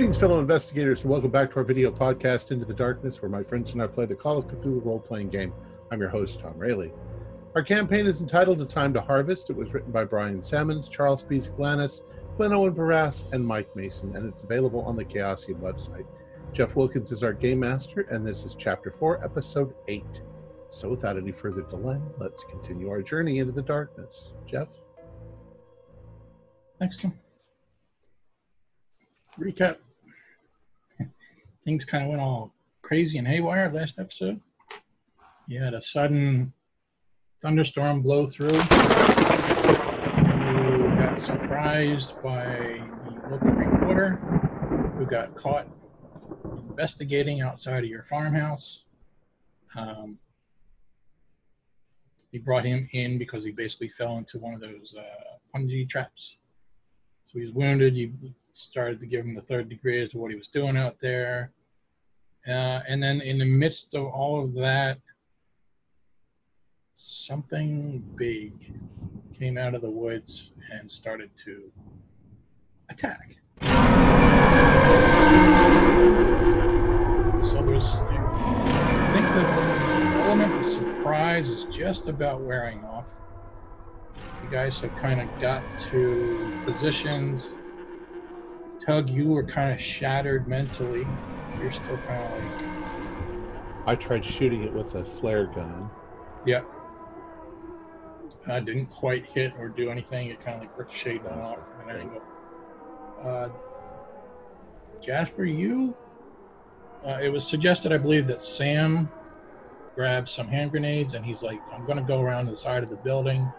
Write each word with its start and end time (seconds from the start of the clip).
Greetings, 0.00 0.16
fellow 0.16 0.40
investigators, 0.40 1.02
and 1.02 1.10
welcome 1.10 1.30
back 1.30 1.50
to 1.50 1.56
our 1.56 1.62
video 1.62 1.90
podcast, 1.90 2.52
Into 2.52 2.64
the 2.64 2.72
Darkness, 2.72 3.20
where 3.20 3.28
my 3.28 3.42
friends 3.42 3.74
and 3.74 3.82
I 3.82 3.86
play 3.86 4.06
the 4.06 4.14
Call 4.14 4.38
of 4.38 4.46
Cthulhu 4.46 4.82
role 4.82 4.98
playing 4.98 5.28
game. 5.28 5.52
I'm 5.92 6.00
your 6.00 6.08
host, 6.08 6.40
Tom 6.40 6.56
Rayleigh. 6.56 6.88
Our 7.54 7.62
campaign 7.62 8.06
is 8.06 8.22
entitled 8.22 8.62
A 8.62 8.64
Time 8.64 8.94
to 8.94 9.02
Harvest. 9.02 9.50
It 9.50 9.56
was 9.56 9.74
written 9.74 9.92
by 9.92 10.04
Brian 10.04 10.42
Sammons, 10.42 10.88
Charles 10.88 11.22
P. 11.22 11.36
Zaglanis, 11.36 12.00
Glynn 12.38 12.54
Owen 12.54 12.74
Barrass, 12.74 13.30
and 13.34 13.46
Mike 13.46 13.76
Mason, 13.76 14.16
and 14.16 14.26
it's 14.26 14.42
available 14.42 14.80
on 14.86 14.96
the 14.96 15.04
Chaosium 15.04 15.60
website. 15.60 16.06
Jeff 16.54 16.76
Wilkins 16.76 17.12
is 17.12 17.22
our 17.22 17.34
game 17.34 17.60
master, 17.60 18.06
and 18.10 18.26
this 18.26 18.46
is 18.46 18.54
Chapter 18.54 18.90
4, 18.90 19.22
Episode 19.22 19.74
8. 19.86 20.22
So, 20.70 20.88
without 20.88 21.18
any 21.18 21.30
further 21.30 21.60
delay, 21.60 22.00
let's 22.16 22.42
continue 22.44 22.88
our 22.88 23.02
journey 23.02 23.38
into 23.38 23.52
the 23.52 23.60
darkness. 23.60 24.32
Jeff? 24.46 24.68
Tom. 27.02 27.12
Recap. 29.38 29.76
Things 31.64 31.84
kind 31.84 32.04
of 32.04 32.10
went 32.10 32.22
all 32.22 32.52
crazy 32.82 33.18
and 33.18 33.28
haywire 33.28 33.70
last 33.70 33.98
episode. 33.98 34.40
You 35.46 35.62
had 35.62 35.74
a 35.74 35.82
sudden 35.82 36.52
thunderstorm 37.42 38.02
blow 38.02 38.26
through. 38.26 38.52
You 38.52 38.60
got 40.98 41.18
surprised 41.18 42.14
by 42.22 42.82
the 43.04 43.10
local 43.28 43.50
reporter 43.50 44.16
who 44.96 45.06
got 45.06 45.34
caught 45.34 45.66
investigating 46.70 47.42
outside 47.42 47.84
of 47.84 47.90
your 47.90 48.04
farmhouse. 48.04 48.84
Um, 49.76 50.18
you 52.32 52.40
brought 52.40 52.64
him 52.64 52.88
in 52.92 53.18
because 53.18 53.44
he 53.44 53.50
basically 53.50 53.88
fell 53.88 54.16
into 54.18 54.38
one 54.38 54.54
of 54.54 54.60
those 54.60 54.94
uh, 54.98 55.36
punji 55.54 55.88
traps. 55.88 56.36
So 57.24 57.38
he 57.38 57.44
was 57.44 57.52
wounded. 57.52 57.96
You 57.96 58.12
started 58.54 59.00
to 59.00 59.06
give 59.06 59.24
him 59.24 59.34
the 59.34 59.42
third 59.42 59.68
degree 59.68 60.02
as 60.02 60.10
to 60.10 60.18
what 60.18 60.30
he 60.30 60.36
was 60.36 60.48
doing 60.48 60.76
out 60.76 60.96
there. 61.00 61.52
Uh, 62.46 62.80
and 62.88 63.02
then 63.02 63.20
in 63.20 63.38
the 63.38 63.44
midst 63.44 63.94
of 63.94 64.06
all 64.06 64.42
of 64.42 64.54
that, 64.54 64.98
something 66.94 68.02
big 68.16 68.74
came 69.34 69.56
out 69.58 69.74
of 69.74 69.82
the 69.82 69.90
woods 69.90 70.52
and 70.72 70.90
started 70.90 71.30
to 71.36 71.70
attack. 72.88 73.36
So 77.42 77.62
there's, 77.64 78.02
I 78.02 79.10
think 79.12 79.26
the 79.34 79.44
element 80.24 80.52
of 80.54 80.64
surprise 80.64 81.48
is 81.48 81.64
just 81.64 82.08
about 82.08 82.40
wearing 82.40 82.84
off. 82.84 83.14
You 84.44 84.50
guys 84.50 84.78
have 84.80 84.94
kind 84.96 85.20
of 85.20 85.40
got 85.40 85.62
to 85.90 86.62
positions. 86.64 87.50
Tug, 88.84 89.10
you 89.10 89.28
were 89.28 89.44
kind 89.44 89.72
of 89.72 89.80
shattered 89.80 90.48
mentally. 90.48 91.06
You're 91.60 91.72
still 91.72 91.98
kind 91.98 92.22
of 92.22 92.44
like, 92.44 92.68
I 93.86 93.94
tried 93.94 94.24
shooting 94.24 94.62
it 94.64 94.72
with 94.72 94.94
a 94.94 95.04
flare 95.04 95.46
gun. 95.46 95.90
yeah. 96.46 96.62
I 98.46 98.58
didn't 98.58 98.86
quite 98.86 99.26
hit 99.26 99.52
or 99.58 99.68
do 99.68 99.90
anything. 99.90 100.28
It 100.28 100.42
kind 100.42 100.56
of 100.56 100.62
like 100.62 100.78
ricocheted 100.78 101.24
That's 101.24 101.50
off 101.50 101.72
an 101.80 101.84
great. 101.84 101.96
angle. 102.00 102.22
Uh, 103.22 103.48
Jasper, 105.02 105.44
you. 105.44 105.94
Uh, 107.04 107.18
it 107.22 107.30
was 107.30 107.46
suggested, 107.46 107.92
I 107.92 107.98
believe, 107.98 108.26
that 108.28 108.40
Sam 108.40 109.10
grabbed 109.94 110.28
some 110.28 110.48
hand 110.48 110.70
grenades 110.70 111.12
and 111.14 111.24
he's 111.24 111.42
like, 111.42 111.60
I'm 111.72 111.84
going 111.84 111.98
to 111.98 112.04
go 112.04 112.20
around 112.22 112.46
to 112.46 112.52
the 112.52 112.56
side 112.56 112.82
of 112.82 112.88
the 112.88 112.96
building 112.96 113.50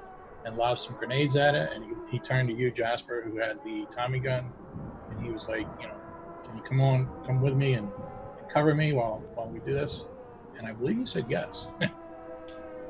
and 0.46 0.58
lob 0.58 0.80
some 0.80 0.96
grenades 0.96 1.36
at 1.36 1.54
it. 1.54 1.72
And 1.74 1.84
he, 1.86 1.92
he 2.14 2.20
turned 2.20 2.50
to 2.50 2.56
you, 2.56 2.72
Jasper, 2.72 3.22
who 3.24 3.38
had 3.38 3.64
the 3.64 3.86
Tommy 3.92 4.18
gun. 4.20 4.52
He 5.22 5.30
was 5.30 5.48
like, 5.48 5.68
you 5.80 5.88
know, 5.88 5.96
can 6.46 6.58
you 6.58 6.64
come 6.64 6.82
on, 6.82 7.08
come 7.26 7.42
with 7.42 7.56
me 7.56 7.74
and, 7.74 7.90
cover 8.54 8.76
me 8.76 8.92
while, 8.92 9.24
while 9.36 9.48
we 9.48 9.60
do 9.60 9.74
this? 9.74 10.04
And 10.58 10.68
I 10.68 10.74
believe 10.74 10.98
he 10.98 11.06
said 11.06 11.26
yes. 11.30 11.68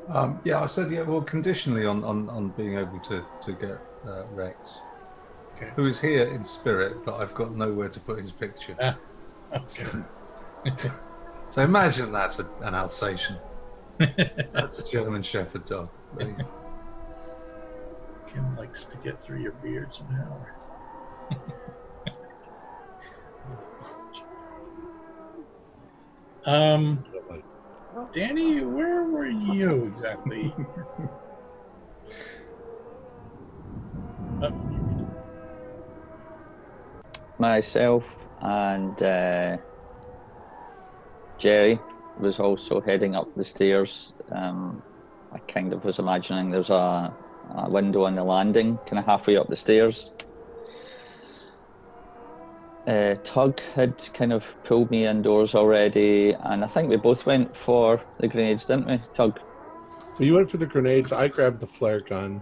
Um, 0.09 0.41
yeah, 0.43 0.61
I 0.61 0.65
said 0.65 0.91
yeah. 0.91 1.03
Well, 1.03 1.21
conditionally 1.21 1.85
on 1.85 2.03
on, 2.03 2.27
on 2.29 2.49
being 2.49 2.75
able 2.75 2.99
to 3.01 3.23
to 3.45 3.51
get 3.53 3.79
uh, 4.05 4.23
Rex, 4.33 4.79
Okay. 5.55 5.69
who 5.75 5.85
is 5.85 6.01
here 6.01 6.27
in 6.27 6.43
spirit, 6.43 7.05
but 7.05 7.15
I've 7.17 7.35
got 7.35 7.55
nowhere 7.55 7.87
to 7.87 7.99
put 7.99 8.19
his 8.19 8.31
picture. 8.31 8.75
Ah, 8.81 8.97
okay. 9.55 10.03
So 11.49 11.61
imagine 11.61 12.11
that's 12.11 12.39
a, 12.39 12.49
an 12.61 12.73
Alsatian. 12.73 13.37
That's 14.53 14.79
a 14.79 14.89
German 14.89 15.21
Shepherd 15.21 15.65
dog. 15.65 15.89
Kim 18.27 18.55
likes 18.57 18.85
to 18.85 18.97
get 18.97 19.19
through 19.19 19.41
your 19.41 19.51
beard 19.51 19.93
somehow. 19.93 20.45
Um, 26.45 27.03
Danny, 28.13 28.63
where 28.63 29.05
were 29.05 29.27
you 29.27 29.85
exactly? 29.85 30.55
Oh, 34.41 34.51
myself 37.37 38.15
and 38.41 39.01
uh, 39.01 39.57
Jerry 41.37 41.81
was 42.15 42.39
also 42.39 42.81
heading 42.81 43.15
up 43.15 43.31
the 43.35 43.43
stairs. 43.43 44.11
Um, 44.31 44.83
I 45.31 45.39
kind 45.47 45.73
of 45.73 45.83
was 45.83 45.99
imagining 45.99 46.51
there's 46.51 46.69
a, 46.69 47.15
a 47.49 47.69
window 47.69 48.05
on 48.05 48.15
the 48.15 48.23
landing, 48.23 48.79
kind 48.85 48.99
of 48.99 49.05
halfway 49.05 49.37
up 49.37 49.47
the 49.47 49.55
stairs. 49.55 50.11
Uh, 52.87 53.15
Tug 53.23 53.59
had 53.75 54.09
kind 54.13 54.33
of 54.33 54.55
pulled 54.63 54.89
me 54.89 55.05
indoors 55.05 55.53
already, 55.55 56.33
and 56.33 56.63
I 56.63 56.67
think 56.67 56.89
we 56.89 56.97
both 56.97 57.25
went 57.25 57.55
for 57.55 58.01
the 58.19 58.27
grenades, 58.27 58.65
didn't 58.65 58.87
we, 58.87 58.99
Tug? 59.13 59.39
Well, 60.17 60.25
you 60.27 60.33
went 60.33 60.49
for 60.49 60.57
the 60.57 60.65
grenades. 60.65 61.11
I 61.11 61.27
grabbed 61.27 61.59
the 61.59 61.67
flare 61.67 62.01
gun. 62.01 62.41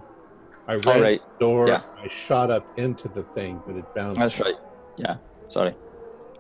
I 0.68 0.76
ran 0.76 0.88
All 0.88 1.02
right, 1.02 1.22
the 1.40 1.46
door. 1.46 1.68
yeah. 1.68 1.82
I 1.98 2.08
shot 2.08 2.52
up 2.52 2.66
into 2.78 3.10
the 3.10 3.24
thing, 3.24 3.62
but 3.66 3.76
it 3.76 3.86
bounced. 3.94 4.20
That's 4.20 4.40
right. 4.40 4.56
Yeah, 4.98 5.18
sorry. 5.50 5.76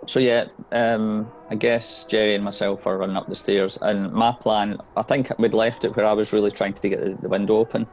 So 0.07 0.19
yeah, 0.21 0.45
um, 0.71 1.29
I 1.49 1.55
guess 1.55 2.05
Jerry 2.05 2.35
and 2.35 2.43
myself 2.43 2.87
are 2.87 2.97
running 2.97 3.17
up 3.17 3.27
the 3.27 3.35
stairs, 3.35 3.77
and 3.81 4.11
my 4.13 4.31
plan, 4.31 4.77
I 4.95 5.01
think 5.01 5.29
we'd 5.39 5.53
left 5.53 5.83
it 5.83 5.93
where 5.95 6.05
I 6.05 6.13
was 6.13 6.31
really 6.31 6.51
trying 6.51 6.73
to 6.73 6.89
get 6.89 7.01
the, 7.03 7.17
the 7.21 7.27
window 7.27 7.55
open. 7.55 7.85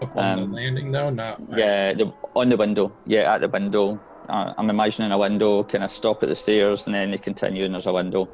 up 0.00 0.16
on 0.16 0.38
Um, 0.40 0.50
the 0.50 0.56
landing, 0.56 0.90
though, 0.90 1.10
not 1.10 1.40
Yeah, 1.50 1.92
the, 1.94 2.12
on 2.34 2.48
the 2.48 2.56
window. 2.56 2.92
Yeah, 3.06 3.32
at 3.32 3.42
the 3.42 3.48
window. 3.48 4.00
Uh, 4.28 4.54
I'm 4.56 4.70
imagining 4.70 5.12
a 5.12 5.18
window, 5.18 5.64
kind 5.64 5.84
of 5.84 5.92
stop 5.92 6.22
at 6.22 6.28
the 6.28 6.34
stairs, 6.34 6.86
and 6.86 6.94
then 6.94 7.10
they 7.10 7.18
continue, 7.18 7.64
and 7.64 7.74
there's 7.74 7.86
a 7.86 7.92
window. 7.92 8.28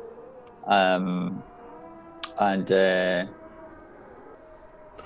Um, 0.67 1.43
and 2.39 2.71
uh, 2.71 3.27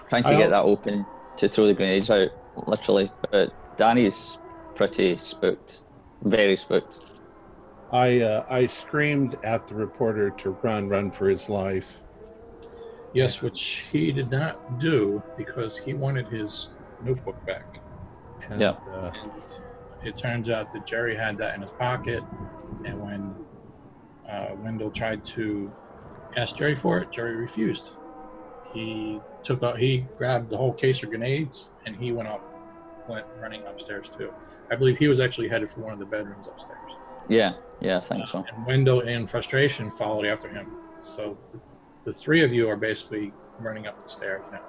trying 0.09 0.25
to 0.25 0.31
I 0.31 0.37
get 0.37 0.51
that 0.51 0.65
open 0.65 1.07
to 1.37 1.49
throw 1.49 1.67
the 1.67 1.75
grenades 1.75 2.11
out, 2.11 2.31
literally. 2.67 3.11
But 3.31 3.77
Danny's 3.77 4.39
pretty 4.75 5.17
spooked, 5.19 5.83
very 6.23 6.57
spooked. 6.57 7.13
I 7.93 8.21
uh, 8.21 8.47
I 8.49 8.67
screamed 8.67 9.39
at 9.45 9.69
the 9.69 9.75
reporter 9.75 10.31
to 10.31 10.51
run, 10.63 10.89
run 10.89 11.11
for 11.11 11.29
his 11.29 11.49
life. 11.49 12.01
Yes, 13.15 13.43
which 13.43 13.85
he 13.93 14.11
did 14.11 14.31
not 14.31 14.81
do 14.81 15.23
because 15.37 15.77
he 15.77 15.93
wanted 15.93 16.29
his 16.29 16.71
notebook 17.05 17.45
back. 17.47 17.81
And, 18.49 18.61
Yeah. 18.61 18.71
Uh, 18.71 19.13
It 20.05 20.17
turns 20.17 20.51
out 20.51 20.73
that 20.73 20.87
Jerry 20.87 21.17
had 21.17 21.39
that 21.39 21.55
in 21.55 21.63
his 21.63 21.71
pocket, 21.73 22.23
and 22.85 23.01
when 23.01 23.35
uh, 24.29 24.55
Wendell 24.57 24.91
tried 24.91 25.25
to 25.27 25.71
ask 26.37 26.57
Jerry 26.57 26.75
for 26.75 26.99
it, 26.99 27.13
Jerry 27.13 27.37
refused. 27.37 27.91
He 28.73 29.21
took 29.43 29.63
out, 29.63 29.79
he 29.79 30.07
grabbed 30.17 30.49
the 30.49 30.57
whole 30.57 30.73
case 30.73 31.03
of 31.03 31.11
grenades, 31.11 31.69
and 31.87 31.95
he 31.95 32.11
went 32.13 32.29
up, 32.29 32.43
went 33.09 33.27
running 33.41 33.65
upstairs 33.67 34.09
too. 34.09 34.33
I 34.71 34.77
believe 34.77 34.99
he 34.99 35.09
was 35.09 35.21
actually 35.21 35.49
headed 35.49 35.71
for 35.71 35.81
one 35.81 35.93
of 35.93 35.99
the 35.99 36.07
bedrooms 36.07 36.47
upstairs. 36.47 36.97
Yeah, 37.29 37.55
yeah, 37.81 37.99
I 37.99 38.01
think 38.01 38.27
so. 38.27 38.45
And 38.53 38.67
Wendell, 38.67 39.01
in 39.01 39.27
frustration, 39.27 39.91
followed 39.91 40.27
after 40.27 40.49
him. 40.49 40.73
So 41.01 41.39
the 42.05 42.13
three 42.13 42.43
of 42.43 42.53
you 42.53 42.69
are 42.69 42.77
basically 42.77 43.33
running 43.61 43.87
up 43.87 44.03
the 44.03 44.09
stairs 44.09 44.43
now. 44.51 44.63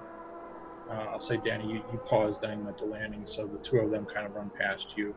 Uh, 0.90 1.06
I'll 1.12 1.20
say, 1.20 1.38
Danny, 1.38 1.66
you, 1.66 1.84
you 1.92 1.98
pause 2.06 2.40
then 2.40 2.66
at 2.68 2.78
the 2.78 2.86
landing, 2.86 3.22
so 3.26 3.48
the 3.48 3.58
two 3.58 3.78
of 3.78 3.92
them 3.92 4.06
kind 4.06 4.26
of 4.26 4.36
run 4.36 4.52
past 4.58 4.98
you. 4.98 5.16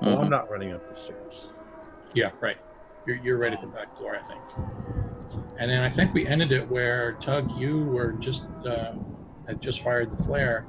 well, 0.00 0.18
I'm 0.18 0.30
not 0.30 0.50
running 0.50 0.72
up 0.72 0.88
the 0.88 0.94
stairs. 0.94 1.48
Yeah, 2.14 2.30
right. 2.40 2.56
You're, 3.06 3.16
you're 3.16 3.38
right 3.38 3.52
at 3.52 3.60
the 3.60 3.66
back 3.66 3.98
door, 3.98 4.16
I 4.16 4.22
think. 4.22 4.40
And 5.58 5.70
then 5.70 5.82
I 5.82 5.90
think 5.90 6.14
we 6.14 6.26
ended 6.26 6.52
it 6.52 6.68
where 6.68 7.12
Tug, 7.20 7.50
you 7.58 7.84
were 7.84 8.12
just 8.12 8.44
uh, 8.66 8.94
had 9.46 9.60
just 9.60 9.82
fired 9.82 10.10
the 10.10 10.22
flare, 10.22 10.66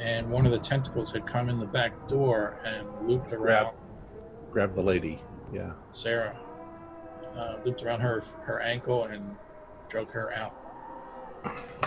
and 0.00 0.30
one 0.30 0.46
of 0.46 0.52
the 0.52 0.58
tentacles 0.58 1.12
had 1.12 1.26
come 1.26 1.48
in 1.48 1.58
the 1.58 1.66
back 1.66 2.08
door 2.08 2.56
and 2.64 3.08
looped 3.08 3.32
around 3.32 3.74
Grab 4.50 4.74
the 4.74 4.82
lady. 4.82 5.20
Yeah. 5.52 5.72
Sarah, 5.90 6.36
uh, 7.36 7.56
looped 7.64 7.82
around 7.82 8.00
her 8.00 8.22
her 8.42 8.60
ankle 8.60 9.04
and 9.04 9.36
drug 9.88 10.10
her 10.12 10.32
out. 10.32 10.54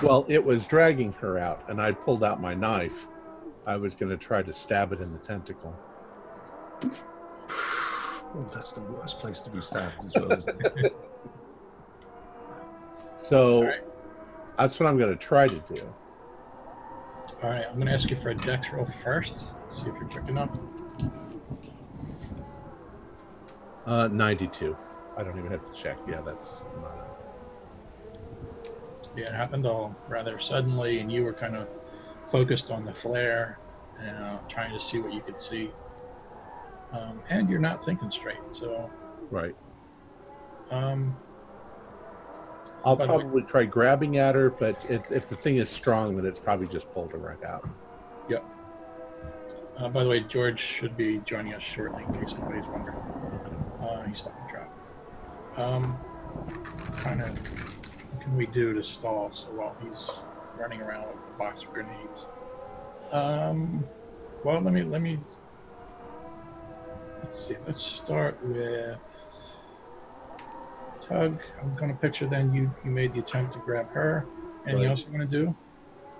Well, 0.03 0.25
it 0.27 0.43
was 0.43 0.67
dragging 0.67 1.13
her 1.13 1.37
out, 1.37 1.63
and 1.69 1.81
I 1.81 1.93
pulled 1.93 2.23
out 2.23 2.41
my 2.41 2.53
knife. 2.53 3.07
I 3.65 3.77
was 3.77 3.95
going 3.95 4.09
to 4.09 4.17
try 4.17 4.41
to 4.43 4.53
stab 4.53 4.91
it 4.91 4.99
in 5.01 5.11
the 5.13 5.19
tentacle. 5.19 5.75
Oh, 8.37 8.43
that's 8.53 8.73
the 8.73 8.81
worst 8.81 9.19
place 9.19 9.39
to 9.43 9.49
be 9.49 9.61
stabbed 9.61 9.93
as 10.05 10.13
well, 10.15 10.29
isn't 10.33 10.61
it? 10.65 10.93
So 13.23 13.55
All 13.55 13.63
right. 13.63 13.81
that's 14.57 14.77
what 14.77 14.87
I'm 14.87 14.97
going 14.97 15.09
to 15.09 15.15
try 15.15 15.47
to 15.47 15.63
do. 15.73 15.93
All 17.41 17.49
right, 17.49 17.65
I'm 17.67 17.75
going 17.75 17.87
to 17.87 17.93
ask 17.93 18.09
you 18.09 18.15
for 18.17 18.29
a 18.31 18.35
dex 18.35 18.69
roll 18.71 18.85
first. 18.85 19.45
See 19.71 19.83
if 19.87 19.95
you're 19.95 20.09
quick 20.09 20.27
enough. 20.27 20.49
Uh, 23.85 24.09
92. 24.09 24.75
I 25.17 25.23
don't 25.23 25.37
even 25.39 25.49
have 25.49 25.65
to 25.73 25.81
check. 25.81 25.97
Yeah, 26.07 26.21
that's 26.21 26.65
not. 26.81 27.04
Yeah, 29.15 29.25
it 29.25 29.33
happened 29.33 29.65
all 29.65 29.95
rather 30.07 30.39
suddenly, 30.39 30.99
and 30.99 31.11
you 31.11 31.23
were 31.23 31.33
kind 31.33 31.55
of 31.55 31.67
focused 32.27 32.71
on 32.71 32.83
the 32.85 32.93
flare, 32.93 33.59
uh, 33.99 34.37
trying 34.49 34.73
to 34.73 34.79
see 34.79 34.99
what 34.99 35.13
you 35.13 35.21
could 35.21 35.39
see. 35.39 35.71
Um, 36.91 37.21
and 37.29 37.49
you're 37.49 37.59
not 37.59 37.83
thinking 37.83 38.11
straight. 38.11 38.37
So, 38.49 38.89
Right. 39.31 39.55
um, 40.71 41.15
I'll 42.83 42.95
the 42.95 43.01
way- 43.07 43.07
probably 43.07 43.41
try 43.43 43.65
grabbing 43.65 44.17
at 44.17 44.35
her, 44.35 44.49
but 44.49 44.77
if, 44.89 45.11
if 45.11 45.27
the 45.29 45.35
thing 45.35 45.57
is 45.57 45.69
strong, 45.69 46.15
then 46.15 46.25
it's 46.25 46.39
probably 46.39 46.67
just 46.67 46.91
pulled 46.93 47.11
her 47.11 47.17
right 47.17 47.43
out. 47.43 47.67
uh, 49.77 49.89
by 49.89 50.03
the 50.05 50.09
way, 50.09 50.21
George 50.21 50.57
should 50.59 50.95
be 50.95 51.17
joining 51.25 51.53
us 51.53 51.61
shortly, 51.61 52.01
in 52.03 52.13
case 52.13 52.33
anybody's 52.33 52.63
wondering. 52.67 52.95
Uh, 53.81 54.03
he's 54.03 54.19
stopping 54.19 54.41
drop. 54.49 55.59
Um, 55.59 55.97
kind 57.01 57.21
of, 57.21 57.74
can 58.25 58.35
we 58.35 58.47
do 58.47 58.73
to 58.73 58.83
stall 58.83 59.31
so 59.31 59.47
while 59.49 59.75
he's 59.81 60.09
running 60.57 60.81
around 60.81 61.07
with 61.07 61.25
the 61.27 61.37
box 61.37 61.63
of 61.63 61.71
grenades? 61.71 62.27
Um, 63.11 63.85
well, 64.43 64.59
let 64.59 64.73
me 64.73 64.81
let 64.83 65.01
me. 65.01 65.19
Let's 67.21 67.47
see. 67.47 67.55
Let's 67.65 67.81
start 67.81 68.43
with 68.43 68.97
Tug. 71.01 71.39
I'm 71.61 71.75
gonna 71.75 71.93
picture 71.93 72.27
then 72.27 72.53
you 72.53 72.71
you 72.83 72.89
made 72.89 73.13
the 73.13 73.19
attempt 73.19 73.53
to 73.53 73.59
grab 73.59 73.89
her. 73.91 74.25
Anything 74.65 74.81
Right. 74.81 74.89
else 74.89 75.03
you're 75.03 75.11
gonna 75.11 75.25
do? 75.25 75.55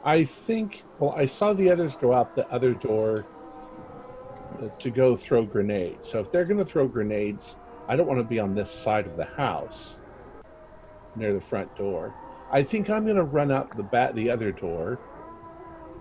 I 0.04 0.24
think, 0.24 0.84
well, 1.00 1.12
I 1.18 1.25
saw 1.25 1.54
the 1.54 1.72
others 1.72 1.96
go 1.96 2.13
out 2.13 2.36
the 2.36 2.48
other 2.51 2.75
door 2.75 3.25
uh, 4.62 4.68
to 4.68 4.92
go 4.92 5.16
throw 5.16 5.44
grenades. 5.44 6.08
So 6.08 6.19
if 6.19 6.31
they're 6.31 6.46
going 6.46 6.60
to 6.60 6.66
throw 6.66 6.88
grenades, 6.88 7.56
I 7.88 7.96
don't 7.96 8.06
want 8.06 8.19
to 8.19 8.24
be 8.24 8.40
on 8.40 8.54
this 8.54 8.69
side 8.69 9.08
of 9.08 9.18
the 9.18 9.25
house 9.25 9.98
near 11.16 11.34
the 11.34 11.42
front 11.42 11.76
door. 11.76 12.14
I 12.52 12.64
think 12.64 12.90
I'm 12.90 13.04
going 13.04 13.16
to 13.16 13.24
run 13.24 13.52
out 13.52 13.76
the 13.76 13.84
bat 13.84 14.16
the 14.16 14.30
other 14.30 14.52
door 14.52 15.00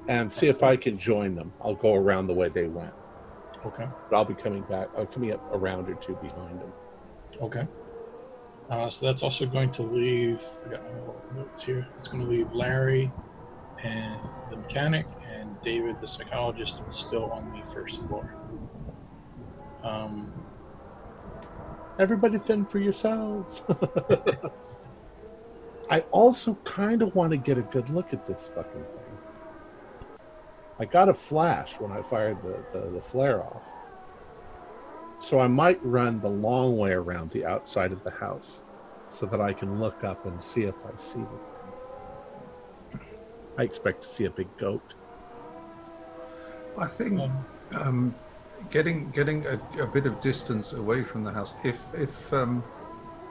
and 0.08 0.30
see 0.32 0.48
if 0.48 0.62
I 0.62 0.76
can 0.76 0.98
join 0.98 1.34
them. 1.34 1.52
I'll 1.62 1.74
go 1.74 1.94
around 1.94 2.26
the 2.26 2.34
way 2.34 2.48
they 2.48 2.66
went, 2.66 2.92
Okay. 3.64 3.88
but 4.10 4.16
I'll 4.16 4.24
be 4.24 4.34
coming 4.34 4.62
back. 4.62 4.88
I'm 4.96 5.06
coming 5.06 5.32
up 5.32 5.42
a 5.52 5.58
round 5.58 5.88
or 5.88 5.94
two 5.94 6.14
behind 6.16 6.60
them. 6.60 6.72
Okay. 7.40 7.66
Uh, 8.68 8.88
so 8.90 9.06
that's 9.06 9.22
also 9.22 9.46
going 9.46 9.70
to 9.72 9.82
leave. 9.82 10.42
I 10.66 10.70
got 10.70 10.82
my 10.84 10.98
little 11.00 11.22
notes 11.34 11.62
here. 11.62 11.86
It's 11.96 12.08
going 12.08 12.22
to 12.24 12.30
leave 12.30 12.52
Larry 12.52 13.10
and 13.82 14.20
the 14.50 14.56
mechanic 14.56 15.06
and 15.30 15.60
David, 15.62 16.00
the 16.00 16.08
psychologist, 16.08 16.80
still 16.90 17.30
on 17.32 17.52
the 17.58 17.64
first 17.66 18.06
floor. 18.06 18.34
Um, 19.82 20.32
Everybody 21.98 22.38
fend 22.38 22.70
for 22.70 22.78
yourselves. 22.78 23.62
I 25.90 26.00
also 26.10 26.54
kind 26.64 27.02
of 27.02 27.14
want 27.14 27.32
to 27.32 27.36
get 27.36 27.58
a 27.58 27.62
good 27.62 27.88
look 27.90 28.12
at 28.12 28.26
this 28.26 28.50
fucking 28.54 28.72
thing. 28.72 30.18
I 30.78 30.84
got 30.84 31.08
a 31.08 31.14
flash 31.14 31.78
when 31.78 31.92
I 31.92 32.02
fired 32.02 32.42
the, 32.42 32.64
the, 32.72 32.90
the 32.90 33.00
flare 33.00 33.42
off. 33.42 33.62
So 35.20 35.38
I 35.38 35.46
might 35.46 35.84
run 35.84 36.20
the 36.20 36.28
long 36.28 36.76
way 36.76 36.92
around 36.92 37.30
the 37.30 37.44
outside 37.46 37.92
of 37.92 38.02
the 38.02 38.10
house 38.10 38.62
so 39.10 39.26
that 39.26 39.40
I 39.40 39.52
can 39.52 39.80
look 39.80 40.02
up 40.04 40.26
and 40.26 40.42
see 40.42 40.64
if 40.64 40.74
I 40.84 40.96
see 40.96 41.20
them. 41.20 41.40
I 43.56 43.62
expect 43.62 44.02
to 44.02 44.08
see 44.08 44.24
a 44.24 44.30
big 44.30 44.54
goat. 44.56 44.94
I 46.76 46.88
think 46.88 47.20
um, 47.20 47.46
um, 47.76 48.14
getting 48.70 49.10
getting 49.10 49.46
a, 49.46 49.60
a 49.80 49.86
bit 49.86 50.06
of 50.06 50.20
distance 50.20 50.72
away 50.72 51.04
from 51.04 51.22
the 51.22 51.30
house. 51.30 51.52
If 51.62 51.80
if 51.94 52.32
um, 52.32 52.64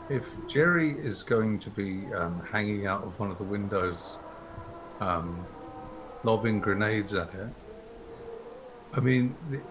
if 0.09 0.29
Jerry 0.47 0.91
is 0.91 1.23
going 1.23 1.59
to 1.59 1.69
be 1.69 2.05
um, 2.13 2.39
hanging 2.51 2.85
out 2.85 3.03
of 3.03 3.19
one 3.19 3.31
of 3.31 3.38
the 3.38 3.44
windows, 3.44 4.17
um, 5.00 5.45
lobbing 6.23 6.59
grenades 6.59 7.13
at 7.13 7.33
it, 7.33 7.50
I 8.95 9.00
mean, 9.00 9.35
the, 9.50 9.61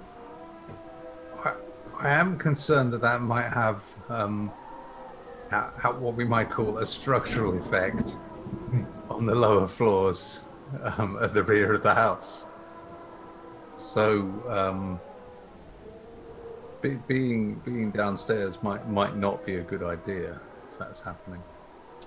I 1.45 1.55
I 2.01 2.09
am 2.11 2.39
concerned 2.39 2.93
that 2.95 3.03
that 3.03 3.21
might 3.21 3.49
have 3.49 3.83
um, 4.09 4.51
ha- 5.51 5.73
ha- 5.77 5.93
what 5.93 6.15
we 6.15 6.25
might 6.25 6.49
call 6.51 6.79
a 6.79 6.87
structural 6.87 7.59
effect 7.59 8.17
on 9.11 9.27
the 9.27 9.35
lower 9.35 9.69
floors 9.69 10.41
um, 10.97 11.19
at 11.21 11.35
the 11.35 11.43
rear 11.43 11.75
of 11.75 11.83
the 11.83 11.95
house. 11.95 12.45
So 13.77 14.23
um, 14.49 15.01
be, 16.83 16.99
being 17.07 17.55
being 17.65 17.91
downstairs 17.91 18.63
might 18.63 18.89
might 18.89 19.17
not 19.17 19.45
be 19.47 19.57
a 19.57 19.63
good 19.63 19.83
idea 19.83 20.41
if 20.71 20.79
that's 20.79 21.01
happening. 21.01 21.43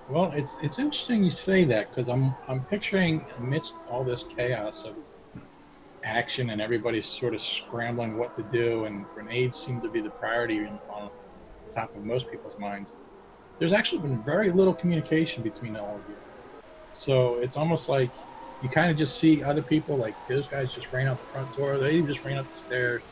well, 0.08 0.30
it's 0.34 0.56
it's 0.62 0.78
interesting 0.78 1.24
you 1.24 1.30
say 1.30 1.64
that 1.64 1.90
because 1.90 2.08
I'm 2.08 2.34
I'm 2.46 2.62
picturing 2.64 3.24
amidst 3.38 3.76
all 3.90 4.04
this 4.04 4.24
chaos 4.24 4.84
of 4.84 4.94
action 6.04 6.50
and 6.50 6.60
everybody's 6.60 7.06
sort 7.06 7.34
of 7.34 7.42
scrambling 7.42 8.16
what 8.16 8.34
to 8.36 8.42
do, 8.44 8.84
and 8.84 9.04
grenades 9.14 9.58
seem 9.58 9.80
to 9.80 9.88
be 9.88 10.00
the 10.00 10.10
priority 10.10 10.60
on 10.90 11.10
top 11.72 11.94
of 11.96 12.04
most 12.04 12.30
people's 12.30 12.58
minds. 12.58 12.92
There's 13.58 13.72
actually 13.72 14.02
been 14.02 14.22
very 14.22 14.52
little 14.52 14.74
communication 14.74 15.42
between 15.42 15.76
all 15.76 15.96
of 15.96 16.02
you. 16.08 16.16
So 16.92 17.36
it's 17.38 17.56
almost 17.56 17.88
like 17.88 18.10
you 18.62 18.68
kind 18.68 18.90
of 18.90 18.96
just 18.96 19.18
see 19.18 19.42
other 19.42 19.62
people, 19.62 19.96
like 19.96 20.14
those 20.28 20.46
guys 20.46 20.74
just 20.74 20.92
ran 20.92 21.06
out 21.08 21.18
the 21.18 21.26
front 21.26 21.54
door, 21.56 21.76
they 21.78 22.00
just 22.02 22.24
ran 22.24 22.38
up 22.38 22.48
the 22.48 22.56
stairs, 22.56 23.02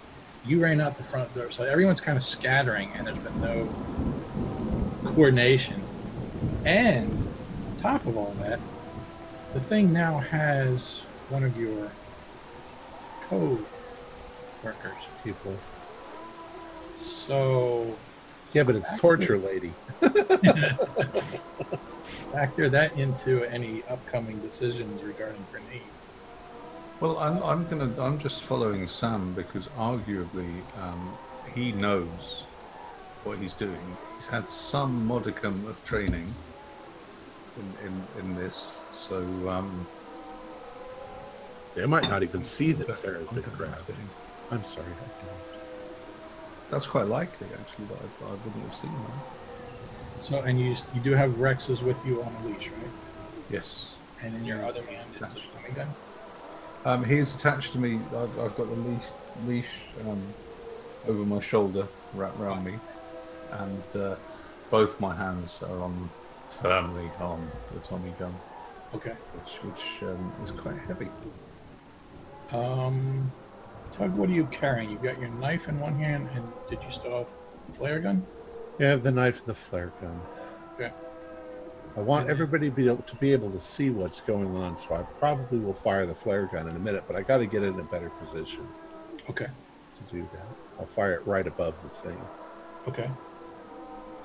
you 0.46 0.60
ran 0.60 0.80
out 0.80 0.96
the 0.96 1.02
front 1.02 1.34
door. 1.34 1.50
So 1.50 1.64
everyone's 1.64 2.00
kind 2.00 2.16
of 2.16 2.24
scattering, 2.24 2.90
and 2.94 3.06
there's 3.06 3.18
been 3.18 3.40
no 3.40 3.68
coordination. 5.04 5.82
And 6.64 7.10
on 7.12 7.76
top 7.76 8.06
of 8.06 8.16
all 8.16 8.34
that, 8.40 8.60
the 9.52 9.60
thing 9.60 9.92
now 9.92 10.18
has 10.18 11.00
one 11.28 11.44
of 11.44 11.56
your 11.58 11.90
code 13.28 13.64
workers. 14.62 14.92
People. 15.22 15.56
So 16.96 17.96
Yeah, 18.52 18.64
but 18.64 18.76
it's 18.76 18.92
torture, 19.00 19.38
lady. 19.38 19.72
factor 22.34 22.68
that 22.68 22.92
into 22.98 23.44
any 23.44 23.82
upcoming 23.88 24.38
decisions 24.40 25.02
regarding 25.02 25.44
grenades. 25.52 25.93
Well, 27.04 27.18
I'm 27.18 27.42
I'm 27.42 27.68
gonna 27.68 27.92
I'm 28.02 28.16
just 28.16 28.44
following 28.44 28.88
Sam 28.88 29.34
because 29.34 29.68
arguably 29.76 30.62
um, 30.80 31.14
he 31.54 31.70
knows 31.70 32.44
what 33.25 33.37
he's 33.37 33.52
doing. 33.52 33.99
He's 34.16 34.28
had 34.28 34.49
some 34.49 35.06
modicum 35.06 35.66
of 35.66 35.76
training 35.84 36.34
in 37.58 37.87
in, 37.87 38.04
in 38.20 38.37
this, 38.37 38.78
so 38.90 39.18
um, 39.50 39.87
They 41.75 41.84
might 41.84 42.08
not 42.08 42.23
even 42.23 42.42
see 42.42 42.73
that 42.73 42.87
but 42.87 42.96
Sarah's 42.96 43.28
I'm 43.28 43.34
been 43.34 43.50
grabbed. 43.54 43.92
I'm 44.50 44.64
sorry. 44.64 44.87
That's 46.70 46.87
quite 46.87 47.08
likely, 47.08 47.49
actually, 47.52 47.84
that 47.84 47.99
I, 47.99 48.28
I 48.28 48.30
wouldn't 48.30 48.64
have 48.64 48.75
seen 48.75 48.92
that. 48.92 50.25
So, 50.25 50.40
and 50.40 50.58
you 50.58 50.75
you 50.94 51.02
do 51.02 51.11
have 51.11 51.32
Rexes 51.32 51.82
with 51.82 51.99
you 52.06 52.23
on 52.23 52.34
a 52.34 52.46
leash, 52.46 52.68
right? 52.68 52.96
Yes. 53.50 53.94
And 54.23 54.34
then 54.34 54.46
your 54.46 54.64
other 54.64 54.82
man 54.84 55.04
is 55.16 55.34
a 55.34 55.40
Tommy 55.52 55.75
gun. 55.76 55.88
Um, 56.85 57.05
he 57.05 57.17
is 57.19 57.35
attached 57.35 57.73
to 57.73 57.79
me. 57.79 58.00
I've, 58.14 58.38
I've 58.38 58.57
got 58.57 58.69
the 58.69 58.76
leash, 58.76 59.05
leash 59.47 59.71
um, 60.07 60.23
over 61.09 61.25
my 61.25 61.41
shoulder, 61.41 61.87
wrapped 62.12 62.38
around 62.38 62.64
me, 62.64 62.75
and 63.53 63.97
uh, 63.97 64.17
both 64.71 65.00
my 65.00 65.14
hands 65.14 65.62
are 65.62 65.81
on 65.83 66.11
firmly 66.50 67.11
on 67.21 67.50
the 67.73 67.81
Tommy 67.81 68.12
gun, 68.19 68.35
Okay. 68.95 69.12
which 69.35 69.57
which 69.64 70.03
um, 70.03 70.33
is 70.43 70.50
quite 70.50 70.79
heavy. 70.79 71.09
Um, 72.53 73.33
Tug, 73.93 74.14
what 74.14 74.29
are 74.29 74.33
you 74.33 74.47
carrying? 74.47 74.91
You've 74.91 75.03
got 75.03 75.19
your 75.19 75.31
knife 75.31 75.69
in 75.69 75.81
one 75.81 75.99
hand, 75.99 76.29
and 76.35 76.45
did 76.69 76.81
you 76.83 76.91
still 76.91 77.19
have 77.19 77.26
a 77.71 77.73
flare 77.73 78.00
gun? 78.00 78.26
Yeah, 78.79 78.88
I 78.88 78.91
have 78.91 79.03
the 79.03 79.12
knife 79.12 79.38
and 79.38 79.47
the 79.47 79.55
flare 79.55 79.93
gun. 80.00 80.21
Okay. 80.75 80.93
I 81.96 82.00
want 82.00 82.28
everybody 82.28 82.70
to 82.70 82.74
be, 82.74 82.88
able, 82.88 83.02
to 83.02 83.16
be 83.16 83.32
able 83.32 83.50
to 83.52 83.60
see 83.60 83.90
what's 83.90 84.20
going 84.20 84.56
on, 84.56 84.76
so 84.76 84.94
I 84.96 85.02
probably 85.20 85.58
will 85.58 85.74
fire 85.74 86.06
the 86.06 86.14
flare 86.14 86.46
gun 86.46 86.68
in 86.68 86.74
a 86.74 86.78
minute, 86.78 87.04
but 87.06 87.14
I 87.14 87.22
got 87.22 87.38
to 87.38 87.46
get 87.46 87.62
it 87.62 87.68
in 87.68 87.78
a 87.80 87.84
better 87.84 88.10
position 88.10 88.66
Okay. 89.30 89.46
to 89.46 90.12
do 90.14 90.28
that. 90.32 90.46
I'll 90.80 90.86
fire 90.86 91.14
it 91.14 91.26
right 91.26 91.46
above 91.46 91.74
the 91.84 91.88
thing. 91.90 92.20
Okay. 92.88 93.08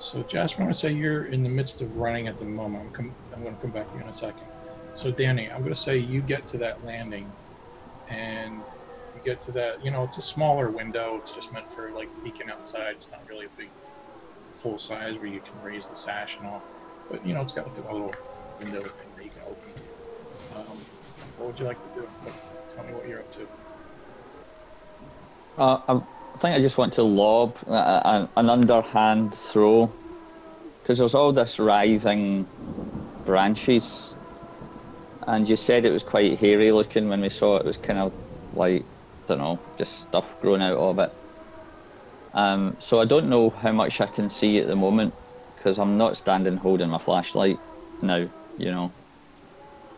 So, 0.00 0.22
Jasper, 0.24 0.62
I'm 0.62 0.66
going 0.66 0.72
to 0.72 0.78
say 0.78 0.90
you're 0.92 1.26
in 1.26 1.44
the 1.44 1.48
midst 1.48 1.80
of 1.80 1.96
running 1.96 2.26
at 2.26 2.38
the 2.38 2.44
moment. 2.44 2.86
I'm, 2.86 2.92
com- 2.92 3.14
I'm 3.34 3.42
going 3.42 3.54
to 3.54 3.60
come 3.62 3.70
back 3.70 3.88
to 3.92 3.94
you 3.98 4.02
in 4.02 4.08
a 4.08 4.14
second. 4.14 4.46
So, 4.96 5.12
Danny, 5.12 5.48
I'm 5.48 5.60
going 5.60 5.74
to 5.74 5.80
say 5.80 5.96
you 5.96 6.22
get 6.22 6.46
to 6.48 6.58
that 6.58 6.84
landing, 6.84 7.30
and 8.08 8.54
you 9.14 9.20
get 9.24 9.40
to 9.42 9.52
that, 9.52 9.84
you 9.84 9.92
know, 9.92 10.02
it's 10.02 10.18
a 10.18 10.22
smaller 10.22 10.70
window. 10.70 11.20
It's 11.22 11.30
just 11.30 11.52
meant 11.52 11.70
for 11.72 11.90
like 11.92 12.08
peeking 12.24 12.50
outside. 12.50 12.96
It's 12.96 13.10
not 13.12 13.20
really 13.28 13.46
a 13.46 13.50
big 13.56 13.68
full 14.54 14.78
size 14.78 15.16
where 15.16 15.26
you 15.26 15.40
can 15.40 15.52
raise 15.62 15.88
the 15.88 15.94
sash 15.96 16.36
and 16.38 16.46
all. 16.48 16.62
But 17.10 17.26
you 17.26 17.34
know, 17.34 17.42
it's 17.42 17.52
got 17.52 17.66
like 17.66 17.76
a 17.76 17.82
little 17.82 18.12
window 18.58 18.80
thing 18.80 19.12
that 19.16 19.24
you 19.24 19.30
can 19.32 19.42
open. 19.42 19.74
Um, 20.54 20.86
what 21.36 21.48
would 21.48 21.58
you 21.58 21.66
like 21.66 21.80
to 21.82 21.88
do? 21.88 22.08
Tell 22.74 22.84
me 22.84 22.94
what 22.94 23.08
you're 23.08 23.20
up 23.20 23.30
to. 23.32 23.48
Uh, 25.58 25.78
I 25.88 26.38
think 26.38 26.56
I 26.56 26.60
just 26.62 26.78
want 26.78 26.92
to 26.94 27.02
lob 27.02 27.58
a- 27.66 27.72
a- 27.72 28.32
an 28.36 28.48
underhand 28.48 29.34
throw 29.34 29.98
because 30.82 30.98
there's 30.98 31.14
all 31.14 31.32
this 31.32 31.58
writhing 31.58 32.50
branches, 33.24 34.16
and 35.26 35.48
you 35.48 35.56
said 35.56 35.84
it 35.84 35.90
was 35.92 36.02
quite 36.04 36.38
hairy 36.38 36.72
looking 36.72 37.08
when 37.08 37.20
we 37.20 37.30
saw 37.30 37.56
it. 37.56 37.60
It 37.60 37.66
was 37.66 37.76
kind 37.76 37.98
of 37.98 38.14
like 38.52 38.82
I 39.28 39.34
don't 39.34 39.38
know, 39.38 39.64
just 39.78 39.94
stuff 39.96 40.38
growing 40.40 40.62
out 40.62 40.78
of 40.78 40.98
it. 40.98 41.12
Um, 42.32 42.76
so 42.80 43.00
I 43.00 43.04
don't 43.04 43.28
know 43.28 43.50
how 43.50 43.72
much 43.72 44.00
I 44.00 44.06
can 44.06 44.30
see 44.30 44.58
at 44.58 44.66
the 44.68 44.76
moment 44.76 45.14
because 45.60 45.78
I'm 45.78 45.96
not 45.98 46.18
standing 46.18 46.58
holding 46.58 46.90
my 46.90 46.98
flashlight 47.00 47.62
now. 48.02 48.28
You 48.58 48.72
know, 48.72 48.96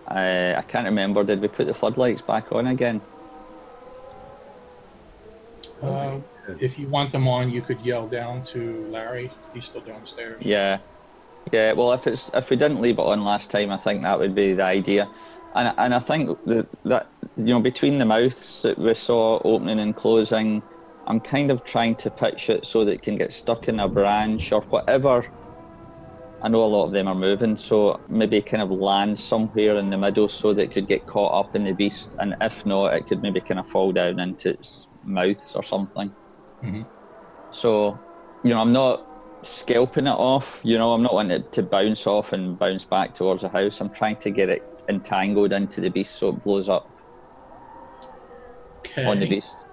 I 0.06 0.54
I 0.54 0.62
can't 0.62 0.84
remember. 0.86 1.24
Did 1.24 1.40
we 1.40 1.48
put 1.48 1.66
the 1.66 1.74
floodlights 1.74 2.22
back 2.22 2.52
on 2.52 2.66
again? 2.68 3.08
Uh, 5.82 6.20
if 6.58 6.78
you 6.78 6.88
want 6.88 7.12
them 7.12 7.28
on, 7.28 7.50
you 7.50 7.62
could 7.62 7.80
yell 7.80 8.08
down 8.08 8.42
to 8.42 8.86
Larry. 8.88 9.38
He's 9.52 9.66
still 9.66 9.82
downstairs. 9.82 10.44
Yeah, 10.44 10.80
yeah. 11.52 11.72
Well, 11.74 11.92
if 11.92 12.06
it's 12.06 12.30
if 12.34 12.50
we 12.50 12.56
didn't 12.56 12.80
leave 12.82 12.98
it 12.98 13.02
on 13.02 13.24
last 13.24 13.50
time, 13.50 13.70
I 13.72 13.78
think 13.78 14.02
that 14.02 14.18
would 14.18 14.34
be 14.34 14.54
the 14.54 14.64
idea, 14.64 15.12
and 15.54 15.74
and 15.78 15.94
I 15.94 16.00
think 16.00 16.38
that 16.46 16.68
that 16.84 17.12
you 17.36 17.44
know 17.46 17.60
between 17.60 17.98
the 17.98 18.06
mouths 18.06 18.62
that 18.62 18.78
we 18.78 18.94
saw 18.94 19.40
opening 19.44 19.80
and 19.80 19.96
closing, 19.96 20.68
I'm 21.06 21.20
kind 21.20 21.50
of 21.50 21.64
trying 21.64 21.96
to 21.98 22.10
pitch 22.10 22.50
it 22.50 22.66
so 22.66 22.84
that 22.84 22.94
it 22.94 23.02
can 23.02 23.16
get 23.16 23.32
stuck 23.32 23.68
in 23.68 23.80
a 23.80 23.88
branch 23.88 24.52
or 24.52 24.62
whatever. 24.70 25.26
I 26.44 26.48
know 26.48 26.64
a 26.64 26.66
lot 26.66 26.86
of 26.86 26.92
them 26.92 27.06
are 27.06 27.14
moving, 27.14 27.56
so 27.56 28.02
maybe 28.08 28.42
kind 28.42 28.62
of 28.62 28.70
land 28.70 29.18
somewhere 29.18 29.76
in 29.76 29.90
the 29.90 29.96
middle 29.96 30.28
so 30.28 30.52
that 30.54 30.62
it 30.64 30.72
could 30.74 30.88
get 30.88 31.06
caught 31.06 31.32
up 31.38 31.54
in 31.54 31.62
the 31.64 31.72
beast, 31.72 32.16
and 32.18 32.34
if 32.40 32.66
not, 32.66 32.94
it 32.94 33.06
could 33.06 33.22
maybe 33.22 33.40
kind 33.40 33.60
of 33.60 33.68
fall 33.68 33.92
down 33.92 34.18
into 34.18 34.50
its 34.50 34.88
mouths 35.04 35.54
or 35.54 35.62
something. 35.62 36.12
Mhm. 36.62 36.88
So, 37.52 38.00
you 38.42 38.50
know, 38.50 38.60
I'm 38.60 38.72
not 38.72 39.04
scalping 39.44 40.06
it 40.08 40.10
off. 40.10 40.60
You 40.64 40.78
know, 40.78 40.92
I'm 40.92 41.02
not 41.02 41.14
wanting 41.14 41.40
it 41.40 41.52
to 41.52 41.62
bounce 41.62 42.06
off 42.08 42.32
and 42.32 42.58
bounce 42.58 42.84
back 42.84 43.14
towards 43.14 43.42
the 43.42 43.48
house. 43.48 43.80
I'm 43.80 43.90
trying 43.90 44.16
to 44.16 44.30
get 44.30 44.48
it 44.48 44.62
entangled 44.88 45.52
into 45.52 45.80
the 45.80 45.90
beast 45.90 46.18
so 46.18 46.30
it 46.30 46.42
blows 46.42 46.68
up 46.68 46.88
Okay. 48.86 49.06
on 49.06 49.20
the 49.20 49.28
beast. 49.28 49.64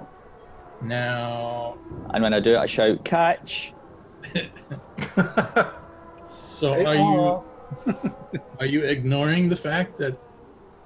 Now, 0.81 1.77
And 2.13 2.23
when 2.23 2.33
I 2.33 2.39
do 2.39 2.53
it, 2.53 2.57
I 2.59 2.65
shout, 2.67 3.03
"Catch!" 3.03 3.73
so 6.59 6.73
Say 6.73 6.83
are 6.83 6.95
you 6.95 7.43
are 8.59 8.65
you 8.65 8.83
ignoring 8.83 9.47
the 9.47 9.55
fact 9.55 9.97
that 9.97 10.19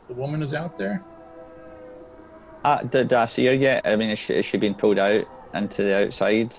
the 0.07 0.13
woman 0.13 0.43
is 0.43 0.53
out 0.53 0.77
there? 0.77 1.03
Ah, 2.63 2.81
did 2.81 3.11
I 3.11 3.25
see 3.25 3.47
her 3.47 3.53
yet? 3.53 3.81
I 3.83 3.95
mean, 3.95 4.11
is 4.11 4.19
she, 4.19 4.35
is 4.35 4.45
she 4.45 4.57
being 4.57 4.75
pulled 4.75 4.99
out 4.99 5.25
into 5.53 5.83
the 5.83 6.05
outside? 6.05 6.55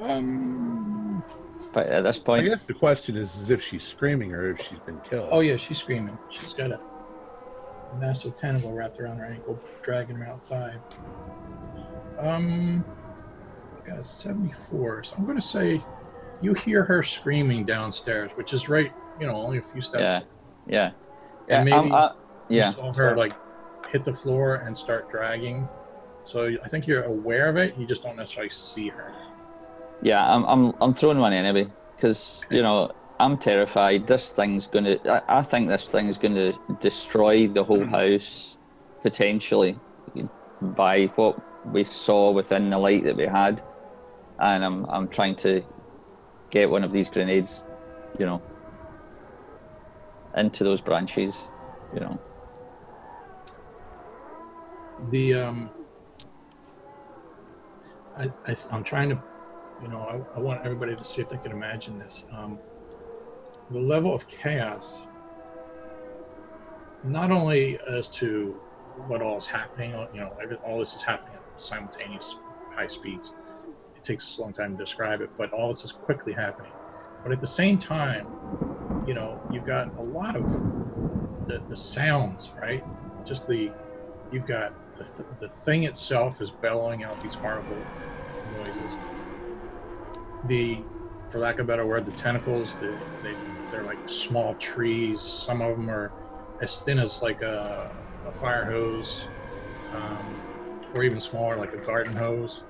Um. 0.00 1.22
But 1.72 1.86
at 1.86 2.02
this 2.02 2.18
point, 2.18 2.46
I 2.46 2.48
guess 2.48 2.64
the 2.64 2.74
question 2.74 3.16
is, 3.16 3.36
is 3.36 3.50
if 3.50 3.62
she's 3.62 3.84
screaming 3.84 4.32
or 4.32 4.50
if 4.50 4.60
she's 4.60 4.80
been 4.80 4.98
killed. 5.00 5.28
Oh 5.30 5.40
yeah, 5.40 5.56
she's 5.56 5.78
screaming. 5.78 6.18
She's 6.30 6.52
got 6.52 6.72
a 6.72 6.80
massive 8.00 8.36
tentacle 8.36 8.72
wrapped 8.72 8.98
around 8.98 9.18
her 9.18 9.26
ankle, 9.26 9.60
dragging 9.82 10.16
her 10.16 10.26
outside. 10.26 10.80
Um, 12.18 12.84
I 13.84 13.88
got 13.88 13.98
a 14.00 14.04
74. 14.04 15.04
So 15.04 15.16
I'm 15.16 15.24
going 15.24 15.36
to 15.36 15.42
say 15.42 15.80
you 16.40 16.54
hear 16.54 16.84
her 16.84 17.02
screaming 17.02 17.64
downstairs, 17.64 18.30
which 18.34 18.52
is 18.52 18.68
right, 18.68 18.92
you 19.20 19.26
know, 19.26 19.34
only 19.34 19.58
a 19.58 19.62
few 19.62 19.80
steps. 19.80 20.02
yeah, 20.02 20.20
yeah, 20.66 20.90
yeah. 21.48 21.56
And 21.60 21.70
maybe 21.70 21.90
uh, 21.90 22.10
You 22.48 22.58
yeah. 22.58 22.70
saw 22.72 22.92
her 22.94 23.16
like 23.16 23.32
hit 23.88 24.04
the 24.04 24.14
floor 24.14 24.56
and 24.56 24.76
start 24.76 25.10
dragging. 25.10 25.68
So 26.24 26.50
I 26.64 26.68
think 26.68 26.86
you're 26.86 27.04
aware 27.04 27.48
of 27.48 27.56
it. 27.56 27.76
You 27.76 27.86
just 27.86 28.02
don't 28.02 28.16
necessarily 28.16 28.50
see 28.50 28.88
her. 28.88 29.12
Yeah, 30.02 30.24
I'm 30.24 30.44
I'm 30.44 30.74
I'm 30.80 30.94
throwing 30.94 31.18
one 31.18 31.32
anyway 31.32 31.70
because 31.96 32.44
you 32.50 32.62
know 32.62 32.90
I'm 33.18 33.36
terrified. 33.36 34.06
This 34.06 34.32
thing's 34.32 34.66
gonna. 34.66 34.98
I, 35.06 35.40
I 35.40 35.42
think 35.42 35.68
this 35.68 35.88
thing's 35.88 36.18
gonna 36.18 36.52
destroy 36.80 37.48
the 37.48 37.62
whole 37.62 37.78
mm-hmm. 37.78 37.90
house 37.90 38.56
potentially 39.02 39.78
by 40.62 41.06
what 41.16 41.38
we 41.72 41.84
saw 41.84 42.30
within 42.30 42.70
the 42.70 42.78
light 42.78 43.04
that 43.04 43.16
we 43.16 43.26
had, 43.26 43.62
and 44.38 44.64
I'm 44.64 44.86
I'm 44.86 45.08
trying 45.08 45.36
to 45.36 45.62
get 46.50 46.70
one 46.70 46.84
of 46.84 46.92
these 46.92 47.08
grenades, 47.08 47.64
you 48.18 48.26
know, 48.26 48.42
into 50.36 50.64
those 50.64 50.80
branches, 50.80 51.48
you 51.94 52.00
know. 52.00 52.20
the 55.08 55.34
um 55.34 55.70
I, 58.16 58.32
I 58.46 58.56
i'm 58.70 58.84
trying 58.84 59.08
to 59.10 59.18
you 59.80 59.88
know 59.88 60.02
I, 60.02 60.38
I 60.38 60.40
want 60.40 60.60
everybody 60.64 60.94
to 60.96 61.04
see 61.04 61.22
if 61.22 61.28
they 61.28 61.38
can 61.38 61.52
imagine 61.52 61.98
this 61.98 62.24
um 62.32 62.60
the 63.70 63.80
level 63.80 64.14
of 64.14 64.26
chaos 64.28 65.06
not 67.02 67.30
only 67.30 67.78
as 67.88 68.10
to 68.10 68.60
what 68.94 69.22
all 69.22 69.38
is 69.38 69.46
happening 69.46 69.92
you 70.12 70.20
know 70.20 70.36
every, 70.42 70.56
all 70.56 70.78
this 70.78 70.94
is 70.94 71.02
happening 71.02 71.36
at 71.36 71.42
simultaneous 71.56 72.40
high 72.76 72.88
speeds 72.88 73.32
it 74.00 74.06
takes 74.06 74.26
us 74.26 74.38
a 74.38 74.40
long 74.40 74.52
time 74.52 74.76
to 74.76 74.82
describe 74.82 75.20
it 75.20 75.30
but 75.36 75.52
all 75.52 75.68
this 75.68 75.84
is 75.84 75.92
quickly 75.92 76.32
happening 76.32 76.72
but 77.22 77.32
at 77.32 77.40
the 77.40 77.46
same 77.46 77.78
time 77.78 78.26
you 79.06 79.14
know 79.14 79.40
you've 79.52 79.66
got 79.66 79.94
a 79.98 80.02
lot 80.02 80.36
of 80.36 80.50
the, 81.46 81.62
the 81.68 81.76
sounds 81.76 82.50
right 82.60 82.84
just 83.24 83.46
the 83.46 83.70
you've 84.32 84.46
got 84.46 84.72
the, 85.00 85.04
th- 85.04 85.28
the 85.38 85.48
thing 85.48 85.84
itself 85.84 86.40
is 86.40 86.50
bellowing 86.50 87.04
out 87.04 87.20
these 87.20 87.34
horrible 87.34 87.76
noises. 88.58 88.96
The, 90.44 90.78
for 91.28 91.38
lack 91.38 91.54
of 91.54 91.60
a 91.60 91.64
better 91.66 91.86
word, 91.86 92.06
the 92.06 92.12
tentacles, 92.12 92.74
the, 92.76 92.98
they, 93.22 93.34
they're 93.70 93.82
like 93.82 93.98
small 94.06 94.54
trees. 94.54 95.20
Some 95.20 95.62
of 95.62 95.76
them 95.76 95.90
are 95.90 96.12
as 96.60 96.80
thin 96.80 96.98
as 96.98 97.22
like 97.22 97.40
a, 97.40 97.90
a 98.26 98.32
fire 98.32 98.64
hose, 98.64 99.26
um, 99.94 100.40
or 100.94 101.02
even 101.02 101.18
smaller, 101.20 101.56
like 101.56 101.72
a 101.72 101.78
garden 101.78 102.14
hose. 102.14 102.64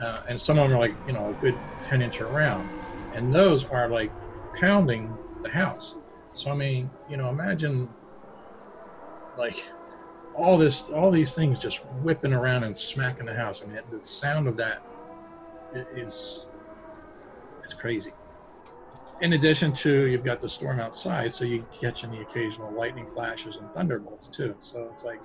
Uh, 0.00 0.22
and 0.28 0.40
some 0.40 0.58
of 0.58 0.68
them 0.68 0.76
are 0.76 0.80
like, 0.80 0.94
you 1.06 1.12
know, 1.12 1.30
a 1.30 1.32
good 1.40 1.56
10 1.82 2.02
inch 2.02 2.20
around. 2.20 2.68
And 3.14 3.34
those 3.34 3.64
are 3.64 3.88
like 3.88 4.10
pounding 4.58 5.16
the 5.42 5.48
house. 5.48 5.94
So, 6.32 6.50
I 6.50 6.54
mean, 6.54 6.90
you 7.08 7.16
know, 7.16 7.28
imagine 7.28 7.88
like 9.36 9.64
all 10.34 10.56
this 10.56 10.88
all 10.90 11.10
these 11.10 11.34
things 11.34 11.58
just 11.58 11.78
whipping 12.02 12.32
around 12.32 12.64
and 12.64 12.76
smacking 12.76 13.26
the 13.26 13.34
house. 13.34 13.62
I 13.62 13.66
mean, 13.66 13.80
the 13.90 14.02
sound 14.04 14.48
of 14.48 14.56
that 14.56 14.82
is 15.94 16.46
it's 17.62 17.74
crazy. 17.74 18.12
In 19.20 19.34
addition 19.34 19.72
to 19.74 20.06
you've 20.06 20.24
got 20.24 20.40
the 20.40 20.48
storm 20.48 20.80
outside, 20.80 21.32
so 21.32 21.44
you 21.44 21.64
catching 21.72 22.10
the 22.10 22.20
occasional 22.22 22.72
lightning 22.72 23.06
flashes 23.06 23.56
and 23.56 23.70
thunderbolts 23.72 24.28
too. 24.28 24.56
So 24.60 24.88
it's 24.92 25.04
like 25.04 25.20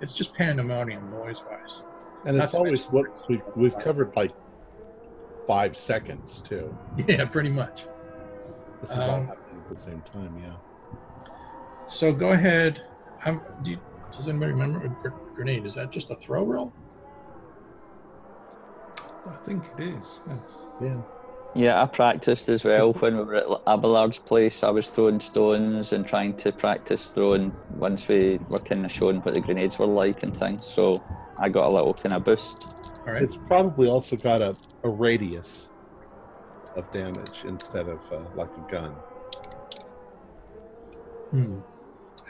it's 0.00 0.14
just 0.14 0.34
pandemonium 0.34 1.10
noise 1.10 1.42
wise. 1.50 1.82
And 2.24 2.36
it's 2.36 2.52
Not 2.52 2.58
to 2.58 2.66
always 2.66 2.84
what 2.86 3.06
we've, 3.28 3.42
we've 3.56 3.78
covered 3.78 4.14
like 4.16 4.32
five 5.46 5.76
seconds 5.76 6.40
too. 6.46 6.76
Yeah, 7.08 7.24
pretty 7.24 7.48
much. 7.50 7.86
This 8.80 8.90
is 8.90 8.98
all 8.98 9.10
Um, 9.10 9.26
happening 9.26 9.62
at 9.62 9.68
the 9.74 9.80
same 9.80 10.02
time. 10.12 10.36
Yeah. 10.42 11.28
So 11.86 12.12
go 12.12 12.30
ahead. 12.32 12.82
Um, 13.24 13.40
do 13.62 13.72
you, 13.72 13.78
does 14.10 14.28
anybody 14.28 14.52
remember 14.52 14.84
a 14.84 14.88
gr- 14.88 15.16
grenade? 15.34 15.64
Is 15.64 15.74
that 15.74 15.90
just 15.90 16.10
a 16.10 16.14
throw 16.14 16.44
roll? 16.44 16.72
I 19.26 19.36
think 19.42 19.64
it 19.78 19.82
is. 19.84 20.20
Yes. 20.28 20.38
Yeah. 20.82 21.00
Yeah, 21.58 21.82
I 21.82 21.86
practiced 21.86 22.48
as 22.48 22.62
well 22.62 22.92
when 22.92 23.16
we 23.16 23.24
were 23.24 23.34
at 23.34 23.46
Abelard's 23.66 24.20
place. 24.20 24.62
I 24.62 24.70
was 24.70 24.88
throwing 24.88 25.18
stones 25.18 25.92
and 25.92 26.06
trying 26.06 26.36
to 26.36 26.52
practice 26.52 27.10
throwing 27.10 27.52
once 27.74 28.06
we 28.06 28.38
were 28.48 28.58
kind 28.58 28.84
of 28.84 28.92
showing 28.92 29.16
what 29.22 29.34
the 29.34 29.40
grenades 29.40 29.76
were 29.76 29.86
like 29.86 30.22
and 30.22 30.36
things. 30.36 30.64
So 30.64 30.94
I 31.36 31.48
got 31.48 31.72
a 31.72 31.74
little 31.74 31.94
kind 31.94 32.12
of 32.12 32.22
boost. 32.22 33.02
All 33.08 33.12
right. 33.12 33.24
It's 33.24 33.36
probably 33.48 33.88
also 33.88 34.14
got 34.14 34.40
a, 34.40 34.54
a 34.84 34.88
radius 34.88 35.68
of 36.76 36.88
damage 36.92 37.44
instead 37.48 37.88
of 37.88 37.98
uh, 38.12 38.20
like 38.36 38.50
a 38.56 38.70
gun. 38.70 38.92
Hmm. 41.32 41.58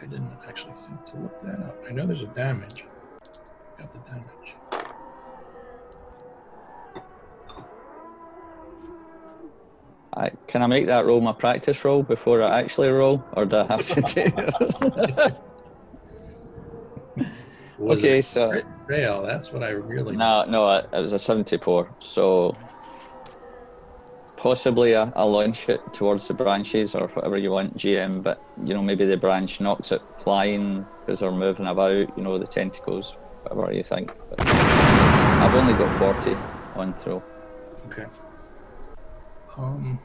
I 0.00 0.06
didn't 0.06 0.38
actually 0.48 0.72
think 0.72 1.04
to 1.04 1.16
look 1.18 1.38
that 1.42 1.60
up. 1.60 1.84
I 1.86 1.92
know 1.92 2.06
there's 2.06 2.22
a 2.22 2.28
damage. 2.28 2.86
Got 3.78 3.92
the 3.92 3.98
damage. 4.10 4.57
I, 10.18 10.30
can 10.48 10.62
I 10.62 10.66
make 10.66 10.88
that 10.88 11.06
roll 11.06 11.20
my 11.20 11.32
practice 11.32 11.84
roll 11.84 12.02
before 12.02 12.42
I 12.42 12.60
actually 12.60 12.88
roll, 12.88 13.24
or 13.36 13.46
do 13.46 13.58
I 13.58 13.66
have 13.66 13.86
to 13.88 14.00
do? 14.02 15.36
Okay, 17.80 18.18
it 18.18 18.24
so- 18.24 18.50
crit 18.50 18.66
fail? 18.88 19.22
That's 19.22 19.52
what 19.52 19.62
I 19.62 19.68
really. 19.68 20.16
No, 20.16 20.44
no, 20.44 20.76
it 20.76 20.88
it 20.92 21.00
was 21.00 21.12
a 21.12 21.18
74. 21.18 21.88
So 22.00 22.56
possibly 24.36 24.92
a, 24.92 25.12
a 25.16 25.26
launch 25.26 25.68
it 25.68 25.80
towards 25.92 26.28
the 26.28 26.34
branches 26.34 26.94
or 26.94 27.08
whatever 27.08 27.36
you 27.36 27.50
want, 27.52 27.76
GM. 27.76 28.22
But 28.22 28.42
you 28.64 28.74
know, 28.74 28.82
maybe 28.82 29.06
the 29.06 29.16
branch 29.16 29.60
knocks 29.60 29.92
it 29.92 30.02
flying 30.18 30.86
because 31.00 31.20
they're 31.20 31.30
moving 31.30 31.66
about. 31.66 32.16
You 32.16 32.24
know, 32.24 32.36
the 32.36 32.46
tentacles, 32.46 33.16
whatever 33.42 33.72
you 33.72 33.84
think. 33.84 34.12
But 34.30 34.46
I've 34.48 35.54
only 35.54 35.74
got 35.74 35.98
40 35.98 36.36
on 36.74 36.92
throw. 36.94 37.22
Okay. 37.86 38.06
Um, 39.56 40.00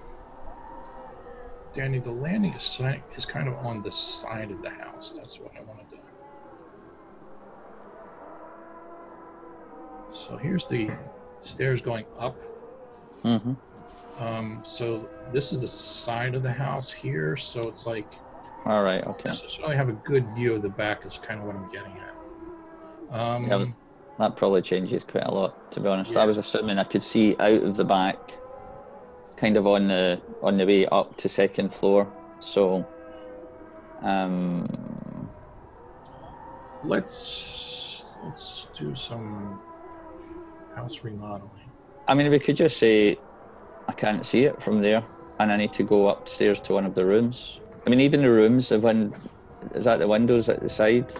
Danny, 1.73 1.99
the 1.99 2.11
landing 2.11 2.53
is 2.53 2.79
is 3.17 3.25
kind 3.25 3.47
of 3.47 3.55
on 3.65 3.81
the 3.81 3.91
side 3.91 4.51
of 4.51 4.61
the 4.61 4.69
house. 4.69 5.13
That's 5.15 5.39
what 5.39 5.51
I 5.57 5.61
wanted 5.61 5.89
to. 5.89 5.95
Do. 5.95 6.01
So 10.11 10.37
here's 10.37 10.67
the 10.67 10.91
stairs 11.41 11.81
going 11.81 12.05
up. 12.19 12.35
Mm-hmm. 13.23 13.53
Um, 14.19 14.59
so 14.63 15.09
this 15.31 15.51
is 15.51 15.61
the 15.61 15.67
side 15.67 16.35
of 16.35 16.43
the 16.43 16.51
house 16.51 16.91
here. 16.91 17.35
So 17.35 17.67
it's 17.67 17.87
like 17.87 18.13
All 18.65 18.83
right. 18.83 19.03
Okay. 19.07 19.33
so 19.33 19.47
so 19.47 19.65
I 19.65 19.75
have 19.75 19.89
a 19.89 19.93
good 19.93 20.29
view 20.35 20.53
of 20.53 20.61
the 20.61 20.69
back. 20.69 21.05
Is 21.05 21.17
kind 21.17 21.39
of 21.39 21.47
what 21.47 21.55
I'm 21.55 21.67
getting 21.69 21.93
at. 21.97 23.19
Um, 23.19 23.47
Yeah, 23.47 23.65
That 24.19 24.35
probably 24.37 24.61
changes 24.61 25.03
quite 25.03 25.25
a 25.25 25.33
lot, 25.33 25.71
to 25.71 25.79
be 25.79 25.87
honest. 25.87 26.15
I 26.15 26.25
was 26.25 26.37
assuming 26.37 26.77
I 26.77 26.83
could 26.83 27.03
see 27.03 27.35
out 27.39 27.63
of 27.63 27.75
the 27.75 27.85
back, 27.85 28.17
kind 29.43 29.57
of 29.57 29.67
on 29.67 29.89
the 29.89 30.21
on 30.41 30.57
the 30.57 30.65
way 30.65 30.85
up 30.87 31.17
to 31.17 31.27
second 31.27 31.75
floor. 31.75 32.01
So, 32.39 32.87
um, 34.01 34.65
let's 36.85 38.05
let's 38.23 38.67
do 38.79 38.95
some 38.95 39.59
house 40.75 41.03
remodeling. 41.03 41.69
I 42.07 42.13
mean, 42.15 42.29
we 42.31 42.39
could 42.39 42.55
just 42.55 42.77
say 42.77 43.17
I 43.89 43.93
can't 44.03 44.25
see 44.25 44.45
it 44.45 44.61
from 44.61 44.81
there, 44.81 45.03
and 45.39 45.51
I 45.51 45.57
need 45.57 45.73
to 45.73 45.83
go 45.83 46.07
upstairs 46.07 46.61
to 46.61 46.73
one 46.73 46.85
of 46.85 46.95
the 46.95 47.03
rooms. 47.03 47.59
I 47.85 47.89
mean, 47.89 47.99
even 47.99 48.21
the 48.21 48.31
rooms, 48.31 48.69
the 48.69 48.79
win- 48.79 49.13
is 49.75 49.83
that 49.83 49.99
the 49.99 50.07
windows 50.07 50.47
at 50.47 50.61
the 50.61 50.69
side? 50.69 51.11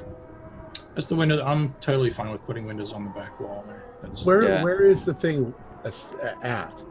That's 0.96 1.08
the 1.08 1.18
window. 1.18 1.44
I'm 1.44 1.74
totally 1.82 2.10
fine 2.10 2.32
with 2.32 2.44
putting 2.44 2.66
windows 2.66 2.94
on 2.94 3.04
the 3.04 3.10
back 3.10 3.38
wall 3.42 3.66
there. 3.68 3.84
That's 4.02 4.24
Where 4.26 4.44
Yeah. 4.44 4.64
where 4.64 4.82
is 4.94 5.04
the 5.04 5.14
thing 5.14 5.54
at? 6.42 6.84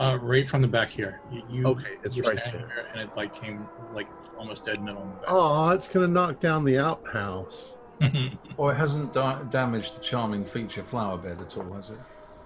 Uh, 0.00 0.18
right 0.20 0.48
from 0.48 0.62
the 0.62 0.68
back 0.68 0.88
here. 0.90 1.20
You, 1.30 1.42
you 1.50 1.66
Okay, 1.66 1.96
it's 2.02 2.16
you're 2.16 2.26
right 2.26 2.36
there. 2.36 2.50
here, 2.50 2.86
and 2.92 3.00
it 3.02 3.10
like 3.16 3.34
came 3.34 3.68
like 3.94 4.08
almost 4.38 4.64
dead 4.64 4.82
middle 4.82 5.02
in 5.02 5.08
the 5.10 5.14
back. 5.16 5.24
Oh, 5.28 5.68
it's 5.70 5.88
gonna 5.88 6.08
knock 6.08 6.40
down 6.40 6.64
the 6.64 6.78
outhouse. 6.78 7.74
Or 8.56 8.72
it 8.72 8.76
hasn't 8.76 9.12
da- 9.12 9.42
damaged 9.44 9.96
the 9.96 10.00
charming 10.00 10.44
feature 10.44 10.82
flower 10.82 11.18
bed 11.18 11.38
at 11.40 11.56
all, 11.58 11.70
has 11.74 11.90
it? 11.90 11.98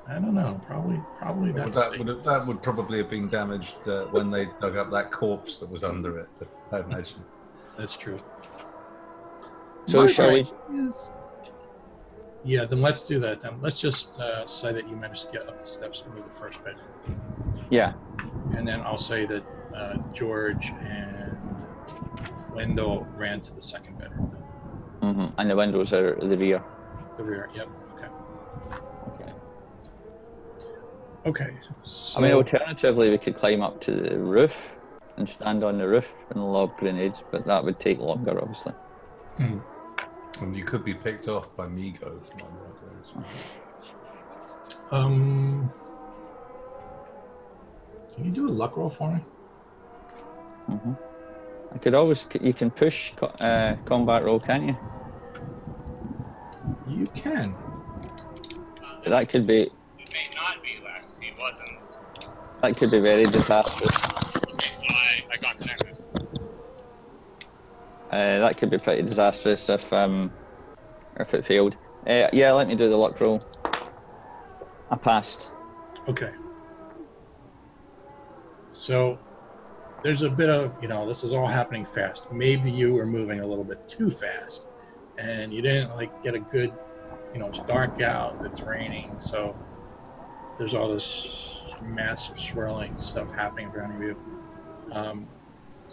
I 0.08 0.14
don't 0.14 0.34
know. 0.34 0.60
Probably, 0.66 1.00
probably 1.18 1.50
Well, 1.52 1.64
that's. 1.64 1.76
that 1.78 1.96
would 1.98 2.08
have, 2.08 2.24
that 2.24 2.46
would 2.46 2.60
probably 2.62 2.98
have 2.98 3.08
been 3.08 3.28
damaged 3.28 3.88
uh, 3.88 4.04
when 4.06 4.30
they 4.30 4.46
dug 4.60 4.76
up 4.76 4.90
that 4.90 5.10
corpse 5.12 5.58
that 5.58 5.70
was 5.70 5.82
under 5.84 6.18
it. 6.18 6.28
I 6.72 6.80
imagine. 6.80 7.24
that's 7.78 7.96
true. 7.96 8.18
So 9.86 10.02
My 10.02 10.06
shall 10.08 10.32
we? 10.32 10.44
question 10.44 10.88
is- 10.88 11.10
Yeah, 12.44 12.64
then 12.66 12.80
let's 12.82 13.06
do 13.06 13.18
that. 13.20 13.40
Then 13.40 13.54
let's 13.60 13.80
just 13.80 14.18
uh, 14.20 14.46
say 14.46 14.72
that 14.72 14.86
you 14.88 14.96
managed 14.96 15.26
to 15.26 15.32
get 15.32 15.48
up 15.48 15.58
the 15.58 15.66
steps 15.66 16.02
into 16.06 16.22
the 16.22 16.30
first 16.30 16.62
bedroom, 16.62 17.66
Yeah. 17.70 17.94
and 18.56 18.68
then 18.68 18.80
I'll 18.82 18.98
say 18.98 19.24
that 19.26 19.42
uh, 19.74 19.94
George 20.12 20.66
and 20.68 21.38
Wendell 22.54 23.06
ran 23.16 23.40
to 23.40 23.54
the 23.54 23.60
second 23.60 23.98
bedroom, 23.98 24.30
Mm-hmm. 25.02 25.26
And 25.38 25.50
the 25.50 25.56
windows 25.56 25.92
are 25.92 26.14
the 26.16 26.36
rear. 26.38 26.64
the 27.18 27.24
rear. 27.24 27.48
Yep. 27.54 27.68
Okay. 27.92 28.08
Okay. 29.08 29.32
Okay. 31.26 31.58
So, 31.82 32.18
I 32.18 32.22
mean, 32.22 32.32
alternatively, 32.32 33.10
we 33.10 33.18
could 33.18 33.36
climb 33.36 33.62
up 33.62 33.80
to 33.82 33.92
the 33.92 34.18
roof 34.18 34.70
and 35.18 35.28
stand 35.28 35.62
on 35.62 35.76
the 35.78 35.86
roof 35.86 36.12
and 36.30 36.42
lob 36.42 36.76
grenades, 36.78 37.22
but 37.30 37.44
that 37.46 37.62
would 37.64 37.78
take 37.80 37.98
longer, 37.98 38.40
obviously. 38.40 38.72
And 40.40 40.54
you 40.56 40.64
could 40.64 40.84
be 40.84 40.94
picked 40.94 41.28
off 41.28 41.54
by 41.56 41.66
Mi-Go. 41.68 42.06
while 42.08 42.50
you're 42.52 42.66
up 42.66 42.80
there 42.80 43.00
as 43.02 43.12
well. 43.14 45.02
um, 45.02 45.72
can 48.14 48.24
you 48.24 48.30
do 48.30 48.48
a 48.48 48.50
luck 48.50 48.76
roll 48.76 48.90
for 48.90 49.12
me? 49.14 49.20
hmm 50.66 50.92
I 51.74 51.78
could 51.78 51.94
always, 51.94 52.26
you 52.40 52.52
can 52.52 52.70
push 52.70 53.12
uh, 53.40 53.74
combat 53.84 54.22
roll, 54.24 54.38
can't 54.38 54.64
you? 54.64 54.76
You 56.88 57.04
can. 57.06 57.54
But 59.02 59.10
that 59.10 59.28
could 59.28 59.46
be, 59.46 59.62
It 59.62 60.12
may 60.12 60.24
not 60.40 60.62
be 60.62 60.78
less. 60.84 61.18
He 61.18 61.32
wasn't. 61.38 61.78
that 62.62 62.76
could 62.76 62.90
be 62.92 63.00
very 63.00 63.24
disastrous. 63.24 63.96
Okay, 64.52 64.72
so 64.72 64.86
I, 64.88 65.24
I 65.32 65.36
got 65.40 65.56
connected. 65.56 65.83
Uh, 68.10 68.38
that 68.38 68.56
could 68.56 68.70
be 68.70 68.78
pretty 68.78 69.02
disastrous 69.02 69.68
if 69.68 69.92
um, 69.92 70.32
if 71.18 71.34
it 71.34 71.46
failed. 71.46 71.76
Uh, 72.06 72.28
yeah, 72.32 72.52
let 72.52 72.68
me 72.68 72.74
do 72.74 72.88
the 72.88 72.96
luck 72.96 73.20
roll. 73.20 73.42
I 74.90 74.96
passed. 74.96 75.50
Okay. 76.08 76.30
So 78.72 79.18
there's 80.02 80.22
a 80.22 80.28
bit 80.28 80.50
of, 80.50 80.76
you 80.82 80.88
know, 80.88 81.08
this 81.08 81.24
is 81.24 81.32
all 81.32 81.46
happening 81.46 81.86
fast. 81.86 82.30
Maybe 82.30 82.70
you 82.70 82.92
were 82.92 83.06
moving 83.06 83.40
a 83.40 83.46
little 83.46 83.64
bit 83.64 83.88
too 83.88 84.10
fast 84.10 84.68
and 85.16 85.52
you 85.52 85.62
didn't 85.62 85.96
like 85.96 86.22
get 86.22 86.34
a 86.34 86.40
good, 86.40 86.72
you 87.32 87.40
know, 87.40 87.48
it's 87.48 87.60
dark 87.60 88.02
out, 88.02 88.36
it's 88.44 88.60
raining, 88.60 89.18
so 89.18 89.56
there's 90.58 90.74
all 90.74 90.92
this 90.92 91.64
massive 91.82 92.38
swirling 92.38 92.96
stuff 92.96 93.30
happening 93.30 93.68
around 93.68 94.02
you. 94.02 94.16
Um, 94.92 95.28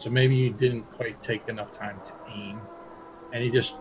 so 0.02 0.10
maybe 0.10 0.36
you 0.36 0.50
didn't 0.50 0.92
quite 0.94 1.22
take 1.22 1.48
enough 1.48 1.72
time 1.72 2.00
to 2.04 2.12
aim 2.36 2.60
and 3.34 3.46
you 3.46 3.52
just, 3.52 3.76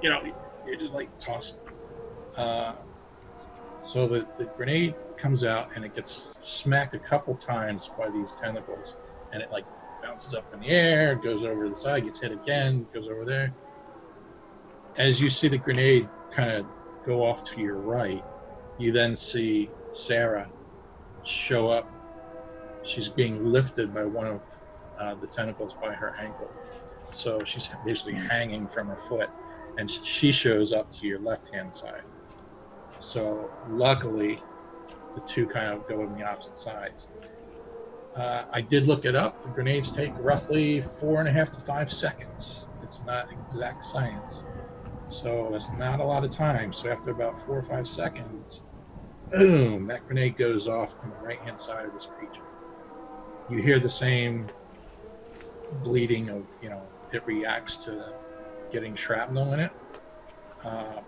you 0.00 0.08
know, 0.08 0.22
you're 0.66 0.76
just 0.76 0.94
like 0.94 1.10
tossing. 1.18 1.58
Uh, 2.34 2.74
so 3.84 4.08
the, 4.08 4.26
the 4.38 4.44
grenade 4.56 4.94
comes 5.18 5.44
out 5.44 5.68
and 5.76 5.84
it 5.84 5.94
gets 5.94 6.28
smacked 6.40 6.94
a 6.94 6.98
couple 6.98 7.34
times 7.34 7.90
by 7.98 8.08
these 8.08 8.32
tentacles, 8.32 8.96
and 9.32 9.42
it 9.42 9.52
like 9.52 9.66
bounces 10.02 10.32
up 10.32 10.52
in 10.54 10.60
the 10.60 10.68
air, 10.68 11.14
goes 11.14 11.44
over 11.44 11.68
the 11.68 11.76
side, 11.76 12.04
gets 12.04 12.20
hit 12.20 12.32
again, 12.32 12.86
goes 12.94 13.08
over 13.08 13.26
there. 13.26 13.54
As 14.96 15.20
you 15.20 15.28
see 15.28 15.48
the 15.48 15.58
grenade 15.58 16.08
kind 16.30 16.50
of 16.52 16.66
go 17.04 17.22
off 17.22 17.44
to 17.44 17.60
your 17.60 17.76
right, 17.76 18.24
you 18.78 18.92
then 18.92 19.14
see 19.14 19.68
Sarah 19.92 20.48
show 21.22 21.68
up. 21.68 21.92
She's 22.82 23.08
being 23.08 23.52
lifted 23.52 23.92
by 23.92 24.04
one 24.04 24.26
of 24.26 24.40
uh, 24.98 25.14
the 25.14 25.26
tentacles 25.26 25.74
by 25.74 25.92
her 25.92 26.14
ankle, 26.18 26.50
so 27.10 27.44
she's 27.44 27.68
basically 27.84 28.14
hanging 28.14 28.68
from 28.68 28.88
her 28.88 28.96
foot, 28.96 29.30
and 29.78 29.90
she 29.90 30.32
shows 30.32 30.72
up 30.72 30.90
to 30.92 31.06
your 31.06 31.18
left 31.20 31.54
hand 31.54 31.72
side. 31.72 32.02
So 32.98 33.50
luckily, 33.68 34.40
the 35.14 35.20
two 35.20 35.46
kind 35.46 35.72
of 35.72 35.86
go 35.86 36.02
in 36.02 36.14
the 36.16 36.24
opposite 36.24 36.56
sides. 36.56 37.08
Uh, 38.14 38.44
I 38.50 38.62
did 38.62 38.86
look 38.86 39.04
it 39.04 39.14
up. 39.14 39.42
The 39.42 39.48
grenades 39.48 39.90
take 39.90 40.12
roughly 40.18 40.80
four 40.80 41.20
and 41.20 41.28
a 41.28 41.32
half 41.32 41.50
to 41.52 41.60
five 41.60 41.92
seconds. 41.92 42.66
It's 42.82 43.04
not 43.04 43.30
exact 43.30 43.84
science. 43.84 44.46
So 45.08 45.48
that's 45.52 45.70
not 45.72 46.00
a 46.00 46.04
lot 46.04 46.24
of 46.24 46.30
time. 46.30 46.72
So 46.72 46.90
after 46.90 47.10
about 47.10 47.38
four 47.38 47.58
or 47.58 47.62
five 47.62 47.86
seconds, 47.86 48.62
boom, 49.30 49.86
that 49.86 50.06
grenade 50.06 50.36
goes 50.36 50.66
off 50.66 50.94
on 51.02 51.10
the 51.10 51.16
right 51.16 51.40
hand 51.40 51.58
side 51.58 51.84
of 51.84 51.92
this 51.92 52.06
creature. 52.06 52.42
You 53.50 53.58
hear 53.58 53.78
the 53.78 53.90
same 53.90 54.46
bleeding 55.82 56.28
of, 56.30 56.48
you 56.62 56.68
know, 56.70 56.82
it 57.12 57.24
reacts 57.26 57.76
to 57.86 58.12
getting 58.70 58.94
shrapnel 58.94 59.52
in 59.54 59.60
it. 59.60 59.72
Uh, 60.64 61.00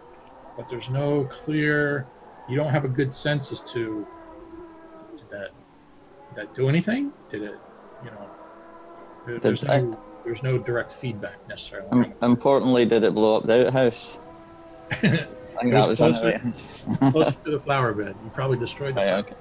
but 0.56 0.68
there's 0.68 0.90
no 0.90 1.24
clear 1.24 2.06
you 2.48 2.56
don't 2.56 2.70
have 2.70 2.84
a 2.84 2.88
good 2.88 3.12
sense 3.12 3.52
as 3.52 3.60
to 3.60 4.06
did 5.16 5.28
that 5.30 5.50
did 6.28 6.36
that 6.36 6.54
do 6.54 6.68
anything 6.68 7.12
did 7.28 7.42
it 7.42 7.54
you 8.04 8.10
know 8.10 8.28
there- 9.26 9.38
there's 9.38 9.60
Did 9.60 9.70
I- 9.70 9.80
no 9.82 10.00
there's 10.24 10.42
no 10.42 10.58
direct 10.58 10.92
feedback 10.92 11.36
necessarily 11.48 11.88
Um, 11.90 12.12
importantly, 12.22 12.84
did 12.84 13.02
it 13.04 13.14
blow 13.14 13.36
up 13.36 13.46
the 13.46 13.66
outhouse? 13.68 14.18
I 14.90 14.96
think 14.96 15.72
that 15.72 15.88
was 15.88 16.00
was 16.00 16.20
closer- 16.20 17.10
closer 17.10 17.36
to 17.44 17.50
the 17.52 17.60
flower 17.60 17.92
bed 17.94 18.14
you 18.22 18.30
probably 18.30 18.58
destroyed 18.58 18.94
the 18.94 19.00
Right, 19.00 19.06
flower. 19.08 19.18
okay. 19.20 19.34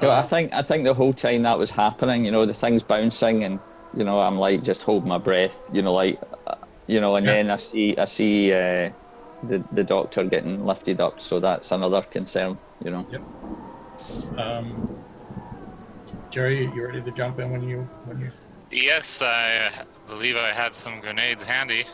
You 0.00 0.08
know, 0.08 0.14
I 0.14 0.22
Uh, 0.22 0.22
think 0.22 0.52
I 0.54 0.62
think 0.62 0.84
the 0.84 0.94
whole 0.94 1.12
time 1.12 1.42
that 1.42 1.58
was 1.58 1.70
happening, 1.70 2.24
you 2.24 2.30
know, 2.30 2.46
the 2.46 2.54
thing's 2.54 2.82
bouncing, 2.82 3.44
and 3.44 3.62
you 3.92 4.04
know, 4.04 4.20
I'm 4.20 4.38
like 4.38 4.62
just 4.62 4.82
holding 4.82 5.08
my 5.08 5.18
breath, 5.18 5.58
you 5.70 5.82
know, 5.82 5.92
like, 5.92 6.20
uh, 6.46 6.56
you 6.86 7.00
know, 7.00 7.16
and 7.16 7.26
Yeah. 7.26 7.28
then 7.28 7.50
I 7.50 7.56
see 7.56 7.96
I 7.98 8.06
see 8.06 8.52
uh, 8.52 8.90
the 9.42 9.66
the 9.70 9.84
doctor 9.84 10.24
getting 10.24 10.60
lifted 10.64 11.00
up, 11.00 11.20
so 11.20 11.38
that's 11.40 11.70
another 11.72 12.02
concern, 12.02 12.60
you 12.80 12.90
know. 12.90 13.08
Yep. 13.08 13.22
um, 14.36 14.84
Jerry 16.30 16.70
you 16.72 16.84
ready 16.84 17.02
to 17.02 17.12
jump 17.12 17.38
in 17.38 17.50
when 17.50 17.62
you 17.62 17.90
when 18.04 18.18
you 18.18 18.32
Yes, 18.70 19.20
I 19.22 19.86
believe 20.06 20.36
I 20.36 20.52
had 20.52 20.74
some 20.74 21.00
grenades 21.00 21.44
handy. 21.44 21.86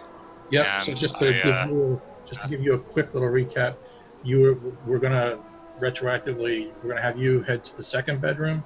Yeah. 0.50 0.68
So 0.76 0.94
just 0.94 1.18
to 1.18 1.32
I, 1.32 1.40
give 1.42 1.60
uh, 1.62 1.66
you 1.66 2.02
just 2.28 2.42
to 2.42 2.48
give 2.48 2.60
you 2.60 2.74
a 2.74 2.80
quick 2.80 3.14
little 3.14 3.28
recap, 3.28 3.76
you 4.22 4.40
were 4.40 4.54
we're 4.84 4.98
gonna 4.98 5.38
retroactively 5.80 6.70
we're 6.82 6.88
gonna 6.90 7.02
have 7.02 7.18
you 7.18 7.42
head 7.42 7.64
to 7.64 7.76
the 7.76 7.82
second 7.82 8.20
bedroom. 8.20 8.64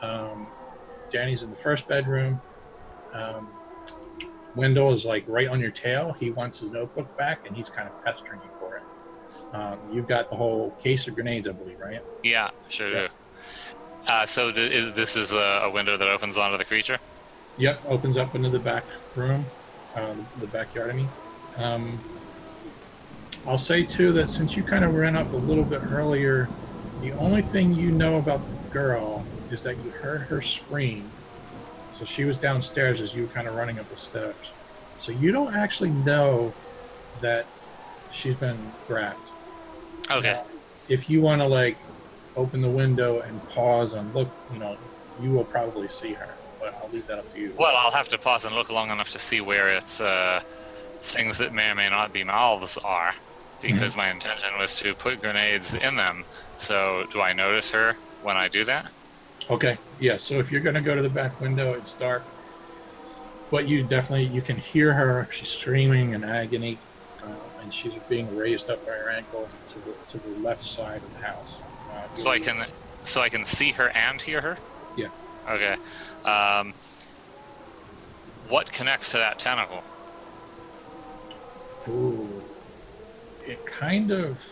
Um, 0.00 0.46
Danny's 1.10 1.42
in 1.42 1.50
the 1.50 1.56
first 1.56 1.88
bedroom. 1.88 2.40
Um, 3.12 3.48
Wendell 4.54 4.92
is 4.92 5.04
like 5.04 5.24
right 5.28 5.48
on 5.48 5.60
your 5.60 5.70
tail. 5.70 6.12
He 6.18 6.30
wants 6.30 6.60
his 6.60 6.70
notebook 6.70 7.16
back, 7.16 7.46
and 7.46 7.56
he's 7.56 7.68
kind 7.68 7.88
of 7.88 8.04
pestering 8.04 8.40
you 8.42 8.50
for 8.58 8.76
it. 8.76 8.82
Um, 9.54 9.78
you've 9.92 10.06
got 10.08 10.30
the 10.30 10.36
whole 10.36 10.70
case 10.72 11.06
of 11.08 11.14
grenades, 11.14 11.48
I 11.48 11.52
believe, 11.52 11.78
right? 11.80 12.02
Yeah, 12.22 12.50
sure 12.68 12.88
Yeah. 12.88 13.06
do. 13.08 13.08
Uh, 14.06 14.26
so 14.26 14.50
th- 14.50 14.72
is, 14.72 14.94
this 14.94 15.16
is 15.16 15.32
a, 15.32 15.62
a 15.64 15.70
window 15.70 15.96
that 15.96 16.08
opens 16.08 16.38
onto 16.38 16.56
the 16.56 16.64
creature. 16.64 16.98
Yep, 17.58 17.82
opens 17.88 18.16
up 18.16 18.34
into 18.34 18.48
the 18.50 18.58
back 18.58 18.84
room, 19.14 19.44
uh, 19.94 20.14
the 20.40 20.46
backyard. 20.46 20.90
I 20.90 20.92
mean, 20.94 21.08
um, 21.56 22.00
I'll 23.46 23.58
say 23.58 23.82
too 23.82 24.12
that 24.12 24.28
since 24.28 24.56
you 24.56 24.62
kind 24.62 24.84
of 24.84 24.94
ran 24.94 25.16
up 25.16 25.32
a 25.32 25.36
little 25.36 25.64
bit 25.64 25.82
earlier, 25.90 26.48
the 27.00 27.12
only 27.12 27.42
thing 27.42 27.72
you 27.74 27.90
know 27.90 28.18
about 28.18 28.46
the 28.48 28.54
girl 28.70 29.24
is 29.50 29.62
that 29.62 29.76
you 29.78 29.90
heard 29.90 30.22
her 30.22 30.42
scream. 30.42 31.10
So 31.90 32.04
she 32.04 32.24
was 32.24 32.36
downstairs 32.36 33.00
as 33.00 33.14
you 33.14 33.22
were 33.22 33.28
kind 33.28 33.48
of 33.48 33.54
running 33.54 33.78
up 33.78 33.88
the 33.90 33.96
steps. 33.96 34.50
So 34.98 35.12
you 35.12 35.32
don't 35.32 35.54
actually 35.54 35.90
know 35.90 36.52
that 37.20 37.46
she's 38.12 38.34
been 38.34 38.58
grabbed. 38.86 39.18
Okay. 40.10 40.42
If 40.88 41.08
you 41.08 41.20
want 41.20 41.40
to 41.40 41.46
like 41.46 41.76
open 42.36 42.60
the 42.60 42.68
window 42.68 43.20
and 43.20 43.46
pause 43.48 43.94
and 43.94 44.14
look, 44.14 44.28
you 44.52 44.58
know, 44.58 44.76
you 45.20 45.30
will 45.30 45.44
probably 45.44 45.88
see 45.88 46.12
her. 46.12 46.28
But 46.60 46.74
I'll 46.82 46.88
leave 46.90 47.06
that 47.06 47.18
up 47.18 47.28
to 47.32 47.40
you. 47.40 47.54
Well, 47.58 47.74
I'll 47.76 47.92
have 47.92 48.08
to 48.10 48.18
pause 48.18 48.44
and 48.44 48.54
look 48.54 48.70
long 48.70 48.90
enough 48.90 49.10
to 49.12 49.18
see 49.18 49.40
where 49.40 49.68
its 49.68 50.00
uh, 50.00 50.42
things 51.00 51.38
that 51.38 51.52
may 51.52 51.70
or 51.70 51.74
may 51.74 51.88
not 51.88 52.12
be 52.12 52.24
mouths 52.24 52.78
are, 52.78 53.14
because 53.60 53.96
my 53.96 54.10
intention 54.10 54.50
was 54.58 54.74
to 54.76 54.94
put 54.94 55.20
grenades 55.20 55.74
in 55.74 55.96
them. 55.96 56.24
So, 56.56 57.06
do 57.10 57.20
I 57.20 57.32
notice 57.32 57.70
her 57.72 57.96
when 58.22 58.36
I 58.36 58.48
do 58.48 58.64
that? 58.64 58.86
Okay. 59.50 59.78
Yeah. 60.00 60.16
So 60.18 60.38
if 60.38 60.52
you're 60.52 60.60
going 60.60 60.74
to 60.74 60.80
go 60.82 60.94
to 60.94 61.00
the 61.02 61.08
back 61.08 61.40
window, 61.40 61.72
it's 61.72 61.94
dark, 61.94 62.22
but 63.50 63.66
you 63.66 63.82
definitely 63.82 64.26
you 64.26 64.42
can 64.42 64.56
hear 64.56 64.92
her. 64.92 65.26
She's 65.32 65.48
screaming 65.48 66.12
in 66.12 66.22
agony, 66.22 66.76
uh, 67.22 67.28
and 67.62 67.72
she's 67.72 67.92
being 68.08 68.36
raised 68.36 68.68
up 68.68 68.84
by 68.84 68.92
her 68.92 69.08
ankle 69.10 69.48
to 69.68 69.78
the 69.78 69.92
to 70.08 70.18
the 70.18 70.38
left 70.40 70.62
side 70.62 71.02
of 71.02 71.12
the 71.14 71.26
house. 71.26 71.56
Uh, 71.90 72.14
So 72.14 72.30
I 72.30 72.38
can, 72.40 72.66
so 73.04 73.22
I 73.22 73.30
can 73.30 73.44
see 73.44 73.72
her 73.72 73.88
and 73.90 74.20
hear 74.20 74.42
her. 74.42 74.58
Yeah. 74.96 75.08
Okay. 75.48 75.76
Um, 76.26 76.74
what 78.48 78.70
connects 78.70 79.12
to 79.12 79.16
that 79.18 79.38
tentacle? 79.38 79.82
Ooh. 81.88 82.37
It 83.48 83.64
kind 83.64 84.10
of. 84.10 84.46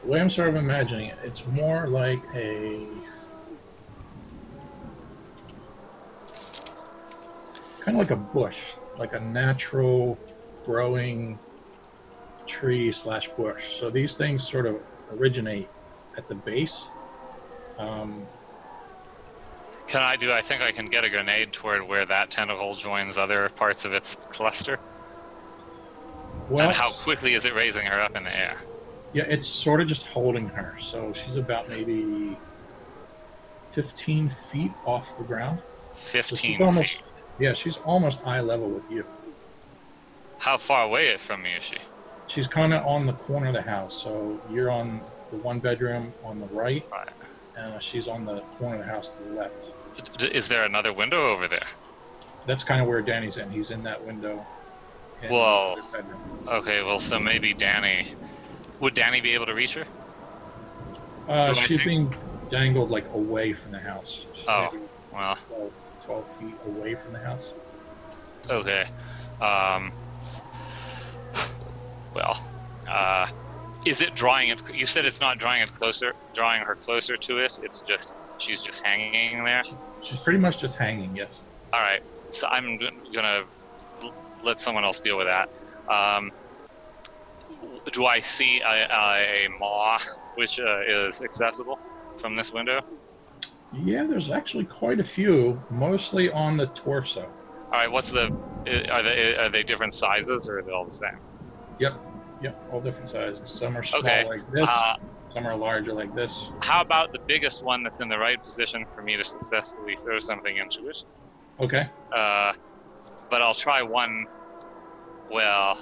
The 0.00 0.08
way 0.08 0.20
I'm 0.20 0.28
sort 0.28 0.48
of 0.48 0.56
imagining 0.56 1.10
it, 1.10 1.18
it's 1.22 1.46
more 1.46 1.86
like 1.86 2.20
a. 2.34 2.88
Kind 7.82 7.96
of 7.96 7.98
like 7.98 8.10
a 8.10 8.16
bush, 8.16 8.72
like 8.98 9.12
a 9.12 9.20
natural 9.20 10.18
growing 10.64 11.38
tree 12.48 12.90
slash 12.90 13.28
bush. 13.28 13.78
So 13.78 13.90
these 13.90 14.16
things 14.16 14.42
sort 14.46 14.66
of 14.66 14.80
originate 15.12 15.68
at 16.16 16.26
the 16.26 16.34
base. 16.34 16.86
Um, 17.78 18.26
Can 19.86 20.02
I 20.02 20.16
do? 20.16 20.32
I 20.32 20.40
think 20.42 20.62
I 20.62 20.72
can 20.72 20.86
get 20.86 21.04
a 21.04 21.10
grenade 21.10 21.52
toward 21.52 21.86
where 21.86 22.04
that 22.06 22.30
tentacle 22.30 22.74
joins 22.74 23.18
other 23.18 23.48
parts 23.50 23.84
of 23.84 23.92
its 23.92 24.16
cluster. 24.30 24.78
well, 26.48 26.68
and 26.68 26.76
how 26.76 26.90
quickly 26.90 27.34
is 27.34 27.44
it 27.44 27.54
raising 27.54 27.86
her 27.86 28.00
up 28.00 28.16
in 28.16 28.24
the 28.24 28.34
air? 28.34 28.56
Yeah, 29.12 29.24
it's 29.28 29.46
sort 29.46 29.80
of 29.80 29.88
just 29.88 30.06
holding 30.06 30.48
her. 30.48 30.74
So 30.78 31.12
she's 31.12 31.36
about 31.36 31.68
maybe 31.68 32.36
15 33.70 34.28
feet 34.28 34.72
off 34.86 35.18
the 35.18 35.24
ground. 35.24 35.58
So 35.92 35.98
Fifteen 35.98 36.62
almost, 36.62 36.94
feet. 36.94 37.02
Yeah, 37.38 37.52
she's 37.52 37.76
almost 37.78 38.22
eye 38.24 38.40
level 38.40 38.68
with 38.70 38.90
you. 38.90 39.04
How 40.38 40.56
far 40.56 40.84
away 40.84 41.08
is 41.08 41.20
from 41.20 41.42
me 41.42 41.50
is 41.58 41.64
she? 41.64 41.76
She's 42.28 42.46
kind 42.46 42.72
of 42.72 42.86
on 42.86 43.04
the 43.06 43.12
corner 43.12 43.48
of 43.48 43.54
the 43.54 43.60
house. 43.62 43.92
So 43.94 44.40
you're 44.50 44.70
on 44.70 45.02
the 45.30 45.36
one 45.36 45.58
bedroom 45.60 46.14
on 46.24 46.40
the 46.40 46.46
right, 46.46 46.86
Right. 46.90 47.08
And 47.56 47.74
uh, 47.74 47.78
she's 47.78 48.08
on 48.08 48.24
the 48.24 48.40
corner 48.58 48.76
of 48.80 48.86
the 48.86 48.90
house 48.92 49.08
to 49.10 49.22
the 49.22 49.30
left. 49.34 49.70
Is 50.22 50.48
there 50.48 50.64
another 50.64 50.92
window 50.92 51.30
over 51.30 51.46
there? 51.48 51.66
That's 52.46 52.64
kind 52.64 52.80
of 52.80 52.88
where 52.88 53.02
Danny's 53.02 53.36
in. 53.36 53.50
He's 53.50 53.70
in 53.70 53.82
that 53.84 54.04
window. 54.04 54.44
Well- 55.30 55.76
Okay, 56.48 56.82
well, 56.82 56.98
so 56.98 57.20
maybe 57.20 57.54
Danny. 57.54 58.08
Would 58.80 58.94
Danny 58.94 59.20
be 59.20 59.34
able 59.34 59.46
to 59.46 59.54
reach 59.54 59.74
her? 59.74 59.84
Uh, 61.28 61.54
she's 61.54 61.76
think- 61.76 61.84
being 61.84 62.14
dangled 62.50 62.90
like 62.90 63.06
away 63.14 63.52
from 63.52 63.70
the 63.70 63.78
house. 63.78 64.26
Oh. 64.48 64.70
Well, 65.12 65.38
12, 65.48 65.72
12 66.04 66.28
feet 66.38 66.54
away 66.66 66.94
from 66.96 67.12
the 67.12 67.20
house. 67.20 67.52
okay. 68.50 68.84
Um. 69.40 69.92
Well, 72.14 72.38
uh, 72.86 73.26
is 73.84 74.00
it 74.00 74.14
drawing 74.14 74.50
it? 74.50 74.74
You 74.74 74.86
said 74.86 75.04
it's 75.04 75.20
not 75.20 75.38
drawing 75.38 75.62
it 75.62 75.74
closer, 75.74 76.12
drawing 76.34 76.62
her 76.62 76.74
closer 76.76 77.16
to 77.16 77.38
it. 77.38 77.58
It's 77.62 77.80
just 77.82 78.14
she's 78.38 78.62
just 78.62 78.84
hanging 78.84 79.44
there. 79.44 79.62
She's 80.02 80.18
pretty 80.18 80.38
much 80.38 80.58
just 80.58 80.74
hanging. 80.76 81.14
Yes. 81.16 81.40
All 81.72 81.80
right. 81.80 82.02
So 82.30 82.48
I'm 82.48 82.78
gonna 83.12 83.42
let 84.42 84.60
someone 84.60 84.84
else 84.84 85.00
deal 85.00 85.16
with 85.18 85.26
that. 85.26 85.48
Um, 85.92 86.32
do 87.92 88.06
I 88.06 88.20
see 88.20 88.60
a, 88.60 88.86
a, 88.90 89.46
a 89.46 89.48
maw 89.58 89.98
which 90.36 90.60
uh, 90.60 90.80
is 90.86 91.22
accessible 91.22 91.78
from 92.16 92.36
this 92.36 92.52
window? 92.52 92.80
Yeah, 93.72 94.04
there's 94.04 94.30
actually 94.30 94.64
quite 94.64 95.00
a 95.00 95.04
few, 95.04 95.62
mostly 95.70 96.30
on 96.30 96.56
the 96.56 96.66
torso. 96.68 97.22
All 97.66 97.70
right. 97.70 97.90
What's 97.90 98.10
the? 98.10 98.26
Are 98.90 99.02
they 99.02 99.36
are 99.36 99.48
they 99.48 99.62
different 99.62 99.92
sizes 99.92 100.48
or 100.48 100.58
are 100.58 100.62
they 100.62 100.72
all 100.72 100.84
the 100.84 100.92
same? 100.92 101.18
Yep, 101.78 101.98
yep, 102.42 102.60
all 102.72 102.80
different 102.80 103.08
sizes. 103.08 103.40
Some 103.50 103.76
are 103.76 103.82
small 103.82 104.00
Okay, 104.00 104.24
like 104.26 104.50
this, 104.50 104.68
Uh, 104.68 104.96
some 105.32 105.46
are 105.46 105.56
larger 105.56 105.92
like 105.92 106.14
this. 106.14 106.50
how 106.62 106.80
about 106.82 107.12
the 107.12 107.18
biggest 107.20 107.62
one 107.62 107.82
that's 107.82 108.00
in 108.00 108.08
the 108.08 108.18
right 108.18 108.42
position 108.42 108.84
for 108.94 109.02
me 109.02 109.16
to 109.16 109.24
successfully 109.24 109.96
throw 109.96 110.18
something 110.18 110.56
into 110.56 110.88
it? 110.88 111.04
Okay, 111.60 111.88
Uh, 112.14 112.52
but 113.30 113.40
I'll 113.42 113.54
try 113.54 113.82
one. 113.82 114.26
Well, 115.30 115.78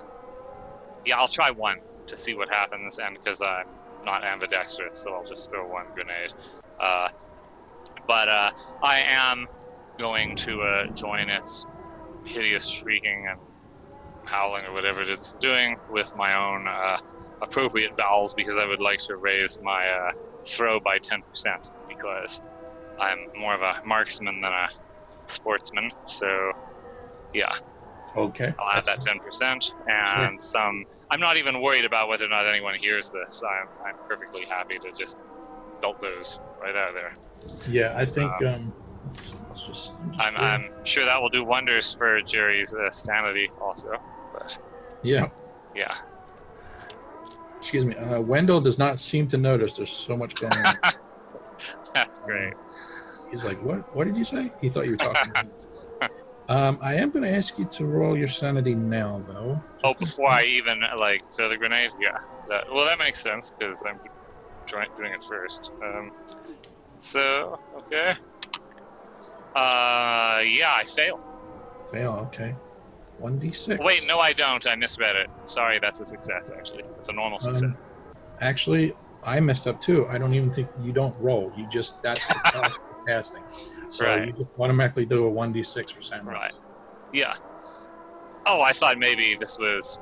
yeah, 1.04 1.18
I'll 1.18 1.28
try 1.28 1.50
one 1.50 1.78
to 2.06 2.16
see 2.16 2.34
what 2.34 2.48
happens, 2.48 2.98
and 2.98 3.16
because 3.16 3.40
I'm 3.42 3.66
not 4.04 4.22
ambidextrous, 4.24 4.98
so 4.98 5.14
I'll 5.14 5.24
just 5.26 5.50
throw 5.50 5.66
one 5.66 5.86
grenade. 5.94 6.32
Uh, 6.78 7.08
but 8.06 8.28
uh, 8.28 8.50
I 8.82 9.00
am 9.00 9.48
going 9.98 10.36
to 10.36 10.62
uh, 10.62 10.86
join 10.88 11.28
its 11.28 11.66
hideous 12.24 12.66
shrieking 12.68 13.26
and 13.28 13.38
howling 14.30 14.64
or 14.64 14.72
whatever 14.72 15.02
it 15.02 15.08
is 15.10 15.36
doing 15.40 15.76
with 15.90 16.16
my 16.16 16.34
own 16.34 16.68
uh, 16.68 16.98
appropriate 17.42 17.96
vowels 17.96 18.34
because 18.34 18.56
I 18.56 18.64
would 18.64 18.80
like 18.80 18.98
to 19.00 19.16
raise 19.16 19.60
my 19.62 19.86
uh, 19.88 20.12
throw 20.44 20.80
by 20.80 20.98
10% 20.98 21.22
because 21.88 22.40
I'm 22.98 23.18
more 23.38 23.54
of 23.54 23.62
a 23.62 23.82
marksman 23.84 24.40
than 24.40 24.52
a 24.52 24.68
sportsman. 25.26 25.90
So, 26.06 26.52
yeah, 27.34 27.56
okay. 28.16 28.54
I'll 28.58 28.78
add 28.78 28.84
that 28.84 29.00
10% 29.00 29.74
and 29.88 30.40
some. 30.40 30.84
I'm 31.10 31.20
not 31.20 31.36
even 31.36 31.60
worried 31.60 31.84
about 31.84 32.08
whether 32.08 32.24
or 32.24 32.28
not 32.28 32.46
anyone 32.46 32.74
hears 32.74 33.10
this. 33.10 33.42
I'm, 33.42 33.68
I'm 33.84 33.96
perfectly 34.06 34.44
happy 34.44 34.78
to 34.78 34.92
just 34.92 35.18
belt 35.80 36.00
those 36.00 36.38
right 36.60 36.76
out 36.76 36.90
of 36.90 36.94
there. 36.94 37.12
Yeah, 37.68 37.94
I 37.96 38.04
think 38.04 38.30
um, 38.42 38.72
let's, 39.06 39.34
let's 39.48 39.62
just. 39.66 39.92
I'm 39.92 40.12
just 40.12 40.20
I'm, 40.20 40.36
I'm 40.36 40.84
sure 40.84 41.04
that 41.04 41.20
will 41.20 41.30
do 41.30 41.42
wonders 41.42 41.92
for 41.92 42.20
Jerry's 42.22 42.74
uh, 42.74 42.90
sanity 42.90 43.50
also. 43.60 44.00
Yeah. 45.02 45.28
yeah, 45.74 45.96
Excuse 47.58 47.86
me. 47.86 47.94
Uh, 47.94 48.20
Wendell 48.20 48.60
does 48.60 48.78
not 48.78 48.98
seem 48.98 49.26
to 49.28 49.38
notice. 49.38 49.76
There's 49.76 49.90
so 49.90 50.16
much 50.16 50.34
going 50.34 50.52
on. 50.52 50.76
that's 51.94 52.18
great. 52.18 52.54
He's 53.30 53.44
like, 53.44 53.62
"What? 53.62 53.94
What 53.94 54.06
did 54.06 54.16
you 54.16 54.24
say?" 54.24 54.50
He 54.60 54.68
thought 54.68 54.86
you 54.86 54.92
were 54.92 54.96
talking. 54.96 55.32
Um, 56.50 56.78
I 56.82 56.94
am 56.94 57.10
going 57.10 57.22
to 57.22 57.30
ask 57.30 57.60
you 57.60 57.64
to 57.66 57.86
roll 57.86 58.18
your 58.18 58.26
sanity 58.26 58.74
now, 58.74 59.22
though. 59.28 59.62
Oh, 59.84 59.94
before 59.94 60.28
I 60.28 60.42
even 60.42 60.82
like 60.98 61.30
throw 61.30 61.48
the 61.48 61.56
grenade, 61.56 61.92
yeah. 62.00 62.18
That, 62.48 62.68
well, 62.74 62.86
that 62.86 62.98
makes 62.98 63.20
sense 63.20 63.54
because 63.56 63.84
I'm 63.86 64.00
trying 64.66 64.88
doing 64.96 65.12
it 65.12 65.22
first. 65.22 65.70
Um, 65.80 66.10
so 66.98 67.60
okay. 67.78 68.10
Uh, 69.54 70.40
yeah, 70.44 70.74
I 70.74 70.84
fail. 70.88 71.20
Fail. 71.88 72.28
Okay. 72.32 72.56
One 73.20 73.38
d 73.38 73.52
six. 73.52 73.78
Wait, 73.84 74.06
no, 74.06 74.18
I 74.18 74.32
don't. 74.32 74.66
I 74.66 74.74
misread 74.74 75.14
it. 75.16 75.28
Sorry, 75.44 75.78
that's 75.78 76.00
a 76.00 76.06
success. 76.06 76.50
Actually, 76.50 76.84
it's 76.96 77.08
a 77.08 77.12
normal 77.12 77.38
success. 77.38 77.64
Um, 77.64 77.76
actually, 78.40 78.94
I 79.22 79.38
messed 79.40 79.66
up 79.66 79.80
too. 79.80 80.06
I 80.08 80.16
don't 80.18 80.32
even 80.34 80.50
think 80.50 80.68
you 80.82 80.92
don't 80.92 81.14
roll. 81.20 81.52
You 81.56 81.66
just 81.68 82.02
that's 82.02 82.26
the 82.26 82.34
cost 82.46 82.80
of 82.80 83.06
casting. 83.06 83.42
So 83.88 84.06
Right. 84.06 84.26
you 84.28 84.32
just 84.32 84.48
automatically 84.58 85.04
do 85.04 85.26
a 85.26 85.30
1d6 85.30 85.92
for 85.92 86.00
Sam. 86.02 86.26
Right. 86.28 86.52
Yeah. 87.12 87.34
Oh, 88.46 88.60
I 88.62 88.72
thought 88.72 88.98
maybe 88.98 89.36
this 89.38 89.58
was. 89.58 90.00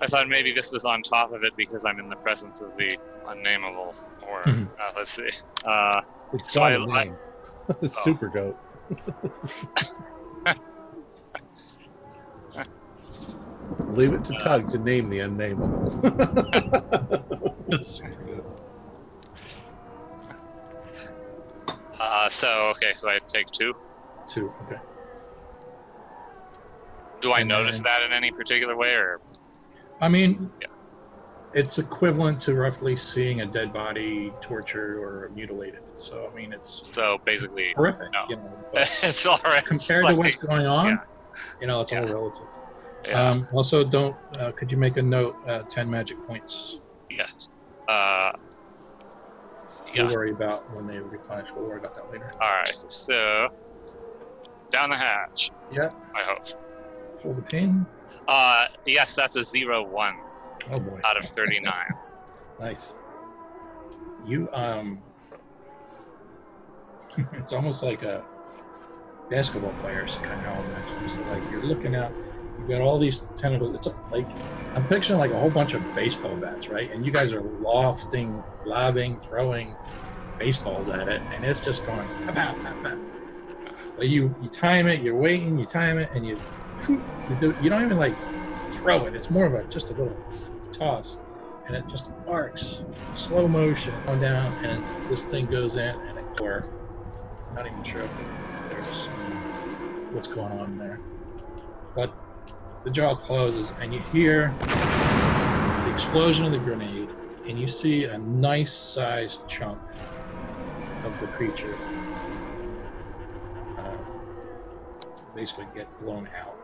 I 0.00 0.06
thought 0.06 0.28
maybe 0.28 0.52
this 0.52 0.72
was 0.72 0.84
on 0.84 1.02
top 1.02 1.32
of 1.32 1.44
it 1.44 1.54
because 1.56 1.84
I'm 1.84 1.98
in 2.00 2.08
the 2.08 2.16
presence 2.16 2.60
of 2.62 2.76
the 2.76 2.96
unnameable. 3.28 3.94
Or 4.26 4.48
uh, 4.48 4.64
let's 4.96 5.10
see. 5.12 5.28
Uh, 5.64 6.00
It's 6.32 6.52
So 6.54 6.60
got 6.60 6.72
I- 6.72 6.74
a 6.76 6.80
I- 6.88 7.04
name. 7.04 7.16
Super 7.88 8.28
goat. 8.28 8.58
Leave 13.94 14.12
it 14.14 14.24
to 14.24 14.32
Tug 14.38 14.70
to 14.70 14.78
name 14.78 15.08
the 15.10 15.20
unnameable. 15.20 15.90
That's 17.68 18.00
good. 18.00 18.44
uh, 22.00 22.28
so 22.28 22.68
okay, 22.70 22.92
so 22.94 23.08
I 23.08 23.18
take 23.26 23.50
two. 23.50 23.74
Two. 24.28 24.52
Okay. 24.66 24.78
Do 27.20 27.32
I 27.32 27.40
And 27.40 27.48
notice 27.48 27.76
then- 27.76 27.84
that 27.84 28.02
in 28.02 28.12
any 28.12 28.30
particular 28.30 28.76
way, 28.76 28.94
or 28.94 29.20
I 30.00 30.08
mean, 30.08 30.50
Yeah. 30.60 30.66
it's 31.54 31.78
equivalent 31.78 32.40
to 32.42 32.54
roughly 32.54 32.96
seeing 32.96 33.42
a 33.42 33.46
dead 33.46 33.72
body 33.72 34.32
tortured 34.40 34.98
or 35.00 35.30
mutilated. 35.34 35.82
So 35.96 36.28
I 36.30 36.34
mean, 36.34 36.52
it's 36.52 36.84
so 36.90 37.18
basically 37.24 37.72
horrific. 37.76 38.10
No. 38.12 38.24
You 38.28 38.36
know, 38.36 38.52
it's 39.02 39.24
all 39.26 39.38
right. 39.44 39.64
compared 39.64 40.06
to 40.06 40.14
what's 40.16 40.36
going 40.36 40.66
on, 40.66 40.86
yeah. 40.86 40.96
you 41.60 41.66
know, 41.68 41.80
it's 41.80 41.92
all 41.92 42.04
Yeah. 42.04 42.10
relative. 42.12 42.46
Yeah. 43.04 43.30
Um, 43.30 43.48
also, 43.52 43.84
don't. 43.84 44.16
Uh, 44.38 44.52
could 44.52 44.70
you 44.70 44.78
make 44.78 44.96
a 44.96 45.02
note? 45.02 45.36
Uh, 45.46 45.60
Ten 45.62 45.90
magic 45.90 46.24
points. 46.26 46.78
yes. 47.10 47.48
Uh, 47.88 48.32
yeah. 49.92 50.04
We'll 50.04 50.12
worry 50.12 50.30
about 50.30 50.72
when 50.74 50.86
they 50.86 50.98
replenish. 50.98 51.50
We'll 51.54 51.66
worry 51.66 51.78
about 51.78 51.94
that 51.96 52.10
later. 52.10 52.30
All 52.40 52.48
right. 52.48 52.84
So 52.88 53.48
down 54.70 54.90
the 54.90 54.96
hatch. 54.96 55.50
Yeah. 55.72 55.82
I 56.14 56.22
hope. 56.26 56.38
Hold 57.22 57.36
the 57.38 57.42
pin. 57.42 57.84
Uh, 58.28 58.66
yes, 58.86 59.14
that's 59.14 59.36
a 59.36 59.44
zero 59.44 59.82
one 59.82 60.14
Oh 60.70 60.76
boy. 60.76 61.00
out 61.04 61.16
of 61.16 61.24
thirty 61.24 61.60
nine. 61.60 61.92
Nice. 62.60 62.94
You 64.24 64.48
um 64.52 65.02
it's 67.32 67.52
almost 67.52 67.82
like 67.82 68.02
a 68.04 68.22
basketball 69.28 69.72
players 69.74 70.18
kind 70.22 70.46
of 70.46 71.26
I 71.26 71.30
like 71.32 71.50
you're 71.50 71.64
looking 71.64 71.96
out, 71.96 72.12
you've 72.62 72.78
got 72.78 72.80
all 72.80 72.98
these 72.98 73.26
tentacles. 73.36 73.74
It's 73.74 73.88
like 74.10 74.28
I'm 74.74 74.86
picturing 74.86 75.18
like 75.18 75.32
a 75.32 75.38
whole 75.38 75.50
bunch 75.50 75.74
of 75.74 75.94
baseball 75.94 76.36
bats, 76.36 76.68
right? 76.68 76.90
And 76.90 77.04
you 77.04 77.12
guys 77.12 77.32
are 77.32 77.42
lofting, 77.42 78.42
lobbing, 78.64 79.20
throwing 79.20 79.76
baseballs 80.38 80.88
at 80.88 81.08
it, 81.08 81.20
and 81.32 81.44
it's 81.44 81.64
just 81.64 81.84
going 81.86 82.08
pop. 82.28 82.56
But 83.96 84.08
you 84.08 84.34
you 84.40 84.48
time 84.48 84.86
it, 84.86 85.02
you're 85.02 85.16
waiting, 85.16 85.58
you 85.58 85.66
time 85.66 85.98
it, 85.98 86.10
and 86.14 86.26
you 86.26 86.40
you, 86.88 87.36
do, 87.40 87.56
you 87.60 87.68
don't 87.68 87.84
even 87.84 87.98
like 87.98 88.16
throw 88.70 89.06
it. 89.06 89.14
It's 89.14 89.30
more 89.30 89.46
of 89.46 89.54
a 89.54 89.64
just 89.64 89.90
a 89.90 89.94
little 89.94 90.16
toss, 90.72 91.18
and 91.66 91.76
it 91.76 91.86
just 91.88 92.10
arcs 92.26 92.84
slow 93.14 93.48
motion 93.48 93.94
down, 94.20 94.52
and 94.64 94.88
this 95.10 95.24
thing 95.26 95.46
goes 95.46 95.76
in, 95.76 96.00
and 96.08 96.18
it 96.18 96.26
or 96.40 96.70
not 97.54 97.66
even 97.66 97.82
sure 97.82 98.02
if, 98.02 98.18
if 98.54 98.68
there's 98.68 99.08
um, 99.08 99.44
what's 100.10 100.28
going 100.28 100.52
on 100.52 100.78
there, 100.78 101.02
but 101.94 102.21
the 102.84 102.90
jaw 102.90 103.14
closes, 103.14 103.72
and 103.80 103.92
you 103.92 104.00
hear 104.12 104.54
the 104.58 105.92
explosion 105.92 106.44
of 106.44 106.52
the 106.52 106.58
grenade, 106.58 107.08
and 107.46 107.58
you 107.58 107.68
see 107.68 108.04
a 108.04 108.18
nice 108.18 108.72
sized 108.72 109.46
chunk 109.48 109.78
of 111.04 111.20
the 111.20 111.26
creature 111.28 111.74
uh, 113.78 113.96
basically 115.34 115.66
get 115.74 115.88
blown 116.00 116.28
out. 116.38 116.56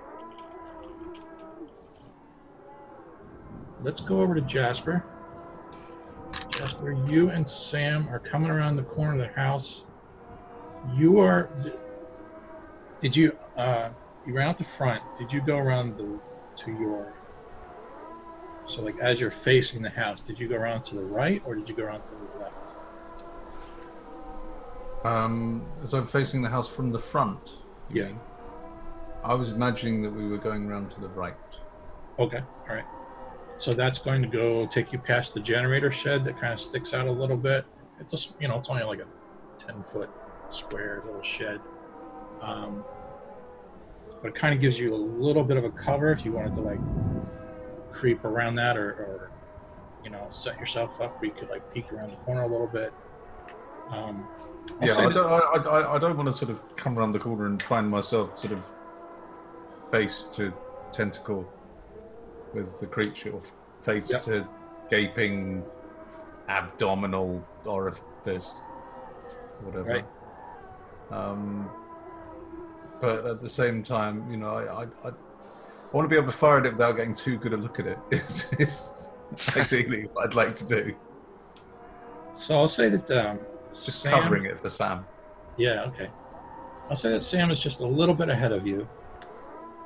Let's 3.83 4.01
go 4.01 4.21
over 4.21 4.35
to 4.35 4.41
Jasper. 4.41 5.05
Jasper, 6.51 6.97
you 7.09 7.31
and 7.31 7.47
Sam 7.47 8.09
are 8.09 8.19
coming 8.19 8.51
around 8.51 8.75
the 8.75 8.83
corner 8.83 9.13
of 9.13 9.19
the 9.19 9.35
house. 9.41 9.85
You 10.97 11.21
are. 11.21 11.49
Did 13.01 13.17
you? 13.17 13.37
Uh, 13.57 13.91
you 14.29 14.35
ran 14.35 14.49
out 14.49 14.59
the 14.59 14.65
front. 14.65 15.03
Did 15.19 15.33
you 15.33 15.41
go 15.41 15.57
around 15.57 15.97
the 15.97 16.21
to 16.65 16.73
your? 16.73 17.15
So, 18.67 18.83
like, 18.83 18.99
as 19.01 19.19
you're 19.21 19.31
facing 19.31 19.81
the 19.81 19.89
house, 19.89 20.21
did 20.21 20.39
you 20.39 20.47
go 20.47 20.57
around 20.57 20.83
to 20.85 20.95
the 20.97 21.03
right 21.05 21.43
or 21.47 21.55
did 21.55 21.69
you 21.69 21.75
go 21.75 21.85
around 21.85 22.03
to 22.05 22.11
the 22.11 22.41
left? 22.41 22.73
Um, 25.05 25.67
as 25.83 25.95
I'm 25.95 26.07
facing 26.07 26.43
the 26.43 26.51
house 26.51 26.69
from 26.69 26.93
the 26.93 26.99
front, 26.99 27.53
Yeah. 27.91 28.09
mean? 28.09 28.21
I 29.25 29.35
was 29.35 29.51
imagining 29.53 30.03
that 30.03 30.11
we 30.11 30.29
were 30.29 30.37
going 30.37 30.69
around 30.71 30.91
to 30.93 31.01
the 31.01 31.09
right. 31.09 31.35
Okay, 32.19 32.43
all 32.69 32.75
right. 32.75 32.85
So 33.57 33.73
that's 33.73 33.99
going 33.99 34.23
to 34.23 34.29
go 34.29 34.67
take 34.67 34.93
you 34.93 34.99
past 34.99 35.35
the 35.35 35.41
generator 35.41 35.91
shed 35.91 36.25
that 36.25 36.37
kind 36.37 36.53
of 36.53 36.61
sticks 36.61 36.93
out 36.95 37.07
a 37.07 37.11
little 37.11 37.37
bit. 37.37 37.65
It's 37.99 38.13
a 38.13 38.33
you 38.41 38.49
know 38.49 38.57
it's 38.59 38.69
only 38.69 38.85
like 38.85 39.01
a 39.01 39.07
ten 39.59 39.83
foot 39.83 40.11
square 40.51 41.03
little 41.07 41.23
shed, 41.23 41.61
um, 42.41 42.85
but 44.23 44.29
it 44.29 44.35
kind 44.35 44.55
of 44.55 44.61
gives 44.61 44.79
you 44.79 44.95
a 44.95 44.97
little 44.97 45.45
bit 45.45 45.57
of 45.57 45.65
a 45.65 45.71
cover 45.71 46.11
if 46.13 46.25
you 46.25 46.33
wanted 46.33 46.55
to 46.55 46.61
like 46.61 46.81
creep 47.93 48.25
around 48.25 48.55
that 48.57 48.77
or, 48.77 48.91
or 48.91 49.31
you 50.05 50.11
know 50.11 50.27
set 50.31 50.59
yourself 50.59 51.01
up 51.01 51.21
where 51.21 51.27
you 51.27 51.35
could 51.37 51.49
like 51.51 51.73
peek 51.73 51.93
around 51.93 52.11
the 52.11 52.17
corner 52.17 52.43
a 52.43 52.47
little 52.49 52.67
bit. 52.67 52.93
Um, 53.91 54.27
yeah, 54.83 54.95
I 54.99 55.13
don't, 55.13 55.27
I, 55.27 55.71
I, 55.71 55.95
I 55.95 55.99
don't 55.99 56.17
want 56.17 56.29
to 56.29 56.33
sort 56.35 56.51
of 56.51 56.61
come 56.77 56.99
around 56.99 57.13
the 57.13 57.19
corner 57.19 57.47
and 57.47 57.63
find 57.63 57.89
myself 57.89 58.39
sort 58.39 58.53
of 58.53 58.63
face 59.91 60.25
to 60.35 60.53
tentacle 60.93 61.51
with 62.55 62.79
the 62.79 62.87
creature, 62.87 63.31
or 63.31 63.41
face 63.83 64.11
Yep. 64.11 64.21
to 64.23 64.49
gaping 64.91 65.65
abdominal 66.49 67.43
orifice, 67.65 68.55
whatever. 69.63 69.85
Right. 69.89 70.05
Um, 71.11 71.71
but 73.01 73.27
at 73.27 73.43
the 73.43 73.49
same 73.49 73.83
time, 73.83 74.31
you 74.31 74.37
know, 74.37 74.55
I, 74.55 74.83
I, 74.83 74.87
I, 75.05 75.13
want 75.93 76.05
to 76.05 76.09
be 76.09 76.17
able 76.17 76.31
to 76.31 76.37
fire 76.37 76.59
at 76.59 76.67
it 76.67 76.73
without 76.73 76.97
getting 76.97 77.15
too 77.15 77.39
good 77.39 77.53
a 77.53 77.57
look 77.57 77.79
at 77.81 77.87
it. 77.87 77.99
it. 78.11 78.23
Is, 78.61 79.11
is 79.37 79.57
ideally 79.57 80.09
what 80.13 80.27
I'd 80.27 80.35
like 80.35 80.55
to 80.57 80.67
do. 80.67 80.95
so 82.33 82.59
I'll 82.59 82.69
say 82.69 82.89
that 82.89 83.11
um, 83.11 83.39
Just 83.71 84.01
Sam- 84.01 84.23
covering 84.23 84.45
it 84.47 84.61
for 84.61 84.71
Sam. 84.71 85.07
Yeah, 85.57 85.85
okay. 85.85 86.11
I'll 86.89 86.97
say 86.97 87.11
that 87.11 87.23
Sam 87.23 87.51
is 87.51 87.61
just 87.61 87.81
a 87.81 87.87
little 87.87 88.15
bit 88.15 88.29
ahead 88.29 88.53
of 88.53 88.67
you. 88.67 88.89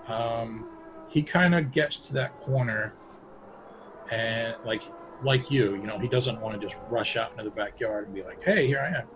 Um, 0.06 0.68
he 1.08 1.22
kind 1.22 1.54
of 1.54 1.72
gets 1.72 1.98
to 1.98 2.12
that 2.14 2.38
corner, 2.40 2.94
and 4.10 4.56
like 4.64 4.82
like 5.22 5.50
you, 5.50 5.74
you 5.76 5.82
know, 5.82 5.98
he 5.98 6.08
doesn't 6.08 6.40
want 6.40 6.60
to 6.60 6.66
just 6.66 6.78
rush 6.88 7.16
out 7.16 7.32
into 7.32 7.44
the 7.44 7.50
backyard 7.50 8.06
and 8.06 8.14
be 8.14 8.22
like, 8.22 8.42
"Hey, 8.42 8.66
here 8.66 8.80
I 8.80 9.00
am." 9.00 9.06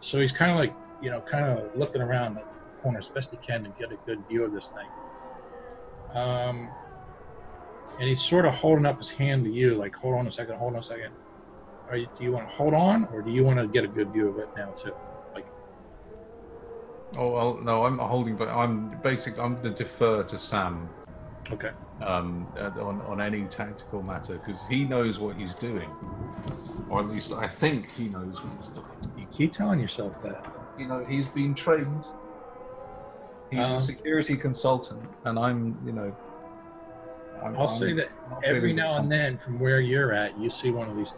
So 0.00 0.18
he's 0.20 0.32
kind 0.32 0.50
of 0.50 0.56
like, 0.56 0.74
you 1.02 1.10
know, 1.10 1.20
kind 1.20 1.44
of 1.44 1.76
looking 1.76 2.00
around 2.00 2.34
the 2.34 2.42
corner 2.80 2.98
as 2.98 3.08
best 3.08 3.30
he 3.30 3.36
can 3.38 3.64
to 3.64 3.70
get 3.78 3.92
a 3.92 3.96
good 4.06 4.26
view 4.28 4.44
of 4.44 4.52
this 4.52 4.70
thing. 4.70 4.88
Um, 6.16 6.70
and 7.98 8.08
he's 8.08 8.22
sort 8.22 8.46
of 8.46 8.54
holding 8.54 8.86
up 8.86 8.98
his 8.98 9.10
hand 9.10 9.44
to 9.44 9.50
you, 9.50 9.74
like, 9.74 9.94
"Hold 9.96 10.14
on 10.16 10.26
a 10.26 10.32
second, 10.32 10.56
hold 10.56 10.74
on 10.74 10.80
a 10.80 10.82
second. 10.82 11.12
Are 11.88 11.96
you, 11.96 12.08
do 12.16 12.24
you 12.24 12.32
want 12.32 12.48
to 12.48 12.54
hold 12.54 12.72
on, 12.74 13.06
or 13.12 13.20
do 13.22 13.30
you 13.30 13.44
want 13.44 13.58
to 13.58 13.66
get 13.66 13.84
a 13.84 13.88
good 13.88 14.12
view 14.12 14.28
of 14.28 14.38
it 14.38 14.48
now 14.56 14.70
too? 14.72 14.94
Oh 17.16 17.30
well, 17.32 17.58
no, 17.60 17.84
I'm 17.84 17.98
holding, 17.98 18.36
but 18.36 18.48
I'm 18.48 18.96
basically 19.02 19.42
I'm 19.42 19.54
going 19.54 19.74
to 19.74 19.82
defer 19.84 20.22
to 20.22 20.38
Sam 20.38 20.88
Okay. 21.50 21.70
um, 22.02 22.46
on 22.56 23.00
on 23.02 23.20
any 23.20 23.42
tactical 23.46 24.00
matter 24.02 24.34
because 24.34 24.62
he 24.70 24.84
knows 24.84 25.18
what 25.18 25.34
he's 25.34 25.52
doing, 25.52 25.90
or 26.88 27.00
at 27.00 27.08
least 27.08 27.32
I 27.32 27.48
think 27.48 27.90
he 27.90 28.08
knows 28.08 28.40
what 28.40 28.52
he's 28.58 28.68
doing. 28.68 28.86
You 29.18 29.26
keep 29.32 29.52
telling 29.52 29.80
yourself 29.80 30.22
that. 30.22 30.46
You 30.78 30.86
know, 30.86 31.04
he's 31.04 31.26
been 31.26 31.52
trained. 31.52 32.04
He's 33.50 33.58
Um, 33.68 33.76
a 33.76 33.80
security 33.80 34.36
consultant, 34.36 35.02
and 35.24 35.38
I'm, 35.38 35.76
you 35.84 35.92
know, 35.92 36.14
I'm, 37.42 37.56
I'll 37.56 37.66
say 37.66 37.90
I'm 37.90 37.96
that 37.96 38.30
not 38.30 38.44
every 38.44 38.60
feeling 38.60 38.76
now 38.76 38.96
and 38.98 39.10
then, 39.10 39.38
from 39.38 39.58
where 39.58 39.80
you're 39.80 40.12
at, 40.12 40.38
you 40.38 40.50
see 40.50 40.70
one 40.70 40.88
of 40.88 40.96
these 40.96 41.16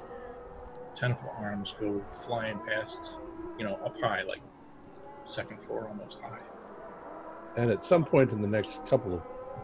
tentacle 0.95 1.33
arms 1.39 1.75
go 1.81 2.03
flying 2.11 2.59
past, 2.67 3.17
you 3.59 3.65
know, 3.65 3.75
up 3.85 3.99
high, 4.01 4.23
like 4.23 4.41
second 5.25 5.61
floor, 5.63 5.89
almost 5.89 6.23
high. 6.23 6.39
And 7.57 7.71
at 7.71 7.83
some 7.83 8.05
point 8.05 8.31
in 8.33 8.41
the 8.41 8.49
next 8.49 8.87
couple 8.87 9.15
of 9.15 9.23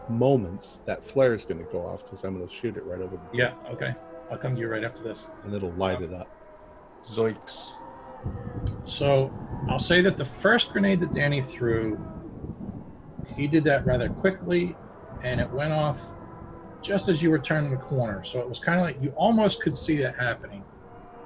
moments, 0.09 0.81
that 0.85 1.03
flare 1.03 1.33
is 1.33 1.45
going 1.45 1.63
to 1.63 1.71
go 1.71 1.85
off 1.85 2.03
because 2.03 2.23
I'm 2.23 2.35
going 2.35 2.47
to 2.47 2.53
shoot 2.53 2.77
it 2.77 2.83
right 2.85 3.01
over 3.01 3.15
the 3.15 3.21
Yeah. 3.37 3.53
Okay. 3.71 3.95
I'll 4.29 4.37
come 4.37 4.53
to 4.55 4.61
you 4.61 4.67
right 4.67 4.83
after 4.83 5.01
this. 5.01 5.27
and 5.43 5.53
it'll 5.55 5.71
light 5.71 6.01
it 6.01 6.13
up. 6.13 6.27
Zoiks. 7.03 7.71
So 8.83 9.33
I'll 9.67 9.79
say 9.79 10.01
that 10.01 10.17
the 10.17 10.25
first 10.25 10.71
grenade 10.71 10.99
that 10.99 11.13
Danny 11.13 11.41
threw, 11.41 11.97
he 13.39 13.47
did 13.47 13.63
that 13.63 13.85
rather 13.85 14.09
quickly, 14.09 14.75
and 15.23 15.39
it 15.39 15.49
went 15.49 15.71
off 15.71 16.15
just 16.81 17.09
as 17.09 17.21
you 17.23 17.29
were 17.29 17.39
turning 17.39 17.71
the 17.71 17.77
corner. 17.77 18.23
So 18.23 18.39
it 18.39 18.47
was 18.47 18.59
kind 18.59 18.79
of 18.79 18.85
like 18.85 19.01
you 19.01 19.11
almost 19.11 19.61
could 19.61 19.75
see 19.75 19.97
that 19.97 20.15
happening, 20.15 20.63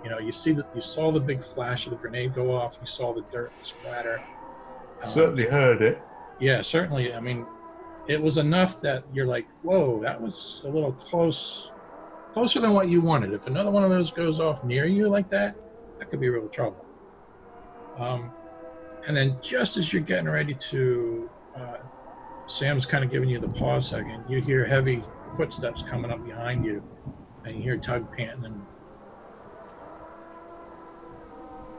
You 0.04 0.10
know, 0.10 0.20
you 0.20 0.32
see 0.32 0.52
that 0.54 0.68
you 0.76 0.82
saw 0.82 1.12
the 1.12 1.20
big 1.20 1.44
flash 1.44 1.86
of 1.86 1.92
the 1.92 1.98
grenade 1.98 2.36
go 2.36 2.54
off. 2.54 2.78
You 2.82 2.88
saw 2.88 3.14
the 3.14 3.22
dirt 3.32 3.52
splatter. 3.62 4.22
Um, 5.02 5.10
Certainly 5.10 5.46
heard 5.46 5.82
it. 5.82 6.02
Yeah, 6.40 6.62
certainly. 6.62 7.14
I 7.14 7.22
mean, 7.22 7.46
it 8.08 8.22
was 8.22 8.38
enough 8.38 8.82
that 8.82 9.06
you're 9.14 9.28
like, 9.28 9.48
whoa, 9.62 10.02
that 10.02 10.20
was 10.20 10.62
a 10.66 10.70
little 10.70 10.92
close, 10.94 11.72
closer 12.34 12.60
than 12.60 12.74
what 12.74 12.90
you 12.90 13.00
wanted. 13.00 13.34
If 13.34 13.48
another 13.48 13.72
one 13.72 13.84
of 13.84 13.90
those 13.90 14.12
goes 14.12 14.42
off 14.42 14.64
near 14.66 14.86
you 14.86 15.08
like 15.08 15.30
that, 15.30 15.56
that 16.00 16.10
could 16.10 16.20
be 16.20 16.28
real 16.28 16.50
trouble. 16.50 16.86
Um, 17.96 18.32
and 19.08 19.16
then 19.16 19.38
just 19.42 19.78
as 19.78 19.94
you're 19.94 20.02
getting 20.02 20.30
ready 20.30 20.54
to, 20.54 21.30
uh, 21.56 21.78
Sam's 22.48 22.86
kind 22.86 23.04
of 23.04 23.10
giving 23.10 23.30
you 23.30 23.40
the 23.40 23.50
pause 23.50 23.88
second, 23.90 24.24
you 24.28 24.42
hear 24.42 24.66
heavy 24.66 25.04
footsteps 25.36 25.82
coming 25.82 26.12
up 26.12 26.24
behind 26.26 26.66
you, 26.66 26.84
and 27.46 27.56
you 27.56 27.62
hear 27.64 27.78
Tug 27.78 28.12
panting. 28.16 28.46
And 28.46 28.62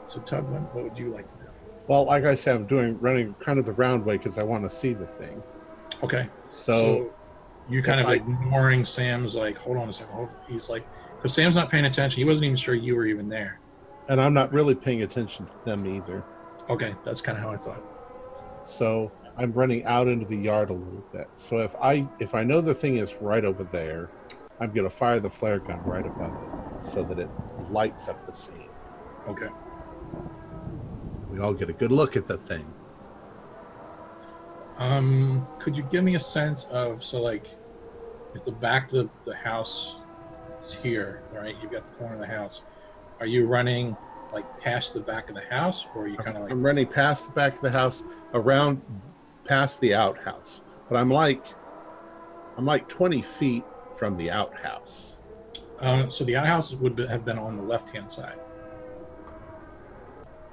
so, 0.05 0.19
Tug, 0.21 0.47
what, 0.49 0.73
what 0.75 0.83
would 0.83 0.97
you 0.97 1.09
like 1.09 1.27
to 1.29 1.35
do? 1.35 1.49
Well, 1.87 2.05
like 2.05 2.25
I 2.25 2.35
said, 2.35 2.55
I'm 2.55 2.65
doing 2.65 2.99
running 2.99 3.33
kind 3.35 3.59
of 3.59 3.65
the 3.65 3.71
round 3.73 4.05
way 4.05 4.17
because 4.17 4.37
I 4.37 4.43
want 4.43 4.63
to 4.63 4.69
see 4.75 4.93
the 4.93 5.07
thing. 5.07 5.41
Okay. 6.03 6.27
So, 6.49 7.11
you're 7.69 7.83
kind 7.83 7.99
of 7.99 8.07
I- 8.07 8.13
ignoring 8.15 8.85
Sam's 8.85 9.35
like, 9.35 9.57
hold 9.57 9.77
on 9.77 9.89
a 9.89 9.93
second. 9.93 10.13
Hold, 10.13 10.35
he's 10.47 10.69
like, 10.69 10.85
because 11.17 11.33
Sam's 11.33 11.55
not 11.55 11.69
paying 11.71 11.85
attention. 11.85 12.19
He 12.19 12.25
wasn't 12.25 12.45
even 12.45 12.55
sure 12.55 12.75
you 12.75 12.95
were 12.95 13.05
even 13.05 13.29
there. 13.29 13.59
and 14.09 14.21
I'm 14.21 14.33
not 14.33 14.51
really 14.53 14.75
paying 14.75 15.01
attention 15.03 15.45
to 15.47 15.51
them 15.63 15.85
either. 15.87 16.23
Okay, 16.69 16.95
that's 17.03 17.21
kind 17.21 17.37
of 17.37 17.43
how 17.43 17.51
I 17.51 17.57
thought. 17.57 17.81
So 18.65 19.11
I'm 19.37 19.51
running 19.51 19.85
out 19.85 20.07
into 20.07 20.25
the 20.25 20.37
yard 20.37 20.69
a 20.69 20.73
little 20.73 21.03
bit. 21.11 21.27
So 21.35 21.59
if 21.59 21.75
I 21.75 22.07
if 22.19 22.33
I 22.33 22.43
know 22.43 22.61
the 22.61 22.73
thing 22.73 22.97
is 22.97 23.15
right 23.19 23.43
over 23.43 23.63
there, 23.65 24.09
I'm 24.59 24.71
gonna 24.71 24.89
fire 24.89 25.19
the 25.19 25.29
flare 25.29 25.59
gun 25.59 25.83
right 25.83 26.05
above 26.05 26.33
it 26.33 26.85
so 26.85 27.03
that 27.03 27.19
it 27.19 27.29
lights 27.69 28.07
up 28.07 28.25
the 28.25 28.33
scene. 28.33 28.69
Okay. 29.27 29.49
We 31.29 31.39
all 31.39 31.53
get 31.53 31.69
a 31.69 31.73
good 31.73 31.91
look 31.91 32.15
at 32.15 32.27
the 32.27 32.37
thing. 32.37 32.65
Um, 34.77 35.47
could 35.59 35.75
you 35.75 35.83
give 35.83 36.03
me 36.03 36.15
a 36.15 36.19
sense 36.19 36.65
of 36.65 37.03
so 37.03 37.21
like, 37.21 37.47
if 38.33 38.43
the 38.45 38.51
back 38.51 38.91
of 38.93 39.09
the, 39.23 39.31
the 39.31 39.35
house 39.35 39.95
is 40.63 40.73
here, 40.73 41.23
right? 41.33 41.55
You've 41.61 41.71
got 41.71 41.89
the 41.91 41.97
corner 41.97 42.15
of 42.15 42.19
the 42.19 42.27
house. 42.27 42.61
Are 43.19 43.25
you 43.25 43.47
running 43.47 43.95
like 44.33 44.59
past 44.59 44.93
the 44.93 44.99
back 44.99 45.29
of 45.29 45.35
the 45.35 45.43
house, 45.49 45.87
or 45.95 46.03
are 46.03 46.07
you 46.07 46.17
kind 46.17 46.35
of 46.37 46.43
like 46.43 46.51
I'm 46.51 46.65
running 46.65 46.87
past 46.87 47.27
the 47.27 47.31
back 47.31 47.53
of 47.55 47.61
the 47.61 47.71
house, 47.71 48.03
around 48.33 48.81
past 49.45 49.79
the 49.81 49.93
outhouse. 49.93 50.61
But 50.89 50.97
I'm 50.97 51.09
like 51.09 51.45
I'm 52.57 52.65
like 52.65 52.87
20 52.89 53.21
feet 53.21 53.63
from 53.93 54.15
the 54.17 54.31
outhouse. 54.31 55.17
Uh, 55.81 56.07
so 56.07 56.23
the 56.23 56.35
outhouse 56.37 56.73
would 56.73 56.95
be, 56.95 57.05
have 57.07 57.25
been 57.25 57.37
on 57.37 57.57
the 57.57 57.63
left 57.63 57.89
hand 57.89 58.09
side. 58.09 58.39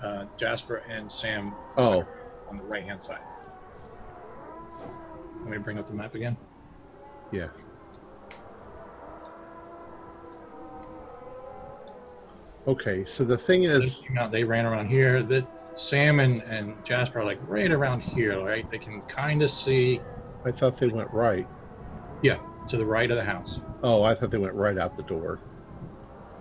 Uh, 0.02 0.24
Jasper 0.37 0.83
and 0.88 1.11
Sam 1.11 1.55
Oh, 1.76 2.05
on 2.48 2.57
the 2.59 2.64
right 2.64 2.83
hand 2.85 3.00
side. 3.00 3.20
Let 5.42 5.50
me 5.50 5.59
bring 5.59 5.78
up 5.78 5.87
the 5.87 5.92
map 5.94 6.14
again. 6.14 6.37
yeah. 7.31 7.48
Okay, 12.66 13.05
so 13.05 13.24
the 13.24 13.37
thing 13.37 13.64
is 13.64 14.02
came 14.07 14.18
out, 14.18 14.31
they 14.31 14.44
ran 14.44 14.64
around 14.66 14.87
here. 14.88 15.22
That 15.22 15.44
Sam 15.76 16.20
and, 16.20 16.42
and 16.42 16.85
Jasper 16.85 17.20
are 17.20 17.24
like 17.24 17.38
right 17.46 17.70
around 17.70 18.00
here, 18.00 18.44
right? 18.44 18.68
They 18.70 18.78
can 18.78 19.00
kind 19.02 19.42
of 19.42 19.50
see 19.50 20.00
I 20.44 20.50
thought 20.50 20.78
they 20.78 20.88
went 20.88 21.11
right. 21.12 21.46
Yeah, 22.22 22.38
to 22.68 22.76
the 22.76 22.87
right 22.87 23.11
of 23.11 23.16
the 23.16 23.24
house. 23.24 23.58
Oh, 23.82 24.02
I 24.02 24.14
thought 24.14 24.30
they 24.30 24.38
went 24.38 24.54
right 24.54 24.76
out 24.78 24.96
the 24.96 25.02
door. 25.02 25.40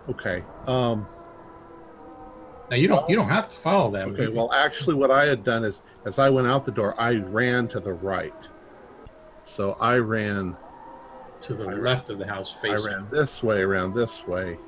Okay. 0.09 0.43
Um 0.67 1.07
Now 2.69 2.77
you 2.77 2.87
don't 2.87 3.09
you 3.09 3.15
don't 3.15 3.29
have 3.29 3.47
to 3.47 3.55
follow 3.55 3.91
them. 3.91 4.13
okay, 4.13 4.27
well 4.27 4.51
actually 4.53 4.95
what 4.95 5.11
I 5.11 5.25
had 5.25 5.43
done 5.43 5.63
is 5.63 5.81
as 6.05 6.19
I 6.19 6.29
went 6.29 6.47
out 6.47 6.65
the 6.65 6.71
door, 6.71 6.99
I 6.99 7.15
ran 7.15 7.67
to 7.69 7.79
the 7.79 7.93
right. 7.93 8.47
So 9.43 9.73
I 9.79 9.97
ran 9.97 10.55
to 11.41 11.53
the 11.55 11.65
left 11.65 12.09
of 12.11 12.19
the 12.19 12.27
house 12.27 12.55
I 12.63 12.75
ran 12.75 13.07
this 13.09 13.41
way 13.41 13.61
around 13.61 13.95
this 13.95 14.27
way 14.27 14.59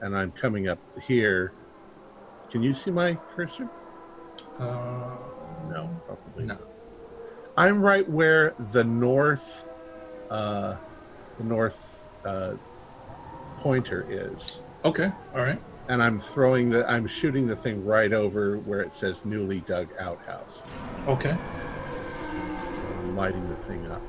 and 0.00 0.16
I'm 0.16 0.32
coming 0.32 0.68
up 0.68 0.78
here. 1.02 1.52
Can 2.50 2.62
you 2.62 2.74
see 2.74 2.90
my 2.90 3.18
cursor? 3.34 3.68
Uh, 4.60 5.16
No, 5.70 5.88
probably 6.06 6.44
No. 6.44 6.54
not. 6.54 6.62
I'm 7.56 7.80
right 7.82 8.08
where 8.08 8.54
the 8.72 8.84
north 8.84 9.66
uh 10.30 10.76
the 11.38 11.44
north 11.44 11.76
uh 12.24 12.52
pointer 13.58 14.06
is. 14.08 14.60
Okay. 14.84 15.10
All 15.34 15.42
right. 15.42 15.60
and 15.88 16.02
I'm 16.02 16.20
throwing 16.20 16.70
the 16.70 16.88
I'm 16.90 17.06
shooting 17.06 17.46
the 17.46 17.56
thing 17.56 17.84
right 17.84 18.12
over 18.12 18.58
where 18.58 18.80
it 18.80 18.94
says 18.94 19.24
newly 19.24 19.60
dug 19.60 19.88
outhouse. 19.98 20.62
Okay. 21.08 21.36
So 21.36 22.80
I'm 22.98 23.16
lighting 23.16 23.48
the 23.48 23.56
thing 23.66 23.86
up. 23.90 24.02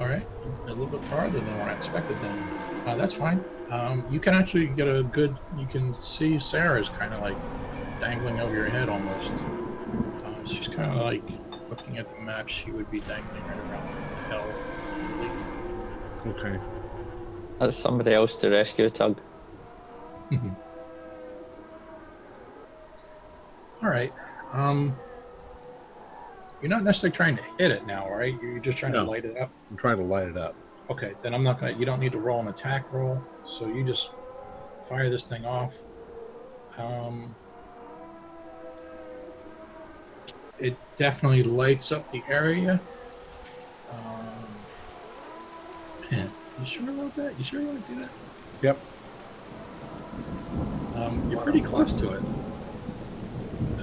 All 0.00 0.08
right. 0.08 0.26
A 0.66 0.68
little 0.68 0.86
bit 0.86 1.04
farther 1.04 1.40
than 1.40 1.58
what 1.58 1.68
I 1.68 1.72
expected. 1.72 2.16
Then 2.20 2.38
uh, 2.86 2.94
that's 2.96 3.14
fine. 3.14 3.42
Um, 3.70 4.04
you 4.10 4.20
can 4.20 4.34
actually 4.34 4.66
get 4.66 4.86
a 4.88 5.02
good. 5.04 5.36
You 5.58 5.66
can 5.66 5.94
see 5.94 6.38
Sarah's 6.38 6.90
kind 6.90 7.14
of 7.14 7.20
like 7.22 7.36
dangling 8.00 8.40
over 8.40 8.54
your 8.54 8.66
head 8.66 8.88
almost. 8.88 9.32
Uh, 10.44 10.48
she's 10.48 10.68
kind 10.68 10.92
of 10.92 11.04
like 11.04 11.22
looking 11.70 11.98
at 11.98 12.08
the 12.08 12.20
map. 12.22 12.48
She 12.48 12.70
would 12.70 12.90
be 12.90 13.00
dangling 13.00 13.42
right 13.44 13.58
around 13.58 13.88
hell. 14.28 14.54
Okay. 16.26 16.58
That's 17.58 17.76
somebody 17.76 18.12
else 18.12 18.36
to 18.36 18.50
rescue, 18.50 18.90
Tug. 18.90 19.20
All 23.82 23.90
right. 23.90 24.12
Um, 24.52 24.96
you're 26.60 26.70
not 26.70 26.84
necessarily 26.84 27.14
trying 27.14 27.36
to 27.36 27.42
hit 27.58 27.70
it 27.70 27.86
now, 27.86 28.08
right? 28.10 28.34
You're 28.42 28.58
just 28.58 28.78
trying 28.78 28.92
No. 28.92 29.04
to 29.04 29.10
light 29.10 29.24
it 29.24 29.36
up. 29.36 29.50
I'm 29.70 29.76
trying 29.76 29.98
to 29.98 30.04
light 30.04 30.28
it 30.28 30.36
up. 30.36 30.56
Okay, 30.90 31.14
then 31.22 31.34
I'm 31.34 31.42
not 31.42 31.58
gonna. 31.60 31.72
You 31.72 31.86
don't 31.86 31.98
need 32.00 32.12
to 32.12 32.18
roll 32.18 32.40
an 32.40 32.48
attack 32.48 32.92
roll, 32.92 33.22
so 33.44 33.66
you 33.66 33.84
just 33.84 34.10
fire 34.82 35.08
this 35.08 35.24
thing 35.24 35.46
off. 35.46 35.82
Um, 36.78 37.34
it 40.58 40.76
definitely 40.96 41.42
lights 41.42 41.92
up 41.92 42.10
the 42.12 42.22
area. 42.28 42.80
Um, 43.92 44.46
man, 46.10 46.30
you 46.60 46.66
sure 46.66 46.88
about 46.88 47.14
that? 47.16 47.36
You 47.38 47.44
sure 47.44 47.60
you 47.60 47.66
want 47.68 47.86
to 47.86 47.92
do 47.94 48.00
that? 48.00 48.10
Yep. 48.62 48.78
Um, 50.94 51.30
you're 51.30 51.40
pretty 51.40 51.60
close 51.60 51.92
to 51.94 52.12
it. 52.12 52.22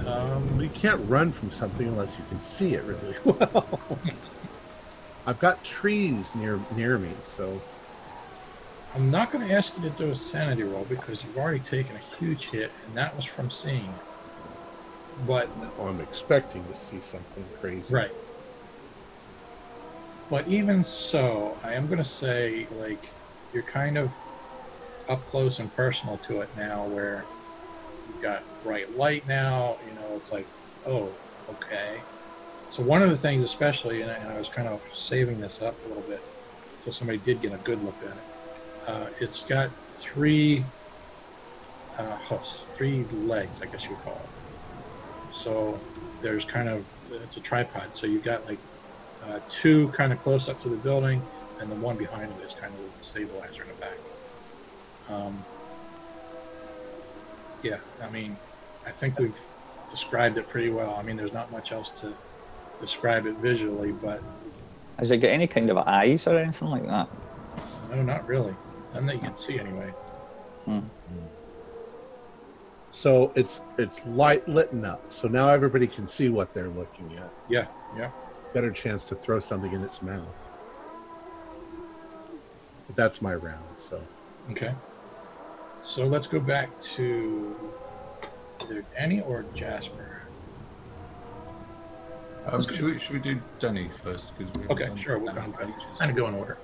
Um, 0.06 0.60
You 0.60 0.70
can't 0.70 1.00
run 1.08 1.30
from 1.32 1.52
something 1.52 1.86
unless 1.86 2.16
you 2.18 2.24
can 2.28 2.40
see 2.40 2.74
it 2.74 2.82
really 2.84 3.14
well. 3.24 3.78
I've 5.26 5.38
got 5.38 5.62
trees 5.62 6.34
near 6.34 6.58
near 6.74 6.98
me, 6.98 7.10
so 7.22 7.60
I'm 8.94 9.10
not 9.10 9.30
going 9.30 9.46
to 9.46 9.54
ask 9.54 9.76
you 9.76 9.82
to 9.88 9.90
do 9.90 10.10
a 10.10 10.16
sanity 10.16 10.64
roll 10.64 10.84
because 10.84 11.22
you've 11.22 11.38
already 11.38 11.60
taken 11.60 11.94
a 11.96 11.98
huge 11.98 12.48
hit, 12.50 12.72
and 12.86 12.96
that 12.96 13.14
was 13.14 13.24
from 13.24 13.50
seeing. 13.50 13.94
But 15.26 15.48
well, 15.78 15.88
I'm 15.88 16.00
expecting 16.00 16.64
to 16.66 16.76
see 16.76 17.00
something 17.00 17.44
crazy. 17.60 17.92
Right. 17.92 18.10
But 20.30 20.48
even 20.48 20.82
so, 20.82 21.58
I 21.62 21.74
am 21.74 21.86
going 21.86 21.98
to 21.98 22.04
say, 22.04 22.66
like, 22.76 23.08
you're 23.52 23.62
kind 23.62 23.98
of 23.98 24.12
up 25.08 25.24
close 25.26 25.58
and 25.58 25.74
personal 25.76 26.16
to 26.18 26.40
it 26.40 26.48
now, 26.56 26.86
where 26.86 27.24
you've 28.08 28.22
got 28.22 28.42
bright 28.62 28.96
light 28.96 29.26
now. 29.28 29.76
You 29.86 29.94
know, 29.94 30.16
it's 30.16 30.32
like, 30.32 30.46
oh, 30.86 31.12
okay. 31.50 32.00
So, 32.70 32.82
one 32.82 33.02
of 33.02 33.10
the 33.10 33.16
things, 33.16 33.44
especially, 33.44 34.00
and 34.00 34.10
I, 34.10 34.14
and 34.14 34.30
I 34.30 34.38
was 34.38 34.48
kind 34.48 34.68
of 34.68 34.80
saving 34.94 35.40
this 35.40 35.60
up 35.60 35.74
a 35.84 35.88
little 35.88 36.02
bit 36.04 36.22
so 36.84 36.90
somebody 36.90 37.18
did 37.18 37.40
get 37.40 37.52
a 37.52 37.58
good 37.58 37.82
look 37.84 37.96
at 38.00 38.16
it, 38.16 38.88
uh, 38.88 39.06
it's 39.20 39.42
got 39.44 39.70
three 39.80 40.64
uh, 41.96 42.16
hoofs, 42.16 42.64
three 42.72 43.04
legs, 43.04 43.62
I 43.62 43.66
guess 43.66 43.84
you 43.84 43.90
would 43.90 44.00
call 44.00 44.14
it. 44.14 44.41
So, 45.32 45.80
there's 46.20 46.44
kind 46.44 46.68
of 46.68 46.84
it's 47.10 47.36
a 47.36 47.40
tripod. 47.40 47.94
So 47.94 48.06
you've 48.06 48.22
got 48.24 48.46
like 48.46 48.58
uh, 49.24 49.40
two 49.48 49.88
kind 49.88 50.12
of 50.12 50.20
close 50.20 50.48
up 50.48 50.60
to 50.60 50.68
the 50.68 50.76
building 50.76 51.22
and 51.60 51.70
the 51.70 51.74
one 51.76 51.96
behind 51.96 52.32
it 52.32 52.44
is 52.44 52.54
kind 52.54 52.72
of 52.72 52.80
the 52.98 53.02
stabilizer 53.04 53.62
in 53.62 53.68
the 53.68 53.74
back. 53.74 53.98
Um, 55.08 55.44
yeah 57.62 57.78
i 58.02 58.10
mean 58.10 58.36
i 58.86 58.90
think 58.90 59.18
we've 59.20 59.40
described 59.90 60.36
it 60.38 60.48
pretty 60.48 60.70
well. 60.70 60.96
I 60.96 61.02
mean 61.02 61.16
there's 61.16 61.32
not 61.32 61.52
much 61.52 61.70
else 61.70 61.90
to 62.00 62.12
describe 62.80 63.26
it 63.26 63.34
visually 63.36 63.92
but 63.92 64.22
Has 64.98 65.10
it 65.10 65.18
got 65.18 65.28
any 65.28 65.46
kind 65.46 65.70
of 65.70 65.76
eyes 65.76 66.26
or 66.26 66.36
anything 66.38 66.68
like 66.68 66.86
that? 66.88 67.08
no 67.90 68.02
not 68.02 68.26
really. 68.26 68.54
None 68.94 69.06
that 69.06 69.14
you 69.16 69.20
can 69.20 69.36
see 69.36 69.58
anyway 69.58 69.92
So 72.92 73.32
it's 73.34 73.62
it's 73.78 74.04
light 74.06 74.46
litten 74.48 74.84
up. 74.84 75.12
So 75.12 75.26
now 75.28 75.48
everybody 75.48 75.86
can 75.86 76.06
see 76.06 76.28
what 76.28 76.52
they're 76.54 76.68
looking 76.68 77.16
at. 77.16 77.30
yeah 77.48 77.66
yeah 77.96 78.10
Better 78.52 78.70
chance 78.70 79.04
to 79.06 79.14
throw 79.14 79.40
something 79.40 79.72
in 79.72 79.82
its 79.82 80.02
mouth. 80.02 80.46
But 82.86 82.96
that's 82.96 83.22
my 83.22 83.34
round. 83.34 83.64
So 83.74 84.02
okay 84.50 84.74
So 85.80 86.04
let's 86.04 86.26
go 86.26 86.38
back 86.38 86.78
to 86.96 87.56
either 88.60 88.84
Danny 88.94 89.20
or 89.22 89.44
Jasper. 89.54 90.18
Um, 92.46 92.60
Let's 92.60 92.74
should, 92.74 92.84
we, 92.84 92.98
should 92.98 93.12
we 93.12 93.20
do 93.20 93.40
Danny 93.60 93.88
first? 94.02 94.36
'Cause 94.36 94.46
we've 94.58 94.70
Okay, 94.70 94.90
sure. 94.96 95.16
We'll 95.18 95.32
Danny 95.32 95.52
kind 95.98 96.10
of 96.10 96.16
go 96.16 96.26
in 96.26 96.34
order. 96.34 96.58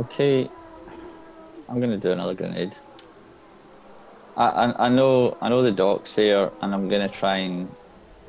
Okay, 0.00 0.50
I'm 1.68 1.80
gonna 1.80 1.96
do 1.96 2.10
another 2.12 2.34
grenade. 2.34 2.76
I, 4.38 4.86
I 4.86 4.90
know 4.90 5.38
I 5.42 5.50
know 5.50 5.62
the 5.62 5.72
doc's 5.72 6.16
there, 6.16 6.52
and 6.62 6.74
I'm 6.74 6.88
gonna 6.88 7.10
try 7.10 7.38
and 7.38 7.76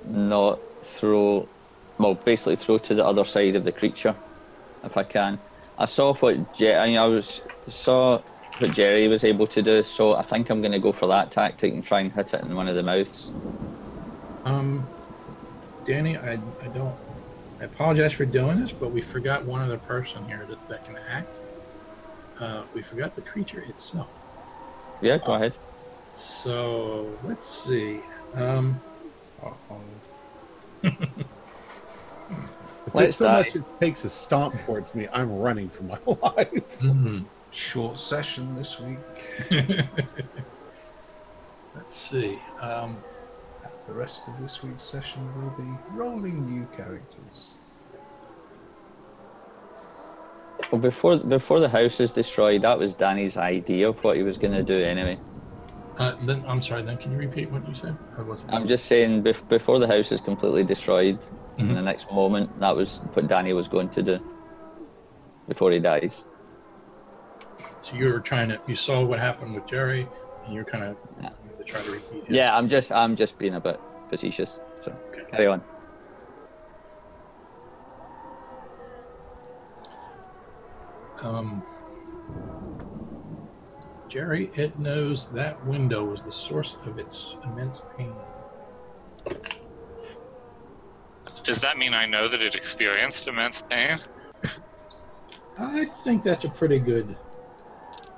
not 0.03 0.65
throw, 0.83 1.51
well, 1.99 2.15
basically 2.15 2.57
throw 2.57 2.79
to 2.79 2.95
the 2.95 3.05
other 3.05 3.25
side 3.25 3.55
of 3.57 3.65
the 3.65 3.73
creature, 3.73 4.21
if 4.83 4.97
I 4.97 5.03
can. 5.03 5.43
I 5.77 5.85
saw 5.85 6.15
what 6.15 6.51
Je- 6.53 6.75
I, 6.75 6.87
mean, 6.87 6.97
I 6.97 7.07
was 7.07 7.41
saw 7.69 8.23
what 8.59 8.73
Jerry 8.73 9.07
was 9.07 9.23
able 9.25 9.47
to 9.47 9.61
do, 9.63 9.83
so 9.83 10.15
I 10.15 10.23
think 10.23 10.49
I'm 10.49 10.61
gonna 10.61 10.79
go 10.79 10.93
for 10.93 11.07
that 11.09 11.31
tactic 11.31 11.73
and 11.73 11.83
try 11.85 12.01
and 12.01 12.13
hit 12.13 12.33
it 12.33 12.43
in 12.43 12.55
one 12.55 12.69
of 12.69 12.75
the 12.75 12.83
mouths. 12.83 13.33
Um, 14.45 14.89
Danny, 15.85 16.17
I, 16.17 16.41
I 16.61 16.69
don't. 16.69 16.99
I 17.61 17.65
apologize 17.65 18.13
for 18.13 18.25
doing 18.25 18.59
this, 18.59 18.73
but 18.73 18.93
we 18.93 19.01
forgot 19.01 19.45
one 19.45 19.61
other 19.61 19.77
person 19.79 20.25
here 20.25 20.45
that, 20.47 20.65
that 20.65 20.83
can 20.85 20.97
act. 21.09 21.41
Uh, 22.39 22.65
we 22.73 22.81
forgot 22.81 23.15
the 23.15 23.21
creature 23.21 23.61
itself. 23.61 24.25
Yeah, 25.01 25.17
go 25.17 25.33
ahead. 25.33 25.57
So 26.13 27.17
let's 27.23 27.45
see. 27.45 28.01
Um, 28.35 28.79
If 32.87 32.95
Let's 32.95 33.09
it 33.09 33.17
so 33.19 33.25
die. 33.25 33.37
much 33.43 33.55
as 33.55 33.63
takes 33.79 34.03
a 34.05 34.09
stomp 34.09 34.55
towards 34.65 34.95
me, 34.95 35.07
I'm 35.13 35.31
running 35.37 35.69
for 35.69 35.83
my 35.83 35.99
life. 36.05 36.79
hmm. 36.79 37.19
Short 37.51 37.99
session 37.99 38.55
this 38.55 38.79
week. 38.79 38.97
let's 41.75 41.95
see. 41.95 42.39
Um, 42.61 42.97
The 43.87 43.93
rest 43.93 44.27
of 44.27 44.39
this 44.39 44.63
week's 44.63 44.81
session 44.83 45.21
will 45.39 45.51
be 45.51 45.69
rolling 45.93 46.45
new 46.49 46.65
characters. 46.75 47.55
Well, 50.71 50.81
before 50.81 51.17
before 51.17 51.59
the 51.59 51.69
house 51.69 51.99
is 51.99 52.11
destroyed, 52.11 52.61
that 52.63 52.77
was 52.79 52.93
Danny's 52.95 53.37
idea 53.37 53.89
of 53.89 54.03
what 54.03 54.15
he 54.17 54.23
was 54.23 54.37
gonna 54.39 54.63
do 54.63 54.79
anyway. 54.83 55.17
Uh, 55.99 56.15
then 56.21 56.43
I'm 56.47 56.61
sorry. 56.61 56.81
Then 56.81 56.97
can 56.97 57.11
you 57.11 57.17
repeat 57.17 57.51
what 57.51 57.67
you 57.67 57.75
said? 57.75 57.97
I'm 58.49 58.67
just 58.67 58.85
saying, 58.85 59.23
bef- 59.23 59.47
before 59.47 59.79
the 59.79 59.87
house 59.87 60.11
is 60.11 60.21
completely 60.21 60.63
destroyed, 60.63 61.23
in 61.57 61.67
Mhm. 61.67 61.75
the 61.75 61.81
next 61.81 62.09
moment, 62.11 62.57
that 62.59 62.75
was 62.75 63.01
what 63.13 63.27
Danny 63.27 63.53
was 63.53 63.67
going 63.67 63.89
to 63.89 64.01
do. 64.03 64.19
Before 65.47 65.71
he 65.71 65.79
dies. 65.79 66.25
So 67.81 67.95
you 67.95 68.11
were 68.13 68.19
trying 68.19 68.49
to. 68.49 68.61
You 68.65 68.75
saw 68.75 69.03
what 69.03 69.19
happened 69.19 69.53
with 69.55 69.65
Jerry, 69.65 70.07
and 70.45 70.53
you're 70.53 70.63
kind 70.65 70.83
of 70.83 70.97
Yeah. 71.21 71.29
to 71.57 71.63
try 71.63 71.81
to 71.81 71.91
repeat. 71.91 72.25
his. 72.27 72.35
Yeah, 72.35 72.55
I'm 72.55 72.69
just, 72.69 72.91
I'm 72.91 73.15
just 73.15 73.37
being 73.37 73.55
a 73.55 73.59
bit 73.59 73.81
facetious. 74.09 74.59
So 74.83 74.91
Okay. 75.09 75.23
carry 75.31 75.47
on. 75.47 75.63
Um, 81.23 81.63
Jerry, 84.09 84.51
it 84.55 84.77
knows 84.79 85.29
that 85.29 85.63
window 85.65 86.03
was 86.03 86.23
the 86.23 86.31
source 86.31 86.75
of 86.85 86.97
its 86.97 87.35
immense 87.43 87.83
pain. 87.95 88.13
Does 91.43 91.61
that 91.61 91.77
mean 91.77 91.93
I 91.93 92.05
know 92.05 92.27
that 92.27 92.41
it 92.41 92.55
experienced 92.55 93.27
immense 93.27 93.61
pain? 93.61 93.99
I 95.57 95.85
think 95.85 96.23
that's 96.23 96.43
a 96.43 96.49
pretty 96.49 96.79
good. 96.79 97.15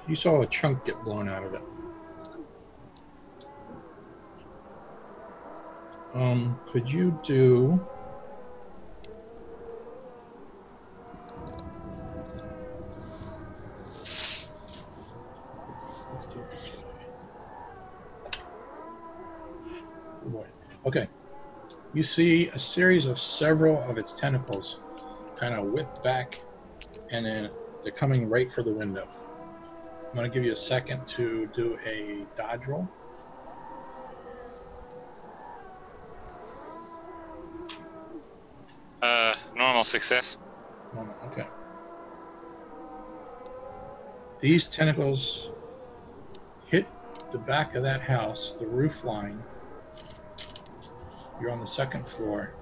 You 0.08 0.16
saw 0.16 0.42
a 0.42 0.48
chunk 0.48 0.86
get 0.86 1.04
blown 1.04 1.28
out 1.28 1.44
of 1.44 1.54
it. 1.54 1.62
Um, 6.14 6.60
could 6.68 6.92
you 6.92 7.18
do? 7.24 7.80
Let's, 15.70 16.02
let's 16.12 16.26
do 16.28 16.40
it 16.40 16.52
this 16.52 16.64
way. 16.74 16.84
Oh 20.26 20.30
boy. 20.30 20.46
Okay. 20.86 21.08
You 21.94 22.04
see 22.04 22.48
a 22.48 22.60
series 22.60 23.06
of 23.06 23.20
several 23.20 23.82
of 23.84 23.98
its 23.98 24.14
tentacles 24.14 24.80
kind 25.36 25.54
of 25.54 25.66
whip 25.66 26.04
back 26.04 26.42
and 27.12 27.26
then 27.26 27.50
they're 27.84 27.92
coming 27.92 28.30
right 28.30 28.52
for 28.52 28.64
the 28.64 28.72
window. 28.72 29.08
I'm 30.10 30.16
going 30.16 30.30
to 30.30 30.34
give 30.34 30.44
you 30.44 30.52
a 30.52 30.56
second 30.56 31.06
to 31.08 31.50
do 31.54 31.78
a 31.86 32.26
dodge 32.36 32.68
roll. 32.68 32.88
Uh, 39.02 39.36
normal 39.56 39.84
success. 39.84 40.38
Moment, 40.94 41.18
okay. 41.28 41.48
These 44.42 44.68
tentacles 44.68 45.52
hit 46.66 46.88
the 47.32 47.38
back 47.38 47.76
of 47.76 47.84
that 47.84 48.02
house, 48.02 48.54
the 48.58 48.66
roof 48.66 49.04
line. 49.04 49.42
You're 51.42 51.50
on 51.50 51.60
the 51.60 51.66
second 51.66 52.08
floor. 52.08 52.54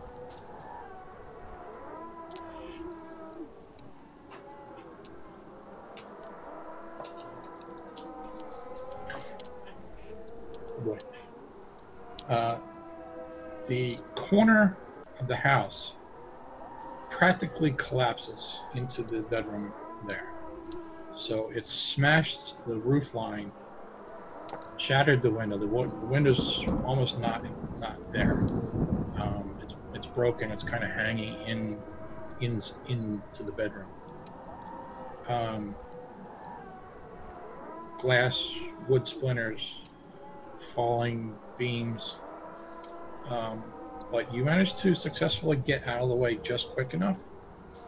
Oh. 10.88 10.98
Uh, 12.30 12.58
the 13.68 13.98
corner 14.16 14.78
of 15.20 15.28
the 15.28 15.36
house 15.36 15.96
practically 17.10 17.72
collapses 17.72 18.60
into 18.76 19.04
the 19.04 19.20
bedroom 19.24 19.74
there. 20.08 20.32
So 21.12 21.52
it 21.54 21.66
smashed 21.66 22.66
the 22.66 22.78
roof 22.78 23.14
line, 23.14 23.52
shattered 24.80 25.22
the 25.22 25.30
window. 25.30 25.58
The, 25.58 25.68
the 25.68 26.06
window's 26.06 26.66
almost 26.86 27.20
not 27.20 27.46
not 27.80 27.98
there. 28.12 28.46
Um, 29.18 29.56
it's 29.62 29.76
it's 29.94 30.08
broken. 30.08 30.52
It's 30.52 30.64
kind 30.64 30.84
of 30.84 30.90
hanging 30.90 31.34
in 31.46 31.78
in 32.42 32.64
into 32.88 33.44
the 33.44 33.52
bedroom. 33.52 33.88
Um, 35.28 35.76
glass, 37.98 38.52
wood 38.88 39.08
splinters, 39.08 39.82
falling 40.58 41.36
beams. 41.58 42.18
Um, 43.30 43.64
but 44.12 44.34
you 44.34 44.44
managed 44.44 44.78
to 44.80 44.96
successfully 44.96 45.58
get 45.58 45.88
out 45.88 46.02
of 46.02 46.10
the 46.10 46.16
way 46.16 46.38
just 46.38 46.70
quick 46.70 46.94
enough. 46.96 47.20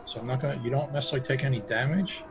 So 0.05 0.19
I'm 0.19 0.27
not 0.27 0.41
gonna. 0.41 0.61
You 0.61 0.69
don't 0.69 0.91
necessarily 0.91 1.25
take 1.25 1.45
any 1.45 1.61
damage, 1.61 2.23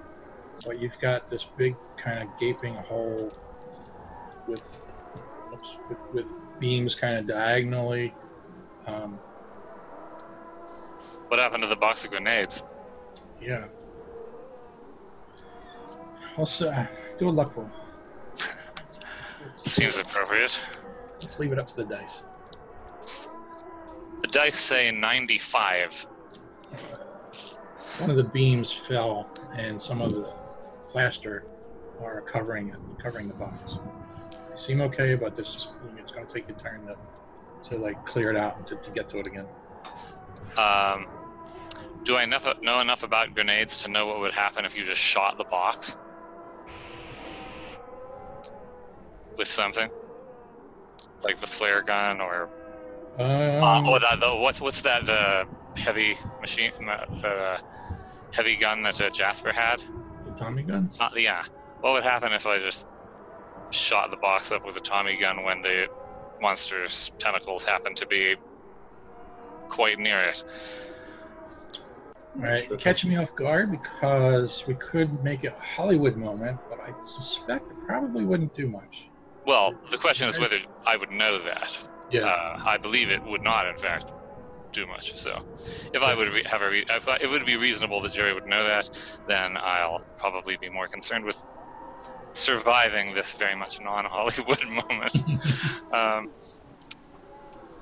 but 0.67 0.79
you've 0.79 0.99
got 1.01 1.29
this 1.29 1.47
big 1.57 1.75
kind 1.97 2.23
of 2.23 2.29
gaping 2.39 2.75
hole 2.75 3.31
with 4.51 5.05
with, 5.89 5.99
with 6.13 6.33
beams 6.59 6.95
kind 6.95 7.17
of 7.19 7.27
diagonally. 7.27 8.15
Um, 8.87 9.19
What 11.29 11.39
happened 11.39 11.63
to 11.63 11.69
the 11.69 11.77
box 11.77 12.05
of 12.05 12.11
grenades? 12.11 12.65
yeah. 13.41 13.65
Let's 16.39 16.63
uh, 16.63 16.87
do 17.19 17.29
a 17.29 17.31
luck 17.31 17.57
roll. 17.57 17.71
Let's, 18.31 18.55
Seems 19.73 19.99
appropriate. 19.99 20.61
let's 21.21 21.39
leave 21.39 21.53
it 21.53 21.59
up 21.59 21.67
to 21.69 21.77
the 21.77 21.85
dice. 21.85 22.23
The 24.23 24.29
dice 24.29 24.57
say 24.57 24.91
95. 24.91 26.07
One 27.99 28.11
of 28.11 28.17
the 28.17 28.25
beams 28.25 28.73
fell, 28.73 29.29
and 29.57 29.81
some 29.81 30.01
of 30.01 30.13
the 30.15 30.33
plaster 30.89 31.45
are 32.01 32.21
covering 32.23 32.69
it, 32.71 32.77
covering 32.99 33.27
the 33.29 33.35
box. 33.35 33.79
Seem 34.55 34.81
okay, 34.83 35.15
but 35.15 35.37
this 35.37 35.55
just 35.55 35.71
it's 35.97 36.13
going 36.13 36.27
to 36.27 36.33
take 36.33 36.49
you 36.49 36.55
time 36.55 36.87
to, 36.87 37.71
to 37.71 37.77
like 37.79 38.05
clear 38.05 38.31
it 38.31 38.37
out 38.37 38.57
and 38.59 38.67
to, 38.67 38.77
to 38.77 38.91
get 38.91 39.09
to 39.11 39.19
it 39.19 39.27
again. 39.27 39.47
Um, 40.59 41.07
do 42.05 42.17
I 42.17 42.25
enough, 42.25 42.47
know 42.63 42.81
enough 42.81 43.03
about 43.03 43.35
grenades 43.35 43.83
to 43.83 43.89
know 43.89 44.07
what 44.07 44.21
would 44.21 44.33
happen 44.33 44.65
if 44.65 44.77
you 44.77 44.85
just 44.85 45.01
shot 45.01 45.39
the 45.39 45.45
box 45.45 45.97
with 49.37 49.49
something 49.49 49.91
like 51.23 51.39
the 51.39 51.47
flare 51.47 51.79
gun 51.79 52.21
or 52.21 52.49
uh, 53.19 53.23
Um, 53.23 53.89
oh, 53.89 53.99
that, 53.99 54.21
the, 54.21 54.35
what's 54.35 54.61
what's 54.61 54.83
that 54.83 55.09
uh, 55.09 55.45
heavy 55.77 56.17
machine, 56.41 56.73
uh, 56.89 57.27
uh, 57.27 57.59
heavy 58.33 58.57
gun 58.57 58.83
that 58.83 59.01
uh, 59.01 59.11
Jasper 59.11 59.53
had? 59.53 59.83
the 60.27 60.33
Tommy 60.33 60.63
gun. 60.63 60.87
It's 60.87 60.99
not 60.99 61.19
yeah. 61.21 61.45
What 61.81 61.93
would 61.95 62.05
happen 62.05 62.33
if 62.33 62.47
I 62.47 62.59
just 62.59 62.87
shot 63.71 64.11
the 64.11 64.17
box 64.17 64.53
up 64.53 64.65
with 64.67 64.77
a 64.77 64.81
Tommy 64.81 65.17
gun 65.17 65.45
when 65.45 65.63
the 65.63 65.87
monster's 66.41 67.13
tentacles 67.19 67.65
happened 67.65 67.97
to 67.99 68.07
be 68.07 68.37
quite 69.69 69.99
near 69.99 70.23
it? 70.25 70.45
All 72.37 72.43
right, 72.43 72.69
you're 72.69 72.79
catching 72.79 73.11
me 73.11 73.17
off 73.17 73.35
guard 73.35 73.71
because 73.73 74.65
we 74.67 74.75
could 74.75 75.23
make 75.25 75.43
it 75.45 75.55
a 75.59 75.65
Hollywood 75.65 76.17
moment, 76.17 76.59
but 76.69 76.81
but 76.81 76.95
I 76.95 77.03
suspect 77.05 77.71
it 77.71 77.77
probably 77.87 78.25
wouldn't 78.25 78.55
do 78.55 78.69
much. 78.69 79.07
Well, 79.47 79.75
the 79.91 79.99
question 79.99 80.29
is 80.29 80.39
whether 80.39 80.59
I 80.87 80.97
would 80.97 81.11
know 81.11 81.39
that. 81.39 81.79
Yeah. 82.11 82.27
Uh, 82.27 82.63
I 82.65 82.77
believe 82.79 83.11
it 83.11 83.23
would 83.25 83.43
not, 83.43 83.67
in 83.67 83.77
fact, 83.77 84.07
do 84.73 84.87
much. 84.87 85.15
So, 85.15 85.43
if 85.93 86.03
I 86.03 86.15
would 86.15 86.29
re- 86.29 86.45
have 86.47 86.63
a, 86.63 86.71
re- 86.71 86.85
if 86.89 87.09
I, 87.09 87.17
it 87.17 87.31
would 87.31 87.47
be 87.47 87.57
reasonable 87.57 88.01
that 88.03 88.13
Jerry 88.13 88.35
would 88.35 88.47
know 88.47 88.65
that, 88.65 88.91
then 89.27 89.57
I'll 89.57 90.01
probably 90.17 90.57
be 90.57 90.69
more 90.69 90.89
concerned 90.89 91.25
with 91.25 91.45
surviving 92.33 93.15
this 93.15 93.35
very 93.35 93.57
much 93.57 93.81
non-Hollywood 93.81 94.63
moment. 94.69 95.15
um, 95.93 96.33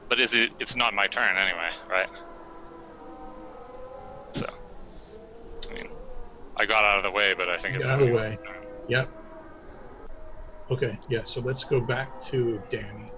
but 0.08 0.20
is 0.20 0.34
it? 0.34 0.50
It's 0.58 0.76
not 0.76 0.94
my 0.94 1.06
turn 1.06 1.36
anyway, 1.36 1.70
right? 1.88 2.08
So, 4.32 4.46
I 5.68 5.74
mean, 5.74 5.88
I 6.56 6.64
got 6.66 6.84
out 6.84 6.98
of 6.98 7.04
the 7.04 7.10
way, 7.10 7.34
but 7.34 7.48
I 7.48 7.58
think 7.58 7.76
it's 7.76 7.90
out 7.90 8.00
of 8.00 8.08
the 8.08 8.14
way. 8.14 8.38
turn. 8.44 8.66
Yep. 8.88 9.10
Okay, 10.70 10.98
yeah, 11.08 11.22
so 11.24 11.40
let's 11.40 11.64
go 11.64 11.80
back 11.80 12.20
to 12.22 12.60
Danny. 12.70 13.08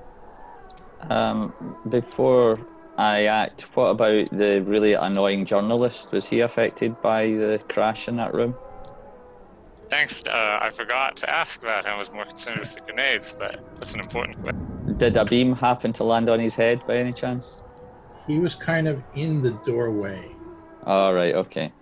Um, 1.09 1.53
before 1.89 2.57
I 2.97 3.25
act, 3.25 3.63
what 3.75 3.87
about 3.87 4.31
the 4.31 4.63
really 4.63 4.93
annoying 4.93 5.45
journalist? 5.45 6.13
Was 6.13 6.27
he 6.27 6.41
affected 6.41 7.01
by 7.03 7.27
the 7.29 7.61
crash 7.69 8.07
in 8.07 8.17
that 8.17 8.35
room? 8.35 8.55
Thanks. 9.91 10.23
Uh, 10.25 10.59
I 10.63 10.71
forgot 10.71 11.17
to 11.17 11.29
ask 11.29 11.61
that. 11.63 11.85
I 11.85 11.97
was 11.97 12.13
more 12.13 12.25
concerned 12.25 12.61
with 12.61 12.73
the 12.75 12.81
grenades, 12.81 13.35
but 13.37 13.61
that's 13.75 13.93
an 13.93 14.01
important 14.01 14.41
question. 14.41 14.97
Did 14.97 15.17
a 15.17 15.25
beam 15.25 15.53
happen 15.53 15.93
to 15.95 16.05
land 16.05 16.31
on 16.31 16.39
his 16.39 16.55
head 16.55 16.87
by 16.87 16.97
any 16.97 17.13
chance? 17.13 17.59
He 18.29 18.39
was 18.39 18.55
kind 18.55 18.87
of 18.87 19.03
in 19.15 19.43
the 19.43 19.51
doorway. 19.67 20.31
All 20.87 21.13
right, 21.13 21.35
okay. 21.35 21.73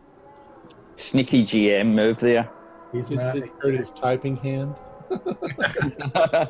Sneaky 0.97 1.45
GM 1.45 1.93
move 1.95 2.19
there. 2.19 2.49
He's 2.93 3.11
not. 3.11 3.35
did 3.35 3.51
hurt 3.59 3.75
his 3.75 3.91
typing 3.91 4.37
hand? 4.37 4.75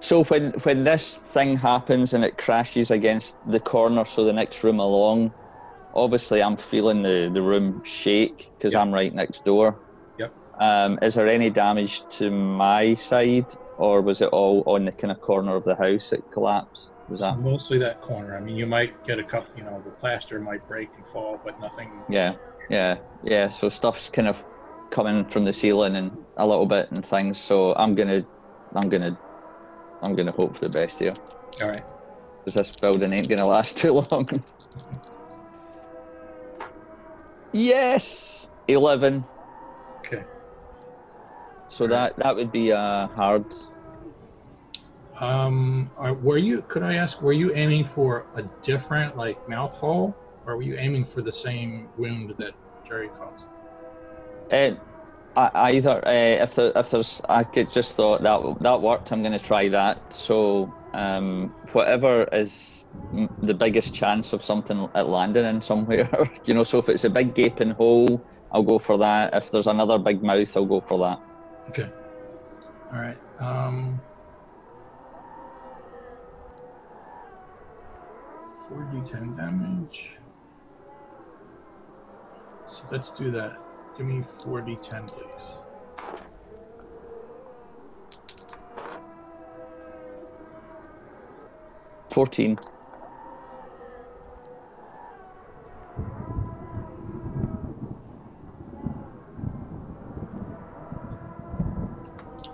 so 0.00 0.24
when 0.24 0.50
when 0.64 0.82
this 0.84 1.18
thing 1.28 1.56
happens 1.56 2.14
and 2.14 2.24
it 2.24 2.36
crashes 2.36 2.90
against 2.90 3.36
the 3.46 3.60
corner, 3.60 4.04
so 4.04 4.24
the 4.24 4.32
next 4.32 4.64
room 4.64 4.80
along, 4.80 5.32
obviously 5.92 6.42
I'm 6.42 6.56
feeling 6.56 7.02
the 7.02 7.30
the 7.32 7.42
room 7.42 7.82
shake 7.84 8.50
because 8.58 8.72
Yep. 8.72 8.82
I'm 8.82 8.92
right 8.94 9.14
next 9.14 9.44
door. 9.44 9.82
Yep. 10.18 10.34
Um, 10.60 10.98
is 11.02 11.14
there 11.14 11.28
any 11.28 11.50
damage 11.50 12.06
to 12.18 12.30
my 12.30 12.94
side, 12.94 13.46
or 13.76 14.02
was 14.02 14.20
it 14.20 14.28
all 14.28 14.62
on 14.66 14.84
the 14.84 14.92
kind 14.92 15.10
of 15.10 15.20
corner 15.20 15.56
of 15.56 15.64
the 15.64 15.76
house 15.76 16.10
that 16.10 16.30
collapsed? 16.30 16.92
Was 17.08 17.20
that? 17.20 17.38
Mostly 17.38 17.78
that 17.78 18.00
corner. 18.00 18.36
I 18.36 18.40
mean, 18.40 18.56
you 18.56 18.66
might 18.66 19.02
get 19.04 19.18
a 19.18 19.24
couple, 19.24 19.50
you 19.56 19.64
know, 19.64 19.80
the 19.84 19.90
plaster 19.90 20.38
might 20.38 20.66
break 20.66 20.90
and 20.96 21.06
fall, 21.06 21.40
but 21.44 21.58
nothing. 21.58 22.04
Yeah, 22.08 22.36
yeah, 22.68 22.98
yeah. 23.22 23.48
So 23.48 23.68
stuff's 23.68 24.10
kind 24.10 24.28
of 24.28 24.36
coming 24.90 25.24
from 25.28 25.44
the 25.44 25.52
ceiling 25.52 25.96
and 25.96 26.26
a 26.36 26.46
little 26.46 26.66
bit 26.66 26.90
and 26.92 27.04
things. 27.04 27.40
So 27.40 27.74
I'm 27.74 27.94
gonna, 27.94 28.24
I'm 28.74 28.88
gonna, 28.88 29.16
I'm 30.02 30.14
gonna 30.14 30.32
hope 30.32 30.56
for 30.56 30.60
the 30.64 30.68
best 30.68 30.98
here 30.98 31.14
All 31.62 31.68
right. 31.68 31.82
because 32.44 32.54
this 32.54 32.72
building 32.80 33.12
ain't 33.12 33.28
gonna 33.28 33.46
last 33.46 33.76
too 33.78 33.92
long. 33.92 34.28
yes, 37.52 38.48
eleven. 38.68 39.26
Okay. 40.06 40.24
So 41.68 41.86
Right. 41.86 41.90
that 41.90 42.16
that 42.18 42.36
would 42.36 42.50
be 42.52 42.72
uh, 42.72 43.08
hard. 43.08 43.54
Um, 45.20 45.92
are, 45.96 46.14
were 46.14 46.38
you? 46.38 46.62
Could 46.62 46.82
I 46.82 46.94
ask? 46.94 47.20
Were 47.20 47.32
you 47.32 47.54
aiming 47.54 47.84
for 47.84 48.28
a 48.34 48.42
different 48.62 49.16
like 49.16 49.46
mouth 49.48 49.74
hole, 49.74 50.18
or 50.46 50.56
were 50.56 50.62
you 50.62 50.76
aiming 50.78 51.04
for 51.04 51.22
the 51.22 51.32
same 51.32 51.90
wound 51.96 52.34
that 52.38 52.54
Jerry 52.86 53.10
caused? 53.10 53.54
Uh, 54.50 54.72
I- 55.36 55.72
either 55.72 56.06
uh, 56.06 56.10
if 56.44 56.54
there, 56.56 56.72
if 56.76 56.90
there's, 56.90 57.20
I 57.28 57.44
could 57.44 57.70
just 57.70 57.96
thought 57.96 58.22
that 58.22 58.56
that 58.60 58.82
worked. 58.82 59.12
I'm 59.12 59.22
going 59.22 59.32
to 59.32 59.38
try 59.44 59.68
that. 59.68 60.12
So 60.12 60.74
um, 60.94 61.54
whatever 61.72 62.24
is 62.32 62.86
the 63.42 63.54
biggest 63.54 63.94
chance 63.94 64.32
of 64.32 64.42
something 64.42 64.88
at 64.94 65.08
landing 65.08 65.44
in 65.44 65.60
somewhere, 65.60 66.10
you 66.44 66.54
know. 66.54 66.64
So 66.64 66.78
if 66.78 66.88
it's 66.88 67.04
a 67.04 67.10
big 67.10 67.34
gaping 67.34 67.70
hole, 67.70 68.24
I'll 68.50 68.62
go 68.62 68.78
for 68.78 68.98
that. 68.98 69.34
If 69.34 69.50
there's 69.50 69.66
another 69.66 69.98
big 69.98 70.22
mouth, 70.22 70.56
I'll 70.56 70.66
go 70.66 70.80
for 70.80 70.98
that. 71.00 71.18
Okay. 71.68 71.90
All 72.92 73.00
right. 73.00 73.18
Um. 73.38 74.02
4d10 78.70 79.36
damage. 79.36 80.18
So 82.66 82.86
let's 82.90 83.10
do 83.12 83.32
that. 83.32 83.52
Give 83.96 84.06
me 84.06 84.22
4d10, 84.22 85.12
please. 85.12 85.59
Fourteen. 92.10 92.58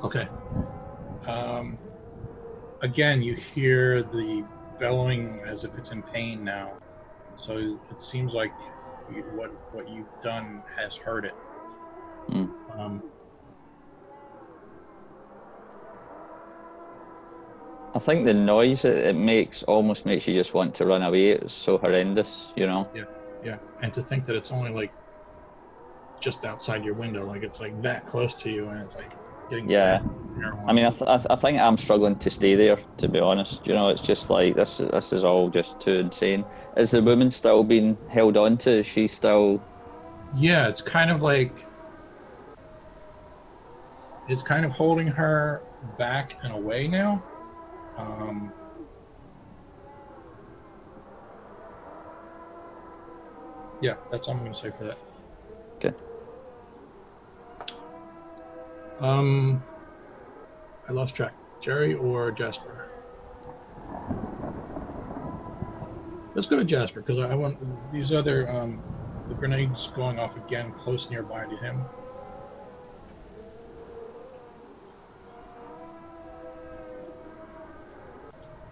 Okay. 0.03 0.29
Um, 1.27 1.79
again, 2.83 3.23
you 3.23 3.35
hear 3.35 4.03
the 4.03 4.45
bellowing 4.79 5.43
as 5.47 5.65
if 5.65 5.77
it's 5.79 5.91
in 5.91 6.03
pain 6.03 6.45
now. 6.45 6.75
So 7.35 7.57
it 7.57 8.01
seems 8.01 8.35
like 8.35 8.55
you, 9.09 9.25
what 9.33 9.51
what 9.71 9.89
you've 9.89 10.21
done 10.21 10.63
has 10.77 10.97
hurt 10.97 11.25
it. 11.25 11.37
Hmm. 12.31 12.45
Um, 12.79 13.03
I 17.97 17.99
think 17.99 18.27
the 18.27 18.35
noise 18.35 18.85
it, 18.85 18.99
it 18.99 19.17
makes 19.17 19.63
almost 19.63 20.05
makes 20.05 20.29
you 20.29 20.35
just 20.35 20.53
want 20.53 20.75
to 20.75 20.85
run 20.85 21.03
away. 21.03 21.31
It's 21.31 21.55
so 21.55 21.79
horrendous, 21.79 22.53
you 22.55 22.67
know. 22.67 22.91
yeah, 22.95 23.05
yeah. 23.43 23.57
and 23.81 23.93
to 23.95 24.03
think 24.03 24.27
that 24.27 24.37
it's 24.37 24.53
only 24.53 24.71
like 24.71 24.93
just 26.21 26.45
outside 26.45 26.85
your 26.85 26.93
window, 26.93 27.27
like 27.27 27.43
it's 27.43 27.59
like 27.59 27.81
that 27.81 28.07
close 28.07 28.35
to 28.35 28.51
you, 28.51 28.69
and 28.69 28.83
it's 28.83 28.95
like 28.95 29.13
getting 29.49 29.71
Yeah. 29.71 30.03
I 30.69 30.75
mean, 30.75 30.85
I, 30.85 30.91
th- 30.91 31.09
I, 31.09 31.17
th- 31.17 31.27
I 31.31 31.37
think 31.37 31.59
I'm 31.59 31.79
struggling 31.79 32.17
to 32.17 32.29
stay 32.29 32.55
there. 32.55 32.79
To 32.99 33.09
be 33.09 33.19
honest, 33.19 33.67
you 33.67 33.73
know, 33.73 33.89
it's 33.89 34.03
just 34.03 34.29
like 34.29 34.57
this. 34.57 34.77
This 34.77 35.13
is 35.15 35.25
all 35.25 35.49
just 35.49 35.81
too 35.81 35.93
insane. 35.93 36.45
Is 36.77 36.91
the 36.91 37.03
woman 37.03 37.31
still 37.31 37.65
being 37.65 37.97
held 38.11 38.37
on 38.37 38.59
to? 38.59 38.71
Is 38.81 38.87
she 38.87 39.09
still? 39.09 39.63
Yeah, 40.35 40.69
it's 40.69 40.83
kind 40.83 41.11
of 41.11 41.23
like 41.23 41.65
it's 44.29 44.43
kind 44.43 44.65
of 44.65 44.73
holding 44.73 45.07
her 45.07 45.63
back 45.97 46.37
and 46.43 46.53
away 46.53 46.89
now. 46.89 47.23
Um, 47.97 48.53
yeah, 53.81 53.95
that's 54.11 54.29
all 54.29 54.35
I'm 54.35 54.41
going 54.41 54.53
to 54.53 54.59
say 54.59 54.71
for 54.71 54.85
that. 54.85 54.99
Okay. 55.83 55.95
Um, 58.99 59.65
I 60.89 60.93
lost 60.93 61.15
track. 61.15 61.37
Jerry 61.61 61.95
or 61.95 62.31
Jasper? 62.31 62.87
Let's 66.35 66.47
go 66.47 66.57
to 66.57 66.65
Jasper 66.65 67.01
because 67.01 67.19
I 67.31 67.35
want 67.35 67.91
these 67.91 68.13
other 68.13 68.49
um, 68.51 68.83
the 69.29 69.35
grenades 69.35 69.87
going 69.87 70.19
off 70.19 70.37
again 70.37 70.73
close 70.73 71.11
nearby 71.11 71.47
to 71.47 71.57
him. 71.57 71.91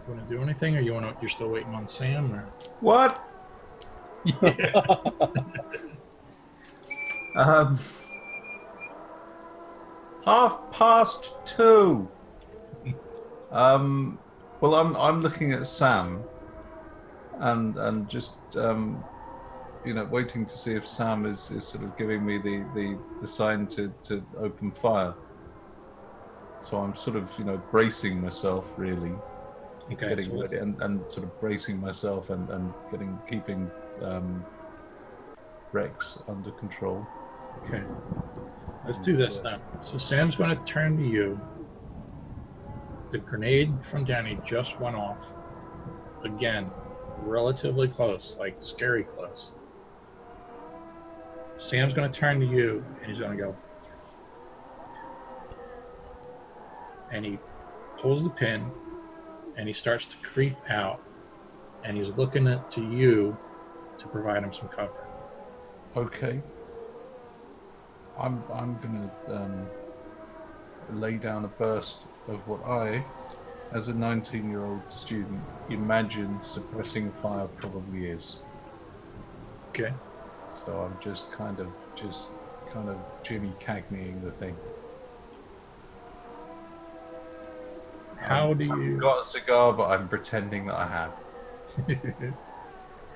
You 0.07 0.15
want 0.15 0.29
to 0.29 0.35
do 0.35 0.43
anything, 0.43 0.77
or 0.77 0.81
you 0.81 0.93
want 0.95 1.07
to? 1.07 1.17
You're 1.21 1.31
still 1.31 1.49
waiting 1.49 1.75
on 1.75 1.87
Sam, 1.87 2.33
or? 2.35 2.49
What? 2.81 3.21
Um, 7.37 7.79
half 10.25 10.71
past 10.71 11.33
two. 11.45 12.09
Um, 13.51 14.19
well, 14.61 14.77
I'm 14.77 14.97
I'm 14.97 15.21
looking 15.21 15.53
at 15.53 15.67
Sam, 15.67 16.23
and 17.39 17.77
and 17.77 18.09
just 18.09 18.37
um, 18.57 19.03
you 19.85 19.95
know 19.95 20.05
waiting 20.05 20.47
to 20.47 20.57
see 20.57 20.75
if 20.75 20.87
Sam 20.87 21.27
is, 21.27 21.51
is 21.51 21.67
sort 21.67 21.85
of 21.85 21.97
giving 21.97 22.25
me 22.25 22.39
the, 22.39 22.65
the, 22.75 22.99
the 23.21 23.27
sign 23.27 23.67
to, 23.69 23.93
to 24.05 24.25
open 24.39 24.71
fire. 24.71 25.15
So 26.61 26.79
I'm 26.79 26.95
sort 26.95 27.17
of 27.17 27.31
you 27.37 27.45
know 27.45 27.59
bracing 27.73 28.23
myself 28.23 28.73
really, 28.77 29.13
Okay, 29.93 30.09
getting 30.09 30.25
so 30.25 30.41
ready 30.41 30.57
and, 30.57 30.81
and 30.83 31.01
sort 31.13 31.25
of 31.25 31.41
bracing 31.41 31.79
myself 31.79 32.31
and, 32.31 32.49
and 32.51 32.73
getting 32.91 33.19
keeping 33.29 33.71
um, 34.01 34.45
Rex 35.73 36.19
under 36.27 36.51
control. 36.53 37.07
Okay, 37.63 37.83
let's 38.87 38.99
do 38.99 39.17
this 39.17 39.41
then. 39.41 39.61
So 39.83 39.99
Sam's 39.99 40.37
going 40.37 40.57
to 40.57 40.65
turn 40.65 40.97
to 40.97 41.05
you. 41.05 41.39
The 43.11 43.19
grenade 43.19 43.73
from 43.83 44.05
Danny 44.05 44.39
just 44.45 44.81
went 44.81 44.97
off. 44.97 45.35
Again, 46.25 46.71
relatively 47.19 47.89
close, 47.89 48.37
like 48.39 48.57
scary 48.61 49.05
close. 49.05 49.53
Sam's 51.57 51.93
going 51.95 52.11
to 52.11 52.19
turn 52.19 52.41
to 52.41 52.47
you 52.47 52.85
and 53.01 53.11
he's 53.11 53.21
going 53.21 53.37
to 53.37 53.43
go. 53.43 53.57
And 57.13 57.25
he 57.25 57.39
pulls 57.97 58.25
the 58.25 58.31
pin 58.31 58.73
and 59.57 59.69
he 59.69 59.73
starts 59.73 60.07
to 60.07 60.17
creep 60.19 60.57
out 60.69 61.01
and 61.85 61.97
he's 61.97 62.11
looking 62.11 62.47
at 62.47 62.71
to 62.73 62.81
you 62.81 63.37
to 63.99 64.07
provide 64.09 64.43
him 64.43 64.53
some 64.53 64.69
cover. 64.69 64.93
Okay. 65.97 66.41
I'm 68.19 68.43
I'm 68.53 68.79
gonna 68.81 69.11
um, 69.29 69.67
lay 70.93 71.17
down 71.17 71.45
a 71.45 71.49
burst 71.49 72.07
of 72.29 72.47
what 72.49 72.65
I, 72.65 73.05
as 73.73 73.89
a 73.89 73.93
19-year-old 73.93 74.93
student, 74.93 75.41
imagine 75.69 76.39
suppressing 76.43 77.13
fire 77.13 77.49
probably 77.49 78.07
is. 78.07 78.37
Okay. 79.71 79.93
So 80.65 80.81
I'm 80.81 80.97
just 81.03 81.33
kind 81.33 81.59
of 81.61 81.69
just 81.97 82.29
kind 82.71 82.89
of 82.89 82.99
Jimmy 83.23 83.53
Cagneying 83.59 84.23
the 84.23 84.31
thing. 84.31 84.57
How 88.25 88.53
Um, 88.53 88.59
do 88.59 88.65
I 88.65 88.69
haven't 88.69 88.85
you 88.87 88.97
got 88.99 89.21
a 89.21 89.25
cigar, 89.25 89.73
but 89.73 89.91
I'm 89.91 90.09
pretending 90.09 90.67
that 90.67 90.77
I 90.77 90.87
have. 90.87 91.15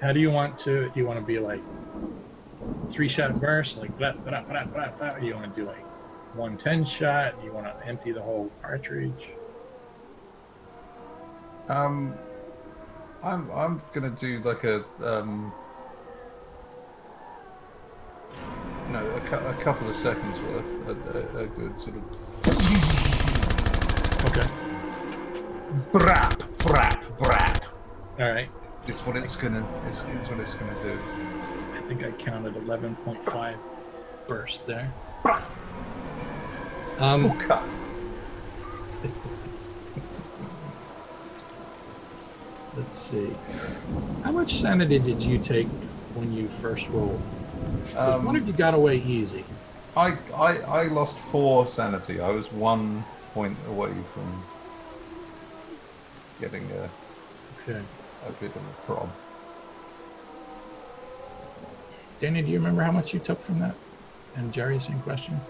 How 0.02 0.12
do 0.12 0.20
you 0.20 0.30
want 0.30 0.56
to? 0.58 0.90
Do 0.90 1.00
you 1.00 1.06
want 1.06 1.18
to 1.18 1.24
be 1.24 1.38
like 1.38 1.62
three 2.88 3.08
shot 3.08 3.40
burst, 3.40 3.78
like 3.78 3.96
blah, 3.98 4.12
blah, 4.12 4.42
blah, 4.42 4.64
blah, 4.64 4.90
blah, 4.90 5.14
or 5.14 5.20
you 5.20 5.34
want 5.34 5.52
to 5.54 5.60
do 5.60 5.66
like 5.66 5.84
one 6.36 6.56
ten 6.56 6.84
shot? 6.84 7.34
You 7.42 7.52
want 7.52 7.66
to 7.66 7.86
empty 7.86 8.12
the 8.12 8.22
whole 8.22 8.50
cartridge? 8.62 9.30
Um, 11.68 12.14
I'm 13.22 13.50
I'm 13.50 13.82
gonna 13.92 14.10
do 14.10 14.40
like 14.40 14.64
a 14.64 14.84
um, 15.02 15.52
no, 18.90 19.04
a, 19.16 19.20
cou- 19.20 19.46
a 19.46 19.54
couple 19.54 19.88
of 19.88 19.94
seconds 19.96 20.38
worth, 20.40 20.88
a, 20.88 21.38
a, 21.38 21.42
a 21.44 21.46
good 21.46 21.80
sort 21.80 21.96
of 21.96 22.02
Okay. 24.30 24.67
Brap, 25.92 26.36
brap, 26.58 27.02
brap. 27.18 27.64
All 28.18 28.30
right. 28.32 28.48
It's, 28.70 28.82
it's 28.86 29.00
what 29.06 29.16
it's 29.16 29.36
gonna, 29.36 29.66
it's, 29.86 30.02
it's 30.20 30.28
what 30.30 30.40
it's 30.40 30.54
gonna 30.54 30.74
do. 30.82 30.98
I 31.74 31.80
think 31.82 32.04
I 32.04 32.10
counted 32.12 32.56
eleven 32.56 32.94
point 32.96 33.24
five 33.24 33.56
bursts 34.26 34.62
there. 34.62 34.92
Um, 36.98 37.26
Okay. 37.26 37.58
let's 42.76 42.96
see. 42.96 43.30
How 44.24 44.32
much 44.32 44.60
sanity 44.60 44.98
did 44.98 45.22
you 45.22 45.38
take 45.38 45.68
when 46.14 46.32
you 46.32 46.48
first 46.48 46.88
rolled? 46.88 47.20
what 47.94 48.36
if 48.36 48.42
Um, 48.42 48.46
you 48.46 48.52
got 48.52 48.74
away 48.74 48.96
easy? 48.96 49.44
I, 49.96 50.16
I 50.34 50.58
I 50.58 50.82
lost 50.84 51.18
four 51.18 51.66
sanity. 51.66 52.20
I 52.20 52.30
was 52.30 52.52
one 52.52 53.04
point 53.34 53.56
away 53.68 53.92
from 54.14 54.44
getting 56.40 56.64
a, 56.72 56.88
Okay. 57.60 57.80
a 58.26 58.32
bit 58.32 58.50
of 58.50 58.62
a 58.62 58.86
problem. 58.86 59.10
Danny, 62.20 62.42
do 62.42 62.48
you 62.48 62.58
remember 62.58 62.82
how 62.82 62.92
much 62.92 63.12
you 63.12 63.20
took 63.20 63.40
from 63.40 63.60
that? 63.60 63.74
And 64.36 64.52
Jerry, 64.52 64.80
same 64.80 65.00
question. 65.00 65.40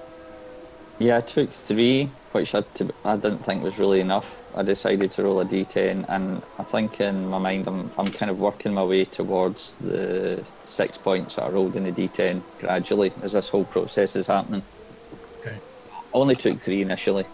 Yeah, 0.99 1.19
I 1.19 1.21
took 1.21 1.51
three, 1.51 2.11
which 2.33 2.55
I, 2.55 2.63
to, 2.75 2.89
I 3.05 3.17
didn't 3.17 3.45
think 3.45 3.63
was 3.63 3.79
really 3.79 4.01
enough. 4.01 4.35
I 4.55 4.63
decided 4.63 5.11
to 5.13 5.23
roll 5.23 5.41
a 5.41 5.45
d10, 5.45 6.05
and 6.09 6.43
I 6.59 6.65
think 6.65 7.01
in 7.01 7.27
my 7.29 7.39
mind 7.39 7.69
I'm, 7.69 7.93
I'm 7.97 8.07
kind 8.07 8.31
of 8.31 8.39
working 8.39 8.75
my 8.75 8.85
way 8.85 9.05
towards 9.05 9.77
the 9.81 10.45
six 10.65 10.99
points 10.99 11.37
that 11.37 11.45
I 11.45 11.49
rolled 11.51 11.77
in 11.77 11.85
the 11.85 11.93
d10 11.93 12.43
gradually 12.59 13.13
as 13.23 13.33
this 13.33 13.49
whole 13.49 13.65
process 13.65 14.17
is 14.17 14.27
happening. 14.27 14.63
Okay. 15.41 15.57
I 15.93 16.01
only 16.13 16.35
took 16.35 16.61
three 16.61 16.83
initially. 16.83 17.27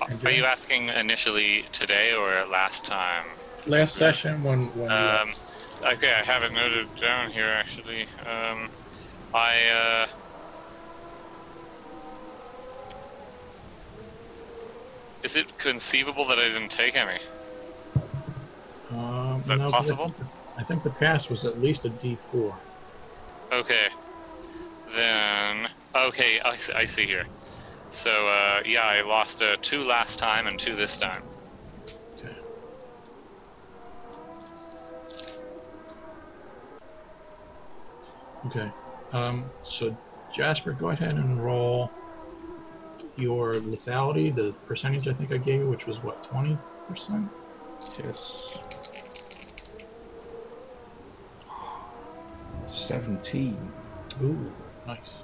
Are 0.00 0.30
you 0.30 0.44
asking 0.44 0.88
initially 0.90 1.64
today 1.72 2.12
or 2.14 2.44
last 2.46 2.84
time? 2.86 3.26
Last 3.66 3.96
session 3.96 4.42
when 4.44 4.66
when 4.76 4.90
Um, 4.90 5.32
okay, 5.82 6.12
I 6.12 6.24
have 6.24 6.42
it 6.42 6.52
noted 6.52 6.94
down 6.96 7.30
here 7.32 7.46
actually. 7.48 8.06
Um, 8.24 8.70
I 9.34 9.68
uh, 9.68 10.06
is 15.22 15.36
it 15.36 15.58
conceivable 15.58 16.24
that 16.26 16.38
I 16.38 16.48
didn't 16.48 16.70
take 16.70 16.96
any? 16.96 17.18
um, 18.90 19.40
is 19.40 19.48
that 19.48 19.58
no, 19.58 19.70
possible? 19.70 20.08
think 20.08 20.18
the- 20.18 20.26
I 20.60 20.62
think 20.64 20.82
the 20.82 20.90
pass 20.90 21.28
was 21.28 21.44
at 21.44 21.60
least 21.60 21.84
a 21.84 21.88
D 21.88 22.16
four. 22.16 22.56
Okay, 23.52 23.88
then 24.96 25.68
okay, 25.94 26.40
I 26.40 26.56
I 26.74 26.84
see 26.84 27.06
here. 27.06 27.26
So 27.90 28.28
uh, 28.28 28.62
yeah, 28.64 28.82
I 28.82 29.02
lost 29.02 29.42
uh, 29.42 29.56
two 29.60 29.82
last 29.82 30.18
time 30.18 30.46
and 30.46 30.58
two 30.58 30.76
this 30.76 30.96
time. 30.96 31.22
Okay. 32.18 32.36
Okay. 38.46 38.70
Um, 39.12 39.50
so 39.62 39.96
Jasper, 40.32 40.72
go 40.72 40.90
ahead 40.90 41.14
and 41.14 41.42
roll 41.42 41.90
your 43.16 43.54
lethality, 43.54 44.34
the 44.34 44.52
percentage 44.66 45.08
I 45.08 45.12
think 45.12 45.32
I 45.32 45.38
gave 45.38 45.60
you, 45.60 45.68
which 45.68 45.86
was 45.86 46.02
what, 46.02 46.22
twenty 46.22 46.56
percent? 46.88 47.28
Yes. 47.98 48.58
Seventeen. 52.66 53.72
Ooh, 54.22 54.52
nice. 54.86 55.18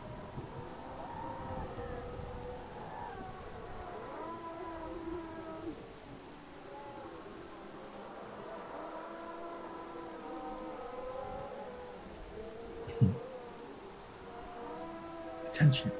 Attention. 15.55 15.93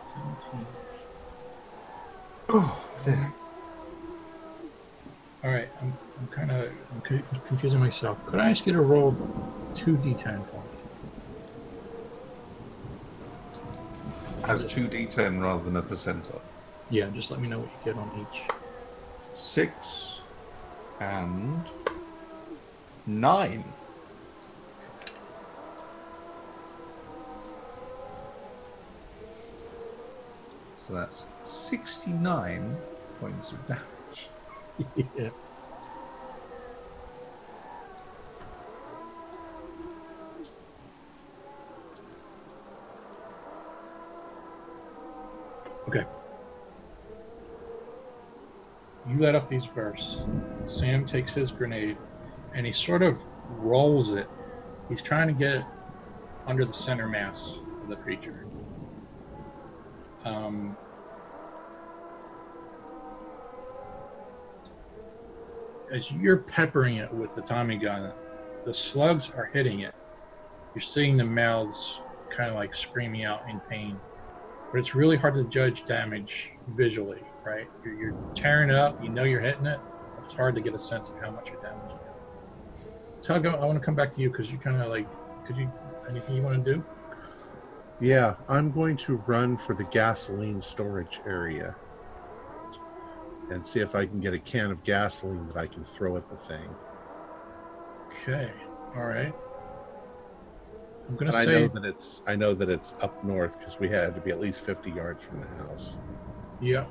17. 0.00 0.66
Oh, 2.50 2.80
there. 3.04 3.32
All 5.42 5.50
right, 5.50 5.68
I'm, 5.80 5.92
I'm 6.20 6.28
kind 6.28 6.52
of 6.52 6.70
I'm 6.92 7.40
confusing 7.46 7.80
myself. 7.80 8.24
Could 8.26 8.38
I 8.38 8.50
ask 8.50 8.64
you 8.64 8.72
to 8.74 8.80
roll 8.80 9.10
two 9.74 9.96
d10 9.96 10.46
for 10.46 10.54
me? 10.54 10.62
As 14.44 14.64
two 14.64 14.86
d10 14.86 15.42
rather 15.42 15.64
than 15.64 15.76
a 15.76 15.82
percentile. 15.82 16.42
Yeah, 16.90 17.08
just 17.08 17.32
let 17.32 17.40
me 17.40 17.48
know 17.48 17.58
what 17.58 17.70
you 17.70 17.92
get 17.92 18.00
on 18.00 18.24
each. 18.32 18.42
Six 19.34 20.20
and 21.00 21.64
nine. 23.04 23.64
So 30.92 30.98
that's 30.98 31.24
69 31.44 32.76
points 33.18 33.52
of 33.52 33.66
damage. 33.66 34.28
yeah. 35.16 35.30
Okay. 45.88 46.04
You 49.08 49.18
let 49.18 49.34
off 49.34 49.48
these 49.48 49.66
bursts. 49.66 50.20
Sam 50.66 51.06
takes 51.06 51.32
his 51.32 51.50
grenade 51.50 51.96
and 52.52 52.66
he 52.66 52.72
sort 52.72 53.02
of 53.02 53.18
rolls 53.48 54.10
it. 54.10 54.28
He's 54.90 55.00
trying 55.00 55.28
to 55.28 55.32
get 55.32 55.52
it 55.52 55.64
under 56.46 56.66
the 56.66 56.74
center 56.74 57.08
mass 57.08 57.56
of 57.82 57.88
the 57.88 57.96
creature. 57.96 58.44
Um, 60.26 60.76
as 65.92 66.10
you're 66.10 66.38
peppering 66.38 66.96
it 66.96 67.12
with 67.12 67.34
the 67.34 67.42
Tommy 67.42 67.76
gun, 67.76 68.12
the 68.64 68.72
slugs 68.72 69.30
are 69.36 69.50
hitting 69.52 69.80
it. 69.80 69.94
You're 70.74 70.80
seeing 70.80 71.18
the 71.18 71.24
mouths 71.24 72.00
kind 72.30 72.48
of 72.48 72.56
like 72.56 72.74
screaming 72.74 73.24
out 73.24 73.42
in 73.48 73.60
pain. 73.60 74.00
But 74.72 74.78
it's 74.78 74.94
really 74.94 75.18
hard 75.18 75.34
to 75.34 75.44
judge 75.44 75.84
damage 75.84 76.50
visually, 76.74 77.20
right? 77.44 77.68
You're, 77.84 77.94
you're 77.94 78.32
tearing 78.34 78.70
it 78.70 78.74
up, 78.74 79.02
you 79.04 79.10
know 79.10 79.24
you're 79.24 79.42
hitting 79.42 79.66
it, 79.66 79.78
it's 80.24 80.32
hard 80.32 80.54
to 80.54 80.62
get 80.62 80.74
a 80.74 80.78
sense 80.78 81.10
of 81.10 81.20
how 81.20 81.30
much 81.30 81.48
you're 81.50 81.60
damaging 81.60 81.98
it. 81.98 83.22
Tug, 83.22 83.46
I 83.46 83.64
want 83.64 83.78
to 83.78 83.84
come 83.84 83.94
back 83.94 84.12
to 84.12 84.20
you 84.22 84.30
because 84.30 84.50
you 84.50 84.56
kind 84.56 84.80
of 84.80 84.88
like, 84.88 85.06
could 85.46 85.58
you, 85.58 85.70
anything 86.08 86.36
you 86.36 86.42
want 86.42 86.64
to 86.64 86.74
do? 86.74 86.84
Yeah, 88.00 88.36
I'm 88.48 88.72
going 88.72 88.96
to 88.98 89.16
run 89.26 89.58
for 89.58 89.74
the 89.74 89.84
gasoline 89.84 90.62
storage 90.62 91.20
area 91.26 91.76
and 93.52 93.64
see 93.64 93.80
if 93.80 93.94
I 93.94 94.06
can 94.06 94.20
get 94.20 94.34
a 94.34 94.38
can 94.38 94.70
of 94.70 94.82
gasoline 94.82 95.46
that 95.48 95.56
I 95.56 95.66
can 95.66 95.84
throw 95.84 96.16
at 96.16 96.28
the 96.28 96.36
thing. 96.36 96.68
Okay, 98.08 98.50
all 98.94 99.06
right. 99.06 99.32
I'm 101.08 101.16
gonna 101.16 101.30
And 101.30 101.36
I 101.36 101.44
say 101.44 101.60
know 101.62 101.68
that 101.68 101.84
it's 101.84 102.22
I 102.26 102.36
know 102.36 102.54
that 102.54 102.68
it's 102.68 102.94
up 103.00 103.22
north 103.24 103.58
because 103.58 103.78
we 103.78 103.88
had 103.88 104.14
to 104.14 104.20
be 104.20 104.30
at 104.30 104.40
least 104.40 104.60
50 104.60 104.90
yards 104.90 105.24
from 105.24 105.40
the 105.40 105.48
house. 105.64 105.96
yeah. 106.60 106.86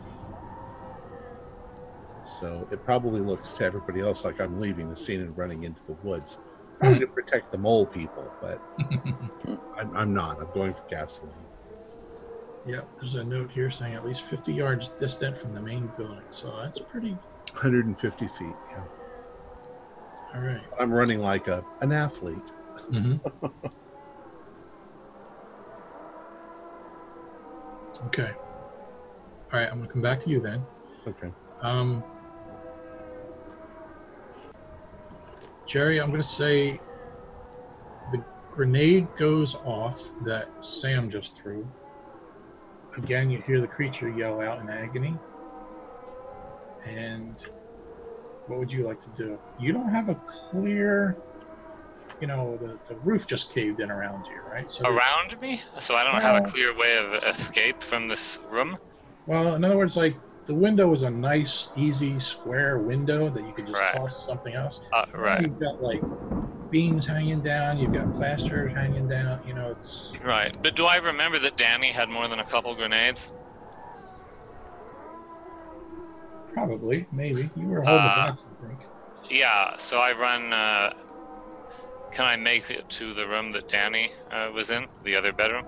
So 2.39 2.67
it 2.71 2.83
probably 2.85 3.19
looks 3.21 3.53
to 3.53 3.65
everybody 3.65 3.99
else 4.01 4.25
like 4.25 4.39
I'm 4.39 4.59
leaving 4.59 4.89
the 4.89 4.97
scene 4.97 5.21
and 5.21 5.37
running 5.37 5.63
into 5.63 5.81
the 5.87 5.93
woods. 6.03 6.39
Trying 6.81 6.99
to 7.01 7.07
protect 7.07 7.51
the 7.51 7.57
mole 7.57 7.85
people, 7.85 8.31
but 8.41 8.61
I'm, 9.77 9.95
I'm 9.95 10.13
not. 10.13 10.39
I'm 10.41 10.51
going 10.53 10.73
for 10.73 10.83
gasoline. 10.89 11.33
Yep, 12.65 12.87
there's 12.99 13.15
a 13.15 13.23
note 13.23 13.51
here 13.51 13.71
saying 13.71 13.95
at 13.95 14.05
least 14.05 14.21
50 14.21 14.53
yards 14.53 14.89
distant 14.89 15.37
from 15.37 15.53
the 15.53 15.61
main 15.61 15.91
building. 15.97 16.21
So 16.29 16.55
that's 16.61 16.79
pretty. 16.79 17.17
150 17.53 18.27
feet. 18.27 18.47
Yeah. 18.69 18.83
All 20.35 20.41
right. 20.41 20.61
I'm 20.79 20.91
running 20.91 21.19
like 21.19 21.47
a 21.47 21.65
an 21.81 21.91
athlete. 21.91 22.53
Mm-hmm. 22.91 23.45
okay. 28.05 28.31
All 29.51 29.59
right, 29.59 29.69
I'm 29.69 29.79
gonna 29.79 29.91
come 29.91 30.01
back 30.01 30.21
to 30.21 30.29
you 30.29 30.39
then. 30.39 30.63
Okay. 31.07 31.31
Um, 31.61 32.03
Jerry, 35.65 35.99
I'm 35.99 36.11
gonna 36.11 36.23
say 36.23 36.79
the 38.11 38.23
grenade 38.53 39.07
goes 39.17 39.55
off 39.55 40.11
that 40.23 40.47
Sam 40.63 41.09
just 41.09 41.41
threw. 41.41 41.67
Again, 42.97 43.29
you 43.29 43.41
hear 43.41 43.61
the 43.61 43.67
creature 43.67 44.09
yell 44.09 44.41
out 44.41 44.59
in 44.59 44.69
agony. 44.69 45.17
And 46.85 47.35
what 48.47 48.59
would 48.59 48.71
you 48.71 48.85
like 48.85 48.99
to 49.01 49.09
do? 49.15 49.39
You 49.59 49.71
don't 49.71 49.89
have 49.89 50.09
a 50.09 50.15
clear, 50.27 51.15
you 52.19 52.27
know, 52.27 52.57
the, 52.57 52.77
the 52.89 52.99
roof 53.01 53.27
just 53.27 53.53
caved 53.53 53.79
in 53.79 53.91
around 53.91 54.25
you, 54.25 54.41
right? 54.51 54.69
So 54.71 54.85
Around 54.85 55.39
me, 55.39 55.61
so 55.79 55.95
I 55.95 56.03
don't 56.03 56.21
have 56.21 56.43
a 56.45 56.49
clear 56.49 56.75
way 56.75 56.97
of 56.97 57.13
escape 57.23 57.81
from 57.81 58.07
this 58.07 58.39
room. 58.49 58.77
Well, 59.27 59.55
in 59.55 59.63
other 59.63 59.77
words, 59.77 59.95
like 59.95 60.17
the 60.45 60.55
window 60.55 60.91
is 60.91 61.03
a 61.03 61.09
nice, 61.09 61.67
easy, 61.75 62.19
square 62.19 62.79
window 62.79 63.29
that 63.29 63.47
you 63.47 63.53
could 63.53 63.67
just 63.67 63.79
Right. 63.79 63.95
toss 63.95 64.25
something 64.25 64.53
else. 64.53 64.81
Uh, 64.91 65.05
right, 65.13 65.41
You've 65.41 65.59
got 65.59 65.81
like 65.81 66.01
beams 66.71 67.05
hanging 67.05 67.41
down. 67.41 67.77
You've 67.77 67.93
got 67.93 68.13
plaster 68.13 68.67
hanging 68.69 69.07
down. 69.07 69.41
You 69.45 69.53
know, 69.53 69.69
it's 69.69 70.11
right. 70.23 70.55
But 70.63 70.75
do 70.75 70.85
I 70.85 70.95
remember 70.95 71.37
that 71.39 71.57
Danny 71.57 71.91
had 71.91 72.09
more 72.09 72.27
than 72.27 72.39
a 72.39 72.45
couple 72.45 72.73
grenades? 72.73 73.31
probably, 76.53 77.05
maybe 77.13 77.49
you 77.55 77.65
were 77.65 77.81
holding 77.81 77.95
Uh, 78.05 78.25
the 78.25 78.31
box. 78.31 78.45
I 78.63 78.67
think. 78.67 78.79
Yeah. 79.29 79.77
So 79.77 79.99
I 79.99 80.11
run. 80.13 80.51
Uh, 80.53 80.93
can 82.11 82.25
I 82.25 82.35
make 82.35 82.69
it 82.69 82.89
to 82.89 83.13
the 83.13 83.25
room 83.25 83.53
that 83.53 83.69
Danny 83.69 84.11
uh, 84.31 84.49
was 84.53 84.69
in, 84.71 84.87
the 85.03 85.15
other 85.15 85.31
bedroom? 85.31 85.65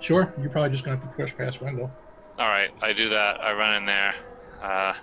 Sure, 0.00 0.32
you're 0.38 0.50
probably 0.50 0.68
just 0.70 0.84
going 0.84 0.98
to 0.98 1.02
have 1.06 1.14
to 1.14 1.22
push 1.22 1.34
past 1.34 1.62
window. 1.62 1.90
All 2.38 2.48
right, 2.48 2.70
I 2.82 2.92
do 2.92 3.08
that. 3.08 3.40
I 3.40 3.52
run 3.54 3.76
in 3.76 3.86
there. 3.86 4.12
Uh, 4.60 4.94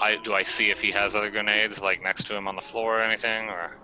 I 0.00 0.16
do 0.16 0.34
I 0.34 0.42
see 0.42 0.70
if 0.70 0.80
he 0.80 0.90
has 0.92 1.16
other 1.16 1.30
grenades 1.30 1.80
like 1.82 2.02
next 2.02 2.24
to 2.28 2.36
him 2.36 2.46
on 2.48 2.56
the 2.56 2.62
floor 2.62 2.98
or 2.98 3.02
anything, 3.02 3.48
or 3.48 3.76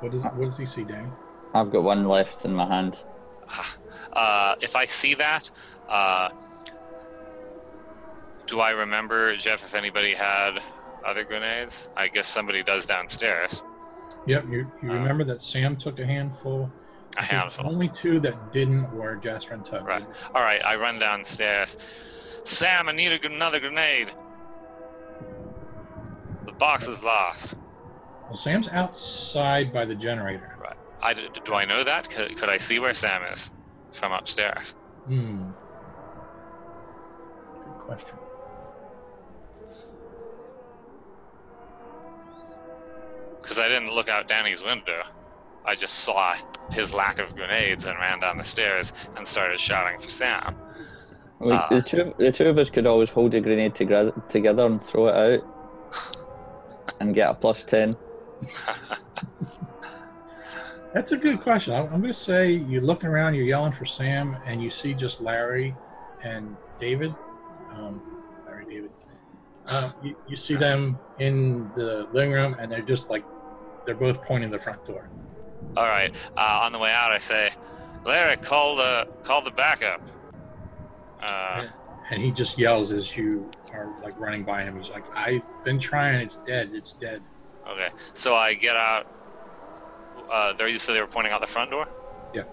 What 0.00 0.12
does 0.12 0.24
what 0.24 0.40
does 0.40 0.56
he 0.58 0.66
see, 0.66 0.84
Danny? 0.84 1.08
I've 1.54 1.70
got 1.70 1.82
one 1.82 2.06
left 2.06 2.44
in 2.44 2.52
my 2.54 2.66
hand. 2.66 3.02
uh, 4.12 4.56
if 4.60 4.76
I 4.76 4.84
see 4.84 5.14
that, 5.14 5.50
uh, 5.88 6.28
do 8.46 8.60
I 8.60 8.70
remember 8.70 9.34
Jeff 9.36 9.64
if 9.64 9.74
anybody 9.74 10.14
had 10.14 10.58
other 11.04 11.24
grenades? 11.24 11.88
I 11.96 12.08
guess 12.08 12.28
somebody 12.28 12.62
does 12.62 12.86
downstairs. 12.86 13.62
Yep, 14.26 14.44
you 14.50 14.70
you 14.82 14.90
Uh, 14.90 14.94
remember 14.94 15.24
that 15.24 15.40
Sam 15.40 15.76
took 15.76 15.98
a 15.98 16.06
handful. 16.06 16.70
A 17.16 17.20
I 17.20 17.24
think 17.26 17.40
handful. 17.40 17.66
Only 17.66 17.88
two 17.88 18.20
that 18.20 18.52
didn't 18.52 18.92
were 18.94 19.16
Jasper 19.16 19.54
and 19.54 19.64
Tug. 19.64 19.86
Right. 19.86 20.04
All 20.34 20.42
right, 20.42 20.60
I 20.64 20.76
run 20.76 20.98
downstairs. 20.98 21.78
Sam, 22.44 22.88
I 22.88 22.92
need 22.92 23.12
a, 23.12 23.26
another 23.26 23.58
grenade. 23.60 24.10
The 26.46 26.52
box 26.52 26.86
is 26.88 27.02
lost. 27.04 27.54
Well, 28.24 28.36
Sam's 28.36 28.68
outside 28.68 29.72
by 29.72 29.84
the 29.84 29.94
generator. 29.94 30.56
Right. 30.60 30.76
I 31.02 31.12
d- 31.14 31.28
do 31.44 31.54
I 31.54 31.64
know 31.64 31.84
that? 31.84 32.08
Could, 32.08 32.36
could 32.36 32.48
I 32.48 32.56
see 32.56 32.78
where 32.78 32.94
Sam 32.94 33.22
is 33.32 33.50
from 33.92 34.12
upstairs? 34.12 34.74
Hmm. 35.06 35.50
Good 37.64 37.78
question. 37.78 38.16
Because 43.40 43.58
I 43.60 43.68
didn't 43.68 43.92
look 43.94 44.08
out 44.08 44.28
Danny's 44.28 44.62
window. 44.62 45.02
I 45.64 45.74
just 45.74 46.00
saw 46.00 46.34
his 46.70 46.92
lack 46.94 47.18
of 47.18 47.34
grenades 47.34 47.86
and 47.86 47.98
ran 47.98 48.20
down 48.20 48.38
the 48.38 48.44
stairs 48.44 48.92
and 49.16 49.26
started 49.26 49.58
shouting 49.60 49.98
for 49.98 50.08
Sam. 50.08 50.56
We, 51.38 51.52
Ah. 51.52 51.68
the 51.70 51.82
two 51.82 52.14
the 52.18 52.32
two 52.32 52.48
of 52.48 52.56
us 52.58 52.70
could 52.70 52.86
always 52.86 53.10
hold 53.10 53.34
a 53.34 53.40
grenade 53.40 53.74
together 53.74 54.12
together 54.28 54.64
and 54.64 54.82
throw 54.82 55.08
it 55.08 55.14
out, 55.42 56.16
and 57.00 57.14
get 57.14 57.28
a 57.30 57.34
plus 57.34 57.64
ten. 57.64 57.96
That's 60.92 61.12
a 61.12 61.16
good 61.16 61.40
question. 61.40 61.74
I'm, 61.74 61.84
I'm 61.84 62.00
going 62.00 62.04
to 62.04 62.12
say 62.12 62.52
you're 62.52 62.82
looking 62.82 63.08
around, 63.10 63.34
you're 63.34 63.44
yelling 63.44 63.72
for 63.72 63.84
Sam, 63.84 64.36
and 64.46 64.62
you 64.62 64.70
see 64.70 64.94
just 64.94 65.20
Larry 65.20 65.74
and 66.24 66.56
David. 66.78 67.14
Um, 67.70 68.22
Larry, 68.46 68.64
David. 68.64 68.90
Uh, 69.66 69.90
you, 70.02 70.16
you 70.26 70.36
see 70.36 70.54
them 70.54 70.98
in 71.18 71.70
the 71.74 72.08
living 72.12 72.32
room, 72.32 72.56
and 72.58 72.70
they're 72.72 72.80
just 72.80 73.10
like, 73.10 73.24
they're 73.84 73.94
both 73.94 74.22
pointing 74.22 74.50
the 74.50 74.58
front 74.58 74.84
door. 74.86 75.08
All 75.76 75.84
right. 75.84 76.14
Uh, 76.36 76.60
on 76.62 76.72
the 76.72 76.78
way 76.78 76.92
out, 76.92 77.12
I 77.12 77.18
say, 77.18 77.50
Larry, 78.04 78.36
call 78.36 78.76
the 78.76 79.08
call 79.22 79.42
the 79.42 79.50
backup. 79.50 80.00
Uh, 81.20 81.66
And 82.10 82.22
he 82.22 82.30
just 82.30 82.56
yells 82.56 82.92
as 82.92 83.16
you 83.16 83.50
are 83.76 83.94
like 84.02 84.18
running 84.18 84.44
by 84.44 84.62
him. 84.62 84.76
He's 84.76 84.90
like, 84.90 85.04
I've 85.14 85.42
been 85.64 85.78
trying. 85.78 86.20
It's 86.20 86.36
dead. 86.36 86.70
It's 86.72 86.92
dead. 86.92 87.22
okay. 87.68 87.88
So 88.14 88.34
I 88.34 88.54
get 88.54 88.76
out. 88.76 89.06
Uh, 90.30 90.52
there, 90.54 90.68
you 90.68 90.78
said 90.78 90.94
they 90.94 91.00
were 91.00 91.06
pointing 91.06 91.32
out 91.32 91.40
the 91.40 91.46
front 91.46 91.70
door. 91.70 91.88
Yeah. 92.34 92.44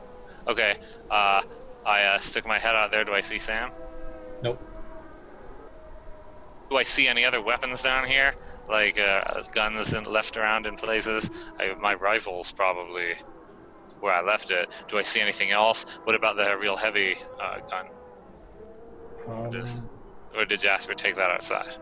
Okay. 0.48 0.76
Uh, 1.10 1.42
I 1.86 2.04
uh, 2.04 2.20
stick 2.20 2.46
my 2.46 2.60
head 2.60 2.76
out 2.76 2.92
there. 2.92 3.04
Do 3.04 3.14
I 3.14 3.22
see 3.22 3.40
Sam? 3.40 3.72
Nope. 4.42 4.62
Do 6.70 6.78
I 6.78 6.84
see 6.84 7.08
any 7.08 7.26
other 7.26 7.42
weapons 7.42 7.82
down 7.82 8.08
here? 8.08 8.36
Like 8.70 9.00
uh, 9.00 9.44
guns 9.52 9.94
and 9.94 10.08
left 10.08 10.38
around 10.38 10.66
in 10.66 10.76
places? 10.76 11.30
I, 11.60 11.74
my 11.80 11.94
rifle's 11.96 12.52
probably 12.52 13.16
where 14.00 14.14
I 14.14 14.22
left 14.22 14.52
it. 14.52 14.70
Do 14.88 14.98
I 14.98 15.02
see 15.02 15.22
anything 15.22 15.52
else? 15.52 15.86
What 16.04 16.16
about 16.16 16.36
the 16.36 16.58
real 16.58 16.78
heavy 16.78 17.16
uh, 17.42 17.60
gun? 17.70 17.88
Um, 19.28 19.90
Or 20.36 20.46
did 20.46 20.60
Jasper 20.62 20.94
take 20.94 21.16
that 21.16 21.30
outside? 21.32 21.76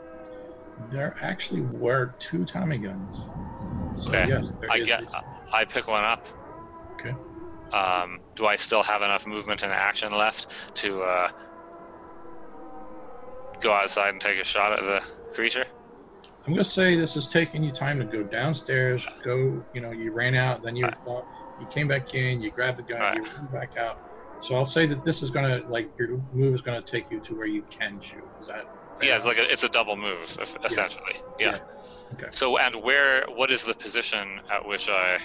there 0.89 1.15
actually 1.21 1.61
were 1.61 2.15
two 2.17 2.43
Tommy 2.43 2.79
guns. 2.79 3.29
So, 3.95 4.09
Okay. 4.09 4.25
yes, 4.27 4.51
I 4.71 4.79
get. 4.79 5.03
I 5.53 5.63
pick 5.63 5.87
one 5.87 6.03
up. 6.03 6.25
Okay. 6.93 7.13
Um, 7.71 8.19
do 8.35 8.47
I 8.47 8.55
still 8.55 8.81
have 8.81 9.03
enough 9.03 9.27
movement 9.27 9.61
and 9.61 9.71
action 9.71 10.11
left 10.11 10.47
to 10.77 11.03
uh, 11.03 11.29
go 13.59 13.71
outside 13.73 14.09
and 14.09 14.19
take 14.19 14.39
a 14.39 14.43
shot 14.43 14.73
at 14.73 14.83
the 14.85 15.01
creature? 15.35 15.65
I'm 16.47 16.53
gonna 16.53 16.63
say 16.63 16.95
this 16.95 17.15
is 17.15 17.29
taking 17.29 17.63
you 17.63 17.71
time 17.71 17.99
to 17.99 18.05
go 18.05 18.23
downstairs. 18.23 19.05
Go, 19.23 19.63
you 19.73 19.81
know, 19.81 19.91
you 19.91 20.11
ran 20.11 20.33
out, 20.33 20.63
then 20.63 20.75
you 20.75 20.85
Right. 20.85 20.97
thought 21.05 21.25
you 21.59 21.67
came 21.67 21.87
back 21.87 22.15
in, 22.15 22.41
you 22.41 22.49
grabbed 22.49 22.79
the 22.79 22.83
gun, 22.83 22.99
Right. 22.99 23.15
you 23.17 23.23
ran 23.23 23.45
back 23.51 23.77
out. 23.77 23.99
So 24.41 24.55
I'll 24.55 24.65
say 24.65 24.85
that 24.87 25.03
this 25.03 25.21
is 25.21 25.29
gonna 25.29 25.61
like 25.69 25.89
your 25.97 26.21
move 26.33 26.55
is 26.55 26.61
gonna 26.61 26.81
take 26.81 27.11
you 27.11 27.19
to 27.21 27.35
where 27.35 27.45
you 27.45 27.63
can 27.69 28.01
shoot. 28.01 28.23
Is 28.39 28.47
that? 28.47 28.67
Yeah, 29.01 29.15
it's 29.15 29.25
like 29.25 29.37
a, 29.37 29.51
it's 29.51 29.63
a 29.63 29.69
double 29.69 29.95
move 29.95 30.37
essentially. 30.63 31.21
Yeah. 31.39 31.51
Yeah. 31.51 31.59
Okay. 32.13 32.27
So, 32.31 32.57
and 32.57 32.75
where? 32.75 33.25
What 33.27 33.51
is 33.51 33.65
the 33.65 33.73
position 33.73 34.41
at 34.51 34.67
which 34.67 34.89
I 34.89 35.19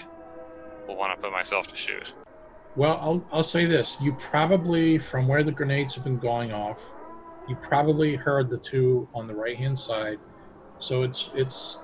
will 0.87 0.95
want 0.95 1.17
to 1.17 1.21
put 1.21 1.31
myself 1.31 1.67
to 1.67 1.75
shoot? 1.75 2.13
Well, 2.75 2.99
I'll 3.01 3.25
I'll 3.31 3.43
say 3.43 3.65
this: 3.65 3.97
you 3.99 4.13
probably, 4.13 4.97
from 4.97 5.27
where 5.27 5.43
the 5.43 5.51
grenades 5.51 5.95
have 5.95 6.03
been 6.03 6.19
going 6.19 6.53
off, 6.53 6.93
you 7.47 7.55
probably 7.55 8.15
heard 8.15 8.49
the 8.49 8.57
two 8.57 9.07
on 9.13 9.27
the 9.27 9.35
right 9.35 9.57
hand 9.57 9.77
side. 9.77 10.19
So 10.79 11.01
it's 11.01 11.29
it's 11.33 11.79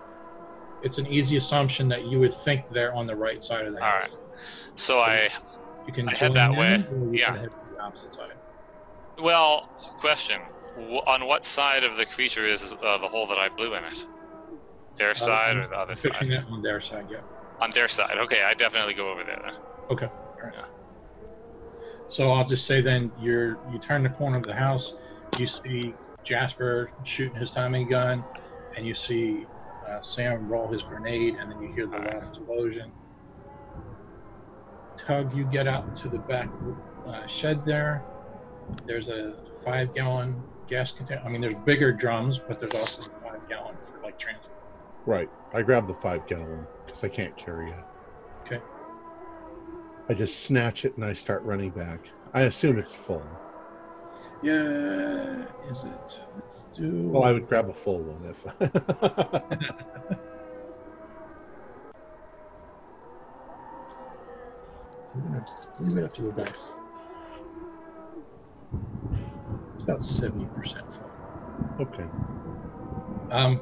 it's 0.83 0.97
an 0.97 1.07
easy 1.07 1.37
assumption 1.37 1.87
that 1.89 2.05
you 2.05 2.19
would 2.19 2.33
think 2.33 2.69
they're 2.69 2.93
on 2.93 3.07
the 3.07 3.15
right 3.15 3.41
side 3.41 3.65
of 3.65 3.73
the 3.73 3.83
All 3.83 3.89
house. 3.89 4.15
So 4.75 4.99
I 4.99 5.29
You 5.87 5.93
can 5.93 6.09
I 6.09 6.15
head 6.15 6.33
that 6.33 6.51
way. 6.51 6.85
Yeah. 7.11 7.35
head 7.37 7.49
to 7.51 7.75
the 7.75 7.81
opposite 7.81 8.11
side. 8.11 8.31
well, 9.21 9.69
question: 9.99 10.39
Wh- 10.77 11.05
On 11.07 11.27
what 11.27 11.45
side 11.45 11.83
of 11.83 11.97
the 11.97 12.05
creature 12.05 12.45
is 12.47 12.73
uh, 12.83 12.97
the 12.97 13.07
hole 13.07 13.25
that 13.27 13.37
I 13.37 13.49
blew 13.49 13.73
in 13.75 13.83
it? 13.83 14.05
Their 14.95 15.15
side 15.15 15.57
or 15.57 15.65
the 15.67 15.75
other 15.75 15.95
Fixing 15.95 16.29
side? 16.29 16.39
it 16.39 16.45
on 16.51 16.61
their 16.61 16.79
side, 16.79 17.07
yeah. 17.09 17.17
On 17.59 17.71
their 17.71 17.87
side. 17.87 18.17
Okay, 18.19 18.41
I 18.43 18.53
definitely 18.53 18.93
go 18.93 19.09
over 19.11 19.23
there 19.23 19.41
then. 19.43 19.55
Okay. 19.89 20.05
All 20.05 20.37
right. 20.43 20.53
Yeah. 20.55 20.65
So 22.09 22.29
I'll 22.31 22.45
just 22.45 22.65
say 22.65 22.79
then 22.81 23.11
you're 23.19 23.57
you 23.71 23.79
turn 23.79 24.03
the 24.03 24.09
corner 24.09 24.37
of 24.37 24.43
the 24.43 24.53
house, 24.53 24.93
you 25.39 25.47
see 25.47 25.93
Jasper 26.23 26.91
shooting 27.03 27.35
his 27.35 27.51
Tommy 27.53 27.85
gun, 27.85 28.23
and 28.77 28.85
you 28.85 28.93
see 28.93 29.45
uh, 29.87 29.99
Sam 30.01 30.47
roll 30.47 30.67
his 30.67 30.83
grenade, 30.83 31.35
and 31.39 31.51
then 31.51 31.61
you 31.61 31.71
hear 31.73 31.87
the 31.87 31.97
right. 31.97 32.13
loud 32.13 32.29
explosion. 32.29 32.91
Tug, 34.97 35.35
you 35.35 35.45
get 35.45 35.67
out 35.67 35.95
to 35.97 36.07
the 36.07 36.19
back 36.19 36.49
uh, 37.05 37.25
shed 37.27 37.65
there. 37.65 38.03
There's 38.85 39.09
a 39.09 39.35
five 39.63 39.93
gallon 39.93 40.41
gas 40.67 40.91
container. 40.91 41.21
I 41.25 41.29
mean, 41.29 41.41
there's 41.41 41.55
bigger 41.65 41.91
drums, 41.91 42.39
but 42.39 42.59
there's 42.59 42.73
also 42.73 43.01
a 43.01 43.29
five 43.29 43.47
gallon 43.47 43.75
for 43.81 44.01
like 44.01 44.17
transport. 44.17 44.55
Right. 45.05 45.29
I 45.53 45.61
grab 45.61 45.87
the 45.87 45.93
five 45.93 46.25
gallon 46.27 46.65
because 46.85 47.03
I 47.03 47.09
can't 47.09 47.35
carry 47.35 47.71
it. 47.71 47.85
Okay. 48.41 48.61
I 50.09 50.13
just 50.13 50.43
snatch 50.43 50.85
it 50.85 50.95
and 50.95 51.05
I 51.05 51.13
start 51.13 51.43
running 51.43 51.71
back. 51.71 51.99
I 52.33 52.41
assume 52.41 52.77
it's 52.77 52.93
full. 52.93 53.23
Yeah, 54.41 55.45
is 55.69 55.85
it? 55.85 56.19
Let's 56.35 56.65
do. 56.65 57.09
Well, 57.09 57.23
I 57.23 57.31
would 57.31 57.47
grab 57.47 57.69
a 57.69 57.73
full 57.73 57.99
one 57.99 58.25
if. 58.25 58.45
I'm 64.93 64.99
gonna 64.99 65.02
leave 65.79 65.97
it 65.97 66.03
up 66.03 66.13
to 66.15 66.21
the 66.23 66.31
dice. 66.31 66.73
It's 69.73 69.83
about 69.83 70.01
seventy 70.01 70.45
percent 70.55 70.91
full. 70.91 71.09
okay. 71.79 72.05
Um. 73.31 73.61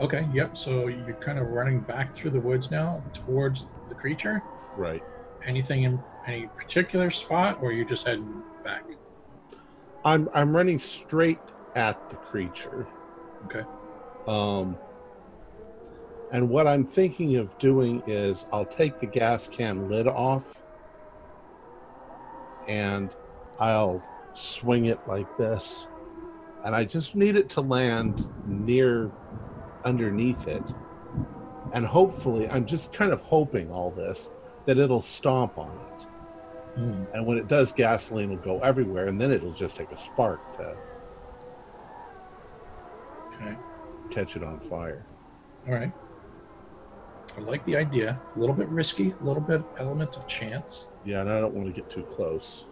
Okay. 0.00 0.28
Yep. 0.32 0.56
So 0.56 0.86
you're 0.88 1.14
kind 1.14 1.38
of 1.38 1.48
running 1.48 1.80
back 1.80 2.12
through 2.12 2.30
the 2.30 2.40
woods 2.40 2.70
now 2.70 3.02
towards 3.12 3.66
the 3.88 3.94
creature. 3.94 4.42
Right. 4.76 5.02
Anything 5.44 5.84
in 5.84 6.00
any 6.26 6.46
particular 6.48 7.10
spot, 7.10 7.58
or 7.62 7.72
you're 7.72 7.88
just 7.88 8.06
heading 8.06 8.42
back? 8.64 8.84
I'm 10.04 10.28
I'm 10.34 10.54
running 10.54 10.78
straight 10.78 11.38
at 11.74 12.10
the 12.10 12.16
creature. 12.16 12.86
Okay. 13.44 13.64
Um, 14.26 14.76
and 16.32 16.48
what 16.48 16.66
I'm 16.66 16.84
thinking 16.84 17.36
of 17.36 17.56
doing 17.58 18.02
is 18.06 18.46
I'll 18.52 18.66
take 18.66 19.00
the 19.00 19.06
gas 19.06 19.48
can 19.48 19.88
lid 19.88 20.06
off 20.06 20.62
and 22.66 23.14
I'll 23.58 24.02
swing 24.34 24.86
it 24.86 24.98
like 25.08 25.36
this. 25.38 25.88
And 26.64 26.74
I 26.74 26.84
just 26.84 27.14
need 27.14 27.36
it 27.36 27.48
to 27.50 27.60
land 27.60 28.28
near 28.46 29.10
underneath 29.84 30.46
it. 30.48 30.62
And 31.72 31.86
hopefully, 31.86 32.48
I'm 32.48 32.66
just 32.66 32.92
kind 32.92 33.12
of 33.12 33.20
hoping 33.20 33.70
all 33.70 33.90
this 33.90 34.30
that 34.66 34.78
it'll 34.78 35.00
stomp 35.00 35.58
on 35.58 35.70
it. 35.70 36.02
Hmm. 36.74 37.04
And 37.14 37.26
when 37.26 37.38
it 37.38 37.48
does, 37.48 37.72
gasoline 37.72 38.30
will 38.30 38.36
go 38.36 38.60
everywhere, 38.60 39.06
and 39.06 39.20
then 39.20 39.30
it'll 39.30 39.52
just 39.52 39.76
take 39.76 39.90
a 39.92 39.98
spark 39.98 40.56
to 40.56 40.76
Okay. 43.34 43.56
catch 44.10 44.36
it 44.36 44.42
on 44.42 44.58
fire. 44.60 45.06
All 45.66 45.74
right. 45.74 45.92
I 47.38 47.40
like 47.42 47.64
the 47.64 47.76
idea. 47.76 48.20
A 48.34 48.38
little 48.38 48.54
bit 48.54 48.68
risky, 48.68 49.14
a 49.20 49.24
little 49.24 49.40
bit 49.40 49.62
element 49.78 50.16
of 50.16 50.26
chance. 50.26 50.88
Yeah, 51.04 51.20
and 51.20 51.30
I 51.30 51.40
don't 51.40 51.54
want 51.54 51.68
to 51.68 51.72
get 51.72 51.88
too 51.88 52.02
close. 52.02 52.64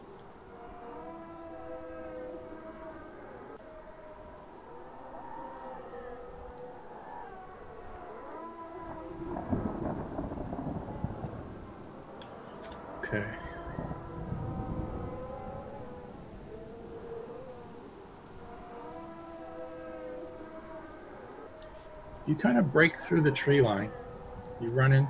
Okay. 13.05 13.25
You 22.27 22.35
kind 22.35 22.59
of 22.59 22.73
break 22.73 22.99
through 22.99 23.21
the 23.21 23.31
tree 23.31 23.61
line. 23.61 23.93
You 24.61 24.71
run 24.71 24.93
in. 24.93 25.09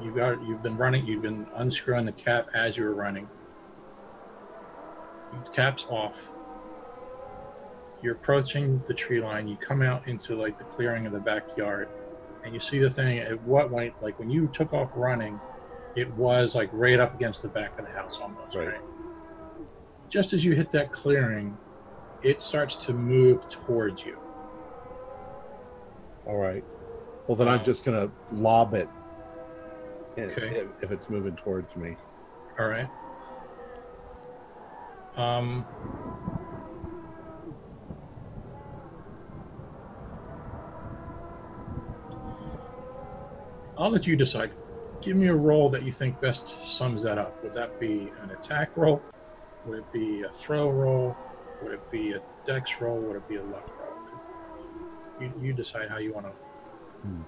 You 0.00 0.12
got. 0.14 0.42
You've 0.42 0.62
been 0.62 0.76
running. 0.76 1.06
You've 1.06 1.22
been 1.22 1.46
unscrewing 1.56 2.06
the 2.06 2.12
cap 2.12 2.46
as 2.54 2.76
you 2.76 2.84
were 2.84 2.94
running. 2.94 3.28
The 5.32 5.50
cap's 5.50 5.84
off. 5.88 6.32
You're 8.02 8.14
approaching 8.14 8.82
the 8.86 8.94
tree 8.94 9.20
line. 9.20 9.48
You 9.48 9.56
come 9.56 9.82
out 9.82 10.06
into 10.08 10.36
like 10.36 10.58
the 10.58 10.64
clearing 10.64 11.06
of 11.06 11.12
the 11.12 11.20
backyard, 11.20 11.88
and 12.44 12.54
you 12.54 12.60
see 12.60 12.78
the 12.78 12.90
thing. 12.90 13.18
At 13.18 13.42
what 13.42 13.70
point, 13.70 13.94
like 14.00 14.18
when 14.18 14.30
you 14.30 14.48
took 14.48 14.72
off 14.72 14.92
running, 14.94 15.40
it 15.96 16.12
was 16.14 16.54
like 16.54 16.70
right 16.72 17.00
up 17.00 17.14
against 17.14 17.42
the 17.42 17.48
back 17.48 17.78
of 17.78 17.84
the 17.84 17.90
house 17.92 18.18
almost 18.20 18.54
Right. 18.54 18.68
right, 18.68 18.80
just 20.08 20.32
as 20.32 20.44
you 20.44 20.54
hit 20.54 20.70
that 20.72 20.92
clearing 20.92 21.58
it 22.22 22.42
starts 22.42 22.74
to 22.76 22.92
move 22.92 23.48
towards 23.48 24.04
you 24.04 24.18
All 26.26 26.36
right. 26.36 26.64
Well, 27.28 27.36
then 27.36 27.46
I'm 27.46 27.62
just 27.62 27.84
gonna 27.84 28.10
lob 28.32 28.72
it. 28.72 28.88
Okay. 30.16 30.46
If, 30.46 30.68
if 30.82 30.90
it's 30.90 31.10
moving 31.10 31.36
towards 31.36 31.76
me. 31.76 31.94
all 32.58 32.68
right. 32.68 32.88
Um 35.16 35.64
i'll 43.76 43.90
let 43.90 44.06
you 44.06 44.16
decide. 44.16 44.50
Give 45.02 45.16
me 45.16 45.28
a 45.28 45.34
roll 45.34 45.68
that 45.68 45.82
you 45.82 45.92
think 45.92 46.20
best 46.22 46.66
sums 46.66 47.02
that 47.02 47.18
up. 47.18 47.42
Would 47.44 47.52
that 47.52 47.78
be 47.78 48.10
an 48.22 48.30
attack 48.30 48.74
roll? 48.74 49.02
Would 49.66 49.80
it 49.80 49.92
be 49.92 50.22
a 50.22 50.30
throw 50.30 50.70
roll? 50.70 51.14
Would 51.62 51.72
it 51.72 51.90
be 51.90 52.12
a 52.12 52.22
dex 52.46 52.80
roll? 52.80 52.98
Would 53.00 53.16
it 53.16 53.28
be 53.28 53.36
a 53.36 53.42
luck 53.42 53.68
roll? 53.78 53.88
You, 55.20 55.32
you 55.40 55.52
decide 55.52 55.90
how 55.90 55.98
you 55.98 56.14
want 56.14 56.26
to 56.26 56.32
I'm 57.04 57.24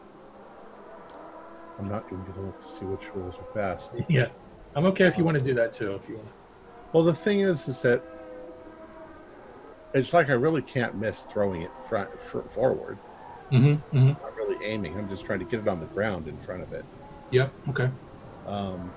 not 1.88 2.04
even 2.06 2.24
gonna 2.24 2.46
look 2.46 2.62
to 2.62 2.68
see 2.70 2.84
which 2.84 3.08
rolls 3.14 3.34
are 3.36 3.54
best. 3.54 3.92
yeah 4.08 4.26
i'm 4.76 4.84
okay 4.86 5.06
if 5.06 5.18
you 5.18 5.24
want 5.24 5.38
to 5.38 5.44
do 5.44 5.54
that 5.54 5.72
too 5.72 5.94
if 5.94 6.08
you 6.08 6.16
want 6.16 6.28
Well, 6.92 7.02
the 7.04 7.14
thing 7.14 7.40
is, 7.40 7.66
is 7.68 7.80
that 7.82 8.02
it's 9.94 10.12
like 10.12 10.28
I 10.28 10.34
really 10.34 10.62
can't 10.62 10.94
miss 10.94 11.22
throwing 11.22 11.62
it 11.62 11.70
front 11.88 12.10
f- 12.14 12.50
forward. 12.50 12.98
mm-hmm, 13.50 13.74
mm-hmm. 13.96 13.98
I'm 13.98 14.06
not 14.22 14.36
really 14.36 14.64
aiming. 14.64 14.96
I'm 14.96 15.08
just 15.08 15.24
trying 15.24 15.40
to 15.40 15.44
get 15.44 15.60
it 15.60 15.68
on 15.68 15.80
the 15.80 15.86
ground 15.86 16.28
in 16.28 16.36
front 16.38 16.62
of 16.62 16.72
it. 16.72 16.84
yep 17.30 17.52
okay 17.70 17.90
Um. 18.46 18.92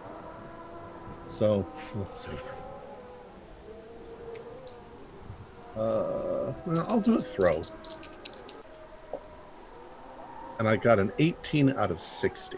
So 1.28 1.66
let's 1.96 2.26
see. 2.26 2.32
Uh, 5.76 6.54
well, 6.68 6.86
I'll 6.90 7.00
do 7.02 7.16
a 7.16 7.20
throw. 7.20 7.60
And 10.60 10.68
I 10.68 10.76
got 10.76 11.00
an 11.00 11.12
18 11.20 11.72
out 11.72 11.92
of 11.92 12.02
60. 12.02 12.58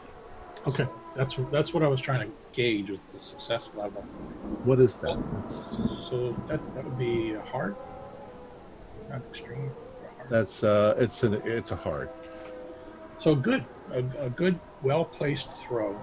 Okay, 0.67 0.87
that's 1.15 1.37
that's 1.51 1.73
what 1.73 1.83
I 1.83 1.87
was 1.87 2.01
trying 2.01 2.27
to 2.27 2.35
gauge 2.51 2.89
was 2.89 3.03
the 3.03 3.19
success 3.19 3.69
level. 3.75 4.01
What 4.63 4.79
is 4.79 4.97
that? 4.99 5.17
So 6.09 6.31
that 6.47 6.73
that 6.73 6.83
would 6.83 6.97
be 6.97 7.33
a 7.33 7.41
hard, 7.41 7.75
not 9.09 9.21
extreme. 9.29 9.71
hard. 10.17 10.29
that's 10.29 10.63
uh, 10.63 10.95
it's 10.97 11.23
an 11.23 11.35
it's 11.45 11.71
a 11.71 11.75
hard. 11.75 12.09
So 13.19 13.35
good, 13.35 13.63
a, 13.91 14.03
a 14.19 14.29
good, 14.29 14.59
well 14.81 15.05
placed 15.05 15.49
throw. 15.63 16.01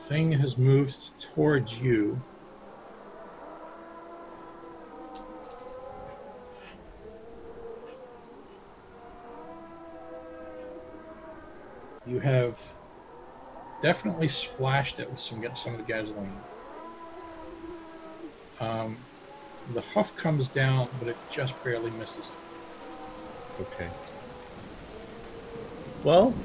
Thing 0.00 0.32
has 0.32 0.58
moved 0.58 1.18
towards 1.18 1.78
you. 1.78 2.20
You 12.04 12.20
have 12.20 12.76
definitely 13.80 14.26
splashed 14.28 14.98
it 14.98 15.08
with 15.10 15.20
some 15.20 15.40
some 15.54 15.74
of 15.74 15.78
the 15.78 15.84
gasoline. 15.84 16.48
Um, 18.58 19.08
the 19.66 19.82
huff 19.82 20.14
comes 20.16 20.48
down, 20.50 20.90
but 20.98 21.08
it 21.08 21.28
just 21.28 21.62
barely 21.62 21.90
misses 21.90 22.30
it. 22.30 22.40
Okay. 23.58 23.94
Well, 26.02 26.40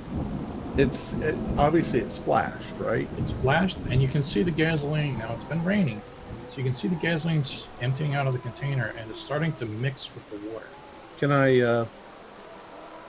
it's 0.77 1.13
it, 1.15 1.41
obviously 1.57 1.99
it 2.01 2.11
splashed, 2.11 2.79
right? 2.79 3.11
It's 3.15 3.31
splashed, 3.31 3.83
and 3.89 4.01
you 4.01 4.09
can 4.09 4.23
see 4.23 4.43
the 4.43 4.51
gasoline. 4.51 5.17
Now 5.17 5.33
it's 5.33 5.45
been 5.45 5.63
raining, 5.63 6.05
so 6.47 6.61
you 6.61 6.65
can 6.65 6.73
see 6.73 6.87
the 6.89 6.95
gasoline's 6.97 7.71
emptying 7.79 8.15
out 8.15 8.27
of 8.27 8.33
the 8.33 8.39
container, 8.39 8.87
and 8.87 9.11
it's 9.11 9.21
starting 9.21 9.55
to 9.55 9.65
mix 9.67 10.15
with 10.15 10.29
the 10.29 10.37
water. 10.37 10.79
Can 11.17 11.31
I 11.31 11.59
uh, 11.59 11.89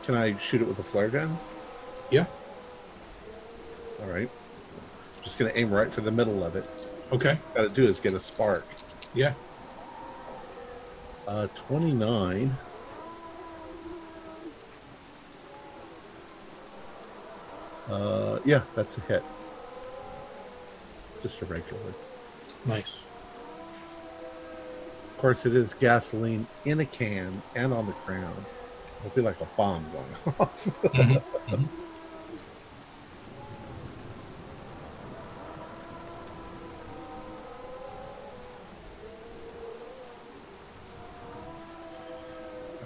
can 0.02 0.14
I 0.14 0.36
shoot 0.36 0.60
it 0.60 0.68
with 0.68 0.78
a 0.78 0.84
flare 0.84 1.10
gun? 1.10 1.40
Yeah. 2.10 2.26
All 4.02 4.08
right. 4.08 4.28
I'm 5.16 5.22
Just 5.22 5.38
gonna 5.38 5.52
aim 5.54 5.70
right 5.70 5.92
for 5.92 6.00
the 6.00 6.10
middle 6.10 6.42
of 6.44 6.56
it. 6.56 6.64
Okay. 7.12 7.38
Got 7.54 7.68
to 7.68 7.74
do 7.74 7.82
is 7.88 8.00
get 8.00 8.14
a 8.14 8.20
spark. 8.20 8.64
Yeah. 9.14 9.34
Uh, 11.26 11.48
29. 11.48 12.56
Uh, 17.88 18.38
yeah, 18.44 18.62
that's 18.76 18.96
a 18.98 19.00
hit. 19.02 19.22
Just 21.22 21.42
a 21.42 21.44
regular. 21.46 21.80
Nice. 22.66 22.94
Of 25.10 25.18
course, 25.18 25.44
it 25.44 25.54
is 25.54 25.74
gasoline 25.74 26.46
in 26.64 26.80
a 26.80 26.86
can 26.86 27.42
and 27.54 27.72
on 27.72 27.86
the 27.86 27.94
ground. 28.06 28.44
It'll 29.04 29.14
be 29.14 29.22
like 29.22 29.40
a 29.40 29.46
bomb 29.56 29.84
going 29.92 30.34
off. 30.40 30.64
Mhm, 30.84 31.22
mhm. 31.48 31.68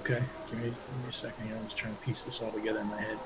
Okay, 0.04 0.22
give 0.50 0.58
me, 0.58 0.64
give 0.66 1.02
me 1.02 1.08
a 1.08 1.12
second 1.12 1.46
here. 1.46 1.56
I'm 1.56 1.64
just 1.64 1.78
trying 1.78 1.96
to 1.96 2.02
piece 2.02 2.24
this 2.24 2.42
all 2.42 2.52
together 2.52 2.80
in 2.80 2.88
my 2.88 3.00
head. 3.00 3.18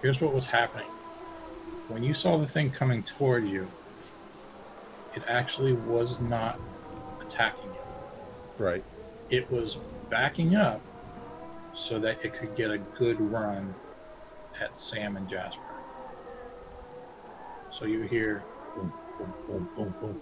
Here's 0.00 0.22
what 0.22 0.32
was 0.32 0.46
happening. 0.46 0.86
When 1.88 2.02
you 2.02 2.14
saw 2.14 2.38
the 2.38 2.46
thing 2.46 2.70
coming 2.70 3.02
toward 3.02 3.46
you, 3.46 3.68
it 5.14 5.22
actually 5.28 5.74
was 5.74 6.18
not 6.18 6.58
attacking 7.20 7.66
you. 7.66 8.64
right. 8.64 8.82
It 9.28 9.50
was 9.50 9.76
backing 10.08 10.56
up 10.56 10.80
so 11.74 11.98
that 11.98 12.24
it 12.24 12.32
could 12.32 12.56
get 12.56 12.70
a 12.70 12.78
good 12.78 13.20
run 13.20 13.74
at 14.62 14.78
Sam 14.78 15.18
and 15.18 15.28
Jasper. 15.28 15.60
So 17.70 17.84
you 17.84 18.02
hear 18.04 18.42
boom, 18.74 18.92
boom, 19.18 19.34
boom, 19.46 19.68
boom, 19.76 19.94
boom. 20.00 20.20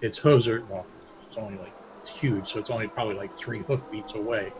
Its 0.00 0.24
are 0.24 0.62
well, 0.70 0.86
it's 1.24 1.36
only 1.36 1.58
like 1.58 1.75
it's 2.06 2.20
huge, 2.20 2.52
so 2.52 2.60
it's 2.60 2.70
only 2.70 2.86
probably 2.86 3.14
like 3.16 3.32
three 3.32 3.58
hoof 3.60 3.82
beats 3.90 4.14
away. 4.14 4.52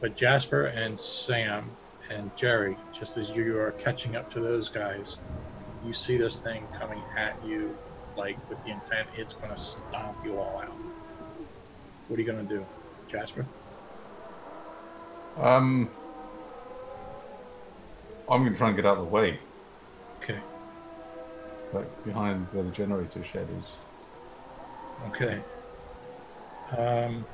But 0.00 0.16
Jasper 0.16 0.64
and 0.66 0.98
Sam 0.98 1.70
and 2.10 2.34
Jerry, 2.36 2.76
just 2.90 3.18
as 3.18 3.30
you 3.30 3.58
are 3.58 3.72
catching 3.72 4.16
up 4.16 4.30
to 4.32 4.40
those 4.40 4.70
guys, 4.70 5.20
you 5.84 5.92
see 5.92 6.16
this 6.16 6.40
thing 6.40 6.66
coming 6.72 7.02
at 7.16 7.36
you 7.44 7.76
like 8.16 8.36
with 8.48 8.62
the 8.62 8.70
intent 8.70 9.08
it's 9.16 9.34
gonna 9.34 9.58
stomp 9.58 10.16
you 10.24 10.38
all 10.38 10.58
out. 10.58 10.72
What 12.08 12.18
are 12.18 12.22
you 12.22 12.26
gonna 12.26 12.42
do? 12.44 12.64
Jasper? 13.10 13.44
Um, 15.38 15.90
I'm 18.28 18.40
going 18.42 18.52
to 18.52 18.58
try 18.58 18.68
and 18.68 18.76
get 18.76 18.84
out 18.84 18.98
of 18.98 19.04
the 19.06 19.10
way, 19.10 19.38
Okay. 20.22 20.38
like 21.72 22.04
behind 22.04 22.46
where 22.52 22.62
the 22.62 22.70
generator 22.70 23.24
shed 23.24 23.48
is. 23.58 23.76
Okay. 25.08 25.42
Um, 26.76 27.24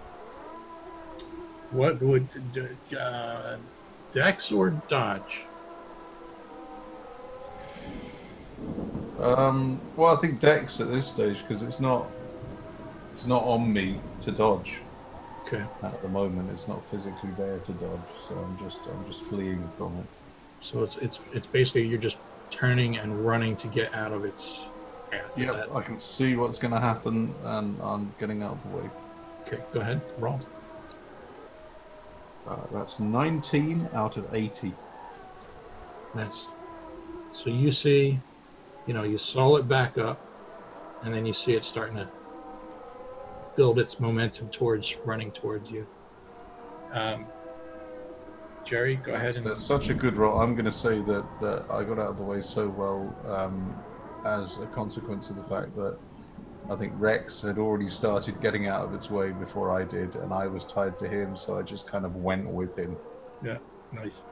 what 1.70 2.00
would 2.00 2.28
uh, 2.98 3.56
Dex 4.12 4.50
or 4.50 4.70
Dodge? 4.88 5.44
Um, 9.20 9.80
well, 9.96 10.16
I 10.16 10.20
think 10.20 10.40
Dex 10.40 10.80
at 10.80 10.90
this 10.90 11.08
stage 11.08 11.42
because 11.42 11.62
it's 11.62 11.80
not 11.80 12.06
it's 13.12 13.26
not 13.26 13.42
on 13.42 13.72
me 13.72 14.00
to 14.22 14.30
dodge 14.30 14.78
Okay. 15.46 15.64
at 15.82 16.00
the 16.02 16.08
moment. 16.08 16.50
It's 16.52 16.68
not 16.68 16.84
physically 16.88 17.30
there 17.36 17.58
to 17.58 17.72
dodge, 17.72 18.00
so 18.28 18.34
I'm 18.36 18.58
just 18.64 18.86
I'm 18.86 19.04
just 19.06 19.22
fleeing 19.22 19.62
from 19.76 19.96
it. 19.98 20.06
So 20.60 20.82
it's 20.82 20.96
it's 20.96 21.20
it's 21.32 21.46
basically 21.46 21.86
you're 21.86 21.98
just 21.98 22.18
turning 22.50 22.98
and 22.98 23.26
running 23.26 23.56
to 23.56 23.66
get 23.68 23.92
out 23.94 24.12
of 24.12 24.24
its 24.24 24.60
Yeah, 25.36 25.64
I 25.74 25.80
can 25.82 25.98
see 25.98 26.36
what's 26.36 26.58
going 26.58 26.72
to 26.72 26.80
happen, 26.80 27.34
and 27.44 27.76
I'm 27.82 28.12
getting 28.20 28.42
out 28.42 28.52
of 28.52 28.62
the 28.62 28.76
way. 28.78 28.90
Okay. 29.52 29.62
Go 29.72 29.80
ahead. 29.80 30.00
Roll. 30.18 30.38
Uh, 32.46 32.66
that's 32.72 32.98
19 32.98 33.88
out 33.92 34.16
of 34.16 34.34
80. 34.34 34.72
Nice. 36.14 36.48
So 37.32 37.50
you 37.50 37.70
see, 37.70 38.18
you 38.86 38.94
know, 38.94 39.02
you 39.02 39.18
saw 39.18 39.56
it 39.56 39.68
back 39.68 39.98
up, 39.98 40.18
and 41.02 41.12
then 41.12 41.26
you 41.26 41.32
see 41.32 41.52
it 41.52 41.64
starting 41.64 41.96
to 41.96 42.08
build 43.56 43.78
its 43.78 44.00
momentum 44.00 44.48
towards 44.48 44.96
running 45.04 45.30
towards 45.32 45.70
you. 45.70 45.86
Um, 46.92 47.26
Jerry, 48.64 48.96
go 48.96 49.14
ahead 49.14 49.36
and 49.36 49.44
that's 49.44 49.62
such 49.62 49.88
a 49.88 49.94
good 49.94 50.16
roll. 50.16 50.40
I'm 50.40 50.54
going 50.54 50.64
to 50.64 50.72
say 50.72 51.00
that, 51.02 51.26
that 51.40 51.64
I 51.70 51.84
got 51.84 51.98
out 51.98 52.10
of 52.10 52.16
the 52.18 52.22
way 52.22 52.42
so 52.42 52.68
well 52.68 53.14
um, 53.26 53.74
as 54.24 54.58
a 54.58 54.66
consequence 54.66 55.30
of 55.30 55.36
the 55.36 55.44
fact 55.44 55.74
that 55.76 55.98
I 56.70 56.76
think 56.76 56.92
Rex 56.96 57.40
had 57.40 57.58
already 57.58 57.88
started 57.88 58.40
getting 58.40 58.66
out 58.66 58.84
of 58.84 58.94
its 58.94 59.10
way 59.10 59.30
before 59.30 59.70
I 59.70 59.84
did, 59.84 60.16
and 60.16 60.32
I 60.32 60.46
was 60.46 60.64
tied 60.64 60.98
to 60.98 61.08
him, 61.08 61.36
so 61.36 61.58
I 61.58 61.62
just 61.62 61.90
kind 61.90 62.04
of 62.04 62.16
went 62.16 62.46
with 62.46 62.76
him. 62.76 62.96
Yeah, 63.42 63.58
nice. 63.92 64.24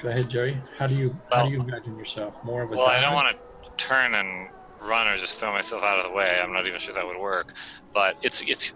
Go 0.00 0.08
ahead, 0.08 0.28
Jerry. 0.28 0.60
How 0.78 0.86
do 0.86 0.94
you 0.94 1.16
how 1.32 1.46
do 1.46 1.52
you 1.52 1.60
imagine 1.60 1.96
yourself? 1.96 2.42
More 2.44 2.62
of 2.62 2.72
a 2.72 2.76
Well, 2.76 2.86
I 2.86 3.00
don't 3.00 3.14
want 3.14 3.36
to 3.36 3.70
turn 3.76 4.14
and 4.14 4.48
run 4.82 5.06
or 5.06 5.16
just 5.16 5.40
throw 5.40 5.52
myself 5.52 5.82
out 5.82 5.98
of 5.98 6.04
the 6.04 6.10
way. 6.10 6.38
I'm 6.42 6.52
not 6.52 6.66
even 6.66 6.78
sure 6.78 6.94
that 6.94 7.06
would 7.06 7.18
work. 7.18 7.54
But 7.94 8.16
it's 8.22 8.42
it's 8.42 8.74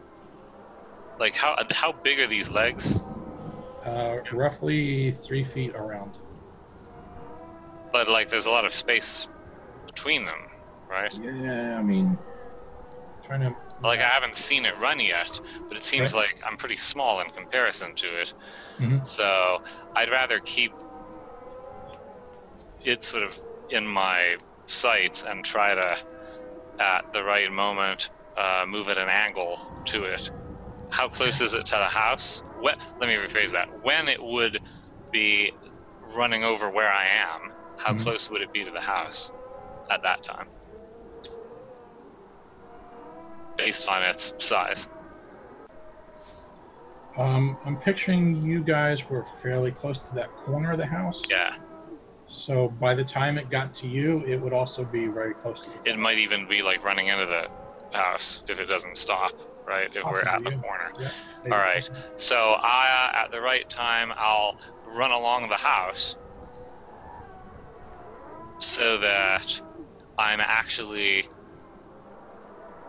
like 1.18 1.34
how 1.34 1.56
how 1.72 1.92
big 1.92 2.20
are 2.20 2.26
these 2.26 2.50
legs? 2.50 3.00
uh, 3.84 4.18
roughly 4.32 5.10
three 5.10 5.44
feet 5.44 5.74
around. 5.74 6.18
But 7.92 8.08
like 8.08 8.28
there's 8.28 8.46
a 8.46 8.50
lot 8.50 8.64
of 8.64 8.72
space 8.72 9.28
between 9.86 10.24
them, 10.24 10.49
right? 10.90 11.16
Yeah, 11.22 11.78
I 11.78 11.82
mean, 11.82 12.18
trying 13.24 13.40
to 13.40 13.54
Like 13.82 14.00
I 14.00 14.04
haven't 14.04 14.36
seen 14.36 14.66
it 14.66 14.76
run 14.78 15.00
yet, 15.00 15.40
but 15.68 15.76
it 15.76 15.84
seems 15.84 16.12
Right. 16.12 16.28
like 16.34 16.42
I'm 16.46 16.56
pretty 16.58 16.76
small 16.76 17.20
in 17.20 17.30
comparison 17.30 17.94
to 17.94 18.20
it. 18.20 18.34
Mhm. 18.78 19.06
So 19.06 19.62
I'd 19.96 20.10
rather 20.10 20.38
keep 20.40 20.72
it 22.84 23.02
sort 23.02 23.22
of 23.22 23.38
in 23.70 23.86
my 23.86 24.36
sights 24.66 25.22
and 25.22 25.44
try 25.44 25.74
to, 25.74 25.96
at 26.78 27.12
the 27.12 27.22
right 27.22 27.50
moment, 27.50 28.10
uh, 28.36 28.64
move 28.66 28.88
at 28.88 28.98
an 28.98 29.08
angle 29.08 29.58
to 29.86 30.04
it. 30.04 30.30
How 30.90 31.08
close 31.08 31.40
is 31.40 31.54
it 31.54 31.66
to 31.66 31.76
the 31.76 31.84
house? 31.84 32.42
When, 32.60 32.76
let 32.98 33.08
me 33.08 33.14
rephrase 33.14 33.52
that. 33.52 33.82
When 33.84 34.08
it 34.08 34.22
would 34.22 34.60
be 35.10 35.52
running 36.14 36.42
over 36.44 36.68
where 36.68 36.90
I 36.90 37.06
am, 37.06 37.52
how 37.78 37.92
Mhm. 37.92 38.02
close 38.02 38.28
would 38.30 38.42
it 38.42 38.52
be 38.52 38.64
to 38.64 38.70
the 38.70 38.80
house 38.80 39.30
at 39.90 40.02
that 40.02 40.22
time? 40.22 40.48
Based 43.60 43.86
on 43.86 44.02
its 44.02 44.34
size. 44.38 44.88
Um, 47.18 47.58
I'm 47.66 47.76
picturing 47.76 48.42
you 48.42 48.62
guys 48.62 49.08
were 49.10 49.24
fairly 49.24 49.70
close 49.70 49.98
to 49.98 50.14
that 50.14 50.34
corner 50.34 50.72
of 50.72 50.78
the 50.78 50.86
house. 50.86 51.22
Yeah. 51.28 51.56
So 52.26 52.68
by 52.68 52.94
the 52.94 53.04
time 53.04 53.36
it 53.36 53.50
got 53.50 53.74
to 53.74 53.88
you, 53.88 54.24
it 54.26 54.40
would 54.40 54.54
also 54.54 54.84
be 54.84 55.08
very 55.08 55.34
close 55.34 55.60
to 55.60 55.66
you. 55.66 55.74
It 55.84 55.98
might 55.98 56.18
even 56.18 56.48
be 56.48 56.62
like 56.62 56.84
running 56.84 57.08
into 57.08 57.26
the 57.26 57.48
house 57.96 58.44
if 58.48 58.60
it 58.60 58.66
doesn't 58.66 58.96
stop, 58.96 59.32
right? 59.66 59.90
If 59.94 60.04
we're 60.04 60.22
at 60.22 60.42
the 60.42 60.50
Possibly, 60.50 60.52
yeah. 60.52 60.60
corner. 60.60 60.92
Maybe. 61.42 61.52
All 61.52 61.58
right. 61.58 61.90
So 62.16 62.54
I, 62.58 63.10
uh, 63.12 63.24
at 63.24 63.30
the 63.30 63.40
right 63.42 63.68
time, 63.68 64.12
I'll 64.16 64.56
run 64.96 65.10
along 65.10 65.48
the 65.50 65.56
house 65.56 66.16
so 68.58 68.96
that 68.98 69.60
I'm 70.18 70.40
actually. 70.40 71.28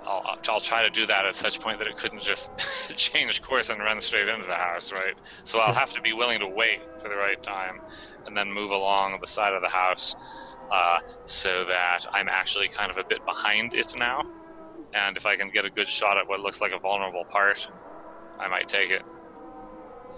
I'll, 0.05 0.37
I'll- 0.49 0.59
try 0.61 0.83
to 0.83 0.89
do 0.89 1.05
that 1.07 1.25
at 1.25 1.35
such 1.35 1.59
point 1.59 1.79
that 1.79 1.87
it 1.87 1.97
couldn't 1.97 2.21
just 2.21 2.51
change 2.97 3.41
course 3.41 3.69
and 3.69 3.79
run 3.79 3.99
straight 3.99 4.27
into 4.29 4.45
the 4.47 4.55
house, 4.55 4.91
right? 4.91 5.15
So 5.43 5.59
I'll 5.59 5.73
have 5.73 5.91
to 5.93 6.01
be 6.01 6.13
willing 6.13 6.39
to 6.39 6.47
wait 6.47 6.81
for 7.01 7.09
the 7.09 7.15
right 7.15 7.41
time 7.41 7.81
and 8.25 8.35
then 8.37 8.51
move 8.51 8.71
along 8.71 9.17
the 9.19 9.27
side 9.27 9.53
of 9.53 9.61
the 9.61 9.69
house 9.69 10.15
uh, 10.71 10.99
so 11.25 11.65
that 11.65 12.05
I'm 12.11 12.29
actually 12.29 12.67
kind 12.67 12.91
of 12.91 12.97
a 12.97 13.03
bit 13.03 13.25
behind 13.25 13.73
it 13.73 13.93
now. 13.97 14.23
And 14.95 15.17
if 15.17 15.25
I 15.25 15.35
can 15.35 15.49
get 15.49 15.65
a 15.65 15.69
good 15.69 15.87
shot 15.87 16.17
at 16.17 16.27
what 16.27 16.39
looks 16.41 16.61
like 16.61 16.73
a 16.73 16.79
vulnerable 16.79 17.23
part, 17.25 17.69
I 18.39 18.47
might 18.47 18.67
take 18.67 18.91
it. 18.91 19.03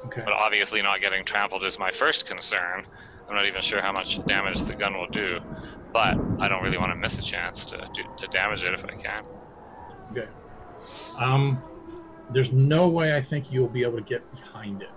Okay. 0.05 0.21
But 0.23 0.33
obviously, 0.33 0.81
not 0.81 0.99
getting 1.01 1.23
trampled 1.23 1.63
is 1.63 1.79
my 1.79 1.91
first 1.91 2.25
concern. 2.25 2.85
I'm 3.29 3.35
not 3.35 3.45
even 3.45 3.61
sure 3.61 3.81
how 3.81 3.91
much 3.91 4.23
damage 4.25 4.61
the 4.63 4.73
gun 4.75 4.97
will 4.97 5.07
do, 5.07 5.39
but 5.93 6.17
I 6.39 6.47
don't 6.47 6.63
really 6.63 6.77
want 6.77 6.91
to 6.91 6.95
miss 6.95 7.17
a 7.19 7.21
chance 7.21 7.65
to, 7.65 7.77
to, 7.77 8.03
to 8.17 8.27
damage 8.27 8.63
it 8.63 8.73
if 8.73 8.83
I 8.83 8.95
can. 8.95 9.19
Okay. 10.17 10.27
Um, 11.19 11.61
there's 12.31 12.51
no 12.51 12.87
way 12.87 13.15
I 13.15 13.21
think 13.21 13.51
you'll 13.51 13.67
be 13.67 13.83
able 13.83 13.97
to 13.97 14.03
get 14.03 14.29
behind 14.31 14.81
it. 14.81 14.89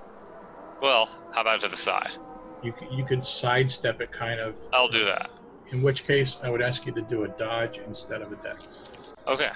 Well, 0.81 1.09
how 1.33 1.41
about 1.41 1.61
to 1.61 1.69
the 1.69 1.77
side? 1.77 2.17
You 2.63 2.75
c- 2.79 2.87
you 2.91 3.05
could 3.05 3.25
sidestep 3.25 4.01
it 4.01 4.13
kind 4.13 4.41
of. 4.41 4.55
I'll 4.73 4.89
do 4.89 5.05
that. 5.05 5.31
In 5.71 5.83
which 5.83 6.05
case, 6.07 6.39
I 6.43 6.51
would 6.51 6.63
ask 6.63 6.87
you 6.87 6.93
to 6.93 7.03
do 7.03 7.25
a 7.25 7.29
dodge 7.29 7.79
instead 7.79 8.23
of 8.23 8.33
a 8.33 8.37
dex. 8.37 9.17
Okay. 9.27 9.51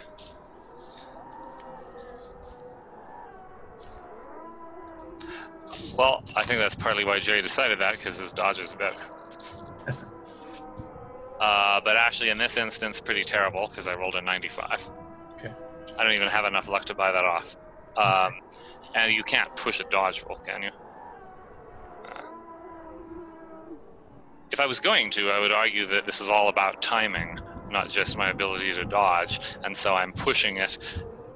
Well, 5.96 6.22
I 6.34 6.42
think 6.44 6.60
that's 6.60 6.74
partly 6.74 7.04
why 7.04 7.20
Jerry 7.20 7.42
decided 7.42 7.78
that 7.80 7.92
because 7.92 8.18
his 8.18 8.32
dodge 8.32 8.60
is 8.60 8.72
better. 8.72 9.04
uh, 11.40 11.80
but 11.82 11.96
actually, 11.96 12.30
in 12.30 12.38
this 12.38 12.56
instance, 12.56 13.00
pretty 13.00 13.22
terrible 13.22 13.66
because 13.66 13.86
I 13.86 13.94
rolled 13.94 14.14
a 14.14 14.20
95. 14.20 14.90
Okay. 15.40 15.52
I 15.98 16.04
don't 16.04 16.12
even 16.12 16.28
have 16.28 16.44
enough 16.44 16.68
luck 16.68 16.84
to 16.86 16.94
buy 16.94 17.12
that 17.12 17.24
off. 17.24 17.56
Um, 17.96 18.40
and 18.94 19.12
you 19.12 19.22
can't 19.22 19.54
push 19.56 19.80
a 19.80 19.84
dodge 19.84 20.24
roll, 20.24 20.36
can 20.36 20.62
you? 20.62 20.70
Uh, 22.04 22.22
if 24.50 24.60
I 24.60 24.66
was 24.66 24.80
going 24.80 25.10
to, 25.10 25.30
I 25.30 25.40
would 25.40 25.52
argue 25.52 25.86
that 25.86 26.06
this 26.06 26.20
is 26.20 26.28
all 26.28 26.48
about 26.48 26.80
timing, 26.82 27.38
not 27.70 27.88
just 27.88 28.16
my 28.16 28.30
ability 28.30 28.72
to 28.74 28.84
dodge, 28.84 29.40
and 29.64 29.76
so 29.76 29.94
I'm 29.94 30.12
pushing 30.12 30.58
it 30.58 30.78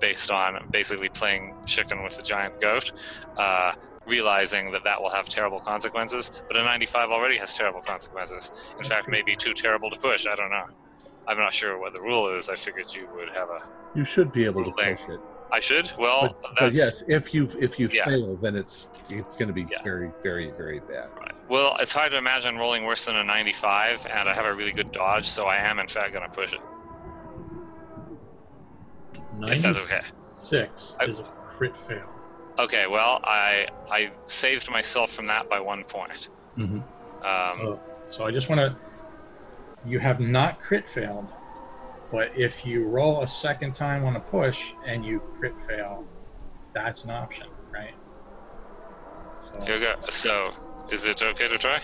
based 0.01 0.31
on 0.31 0.69
basically 0.71 1.09
playing 1.09 1.55
chicken 1.67 2.03
with 2.03 2.17
the 2.17 2.23
giant 2.23 2.61
goat, 2.61 2.93
uh, 3.37 3.73
realizing 4.07 4.71
that 4.73 4.85
that 4.85 5.01
will 5.01 5.11
have 5.11 5.29
terrible 5.29 5.61
consequences. 5.61 6.43
But 6.49 6.59
a 6.59 6.65
95 6.65 7.11
already 7.11 7.39
has 7.39 7.55
terrible 7.55 7.81
consequences. 7.81 8.53
In 8.79 8.85
fact, 8.85 9.09
maybe 9.09 9.35
too 9.35 9.55
terrible 9.55 9.91
to 9.91 9.99
push. 9.99 10.27
I 10.27 10.35
don't 10.35 10.51
know. 10.51 10.67
I'm 11.27 11.39
not 11.39 11.53
sure 11.53 11.79
what 11.79 11.95
the 11.95 12.01
rule 12.01 12.35
is. 12.35 12.49
I 12.49 12.55
figured 12.55 12.95
you 12.95 13.09
would 13.15 13.31
have 13.31 13.49
a. 13.51 13.61
You 13.95 14.05
should 14.05 14.33
be 14.33 14.45
able 14.45 14.65
to 14.65 14.73
push 14.73 15.01
it. 15.09 15.21
I 15.53 15.61
should. 15.61 15.91
Well, 15.99 16.37
But, 16.43 16.55
but 16.59 16.75
yes, 16.75 17.03
if 17.07 17.33
you 17.33 17.51
if 17.61 17.79
you 17.79 17.89
Yeah. 17.93 18.05
fail, 18.07 18.37
then 18.37 18.57
it's 18.57 18.89
it's 19.09 19.37
going 19.37 19.49
to 19.49 19.55
be 19.55 19.67
Yeah. 19.71 19.83
very 19.83 20.11
very 20.23 20.51
very 20.51 20.81
bad. 20.81 21.09
right. 21.19 21.33
Well, 21.49 21.77
it's 21.81 21.93
hard 21.93 22.11
to 22.13 22.19
imagine 22.19 22.57
rolling 22.57 22.85
worse 22.85 23.05
than 23.05 23.17
a 23.17 23.25
95, 23.25 24.07
and 24.11 24.29
I 24.29 24.35
have 24.35 24.47
a 24.47 24.55
really 24.55 24.73
good 24.73 24.91
dodge, 24.93 25.27
so 25.29 25.47
I 25.47 25.57
am 25.57 25.79
in 25.79 25.87
fact 25.89 26.15
going 26.15 26.29
to 26.29 26.35
push 26.35 26.55
it. 26.55 26.61
If 29.43 29.63
that's 29.63 29.77
okay. 29.79 30.01
Six 30.29 30.97
I- 31.01 31.05
is 31.05 31.21
a 31.21 31.25
crit 31.25 31.77
fail. 31.79 32.09
Okay. 32.59 32.87
Well, 32.87 33.21
I 33.25 33.67
I 33.91 34.11
saved 34.27 34.71
myself 34.71 35.11
from 35.11 35.27
that 35.27 35.49
by 35.49 35.61
one 35.61 35.85
point. 35.85 36.29
Mm-hmm. 36.57 36.77
Um, 36.77 37.67
Oh, 37.67 37.81
so 38.09 38.25
I 38.25 38.31
just 38.31 38.49
want 38.49 38.61
to. 38.61 38.77
You 39.85 39.99
have 39.99 40.19
not 40.21 40.61
crit 40.61 40.89
failed, 40.89 41.29
but 42.11 42.37
if 42.37 42.65
you 42.65 42.87
roll 42.87 43.23
a 43.23 43.27
second 43.27 43.75
time 43.75 44.05
on 44.05 44.17
a 44.17 44.21
push 44.21 44.73
and 44.87 45.05
you 45.05 45.21
crit 45.39 45.61
fail, 45.61 46.05
that's 46.73 47.05
an 47.05 47.11
option, 47.11 47.49
right? 47.73 47.95
So, 49.41 49.67
Here 49.67 49.79
go. 49.79 49.95
So, 50.09 50.51
is 50.91 51.07
it 51.07 51.23
okay 51.23 51.49
to 51.49 51.59
try? 51.59 51.81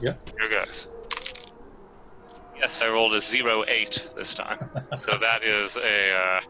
Yeah. 0.00 0.12
Here 0.38 0.50
goes. 0.50 0.88
Yes, 2.56 2.82
I 2.82 2.88
rolled 2.88 3.14
a 3.14 3.20
zero 3.20 3.64
eight 3.68 4.08
this 4.16 4.34
time, 4.34 4.58
so 4.96 5.16
that 5.16 5.44
is 5.44 5.76
a 5.76 6.12
uh, 6.12 6.40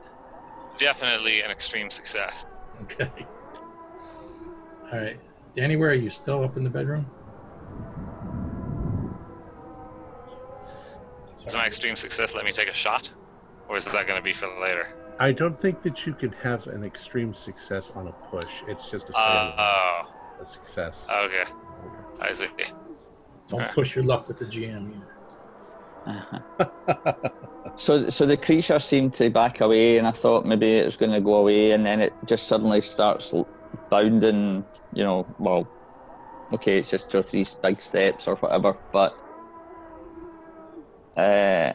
definitely 0.78 1.42
an 1.42 1.50
extreme 1.50 1.90
success. 1.90 2.46
okay. 2.82 3.10
All 4.90 4.98
right, 4.98 5.20
Danny, 5.52 5.76
where 5.76 5.90
are 5.90 5.94
you? 5.94 6.08
Still 6.08 6.42
up 6.44 6.56
in 6.56 6.64
the 6.64 6.70
bedroom? 6.70 7.06
Does 11.48 11.56
my 11.56 11.64
extreme 11.64 11.96
success 11.96 12.34
let 12.34 12.44
me 12.44 12.52
take 12.52 12.68
a 12.68 12.74
shot, 12.74 13.10
or 13.70 13.78
is 13.78 13.86
that 13.86 14.06
going 14.06 14.18
to 14.18 14.22
be 14.22 14.34
for 14.34 14.48
later? 14.60 14.88
I 15.18 15.32
don't 15.32 15.58
think 15.58 15.80
that 15.80 16.06
you 16.06 16.12
can 16.12 16.30
have 16.42 16.66
an 16.66 16.84
extreme 16.84 17.32
success 17.32 17.90
on 17.94 18.06
a 18.08 18.12
push. 18.12 18.62
It's 18.68 18.90
just 18.90 19.08
a 19.08 19.12
fail, 19.12 19.22
Uh, 19.22 19.54
oh, 19.58 20.02
a 20.42 20.44
success. 20.44 21.08
okay. 21.10 21.44
I 22.20 22.32
see. 22.32 22.48
Don't 23.48 23.70
push 23.70 23.96
your 23.96 24.04
luck 24.04 24.28
with 24.28 24.38
the 24.38 24.44
GM 24.44 24.92
either. 24.94 25.16
Uh-huh. 26.06 27.30
So, 27.76 28.10
so 28.10 28.26
the 28.26 28.36
creature 28.36 28.78
seemed 28.78 29.14
to 29.14 29.30
back 29.30 29.62
away, 29.62 29.96
and 29.96 30.06
I 30.06 30.10
thought 30.10 30.44
maybe 30.44 30.72
it 30.72 30.84
was 30.84 30.98
going 30.98 31.12
to 31.12 31.20
go 31.20 31.36
away, 31.36 31.72
and 31.72 31.86
then 31.86 32.02
it 32.02 32.12
just 32.26 32.46
suddenly 32.46 32.82
starts 32.82 33.32
bounding. 33.88 34.66
You 34.92 35.04
know, 35.04 35.26
well, 35.38 35.66
okay, 36.52 36.78
it's 36.78 36.90
just 36.90 37.08
two 37.08 37.20
or 37.20 37.22
three 37.22 37.46
big 37.62 37.80
steps 37.80 38.28
or 38.28 38.36
whatever, 38.36 38.76
but 38.92 39.16
uh, 41.18 41.72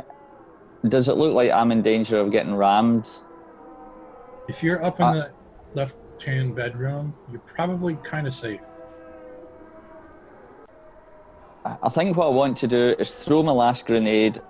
does 0.87 1.09
it 1.09 1.17
look 1.17 1.33
like 1.35 1.51
I'm 1.51 1.71
in 1.71 1.81
danger 1.81 2.17
of 2.19 2.31
getting 2.31 2.55
rammed? 2.55 3.09
If 4.47 4.63
you're 4.63 4.81
up 4.83 4.99
in 5.01 5.07
Uh, 5.07 5.11
the 5.11 5.33
left-hand 5.73 6.55
bedroom, 6.55 7.17
you're 7.27 7.41
probably 7.41 7.97
kind 7.97 8.25
of 8.27 8.33
safe. 8.33 8.61
I 11.65 11.77
I 11.83 11.89
think 11.89 12.17
what 12.17 12.27
I 12.27 12.29
want 12.29 12.57
to 12.57 12.67
do 12.67 12.95
is 12.99 13.11
throw 13.11 13.43
my 13.43 13.51
last 13.51 13.85
grenade 13.85 14.41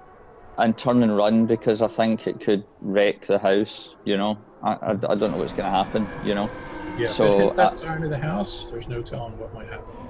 and 0.57 0.77
turn 0.77 1.03
and 1.03 1.15
run 1.17 1.47
because 1.47 1.81
I 1.81 1.87
think 1.87 2.27
it 2.27 2.41
could 2.41 2.67
wreck 2.81 3.25
the 3.27 3.39
house. 3.39 3.95
You 4.05 4.17
know, 4.17 4.45
I, 4.61 4.73
I, 4.73 4.91
I 4.93 5.15
don't 5.15 5.31
know 5.31 5.37
what's 5.37 5.53
going 5.53 5.71
to 5.71 5.77
happen. 5.77 6.13
You 6.21 6.35
know. 6.35 6.55
Yeah, 6.95 7.11
So, 7.11 7.25
if 7.25 7.25
it 7.25 7.35
hits 7.37 7.55
that 7.55 7.73
uh, 7.73 7.75
side 7.75 8.03
of 8.03 8.09
the 8.09 8.17
house, 8.19 8.67
there's 8.69 8.87
no 8.87 9.01
telling 9.01 9.37
what 9.37 9.53
might 9.53 9.69
happen. 9.69 10.02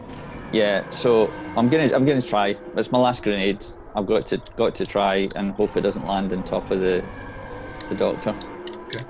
Yeah, 0.54 0.86
so 0.91 1.39
I'm 1.58 1.70
gonna 1.70 1.91
I'm 1.95 2.06
gonna 2.06 2.24
try. 2.24 2.60
It's 2.76 2.91
my 2.93 2.99
last 2.99 3.24
grenade. 3.24 3.68
I've 3.95 4.08
got 4.08 4.28
to 4.28 4.43
got 4.58 4.76
to 4.78 4.88
try 4.88 5.32
and 5.36 5.56
hope 5.58 5.78
it 5.78 5.84
doesn't 5.84 6.06
land 6.06 6.34
on 6.34 6.43
top 6.45 6.72
of 6.72 6.82
the 6.82 7.12
the 7.89 7.95
doctor. 7.95 8.38
Okay. 8.93 9.06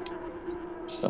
So 0.87 1.09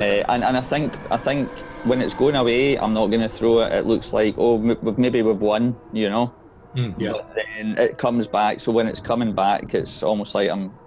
uh, 0.00 0.04
and 0.28 0.44
and 0.44 0.56
I 0.56 0.62
think 0.62 0.98
I 1.10 1.18
think 1.18 1.66
when 1.82 2.02
it's 2.02 2.14
going 2.14 2.36
away, 2.36 2.78
I'm 2.78 2.94
not 2.94 3.08
gonna 3.08 3.28
throw 3.30 3.60
it. 3.62 3.72
It 3.74 3.86
looks 3.86 4.12
like 4.12 4.36
oh 4.38 4.62
m- 4.70 4.78
maybe 4.98 5.22
we've 5.22 5.36
won, 5.38 5.80
you 5.92 6.10
know. 6.10 6.36
Mm, 6.76 6.96
yeah. 6.98 7.12
But 7.12 7.26
then 7.54 7.78
it 7.78 7.98
comes 7.98 8.28
back. 8.28 8.60
So 8.60 8.72
when 8.72 8.88
it's 8.88 9.00
coming 9.00 9.34
back, 9.34 9.74
it's 9.74 10.02
almost 10.02 10.34
like 10.34 10.50
I'm 10.50 10.78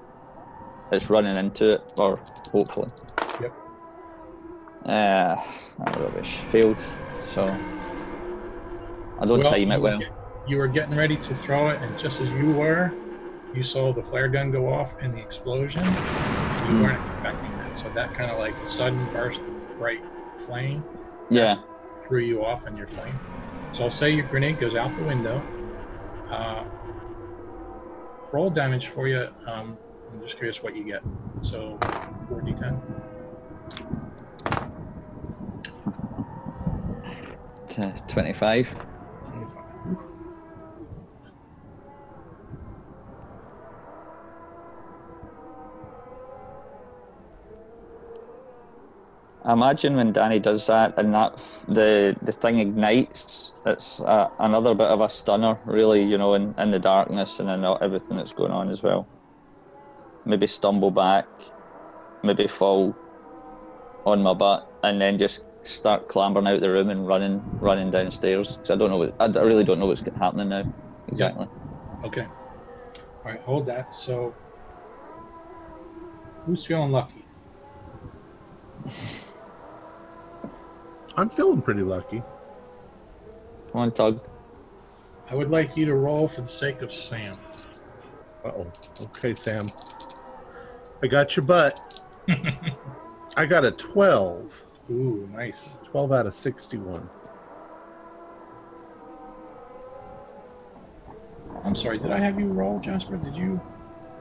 it's 0.92 1.10
running 1.10 1.38
into 1.38 1.76
it, 1.76 1.92
or 1.98 2.26
hopefully. 2.54 2.90
Uh, 4.86 5.36
rubbish. 5.80 6.48
Failed. 6.50 6.82
So 7.24 7.48
I 9.20 9.26
don't 9.26 9.44
time 9.44 9.60
you 9.62 9.72
it 9.74 9.82
well. 9.82 10.00
You 10.48 10.58
were 10.58 10.68
getting 10.68 10.96
ready 10.96 11.18
to 11.18 11.36
throw 11.36 11.70
it, 11.70 11.82
and 11.84 11.98
just 11.98 12.20
as 12.20 12.32
you 12.32 12.52
were, 12.52 12.92
you 13.54 13.64
saw 13.64 13.94
the 13.94 14.02
flare 14.02 14.28
gun 14.28 14.50
go 14.50 14.68
off 14.72 14.94
and 15.02 15.14
the 15.14 15.22
explosion. 15.22 15.84
And 15.84 16.68
you 16.68 16.78
Hmm. 16.78 16.82
weren't 16.84 17.02
expecting 17.06 17.58
that, 17.58 17.78
so 17.78 17.90
that 17.90 18.14
kind 18.14 18.32
of 18.32 18.38
like 18.40 18.54
a 18.62 18.66
sudden 18.66 19.08
burst 19.14 19.40
of 19.48 19.78
bright 19.78 20.00
flame 20.46 20.84
Yeah. 21.30 21.58
threw 22.08 22.20
you 22.20 22.44
off 22.44 22.66
in 22.68 22.76
your 22.76 22.88
flame. 22.88 23.20
So 23.74 23.84
I'll 23.86 23.92
say 23.92 24.10
your 24.12 24.26
grenade 24.26 24.60
goes 24.60 24.76
out 24.76 24.96
the 24.96 25.04
window. 25.04 25.42
Uh, 26.30 26.66
roll 28.34 28.50
damage 28.50 28.88
for 28.88 29.08
you. 29.08 29.28
Um, 29.46 29.78
I'm 30.12 30.22
just 30.22 30.38
curious 30.38 30.62
what 30.64 30.76
you 30.76 30.84
get. 30.84 31.04
So 31.40 31.78
4d10. 32.30 32.82
Okay, 37.72 37.96
25. 38.08 38.76
25. 39.32 39.56
I 49.44 49.54
imagine 49.54 49.96
when 49.96 50.14
Danny 50.14 50.40
does 50.40 50.68
that 50.68 50.94
and 50.98 51.14
that 51.16 51.34
the 51.68 52.16
the 52.22 52.32
thing 52.32 52.60
ignites, 52.60 53.54
it's 53.66 54.00
uh, 54.02 54.30
another 54.40 54.76
bit 54.76 54.88
of 54.88 55.02
a 55.02 55.10
stunner, 55.10 55.62
really, 55.66 56.04
you 56.04 56.18
know, 56.18 56.36
in, 56.36 56.54
in 56.58 56.72
the 56.72 56.80
darkness 56.80 57.40
and 57.40 57.50
in 57.50 57.66
everything 57.82 58.18
that's 58.18 58.34
going 58.34 58.52
on 58.52 58.70
as 58.70 58.84
well. 58.84 59.10
Maybe 60.26 60.48
stumble 60.48 60.92
back, 60.92 61.30
maybe 62.24 62.48
fall 62.48 63.00
on 64.06 64.22
my 64.24 64.34
butt, 64.34 64.68
and 64.84 65.02
then 65.02 65.18
just 65.18 65.42
start 65.64 66.08
clambering 66.08 66.48
out 66.48 66.60
the 66.62 66.70
room 66.70 66.90
and 66.90 67.08
running 67.08 67.42
running 67.60 67.92
downstairs. 67.92 68.58
'Cause 68.58 68.72
I 68.72 68.76
don't 68.76 68.90
know, 68.90 68.98
what, 68.98 69.14
I 69.20 69.28
d- 69.28 69.40
I 69.40 69.44
really 69.44 69.64
don't 69.64 69.80
know 69.80 69.88
what's 69.88 70.02
happening 70.18 70.50
now 70.50 70.66
exactly. 71.08 71.48
Okay. 72.04 72.26
All 73.24 73.32
right, 73.32 73.40
hold 73.42 73.66
that. 73.68 73.94
So, 73.94 74.34
who's 76.46 76.66
feeling 76.66 76.92
lucky? 76.92 77.26
I'm 81.18 81.30
feeling 81.30 81.62
pretty 81.62 81.84
lucky. 81.84 82.24
Come 83.72 83.82
on, 83.82 83.92
Tug. 83.92 84.20
I 85.30 85.36
would 85.36 85.50
like 85.52 85.78
you 85.78 85.86
to 85.86 85.96
roll 85.96 86.28
for 86.28 86.42
the 86.42 86.48
sake 86.48 86.82
of 86.82 86.92
Sam. 86.92 87.38
Uh 88.44 88.50
oh. 88.50 88.68
Okay, 89.04 89.36
Sam. 89.36 89.66
I 91.04 91.08
got 91.08 91.36
your 91.36 91.46
butt. 91.46 91.80
I 93.38 93.46
got 93.46 93.64
a 93.66 93.72
12. 93.72 94.61
Ooh, 94.92 95.30
nice. 95.34 95.70
12 95.86 96.12
out 96.12 96.26
of 96.26 96.34
61. 96.34 97.10
I'm 101.64 101.76
sorry. 101.76 101.98
Did 101.98 102.12
I 102.12 102.20
have 102.20 102.38
you 102.38 102.48
roll, 102.48 102.80
Jasper? 102.80 103.16
Did 103.16 103.36
you? 103.36 103.62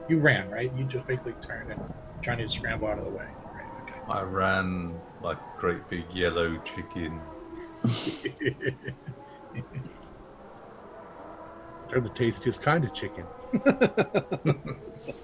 You 0.07 0.19
ran, 0.19 0.49
right? 0.49 0.71
You 0.77 0.85
just 0.85 1.05
basically 1.07 1.33
turned 1.41 1.71
and 1.71 1.81
trying 2.21 2.37
to 2.37 2.47
scramble 2.49 2.87
out 2.87 2.99
of 2.99 3.05
the 3.05 3.11
way. 3.11 3.25
Right. 3.53 3.93
I 4.07 4.21
ran 4.21 4.93
like 5.21 5.37
a 5.37 5.59
great 5.59 5.89
big 5.89 6.05
yellow 6.13 6.57
chicken. 6.59 7.19
They're 11.89 11.99
the 11.99 12.09
tastiest 12.09 12.61
kind 12.61 12.85
of 12.85 12.93
chicken. 12.93 13.25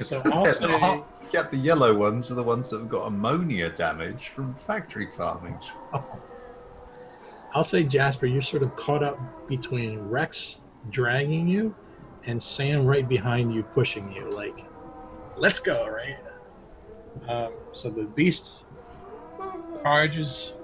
so 0.00 0.22
I'll 0.32 0.44
say, 0.46 1.02
yeah, 1.32 1.42
the 1.42 1.56
yellow 1.56 1.94
ones 1.94 2.30
are 2.30 2.34
the 2.34 2.42
ones 2.42 2.68
that 2.70 2.78
have 2.80 2.88
got 2.88 3.06
ammonia 3.06 3.70
damage 3.70 4.28
from 4.28 4.54
factory 4.54 5.08
farming. 5.16 5.58
I'll 7.52 7.64
say, 7.64 7.82
Jasper, 7.82 8.26
you're 8.26 8.42
sort 8.42 8.62
of 8.62 8.74
caught 8.76 9.02
up 9.02 9.18
between 9.48 9.98
Rex 9.98 10.60
dragging 10.90 11.48
you 11.48 11.74
and 12.24 12.40
Sam 12.40 12.86
right 12.86 13.08
behind 13.08 13.52
you 13.52 13.62
pushing 13.62 14.12
you. 14.12 14.28
Like, 14.30 14.66
let's 15.36 15.58
go, 15.58 15.88
right? 15.88 16.16
Um, 17.28 17.52
so 17.72 17.90
the 17.90 18.04
beast 18.04 18.62
charges 19.82 20.54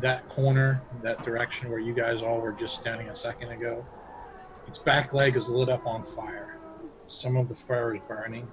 that 0.00 0.28
corner, 0.28 0.82
that 1.02 1.24
direction 1.24 1.70
where 1.70 1.78
you 1.78 1.94
guys 1.94 2.22
all 2.22 2.40
were 2.40 2.52
just 2.52 2.74
standing 2.74 3.08
a 3.08 3.14
second 3.14 3.50
ago. 3.50 3.84
Its 4.66 4.78
back 4.78 5.12
leg 5.12 5.36
is 5.36 5.48
lit 5.48 5.68
up 5.68 5.86
on 5.86 6.02
fire. 6.02 6.55
Some 7.08 7.36
of 7.36 7.48
the 7.48 7.54
fur 7.54 7.94
is 7.94 8.02
burning. 8.08 8.48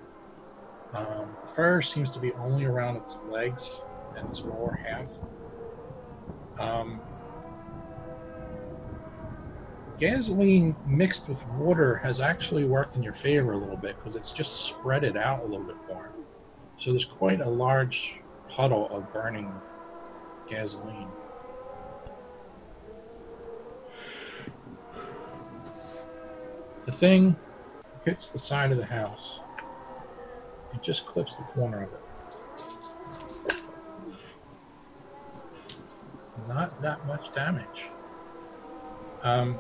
Um, 0.94 1.36
the 1.42 1.48
fur 1.48 1.82
seems 1.82 2.12
to 2.12 2.20
be 2.20 2.34
only 2.34 2.66
around 2.66 2.98
its 2.98 3.20
legs 3.30 3.82
and 4.16 4.28
its 4.28 4.42
lower 4.42 4.80
half. 4.86 5.10
Um, 6.60 7.02
gasoline 9.98 10.76
mixed 10.86 11.28
with 11.28 11.48
water 11.50 11.96
has 11.96 12.22
actually 12.22 12.66
worked 12.66 12.96
in 12.96 13.02
your 13.02 13.14
favor 13.14 13.54
a 13.54 13.58
little 13.58 13.78
bit 13.78 13.96
because 13.98 14.16
it's 14.16 14.32
just 14.32 14.66
spread 14.66 15.04
it 15.04 15.18
out 15.18 15.42
a 15.42 15.46
little 15.46 15.66
bit 15.66 15.78
more. 15.88 16.12
So 16.78 16.92
there's 16.92 17.06
quite 17.06 17.42
a 17.42 17.50
large 17.50 18.20
puddle 18.50 18.88
of 18.90 19.12
burning 19.14 19.52
gasoline. 20.48 21.08
The 26.86 26.92
thing 26.92 27.36
hits 28.06 28.30
the 28.30 28.40
side 28.40 28.72
of 28.72 28.78
the 28.78 28.86
house. 28.86 29.40
It 30.74 30.82
just 30.82 31.06
clips 31.06 31.36
the 31.36 31.44
corner 31.44 31.84
of 31.84 31.94
it. 31.94 32.00
Not 36.48 36.82
that 36.82 37.06
much 37.06 37.34
damage. 37.34 37.86
Um, 39.22 39.58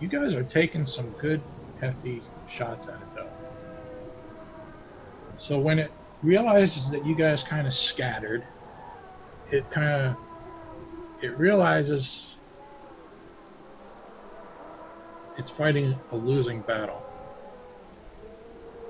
you 0.00 0.08
guys 0.08 0.34
are 0.34 0.42
taking 0.42 0.84
some 0.84 1.10
good, 1.10 1.40
hefty 1.80 2.22
shots 2.48 2.86
at 2.86 2.94
it, 2.94 3.12
though. 3.14 3.30
So 5.38 5.58
when 5.58 5.78
it 5.78 5.92
realizes 6.22 6.90
that 6.90 7.06
you 7.06 7.14
guys 7.14 7.42
kind 7.42 7.66
of 7.66 7.74
scattered, 7.74 8.44
it 9.50 9.70
kind 9.70 10.06
of 10.06 10.16
it 11.20 11.38
realizes 11.38 12.36
it's 15.36 15.50
fighting 15.50 15.98
a 16.10 16.16
losing 16.16 16.60
battle. 16.62 17.01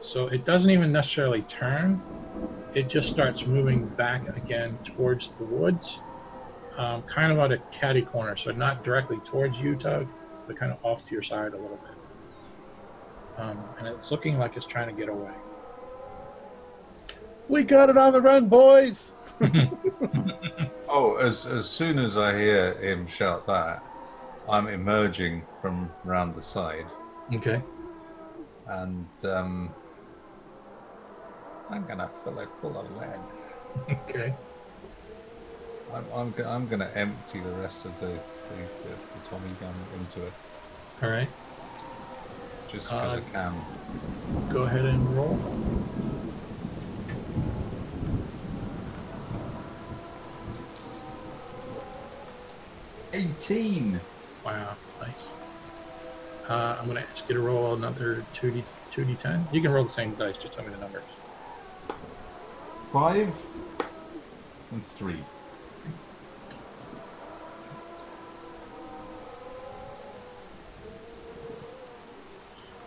So 0.02 0.26
it 0.26 0.44
doesn't 0.44 0.70
even 0.70 0.92
necessarily 0.92 1.42
turn. 1.42 2.02
It 2.74 2.88
just 2.88 3.08
starts 3.08 3.46
moving 3.46 3.86
back 3.86 4.36
again 4.36 4.76
towards 4.84 5.32
the 5.32 5.44
woods, 5.44 6.00
um, 6.76 7.02
kind 7.02 7.30
of 7.32 7.38
at 7.38 7.52
a 7.52 7.58
catty 7.70 8.02
corner. 8.02 8.36
So 8.36 8.50
not 8.50 8.82
directly 8.82 9.18
towards 9.24 9.60
you, 9.60 9.76
Tug, 9.76 10.08
but 10.46 10.56
kind 10.56 10.72
of 10.72 10.78
off 10.82 11.04
to 11.04 11.12
your 11.12 11.22
side 11.22 11.52
a 11.52 11.56
little 11.56 11.78
bit. 11.78 13.38
Um, 13.38 13.62
and 13.78 13.86
it's 13.86 14.10
looking 14.10 14.38
like 14.38 14.56
it's 14.56 14.66
trying 14.66 14.88
to 14.88 14.94
get 14.94 15.08
away. 15.08 15.30
We 17.48 17.62
got 17.64 17.88
it 17.90 17.96
on 17.96 18.12
the 18.12 18.20
run, 18.20 18.48
boys. 18.48 19.12
Oh, 20.94 21.16
as 21.16 21.46
as 21.46 21.66
soon 21.66 21.98
as 21.98 22.18
I 22.18 22.38
hear 22.38 22.74
him 22.74 23.06
shout 23.06 23.46
that, 23.46 23.82
I'm 24.46 24.68
emerging 24.68 25.42
from 25.62 25.90
round 26.04 26.34
the 26.34 26.42
side, 26.42 26.84
Okay. 27.32 27.62
and 28.66 29.06
um, 29.24 29.70
I'm 31.73 31.86
gonna 31.86 32.09
fill 32.23 32.39
it 32.40 32.49
full 32.61 32.78
of 32.78 32.86
lead. 32.97 33.19
Okay. 33.90 34.35
I'm 35.93 36.05
I'm, 36.15 36.35
I'm 36.47 36.69
gonna 36.69 36.90
empty 36.94 37.40
the 37.40 37.51
rest 37.53 37.85
of 37.85 37.99
the 38.01 38.07
the, 38.07 38.57
the, 38.85 38.90
the 38.90 39.28
Tommy 39.31 39.51
gun 39.61 39.74
into 39.99 40.27
it 40.27 40.32
All 41.03 41.09
right. 41.11 41.28
just 42.70 42.89
because 42.90 43.15
Uh, 43.15 43.16
I 43.16 43.32
can. 43.32 43.55
Go 44.51 44.62
ahead 44.62 44.85
and 44.85 45.16
roll. 45.16 45.39
18. 53.12 54.01
Wow, 54.44 54.77
nice. 55.01 55.28
Uh, 56.49 56.77
I'm 56.81 56.86
gonna 56.86 57.05
ask 57.12 57.28
you 57.28 57.35
to 57.36 57.40
roll 57.40 57.74
another 57.74 58.24
two 58.32 58.51
d 58.51 58.65
two 58.90 59.05
d 59.05 59.15
ten. 59.15 59.47
You 59.53 59.61
can 59.61 59.70
roll 59.70 59.85
the 59.85 59.90
same 59.90 60.15
dice. 60.15 60.36
Just 60.36 60.55
tell 60.55 60.65
me 60.65 60.70
the 60.70 60.78
numbers. 60.78 61.05
Five 62.93 63.32
and 64.70 64.85
three. 64.85 65.16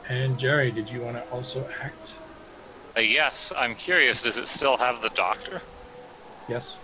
And 0.08 0.38
Jerry, 0.38 0.70
did 0.70 0.90
you 0.92 1.02
want 1.02 1.18
to 1.18 1.28
also 1.32 1.68
act? 1.82 2.14
Uh, 2.96 3.00
yes, 3.00 3.52
I'm 3.58 3.74
curious. 3.74 4.22
Does 4.22 4.38
it 4.38 4.48
still 4.48 4.78
have 4.78 5.02
the 5.02 5.10
doctor? 5.10 5.64
Yes. 6.48 6.76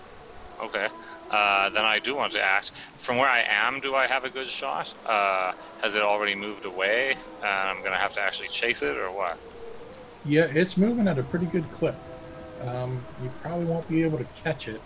Okay. 0.60 0.88
Uh, 1.30 1.70
then 1.70 1.86
I 1.86 2.00
do 2.00 2.16
want 2.16 2.34
to 2.34 2.42
act. 2.42 2.72
From 2.98 3.18
where 3.18 3.30
I 3.30 3.44
am, 3.48 3.80
do 3.80 3.94
I 3.94 4.08
have 4.08 4.26
a 4.26 4.30
good 4.32 4.50
shot? 4.50 4.96
Uh, 5.06 5.54
has 5.84 5.96
it 5.96 6.02
already 6.02 6.34
moved 6.34 6.66
away? 6.66 7.16
And 7.44 7.46
I'm 7.46 7.80
going 7.82 7.92
to 7.92 7.98
have 7.98 8.14
to 8.14 8.20
actually 8.20 8.50
chase 8.50 8.82
it, 8.82 8.98
or 8.98 9.12
what? 9.12 9.38
Yeah, 10.26 10.46
it's 10.46 10.76
moving 10.76 11.08
at 11.08 11.20
a 11.20 11.24
pretty 11.24 11.46
good 11.46 11.72
clip. 11.72 11.96
Um, 12.68 13.04
you 13.24 13.30
probably 13.42 13.66
won't 13.66 13.88
be 13.90 14.04
able 14.04 14.18
to 14.18 14.28
catch 14.44 14.68
it, 14.68 14.82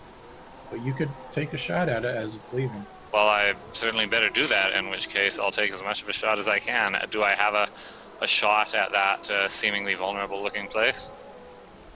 but 0.70 0.82
you 0.84 0.92
could 0.92 1.10
take 1.32 1.52
a 1.52 1.58
shot 1.58 1.88
at 1.88 2.04
it 2.04 2.14
as 2.14 2.34
it's 2.34 2.52
leaving. 2.52 2.84
Well, 3.12 3.28
I 3.28 3.54
certainly 3.72 4.06
better 4.06 4.28
do 4.28 4.46
that, 4.46 4.72
in 4.72 4.90
which 4.90 5.08
case 5.08 5.38
I'll 5.38 5.50
take 5.50 5.72
as 5.72 5.82
much 5.82 6.02
of 6.02 6.08
a 6.08 6.12
shot 6.12 6.38
as 6.38 6.48
I 6.48 6.58
can. 6.58 6.96
Do 7.10 7.22
I 7.22 7.34
have 7.34 7.54
a, 7.54 7.68
a 8.20 8.26
shot 8.26 8.74
at 8.74 8.92
that 8.92 9.30
uh, 9.30 9.48
seemingly 9.48 9.94
vulnerable 9.94 10.42
looking 10.42 10.66
place 10.68 11.10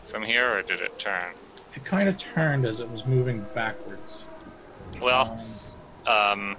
from 0.05 0.23
here, 0.23 0.59
or 0.59 0.63
did 0.63 0.81
it 0.81 0.99
turn? 0.99 1.33
It 1.75 1.85
kind 1.85 2.09
of 2.09 2.17
turned 2.17 2.65
as 2.67 2.81
it 2.81 2.89
was 2.91 3.07
moving 3.07 3.45
backwards. 3.55 4.23
Well, 5.01 5.39
Um, 6.07 6.13
um, 6.15 6.57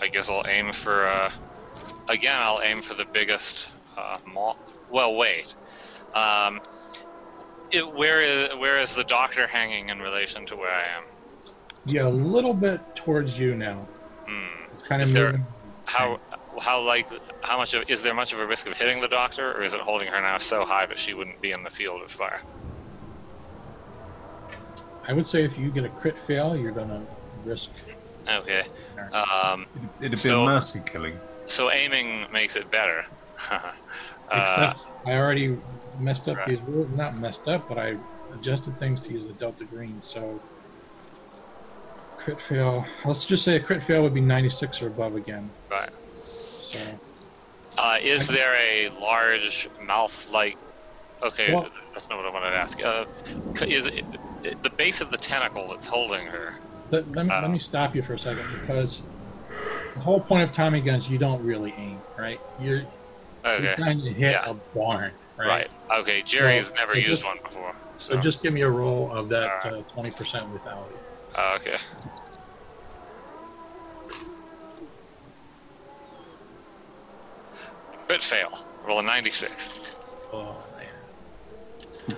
I 0.00 0.08
guess 0.08 0.28
I'll 0.28 0.44
aim 0.48 0.72
for, 0.72 1.06
uh, 1.06 1.30
again, 2.08 2.36
I'll 2.42 2.60
aim 2.62 2.80
for 2.80 2.94
the 2.94 3.04
biggest 3.04 3.70
uh, 3.96 4.18
mall. 4.26 4.58
Well, 4.90 5.14
wait. 5.14 5.54
Um, 6.12 6.60
it, 7.72 7.94
where 7.94 8.20
is 8.20 8.50
where 8.58 8.78
is 8.78 8.94
the 8.94 9.04
doctor 9.04 9.46
hanging 9.46 9.88
in 9.88 9.98
relation 10.00 10.44
to 10.46 10.56
where 10.56 10.70
I 10.72 10.82
am? 10.96 11.04
yeah, 11.84 12.06
a 12.06 12.08
little 12.08 12.54
bit 12.54 12.80
towards 12.94 13.38
you 13.38 13.54
now. 13.56 13.86
Hmm. 14.26 14.46
It's 14.74 14.84
kind 14.84 15.02
of 15.02 15.06
Is 15.08 15.12
there- 15.12 15.26
moving. 15.32 15.46
How 15.84 16.20
how 16.60 16.80
like 16.80 17.06
how 17.42 17.56
much 17.58 17.74
of 17.74 17.84
is 17.88 18.02
there 18.02 18.14
much 18.14 18.32
of 18.32 18.38
a 18.38 18.46
risk 18.46 18.66
of 18.68 18.74
hitting 18.76 19.00
the 19.00 19.08
doctor, 19.08 19.52
or 19.52 19.62
is 19.62 19.74
it 19.74 19.80
holding 19.80 20.08
her 20.08 20.20
now 20.20 20.38
so 20.38 20.64
high 20.64 20.86
that 20.86 20.98
she 20.98 21.12
wouldn't 21.12 21.40
be 21.40 21.50
in 21.50 21.62
the 21.64 21.70
field 21.70 22.00
of 22.02 22.10
fire? 22.10 22.40
I 25.08 25.12
would 25.12 25.26
say 25.26 25.44
if 25.44 25.58
you 25.58 25.70
get 25.70 25.84
a 25.84 25.88
crit 25.88 26.18
fail, 26.18 26.56
you're 26.56 26.70
gonna 26.72 27.02
risk. 27.44 27.70
Okay. 28.28 28.62
Um, 29.12 29.66
It'd 30.00 30.12
be 30.12 30.16
So- 30.16 30.42
a 30.42 30.46
mercy 30.46 30.80
killing. 30.86 31.18
so 31.46 31.70
aiming 31.70 32.26
makes 32.32 32.54
it 32.54 32.70
better. 32.70 33.04
uh, 33.50 33.72
Except 34.30 34.86
I 35.04 35.14
already 35.14 35.58
messed 35.98 36.28
up 36.28 36.36
right. 36.38 36.48
these 36.48 36.60
rules. 36.62 36.88
Not 36.96 37.16
messed 37.16 37.48
up, 37.48 37.68
but 37.68 37.78
I 37.78 37.96
adjusted 38.34 38.78
things 38.78 39.00
to 39.02 39.12
use 39.12 39.26
the 39.26 39.32
delta 39.34 39.64
green. 39.64 40.00
So 40.00 40.40
crit 42.18 42.40
fail. 42.40 42.84
Let's 43.04 43.24
just 43.24 43.44
say 43.44 43.56
a 43.56 43.60
crit 43.60 43.82
fail 43.82 44.02
would 44.02 44.14
be 44.14 44.20
96 44.20 44.82
or 44.82 44.86
above 44.88 45.16
again. 45.16 45.50
right. 45.70 45.90
So 46.24 46.78
Uh, 47.78 47.96
is 48.02 48.28
there 48.28 48.54
a 48.54 48.90
large 49.00 49.68
mouth-like? 49.82 50.56
Okay, 51.22 51.54
Well- 51.54 51.68
that's 51.92 52.08
not 52.08 52.18
what 52.18 52.26
I 52.26 52.30
wanted 52.30 52.50
to 52.50 52.56
ask. 52.56 52.82
Uh, 52.84 53.04
is 53.66 53.86
it, 53.86 54.04
it- 54.44 54.62
the 54.62 54.70
base 54.70 55.00
of 55.00 55.10
the 55.10 55.16
tentacle 55.16 55.68
that's 55.68 55.86
holding 55.86 56.26
her? 56.26 56.54
let, 56.90 57.10
let, 57.12 57.24
me, 57.26 57.32
Uh. 57.32 57.40
let 57.40 57.50
me 57.50 57.58
stop 57.58 57.94
you 57.96 58.02
for 58.02 58.14
a 58.14 58.18
second 58.18 58.44
because 58.60 59.02
the 59.94 60.00
whole 60.00 60.20
point 60.20 60.42
of 60.42 60.52
Tommy 60.52 60.80
guns, 60.80 61.08
you 61.10 61.16
don't 61.18 61.42
really 61.42 61.72
aim, 61.78 61.98
right? 62.18 62.40
You're, 62.60 62.82
Okay, 63.44 63.64
you're 63.64 63.74
trying 63.76 64.00
to 64.02 64.12
hit 64.12 64.32
Yeah. 64.32 64.50
a 64.50 64.54
barn, 64.76 65.10
right? 65.36 65.48
right. 65.48 65.70
Okay, 66.00 66.22
Jerry's 66.22 66.72
Well, 66.72 66.80
never 66.80 66.92
I 66.94 66.98
used 66.98 67.08
just- 67.08 67.24
one 67.24 67.38
before. 67.42 67.74
So 67.98 68.14
So, 68.14 68.20
just 68.20 68.42
give 68.42 68.52
me 68.52 68.62
a 68.62 68.68
roll 68.68 69.12
of 69.12 69.28
that 69.28 69.64
Alright. 69.64 69.84
uh, 69.88 69.94
20% 69.94 70.52
lethality. 70.52 70.96
uh, 71.38 71.52
okay. 71.56 71.76
Crit 78.06 78.22
fail. 78.22 78.58
Roll 78.86 78.98
a 78.98 79.02
96. 79.02 79.96
Oh 80.32 80.56
man. 80.76 82.16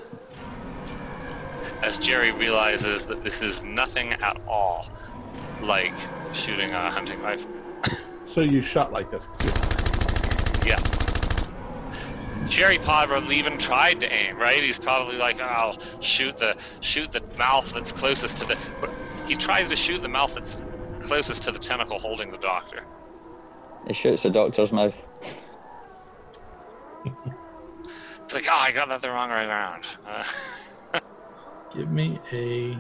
as 1.83 1.99
Jerry 1.99 2.33
realizes 2.33 3.07
that 3.07 3.23
this 3.25 3.43
is 3.43 3.63
nothing 3.63 4.13
at 4.15 4.41
all 4.49 4.87
like 5.63 5.93
shooting 6.33 6.71
a 6.73 6.91
hunting 6.91 7.21
rifle. 7.21 7.51
So 8.25 8.41
you 8.41 8.63
shot 8.63 8.93
like 8.93 9.11
this. 9.11 9.29
Yeah. 10.67 10.77
Jerry 12.49 12.79
probably 12.79 13.37
even 13.37 13.59
tried 13.59 14.01
to 14.01 14.13
aim, 14.13 14.37
right? 14.37 14.63
He's 14.63 14.79
probably 14.79 15.17
like, 15.17 15.41
oh, 15.41 15.45
I'll 15.45 15.79
shoot 16.01 16.37
the 16.37 16.57
shoot 16.81 17.13
the 17.13 17.23
mouth 17.39 17.73
that's 17.73 17.93
closest 17.93 18.39
to 18.39 18.45
the. 18.45 18.59
But 18.81 18.91
he 19.27 19.35
tries 19.35 19.69
to 19.69 19.77
shoot 19.77 20.03
the 20.03 20.09
mouth 20.09 20.35
that's 20.35 20.63
closest 21.01 21.43
to 21.45 21.53
the 21.53 21.59
tentacle 21.59 21.99
holding 21.99 22.31
the 22.31 22.39
doctor. 22.39 22.85
It 23.87 23.97
shoots 23.97 24.23
the 24.23 24.31
doctor's 24.31 24.73
mouth. 24.73 25.05
It's 28.23 28.33
like, 28.33 28.45
oh, 28.51 28.57
I 28.57 28.73
got 28.73 28.89
that 28.89 29.03
the 29.03 29.11
wrong 29.11 29.29
way 29.29 29.45
around. 29.45 29.85
Uh, 30.07 30.25
Give 31.75 31.91
me 31.91 32.19
a. 32.33 32.79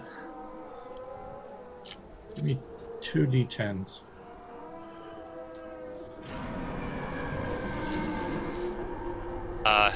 Give 2.35 2.45
me 2.45 2.59
two 3.01 3.27
d10s. 3.27 4.04
Uh, 9.65 9.93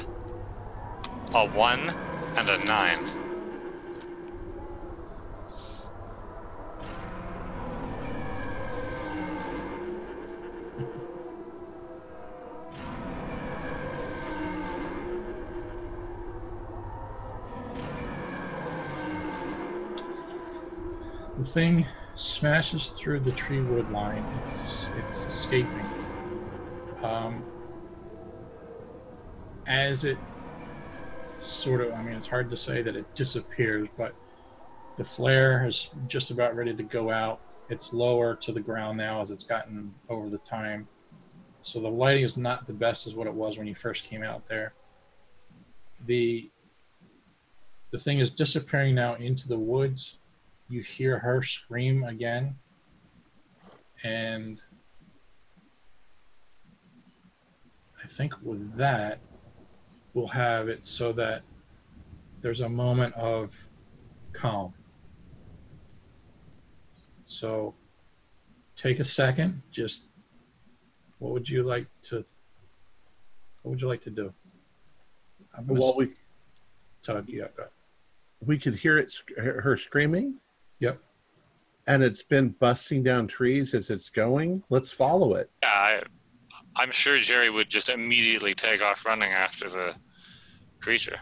a 1.33 1.47
one 1.47 1.93
and 2.37 2.49
a 2.49 2.57
nine. 2.65 3.05
The 21.37 21.45
thing 21.45 21.85
smashes 22.15 22.89
through 22.89 23.21
the 23.21 23.31
tree 23.31 23.61
wood 23.61 23.91
line. 23.91 24.25
It's 24.41 24.89
it's 24.97 25.25
escaping. 25.25 25.89
Um, 27.01 27.43
as 29.69 30.03
it 30.03 30.17
sort 31.41 31.79
of, 31.81 31.93
I 31.93 32.01
mean, 32.01 32.15
it's 32.15 32.27
hard 32.27 32.49
to 32.49 32.57
say 32.57 32.81
that 32.81 32.95
it 32.95 33.15
disappears, 33.15 33.87
but 33.97 34.13
the 34.97 35.03
flare 35.03 35.65
is 35.65 35.91
just 36.07 36.31
about 36.31 36.55
ready 36.55 36.73
to 36.73 36.83
go 36.83 37.11
out. 37.11 37.39
It's 37.69 37.93
lower 37.93 38.35
to 38.35 38.51
the 38.51 38.59
ground 38.59 38.97
now 38.97 39.21
as 39.21 39.29
it's 39.31 39.43
gotten 39.43 39.93
over 40.09 40.27
the 40.27 40.39
time. 40.39 40.87
So 41.61 41.79
the 41.79 41.87
lighting 41.87 42.23
is 42.23 42.37
not 42.37 42.67
the 42.67 42.73
best 42.73 43.05
as 43.05 43.15
what 43.15 43.27
it 43.27 43.33
was 43.33 43.57
when 43.57 43.67
you 43.67 43.75
first 43.75 44.03
came 44.03 44.23
out 44.23 44.45
there. 44.47 44.73
The 46.05 46.49
the 47.91 47.99
thing 47.99 48.19
is 48.19 48.29
disappearing 48.29 48.95
now 48.95 49.15
into 49.15 49.47
the 49.47 49.57
woods. 49.57 50.17
You 50.67 50.81
hear 50.81 51.17
her 51.19 51.41
scream 51.41 52.03
again. 52.03 52.55
And 54.03 54.61
I 58.01 58.07
think 58.07 58.33
with 58.43 58.75
that, 58.75 59.19
we'll 60.19 60.27
have 60.27 60.67
it 60.67 60.83
so 60.83 61.13
that 61.13 61.41
there's 62.41 62.59
a 62.61 62.67
moment 62.69 63.13
of 63.15 63.69
calm. 64.33 64.73
So 67.23 67.73
take 68.75 68.99
a 68.99 69.05
second, 69.05 69.61
just 69.71 70.07
what 71.19 71.31
would 71.31 71.49
you 71.49 71.63
like 71.63 71.87
to 72.03 72.17
what 73.61 73.71
would 73.71 73.81
you 73.81 73.87
like 73.87 74.01
to 74.01 74.09
do? 74.09 74.33
I'm 75.57 75.65
gonna 75.67 75.79
Well, 75.79 75.95
we 75.97 76.13
Todd, 77.01 77.25
yeah, 77.29 77.47
go 77.55 77.63
ahead. 77.63 77.71
we 78.45 78.57
could 78.57 78.75
hear 78.75 78.97
it, 78.97 79.13
her 79.37 79.61
her 79.61 79.77
screaming, 79.77 80.35
Yep. 80.79 81.01
and 81.87 82.03
it's 82.03 82.23
been 82.23 82.49
busting 82.49 83.03
down 83.03 83.27
trees 83.27 83.73
as 83.73 83.89
it's 83.89 84.09
going. 84.09 84.63
Let's 84.69 84.91
follow 84.91 85.35
it. 85.35 85.49
Yeah, 85.63 85.69
I, 85.69 86.03
I'm 86.75 86.91
sure 86.91 87.19
Jerry 87.19 87.49
would 87.49 87.69
just 87.69 87.89
immediately 87.89 88.53
take 88.53 88.81
off 88.81 89.05
running 89.05 89.31
after 89.31 89.69
the 89.69 89.95
creature. 90.79 91.19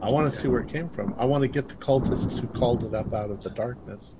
I 0.00 0.10
want 0.10 0.32
to 0.32 0.36
see 0.38 0.48
where 0.48 0.60
it 0.62 0.68
came 0.68 0.88
from. 0.88 1.14
I 1.18 1.24
want 1.24 1.42
to 1.42 1.48
get 1.48 1.68
the 1.68 1.74
cultists 1.76 2.38
who 2.40 2.46
called 2.48 2.82
it 2.84 2.94
up 2.94 3.12
out 3.14 3.30
of 3.30 3.42
the 3.42 3.50
darkness, 3.50 4.14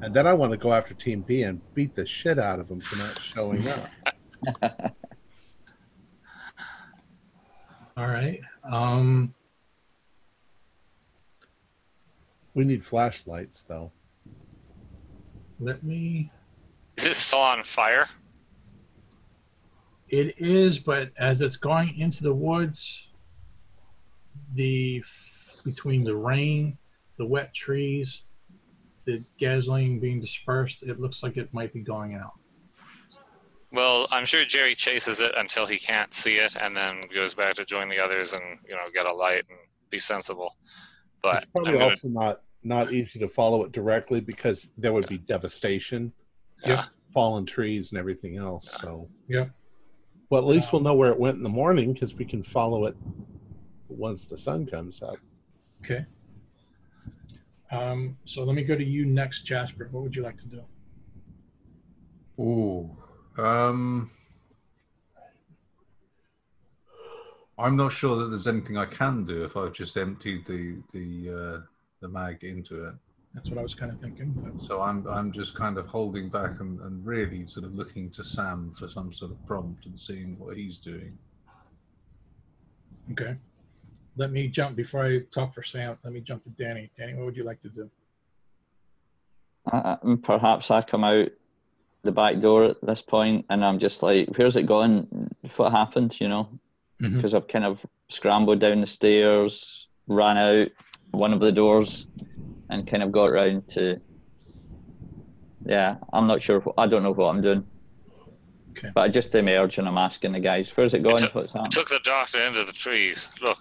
and 0.00 0.14
then 0.14 0.26
I 0.26 0.32
want 0.32 0.52
to 0.52 0.56
go 0.56 0.72
after 0.72 0.94
Team 0.94 1.20
B 1.22 1.42
and 1.42 1.60
beat 1.74 1.94
the 1.94 2.06
shit 2.06 2.38
out 2.38 2.58
of 2.58 2.68
them 2.68 2.80
for 2.80 2.96
not 2.96 3.20
showing 3.22 3.62
up. 3.68 3.90
All 7.96 8.06
right. 8.08 8.40
Um 8.64 9.34
We 12.54 12.64
need 12.64 12.84
flashlights, 12.86 13.64
though. 13.64 13.92
let 15.60 15.82
me 15.82 16.30
Is 16.96 17.04
it 17.04 17.16
still 17.18 17.40
on 17.40 17.62
fire? 17.62 18.06
It 20.08 20.38
is, 20.38 20.78
but 20.78 21.10
as 21.18 21.40
it's 21.42 21.56
going 21.56 21.98
into 21.98 22.22
the 22.22 22.32
woods, 22.32 23.05
the 24.54 25.02
between 25.64 26.04
the 26.04 26.14
rain, 26.14 26.78
the 27.18 27.26
wet 27.26 27.52
trees, 27.54 28.22
the 29.04 29.24
gasoline 29.38 29.98
being 29.98 30.20
dispersed, 30.20 30.82
it 30.82 31.00
looks 31.00 31.22
like 31.22 31.36
it 31.36 31.52
might 31.52 31.72
be 31.72 31.80
going 31.80 32.14
out. 32.14 32.32
Well, 33.72 34.06
I'm 34.10 34.24
sure 34.24 34.44
Jerry 34.44 34.74
chases 34.74 35.20
it 35.20 35.32
until 35.36 35.66
he 35.66 35.76
can't 35.76 36.14
see 36.14 36.36
it, 36.36 36.56
and 36.56 36.76
then 36.76 37.02
goes 37.12 37.34
back 37.34 37.56
to 37.56 37.64
join 37.64 37.88
the 37.88 37.98
others 37.98 38.32
and 38.32 38.58
you 38.68 38.74
know 38.74 38.88
get 38.94 39.08
a 39.08 39.12
light 39.12 39.44
and 39.48 39.58
be 39.90 39.98
sensible. 39.98 40.56
But 41.22 41.36
it's 41.36 41.46
probably 41.46 41.72
gonna- 41.72 41.84
also 41.86 42.08
not 42.08 42.40
not 42.62 42.92
easy 42.92 43.18
to 43.20 43.28
follow 43.28 43.64
it 43.64 43.72
directly 43.72 44.20
because 44.20 44.70
there 44.76 44.92
would 44.92 45.06
be 45.08 45.18
devastation, 45.18 46.12
yeah. 46.64 46.84
fallen 47.14 47.46
trees, 47.46 47.92
and 47.92 47.98
everything 47.98 48.36
else. 48.36 48.76
So, 48.80 49.08
yeah. 49.28 49.46
well, 50.30 50.42
at 50.42 50.48
least 50.48 50.72
we'll 50.72 50.82
know 50.82 50.94
where 50.94 51.12
it 51.12 51.18
went 51.18 51.36
in 51.36 51.44
the 51.44 51.48
morning 51.48 51.92
because 51.92 52.16
we 52.16 52.24
can 52.24 52.42
follow 52.42 52.86
it 52.86 52.96
once 53.88 54.26
the 54.26 54.36
sun 54.38 54.66
comes 54.66 55.02
up. 55.02 55.16
Okay. 55.82 56.04
Um, 57.70 58.16
so 58.24 58.44
let 58.44 58.54
me 58.54 58.62
go 58.62 58.76
to 58.76 58.84
you 58.84 59.06
next, 59.06 59.42
Jasper. 59.42 59.88
What 59.90 60.02
would 60.04 60.14
you 60.14 60.22
like 60.22 60.38
to 60.38 60.46
do? 60.46 60.62
Ooh. 62.38 62.96
Um, 63.38 64.10
I'm 67.58 67.76
not 67.76 67.92
sure 67.92 68.16
that 68.16 68.26
there's 68.26 68.46
anything 68.46 68.76
I 68.76 68.84
can 68.84 69.24
do 69.24 69.44
if 69.44 69.56
I've 69.56 69.72
just 69.72 69.96
emptied 69.96 70.46
the 70.46 70.82
the 70.92 71.30
uh, 71.34 71.60
the 72.00 72.08
mag 72.08 72.44
into 72.44 72.84
it. 72.84 72.94
That's 73.34 73.50
what 73.50 73.58
I 73.58 73.62
was 73.62 73.74
kind 73.74 73.90
of 73.92 73.98
thinking. 74.00 74.32
But 74.36 74.62
So 74.62 74.80
I'm 74.82 75.06
I'm 75.06 75.32
just 75.32 75.54
kind 75.54 75.78
of 75.78 75.86
holding 75.86 76.28
back 76.28 76.60
and, 76.60 76.80
and 76.80 77.04
really 77.04 77.46
sort 77.46 77.66
of 77.66 77.74
looking 77.74 78.10
to 78.10 78.24
Sam 78.24 78.72
for 78.78 78.88
some 78.88 79.12
sort 79.12 79.32
of 79.32 79.46
prompt 79.46 79.86
and 79.86 79.98
seeing 79.98 80.38
what 80.38 80.56
he's 80.56 80.78
doing. 80.78 81.18
okay. 83.12 83.36
Let 84.16 84.30
me 84.32 84.48
jump 84.48 84.76
before 84.76 85.04
I 85.04 85.20
talk 85.30 85.52
for 85.52 85.62
Sam. 85.62 85.96
Let 86.02 86.12
me 86.12 86.20
jump 86.20 86.42
to 86.44 86.50
Danny. 86.50 86.90
Danny, 86.96 87.14
what 87.14 87.26
would 87.26 87.36
you 87.36 87.44
like 87.44 87.60
to 87.62 87.68
do? 87.68 87.90
Uh, 89.70 89.96
perhaps 90.22 90.70
I 90.70 90.82
come 90.82 91.04
out 91.04 91.28
the 92.02 92.12
back 92.12 92.38
door 92.38 92.64
at 92.64 92.80
this 92.86 93.02
point 93.02 93.44
and 93.50 93.64
I'm 93.64 93.78
just 93.78 94.02
like, 94.02 94.28
where's 94.36 94.56
it 94.56 94.66
going? 94.66 95.28
What 95.56 95.72
happened, 95.72 96.18
you 96.20 96.28
know? 96.28 96.48
Mhm. 97.02 97.16
Because 97.16 97.34
I've 97.34 97.48
kind 97.48 97.64
of 97.64 97.84
scrambled 98.08 98.60
down 98.60 98.80
the 98.80 98.86
stairs, 98.86 99.88
ran 100.06 100.38
out 100.38 100.68
one 101.10 101.32
of 101.32 101.40
the 101.40 101.52
doors, 101.52 102.06
and 102.70 102.86
kind 102.86 103.02
of 103.02 103.12
got 103.12 103.32
round 103.32 103.68
to. 103.70 104.00
Yeah, 105.66 105.96
I'm 106.12 106.26
not 106.26 106.40
sure. 106.40 106.62
I 106.78 106.86
don't 106.86 107.02
know 107.02 107.12
what 107.12 107.28
I'm 107.34 107.40
doing. 107.42 107.66
Okay. 108.70 108.90
But 108.94 109.00
I 109.02 109.08
just 109.08 109.34
emerge 109.34 109.78
and 109.78 109.88
I'm 109.88 109.98
asking 109.98 110.32
the 110.32 110.40
guys, 110.40 110.70
where's 110.76 110.94
it 110.94 111.02
going? 111.02 111.18
took- 111.22 111.34
What's 111.34 111.54
I 111.54 111.58
happening? 111.58 111.72
took 111.72 111.88
the 111.88 112.00
doctor 112.04 112.40
into 112.42 112.64
the 112.64 112.72
trees. 112.72 113.30
Look, 113.42 113.58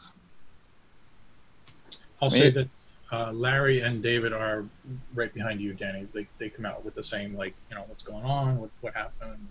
I'll 2.22 2.30
Me- 2.30 2.40
say 2.40 2.50
that 2.50 2.68
uh, 3.12 3.32
Larry 3.32 3.82
and 3.82 4.02
David 4.02 4.34
are 4.34 4.66
right 5.14 5.34
behind 5.34 5.62
you, 5.62 5.74
Danny. 5.74 6.08
They, 6.14 6.28
they 6.40 6.50
come 6.50 6.66
out 6.66 6.84
with 6.84 6.96
the 6.96 7.04
same, 7.04 7.36
like, 7.36 7.54
you 7.70 7.76
know, 7.76 7.84
what's 7.88 8.04
going 8.04 8.24
on, 8.26 8.58
what, 8.58 8.70
what 8.82 8.94
happened. 8.94 9.48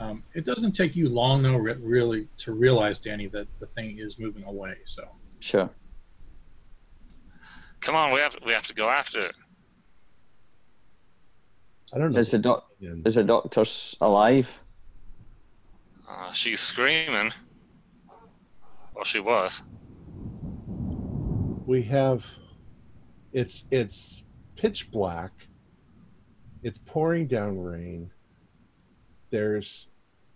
Um, 0.00 0.22
it 0.34 0.44
doesn't 0.44 0.72
take 0.72 0.96
you 0.96 1.08
long, 1.08 1.42
though, 1.42 1.56
re- 1.56 1.74
really, 1.74 2.28
to 2.38 2.52
realize, 2.52 2.98
Danny, 2.98 3.26
that 3.28 3.46
the 3.58 3.66
thing 3.66 3.98
is 3.98 4.18
moving 4.18 4.44
away. 4.44 4.76
So, 4.84 5.06
Sure. 5.40 5.68
come 7.80 7.94
on, 7.94 8.12
we 8.12 8.20
have 8.20 8.36
we 8.46 8.52
have 8.52 8.66
to 8.68 8.74
go 8.74 8.88
after 8.88 9.26
it. 9.26 9.34
I 11.92 11.98
don't 11.98 12.12
know. 12.12 12.20
Is 12.20 12.30
the 12.30 12.38
doc? 12.38 12.68
And 12.80 13.06
Is 13.06 13.16
the 13.16 13.24
doctor's 13.24 13.96
alive? 14.00 14.48
Uh, 16.08 16.32
she's 16.32 16.60
screaming. 16.60 17.32
Well, 18.94 19.04
she 19.04 19.20
was. 19.20 19.62
We 21.72 21.80
have 21.80 22.26
it's 23.32 23.66
it's 23.70 24.24
pitch 24.56 24.90
black. 24.90 25.32
It's 26.62 26.78
pouring 26.84 27.26
down 27.26 27.58
rain. 27.58 28.10
There's 29.30 29.88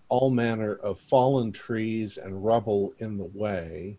all 0.09 0.31
manner 0.31 0.77
of 0.77 0.99
fallen 0.99 1.53
trees 1.53 2.17
and 2.17 2.43
rubble 2.43 2.95
in 3.01 3.19
the 3.19 3.31
way. 3.35 3.99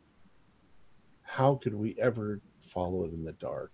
How 1.21 1.59
could 1.61 1.75
we 1.75 1.95
ever 2.01 2.41
follow 2.73 3.05
it 3.05 3.13
in 3.13 3.23
the 3.23 3.33
dark? 3.33 3.71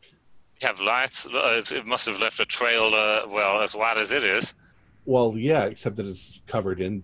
You 0.62 0.68
have 0.68 0.82
lights. 0.82 1.26
Uh, 1.26 1.62
It 1.74 1.86
must 1.86 2.06
have 2.08 2.20
left 2.20 2.42
a 2.42 2.46
trail. 2.46 2.94
Uh, 2.94 3.28
well, 3.30 3.62
as 3.62 3.74
wide 3.76 3.98
as 3.98 4.12
it 4.12 4.26
is. 4.26 4.56
Well, 5.06 5.36
yeah, 5.38 5.64
except 5.68 5.96
that 5.96 6.06
it's 6.06 6.42
covered 6.48 6.82
in 6.82 7.02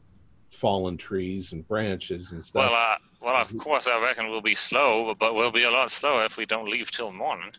fallen 0.51 0.97
trees 0.97 1.53
and 1.53 1.65
branches 1.65 2.33
and 2.33 2.43
stuff. 2.43 2.69
Well, 2.69 2.73
uh, 2.73 2.97
well, 3.21 3.35
of 3.35 3.49
mm-hmm. 3.49 3.57
course, 3.59 3.87
I 3.87 4.01
reckon 4.01 4.29
we'll 4.29 4.41
be 4.41 4.55
slow, 4.55 5.13
but 5.19 5.35
we'll 5.35 5.51
be 5.51 5.63
a 5.63 5.71
lot 5.71 5.91
slower 5.91 6.25
if 6.25 6.37
we 6.37 6.45
don't 6.45 6.69
leave 6.69 6.91
till 6.91 7.11
morning. 7.11 7.51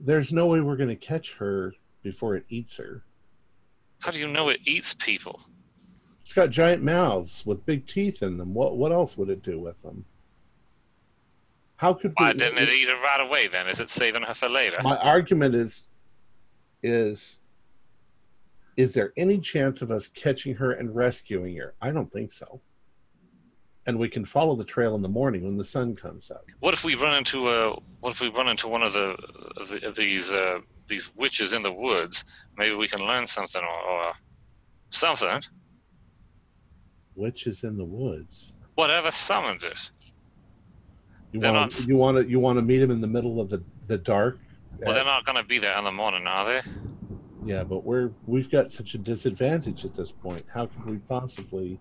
There's 0.00 0.32
no 0.32 0.46
way 0.46 0.60
we're 0.60 0.76
going 0.76 0.88
to 0.88 0.96
catch 0.96 1.34
her 1.34 1.74
before 2.02 2.36
it 2.36 2.44
eats 2.48 2.76
her. 2.76 3.04
How 4.00 4.10
do 4.10 4.20
you 4.20 4.28
know 4.28 4.48
it 4.48 4.60
eats 4.64 4.92
people? 4.92 5.40
It's 6.22 6.32
got 6.32 6.50
giant 6.50 6.82
mouths 6.82 7.44
with 7.46 7.64
big 7.64 7.86
teeth 7.86 8.22
in 8.22 8.38
them. 8.38 8.54
What 8.54 8.76
what 8.76 8.92
else 8.92 9.16
would 9.16 9.30
it 9.30 9.42
do 9.42 9.58
with 9.58 9.80
them? 9.82 10.04
How 11.76 11.92
could 11.92 12.10
we 12.18 12.24
Why 12.24 12.32
we? 12.32 12.38
didn't 12.38 12.58
it 12.58 12.70
eat 12.70 12.88
her 12.88 13.00
right 13.00 13.20
away 13.20 13.48
then? 13.48 13.68
Is 13.68 13.80
it 13.80 13.90
saving 13.90 14.22
her 14.22 14.34
for 14.34 14.48
later? 14.48 14.78
My 14.82 14.96
argument 14.96 15.54
is, 15.54 15.86
is, 16.82 17.38
is 18.76 18.94
there 18.94 19.12
any 19.16 19.38
chance 19.38 19.82
of 19.82 19.90
us 19.90 20.08
catching 20.08 20.54
her 20.54 20.72
and 20.72 20.94
rescuing 20.94 21.56
her? 21.56 21.74
I 21.82 21.90
don't 21.90 22.12
think 22.12 22.32
so. 22.32 22.60
And 23.86 23.98
we 23.98 24.08
can 24.08 24.24
follow 24.24 24.54
the 24.56 24.64
trail 24.64 24.94
in 24.94 25.02
the 25.02 25.08
morning 25.08 25.44
when 25.44 25.56
the 25.56 25.64
sun 25.64 25.94
comes 25.94 26.30
up. 26.30 26.44
What 26.60 26.74
if 26.74 26.84
we 26.84 26.94
run 26.94 27.16
into 27.16 27.48
a? 27.50 27.72
What 28.00 28.12
if 28.12 28.20
we 28.20 28.30
run 28.30 28.48
into 28.48 28.68
one 28.68 28.82
of 28.82 28.92
the 28.92 29.16
of, 29.56 29.68
the, 29.68 29.86
of 29.86 29.94
these 29.96 30.32
uh, 30.32 30.58
these 30.86 31.10
witches 31.16 31.52
in 31.52 31.62
the 31.62 31.72
woods? 31.72 32.24
Maybe 32.56 32.74
we 32.74 32.88
can 32.88 33.00
learn 33.06 33.26
something 33.26 33.62
or, 33.62 33.90
or 33.90 34.12
something. 34.90 35.40
Witches 37.14 37.62
in 37.64 37.76
the 37.76 37.84
woods. 37.84 38.52
Whatever 38.74 39.10
summoned 39.10 39.62
it. 39.62 39.90
You 41.32 41.40
They're 41.40 41.52
want 41.52 41.72
not- 41.72 41.86
you 41.88 41.96
want 41.96 42.16
to 42.18 42.28
you 42.30 42.40
want 42.40 42.58
to 42.58 42.62
meet 42.62 42.80
him 42.80 42.90
in 42.90 43.00
the 43.00 43.06
middle 43.06 43.40
of 43.40 43.50
the 43.50 43.62
the 43.86 43.98
dark. 43.98 44.38
Well, 44.80 44.90
Uh, 44.90 44.94
they're 44.94 45.04
not 45.04 45.24
going 45.24 45.36
to 45.36 45.44
be 45.44 45.58
there 45.58 45.76
in 45.78 45.84
the 45.84 45.92
morning, 45.92 46.26
are 46.26 46.44
they? 46.46 46.60
yeah, 47.44 47.62
but 47.62 47.84
we're 47.84 48.10
we've 48.26 48.50
got 48.50 48.72
such 48.72 48.94
a 48.94 48.98
disadvantage 48.98 49.84
at 49.84 49.94
this 49.94 50.10
point. 50.10 50.42
How 50.52 50.66
can 50.66 50.86
we 50.86 50.96
possibly? 50.98 51.78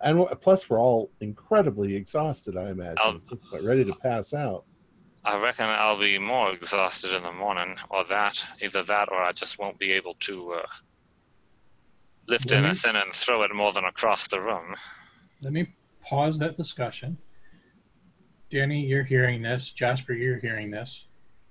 And 0.00 0.18
w- 0.18 0.36
plus, 0.36 0.68
we're 0.70 0.80
all 0.80 1.10
incredibly 1.20 1.94
exhausted. 1.96 2.56
I 2.56 2.70
imagine, 2.70 2.98
I'll- 3.00 3.20
Just 3.30 3.44
about 3.48 3.64
ready 3.64 3.84
to 3.84 3.94
pass 3.94 4.32
out. 4.32 4.64
I 5.24 5.40
reckon 5.42 5.66
I'll 5.66 5.98
be 5.98 6.18
more 6.18 6.52
exhausted 6.52 7.12
in 7.14 7.22
the 7.24 7.32
morning, 7.32 7.76
or 7.90 8.04
that. 8.04 8.46
Either 8.62 8.82
that, 8.84 9.08
or 9.10 9.20
I 9.22 9.32
just 9.32 9.58
won't 9.58 9.78
be 9.78 9.90
able 9.92 10.14
to 10.20 10.52
uh, 10.54 10.66
lift 12.26 12.50
Let 12.50 12.60
me- 12.60 12.66
anything 12.68 12.96
and 12.96 13.12
throw 13.12 13.42
it 13.42 13.52
more 13.54 13.72
than 13.72 13.84
across 13.84 14.28
the 14.28 14.40
room. 14.40 14.74
Let 15.42 15.52
me 15.52 15.74
pause 16.00 16.38
that 16.38 16.56
discussion. 16.56 17.18
Danny, 18.50 18.80
you're 18.86 19.04
hearing 19.04 19.42
this. 19.42 19.70
Jasper, 19.72 20.12
you're 20.14 20.38
hearing 20.38 20.70
this. 20.70 21.06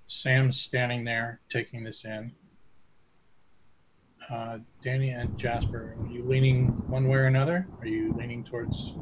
Sam's 0.08 0.60
standing 0.60 1.04
there 1.04 1.42
taking 1.50 1.84
this 1.84 2.06
in. 2.06 2.32
Uh, 4.30 4.58
Danny 4.84 5.12
and 5.12 5.38
Jasper, 5.38 5.96
are 6.00 6.12
you 6.12 6.24
leaning 6.24 6.68
one 6.90 7.08
way 7.08 7.18
or 7.18 7.26
another? 7.28 7.66
Are 7.80 7.88
you 7.88 8.14
leaning 8.18 8.44
towards 8.44 8.94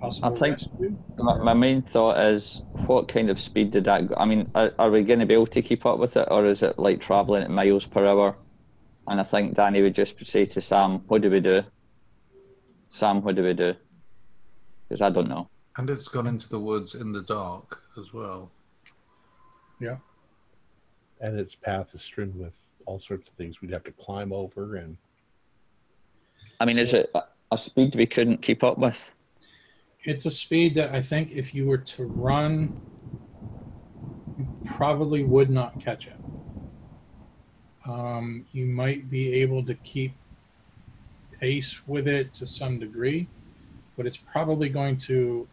possible 0.00 0.34
I 0.34 0.38
think- 0.38 0.58
rescue? 0.58 0.96
My, 1.18 1.36
my 1.36 1.54
main 1.54 1.82
thought 1.82 2.18
is 2.18 2.62
what 2.86 3.06
kind 3.06 3.28
of 3.28 3.38
speed 3.38 3.70
did 3.70 3.84
that 3.84 4.08
go? 4.08 4.14
I 4.16 4.24
mean, 4.24 4.50
are, 4.54 4.72
are 4.78 4.90
we 4.90 5.02
going 5.02 5.20
to 5.20 5.26
be 5.26 5.34
able 5.34 5.46
to 5.48 5.60
keep 5.60 5.84
up 5.84 5.98
with 5.98 6.16
it, 6.16 6.26
or 6.30 6.46
is 6.46 6.62
it 6.62 6.78
like 6.78 7.00
traveling 7.00 7.42
at 7.42 7.50
miles 7.50 7.84
per 7.84 8.06
hour? 8.06 8.36
And 9.08 9.20
I 9.20 9.24
think 9.24 9.54
Danny 9.54 9.82
would 9.82 9.94
just 9.94 10.24
say 10.24 10.44
to 10.46 10.60
Sam, 10.60 11.00
What 11.08 11.20
do 11.22 11.30
we 11.30 11.40
do? 11.40 11.62
Sam, 12.90 13.22
what 13.22 13.34
do 13.34 13.42
we 13.42 13.52
do? 13.52 13.74
Because 14.88 15.02
I 15.02 15.10
don't 15.10 15.28
know. 15.28 15.48
And 15.76 15.90
it's 15.90 16.08
gone 16.08 16.26
into 16.26 16.48
the 16.48 16.58
woods 16.60 16.94
in 16.94 17.12
the 17.12 17.22
dark 17.22 17.82
as 17.98 18.12
well. 18.14 18.50
Yeah. 19.80 19.96
And 21.20 21.38
its 21.38 21.54
path 21.54 21.94
is 21.94 22.02
strewn 22.02 22.32
with 22.38 22.54
all 22.86 22.98
sorts 22.98 23.28
of 23.28 23.34
things 23.34 23.60
we'd 23.60 23.72
have 23.72 23.84
to 23.84 23.92
climb 23.92 24.32
over 24.32 24.76
and 24.76 24.96
I 26.60 26.64
mean, 26.64 26.78
is 26.78 26.94
it 26.94 27.10
a- 27.14 27.24
a 27.50 27.58
speed 27.58 27.96
we 27.96 28.06
couldn't 28.06 28.38
keep 28.38 28.62
up 28.62 28.78
with? 28.78 29.12
It's 30.04 30.26
a 30.26 30.30
speed 30.30 30.74
that 30.76 30.94
I 30.94 31.02
think 31.02 31.32
if 31.32 31.54
you 31.54 31.66
were 31.66 31.78
to 31.78 32.04
run, 32.04 32.80
you 34.38 34.46
probably 34.64 35.24
would 35.24 35.50
not 35.50 35.78
catch 35.80 36.06
it. 36.06 36.16
Um, 37.84 38.44
you 38.52 38.66
might 38.66 39.10
be 39.10 39.34
able 39.34 39.64
to 39.64 39.74
keep 39.74 40.14
pace 41.40 41.86
with 41.88 42.06
it 42.06 42.32
to 42.34 42.46
some 42.46 42.78
degree, 42.78 43.28
but 43.96 44.06
it's 44.06 44.16
probably 44.16 44.68
going 44.68 44.96
to 44.98 45.48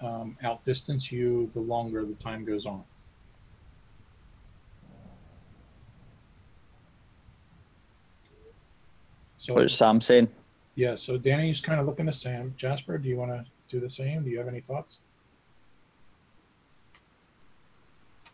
um, 0.00 0.36
outdistance 0.42 1.12
you 1.12 1.50
the 1.54 1.60
longer 1.60 2.04
the 2.04 2.14
time 2.14 2.44
goes 2.44 2.66
on. 2.66 2.82
So 9.42 9.54
What's 9.54 9.74
Sam 9.74 10.00
saying? 10.00 10.28
yeah, 10.76 10.94
so 10.94 11.18
Danny's 11.18 11.60
kind 11.60 11.80
of 11.80 11.86
looking 11.86 12.06
to 12.06 12.12
Sam. 12.12 12.54
Jasper, 12.56 12.96
do 12.96 13.08
you 13.08 13.16
want 13.16 13.32
to 13.32 13.44
do 13.68 13.80
the 13.80 13.90
same? 13.90 14.22
Do 14.22 14.30
you 14.30 14.38
have 14.38 14.46
any 14.46 14.60
thoughts? 14.60 14.98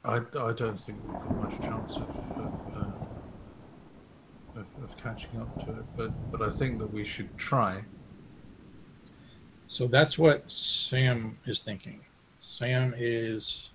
I, 0.05 0.17
I 0.17 0.53
don't 0.53 0.79
think 0.79 0.99
we've 1.07 1.15
got 1.15 1.37
much 1.37 1.61
chance 1.63 1.97
of 1.97 2.03
of, 2.03 2.77
uh, 2.77 4.61
of 4.61 4.67
of 4.85 4.97
catching 5.03 5.41
up 5.41 5.65
to 5.65 5.79
it, 5.79 5.85
but 5.97 6.31
but 6.31 6.43
I 6.43 6.51
think 6.51 6.79
that 6.79 6.93
we 6.93 7.05
should 7.05 7.35
try. 7.39 7.85
So 9.67 9.87
that's 9.87 10.19
what 10.19 10.53
Sam 10.53 11.39
is 11.47 11.63
thinking. 11.63 12.01
Sam 12.39 12.95
is 12.99 13.71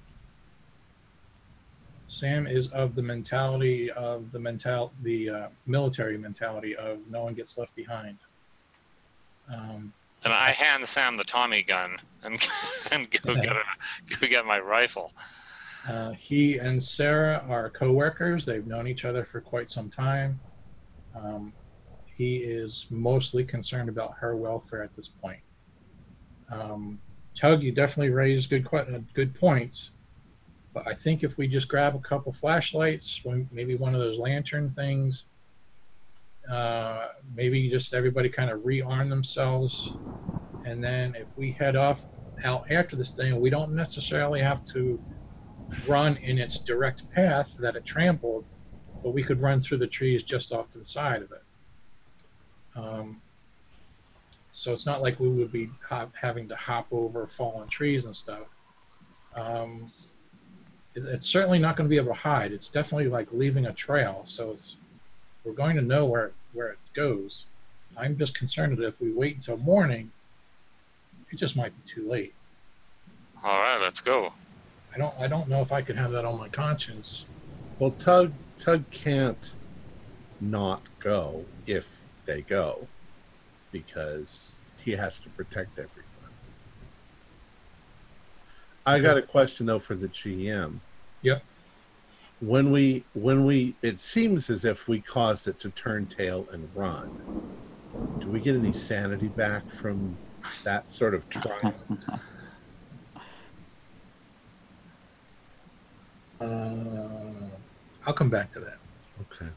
Sam 2.13 2.45
is 2.45 2.67
of 2.69 2.95
the 2.95 3.01
mentality 3.01 3.89
of 3.91 4.31
the 4.31 4.39
mental 4.39 4.93
the 5.01 5.29
uh, 5.29 5.47
military 5.65 6.17
mentality 6.17 6.75
of 6.75 6.99
no 7.09 7.23
one 7.23 7.33
gets 7.33 7.57
left 7.57 7.75
behind. 7.75 8.19
Um, 9.51 9.93
And 10.23 10.33
I 10.33 10.51
hand 10.51 10.87
Sam 10.87 11.17
the 11.17 11.23
Tommy 11.23 11.63
gun 11.63 11.97
and 12.23 12.39
and 12.91 13.09
go 13.09 13.35
get 13.35 13.51
a, 13.51 13.63
go 14.19 14.27
get 14.27 14.45
my 14.45 14.59
rifle. 14.59 15.11
Uh, 15.89 16.11
he 16.11 16.59
and 16.59 16.81
Sarah 16.81 17.43
are 17.49 17.69
co-workers. 17.69 18.45
They've 18.45 18.65
known 18.65 18.87
each 18.87 19.03
other 19.03 19.25
for 19.25 19.41
quite 19.41 19.67
some 19.67 19.89
time. 19.89 20.39
Um, 21.13 21.51
he 22.15 22.37
is 22.37 22.85
mostly 22.89 23.43
concerned 23.43 23.89
about 23.89 24.13
her 24.19 24.35
welfare 24.35 24.83
at 24.83 24.93
this 24.93 25.07
point. 25.07 25.41
Um, 26.49 26.99
Tug, 27.35 27.63
you 27.63 27.71
definitely 27.71 28.11
raised 28.11 28.49
good 28.51 28.67
uh, 28.71 28.99
good 29.13 29.33
points, 29.33 29.89
but 30.73 30.87
I 30.87 30.93
think 30.93 31.23
if 31.23 31.37
we 31.37 31.47
just 31.47 31.67
grab 31.67 31.95
a 31.95 31.99
couple 31.99 32.31
flashlights, 32.31 33.21
maybe 33.51 33.75
one 33.75 33.93
of 33.93 34.01
those 34.01 34.17
lantern 34.17 34.69
things, 34.69 35.25
uh, 36.49 37.07
maybe 37.35 37.69
just 37.69 37.93
everybody 37.93 38.29
kind 38.29 38.49
of 38.49 38.61
rearm 38.61 39.09
themselves, 39.09 39.93
and 40.65 40.83
then 40.83 41.15
if 41.15 41.37
we 41.37 41.51
head 41.51 41.75
off 41.75 42.07
out 42.43 42.69
after 42.71 42.95
this 42.95 43.15
thing, 43.15 43.39
we 43.39 43.49
don't 43.49 43.73
necessarily 43.73 44.41
have 44.41 44.65
to 44.65 45.01
run 45.87 46.17
in 46.17 46.37
its 46.37 46.57
direct 46.59 47.09
path 47.11 47.57
that 47.57 47.75
it 47.75 47.85
trampled, 47.85 48.45
but 49.03 49.13
we 49.13 49.23
could 49.23 49.41
run 49.41 49.61
through 49.61 49.77
the 49.77 49.87
trees 49.87 50.23
just 50.23 50.51
off 50.51 50.69
to 50.69 50.79
the 50.79 50.85
side 50.85 51.21
of 51.21 51.31
it. 51.31 51.43
Um, 52.75 53.21
so 54.51 54.73
it's 54.73 54.85
not 54.85 55.01
like 55.01 55.19
we 55.19 55.29
would 55.29 55.51
be 55.51 55.69
hop, 55.87 56.13
having 56.19 56.47
to 56.49 56.55
hop 56.55 56.87
over 56.91 57.27
fallen 57.27 57.67
trees 57.67 58.05
and 58.05 58.15
stuff. 58.15 58.59
Um, 59.35 59.91
it's 60.95 61.25
certainly 61.25 61.59
not 61.59 61.75
going 61.75 61.85
to 61.85 61.89
be 61.89 61.97
able 61.97 62.13
to 62.13 62.19
hide. 62.19 62.51
It's 62.51 62.69
definitely 62.69 63.07
like 63.07 63.27
leaving 63.31 63.65
a 63.65 63.73
trail. 63.73 64.21
So 64.25 64.51
it's 64.51 64.77
we're 65.43 65.53
going 65.53 65.75
to 65.75 65.81
know 65.81 66.05
where 66.05 66.31
where 66.53 66.69
it 66.69 66.79
goes. 66.93 67.45
I'm 67.97 68.17
just 68.17 68.33
concerned 68.37 68.77
that 68.77 68.87
if 68.87 69.01
we 69.01 69.11
wait 69.11 69.35
until 69.35 69.57
morning, 69.57 70.11
it 71.31 71.37
just 71.37 71.55
might 71.55 71.73
be 71.83 71.89
too 71.89 72.07
late. 72.07 72.33
All 73.43 73.59
right, 73.59 73.79
let's 73.81 74.01
go. 74.01 74.33
I 74.93 74.97
don't 74.97 75.15
I 75.19 75.27
don't 75.27 75.49
know 75.49 75.61
if 75.61 75.71
I 75.71 75.81
could 75.81 75.95
have 75.97 76.11
that 76.11 76.25
on 76.25 76.37
my 76.37 76.49
conscience. 76.49 77.25
well 77.79 77.91
tug 77.91 78.31
tug 78.57 78.83
can't 78.91 79.53
not 80.39 80.81
go 80.99 81.45
if 81.65 81.87
they 82.25 82.41
go 82.41 82.87
because 83.71 84.55
he 84.83 84.91
has 84.91 85.19
to 85.21 85.29
protect 85.29 85.79
everyone 85.79 86.02
i 88.85 88.99
got 88.99 89.17
a 89.17 89.21
question 89.21 89.65
though 89.65 89.79
for 89.79 89.95
the 89.95 90.07
gm 90.09 90.79
Yep. 91.21 91.41
when 92.41 92.71
we 92.71 93.03
when 93.13 93.45
we 93.45 93.75
it 93.81 93.99
seems 93.99 94.49
as 94.49 94.65
if 94.65 94.87
we 94.87 94.99
caused 94.99 95.47
it 95.47 95.59
to 95.61 95.69
turn 95.69 96.05
tail 96.07 96.47
and 96.51 96.67
run. 96.75 97.09
Do 98.19 98.27
we 98.27 98.39
get 98.41 98.55
any 98.55 98.73
sanity 98.73 99.27
back 99.29 99.69
from 99.71 100.17
that 100.63 100.91
sort 100.91 101.13
of 101.13 101.29
trial? 101.29 101.73
Uh, 106.41 107.47
I'll 108.05 108.13
come 108.13 108.29
back 108.29 108.51
to 108.51 108.59
that. 108.59 108.77
okay. 109.21 109.49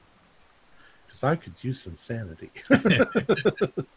Because 1.06 1.24
i 1.24 1.34
could 1.34 1.54
use 1.62 1.80
some 1.80 1.96
sanity 1.96 2.50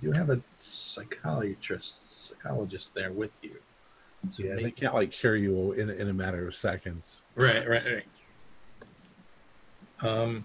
You 0.00 0.12
do 0.12 0.18
have 0.18 0.30
a 0.30 0.40
psychiatrist 0.52 2.28
psychologist 2.28 2.94
there 2.94 3.12
with 3.12 3.34
you. 3.42 3.56
So 4.30 4.42
yeah 4.42 4.54
they 4.54 4.70
can't 4.70 4.94
like 4.94 5.10
cure 5.10 5.36
you 5.36 5.72
in, 5.72 5.90
in 5.90 6.08
a 6.08 6.12
matter 6.14 6.48
of 6.48 6.54
seconds 6.54 7.20
Right, 7.36 7.68
right, 7.68 7.84
right. 7.84 8.04
Um. 10.00 10.44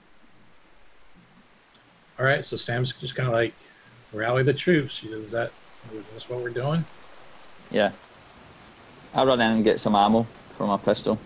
All 2.17 2.25
right, 2.25 2.43
so 2.43 2.57
Sam's 2.57 2.93
just 2.93 3.15
kind 3.15 3.27
of 3.27 3.33
like 3.33 3.53
rally 4.13 4.43
the 4.43 4.53
troops. 4.53 5.03
Is 5.03 5.31
that 5.31 5.51
is 5.93 6.03
this 6.13 6.29
what 6.29 6.41
we're 6.41 6.49
doing? 6.49 6.85
Yeah. 7.71 7.91
I'll 9.13 9.25
run 9.25 9.41
in 9.41 9.51
and 9.51 9.63
get 9.63 9.79
some 9.79 9.95
ammo 9.95 10.27
for 10.57 10.67
my 10.67 10.77
pistol. 10.77 11.17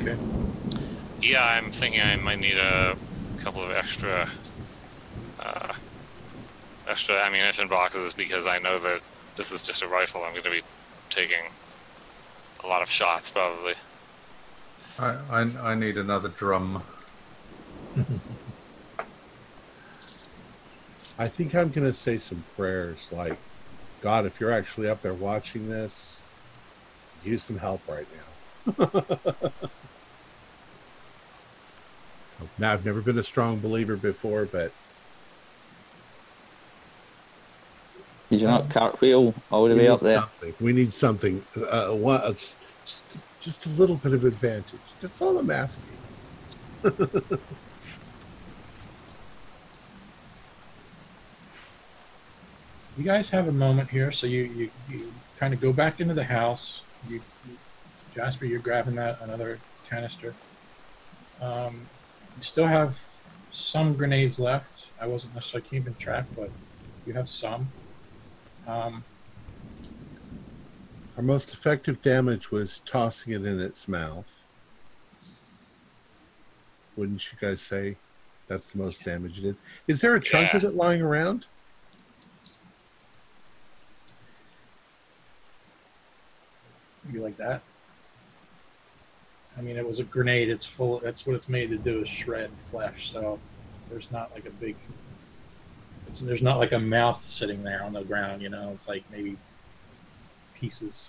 Okay. 0.00 0.16
Yeah, 1.20 1.44
I'm 1.44 1.70
thinking 1.72 2.00
I 2.00 2.16
might 2.16 2.38
need 2.38 2.58
a 2.58 2.96
couple 3.38 3.62
of 3.62 3.70
extra 3.70 4.30
uh, 5.40 5.72
extra 6.88 7.16
ammunition 7.16 7.68
boxes 7.68 8.12
because 8.12 8.46
I 8.46 8.58
know 8.58 8.78
that 8.78 9.00
this 9.36 9.52
is 9.52 9.62
just 9.62 9.82
a 9.82 9.86
rifle. 9.86 10.24
I'm 10.24 10.32
going 10.32 10.42
to 10.44 10.50
be 10.50 10.62
taking 11.10 11.44
a 12.64 12.66
lot 12.66 12.82
of 12.82 12.90
shots 12.90 13.30
probably. 13.30 13.74
I 14.98 15.18
I, 15.30 15.46
I 15.62 15.74
need 15.74 15.96
another 15.96 16.28
drum. 16.28 16.82
I 21.20 21.26
think 21.26 21.54
I'm 21.54 21.70
going 21.70 21.86
to 21.86 21.92
say 21.92 22.16
some 22.16 22.44
prayers 22.56 23.08
like, 23.10 23.36
God, 24.02 24.24
if 24.24 24.40
you're 24.40 24.52
actually 24.52 24.88
up 24.88 25.02
there 25.02 25.14
watching 25.14 25.68
this, 25.68 26.18
use 27.24 27.42
some 27.42 27.58
help 27.58 27.80
right 27.88 28.06
now. 28.14 28.24
now, 32.58 32.72
I've 32.72 32.84
never 32.84 33.00
been 33.00 33.18
a 33.18 33.22
strong 33.24 33.58
believer 33.58 33.96
before, 33.96 34.44
but 34.44 34.70
Did 38.30 38.40
you 38.42 38.46
not 38.46 38.68
cartwheel 38.68 39.34
all 39.50 39.66
the 39.68 39.74
way 39.74 39.88
up 39.88 40.00
there? 40.00 40.18
Something. 40.20 40.54
We 40.60 40.72
need 40.72 40.92
something. 40.92 41.44
Uh, 41.56 41.88
one, 41.92 42.20
uh, 42.20 42.32
just, 42.32 42.58
just, 42.84 43.20
just 43.40 43.66
a 43.66 43.70
little 43.70 43.96
bit 43.96 44.12
of 44.12 44.24
advantage. 44.24 44.80
That's 45.00 45.22
all 45.22 45.38
I'm 45.38 45.50
asking. 45.50 45.82
You 52.98 53.04
guys 53.04 53.28
have 53.28 53.46
a 53.46 53.52
moment 53.52 53.88
here, 53.90 54.10
so 54.10 54.26
you 54.26 54.42
you, 54.42 54.70
you 54.90 55.12
kind 55.38 55.54
of 55.54 55.60
go 55.60 55.72
back 55.72 56.00
into 56.00 56.14
the 56.14 56.24
house. 56.24 56.82
You, 57.08 57.20
you 57.48 57.56
Jasper, 58.12 58.44
you're 58.44 58.58
grabbing 58.58 58.96
that 58.96 59.20
another 59.20 59.60
canister. 59.88 60.34
Um, 61.40 61.86
you 62.36 62.42
still 62.42 62.66
have 62.66 63.00
some 63.52 63.94
grenades 63.94 64.40
left. 64.40 64.86
I 65.00 65.06
wasn't 65.06 65.36
necessarily 65.36 65.68
keeping 65.68 65.94
track, 65.94 66.24
but 66.34 66.50
you 67.06 67.12
have 67.12 67.28
some. 67.28 67.70
Um, 68.68 69.02
Our 71.16 71.22
most 71.22 71.52
effective 71.52 72.00
damage 72.02 72.52
was 72.52 72.82
tossing 72.84 73.32
it 73.32 73.44
in 73.44 73.58
its 73.60 73.88
mouth. 73.88 74.26
Wouldn't 76.96 77.32
you 77.32 77.38
guys 77.40 77.62
say 77.62 77.96
that's 78.46 78.68
the 78.68 78.78
most 78.78 79.02
damage 79.04 79.38
it 79.38 79.42
did? 79.42 79.56
Is 79.86 80.00
there 80.00 80.14
a 80.14 80.20
chunk 80.20 80.52
of 80.54 80.64
it 80.64 80.74
lying 80.74 81.00
around? 81.00 81.46
you 87.12 87.22
like 87.22 87.36
that? 87.38 87.62
I 89.56 89.62
mean, 89.62 89.76
it 89.76 89.86
was 89.86 89.98
a 89.98 90.04
grenade. 90.04 90.50
It's 90.50 90.66
full. 90.66 90.98
That's 91.00 91.26
what 91.26 91.34
it's 91.34 91.48
made 91.48 91.70
to 91.70 91.78
do 91.78 92.02
is 92.02 92.08
shred 92.08 92.50
flesh. 92.64 93.10
So 93.10 93.38
there's 93.90 94.10
not 94.10 94.30
like 94.34 94.46
a 94.46 94.50
big. 94.50 94.76
It's, 96.08 96.20
there's 96.20 96.42
not 96.42 96.58
like 96.58 96.72
a 96.72 96.78
mouth 96.78 97.22
sitting 97.28 97.62
there 97.62 97.82
on 97.82 97.92
the 97.92 98.02
ground. 98.02 98.42
You 98.42 98.48
know, 98.48 98.70
it's 98.72 98.88
like 98.88 99.04
maybe 99.12 99.36
pieces. 100.54 101.08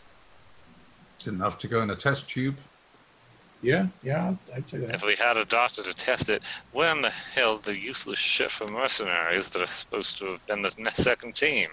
It's 1.16 1.28
enough 1.28 1.58
to 1.60 1.68
go 1.68 1.82
in 1.82 1.90
a 1.90 1.96
test 1.96 2.30
tube. 2.30 2.58
Yeah, 3.62 3.88
yeah, 4.04 4.30
I'd- 4.30 4.54
I'd 4.56 4.68
say 4.70 4.78
that. 4.78 4.96
If 4.96 5.04
we 5.06 5.16
had 5.16 5.36
a 5.36 5.44
doctor 5.44 5.84
to 5.84 5.94
test 5.94 6.30
it, 6.30 6.42
where 6.72 6.92
in 6.96 7.02
the 7.02 7.10
hell 7.10 7.58
the 7.58 7.78
useless 7.78 8.18
shit 8.20 8.52
for 8.52 8.68
mercenaries 8.68 9.50
that 9.50 9.62
are 9.62 9.68
supposed 9.68 10.18
to 10.20 10.28
have 10.32 10.46
been 10.46 10.62
the 10.62 10.74
ne- 10.78 10.90
second 10.92 11.36
team? 11.36 11.70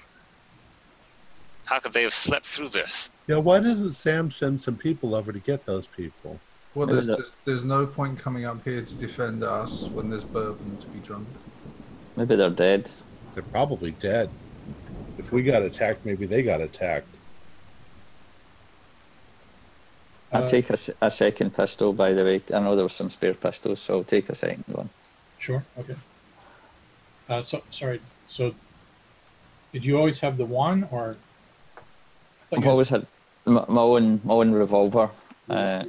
How 1.66 1.78
could 1.78 1.92
they 1.92 2.02
have 2.02 2.12
slept 2.14 2.44
through 2.44 2.70
this? 2.70 3.10
Yeah, 3.28 3.36
why 3.38 3.60
doesn't 3.60 3.92
Sam 3.92 4.30
send 4.32 4.60
some 4.62 4.76
people 4.76 5.14
over 5.14 5.32
to 5.32 5.38
get 5.38 5.64
those 5.64 5.86
people? 5.86 6.40
Well, 6.74 6.86
there's, 6.88 7.08
uh, 7.08 7.16
there's, 7.16 7.32
there's 7.44 7.64
no 7.64 7.86
point 7.86 8.18
coming 8.18 8.44
up 8.44 8.62
here 8.64 8.82
to 8.82 8.94
defend 8.94 9.42
us 9.44 9.84
when 9.84 10.10
there's 10.10 10.24
bourbon 10.24 10.76
to 10.78 10.86
be 10.88 10.98
drunk. 11.00 11.26
Maybe 12.16 12.34
they're 12.36 12.50
dead. 12.50 12.90
They're 13.36 13.44
probably 13.44 13.90
dead. 13.90 14.30
If 15.18 15.30
we 15.30 15.42
got 15.42 15.60
attacked, 15.60 16.06
maybe 16.06 16.24
they 16.24 16.42
got 16.42 16.62
attacked. 16.62 17.06
I'll 20.32 20.44
Uh, 20.44 20.48
take 20.48 20.70
a 20.70 21.10
second 21.10 21.54
pistol, 21.54 21.92
by 21.92 22.14
the 22.14 22.24
way. 22.24 22.40
I 22.54 22.60
know 22.60 22.74
there 22.74 22.86
were 22.86 22.88
some 22.88 23.10
spare 23.10 23.34
pistols, 23.34 23.78
so 23.82 23.98
I'll 23.98 24.04
take 24.04 24.30
a 24.30 24.34
second 24.34 24.64
one. 24.68 24.88
Sure. 25.38 25.62
Okay. 25.78 25.96
Uh, 27.28 27.42
so 27.42 27.62
sorry. 27.70 28.00
So, 28.26 28.54
did 29.70 29.84
you 29.84 29.98
always 29.98 30.18
have 30.20 30.38
the 30.38 30.46
one, 30.46 30.88
or? 30.90 31.18
I 32.54 32.56
you- 32.56 32.70
always 32.70 32.88
had 32.88 33.06
my, 33.44 33.66
my 33.68 33.82
own 33.82 34.22
my 34.24 34.32
own 34.32 34.52
revolver. 34.52 35.10
Uh, 35.50 35.84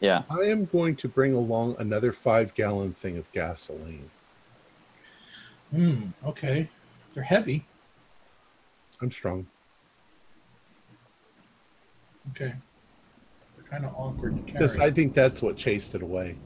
yeah, 0.00 0.22
I 0.30 0.44
am 0.44 0.64
going 0.64 0.96
to 0.96 1.06
bring 1.08 1.34
along 1.34 1.76
another 1.78 2.12
five 2.12 2.54
gallon 2.54 2.94
thing 2.94 3.18
of 3.18 3.30
gasoline. 3.32 4.08
Hmm. 5.72 6.06
Okay. 6.26 6.68
They're 7.14 7.22
heavy. 7.22 7.64
I'm 9.00 9.10
strong. 9.10 9.46
Okay. 12.30 12.54
They're 13.54 13.64
kind 13.64 13.84
of 13.84 13.94
awkward 13.96 14.36
to 14.36 14.42
Because 14.42 14.76
carry. 14.76 14.90
I 14.90 14.92
think 14.94 15.14
that's 15.14 15.42
what 15.42 15.56
chased 15.56 15.94
it 15.94 16.02
away. 16.02 16.36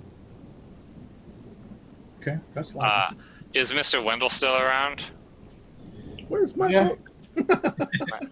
okay, 2.21 2.39
that's 2.53 2.75
Uh, 2.75 3.11
is 3.53 3.73
Mr. 3.73 4.03
Wendell 4.03 4.29
still 4.29 4.57
around? 4.57 5.11
Where's 6.29 6.57
my 6.57 6.69
Yeah. 6.69 6.89
book? 6.89 7.11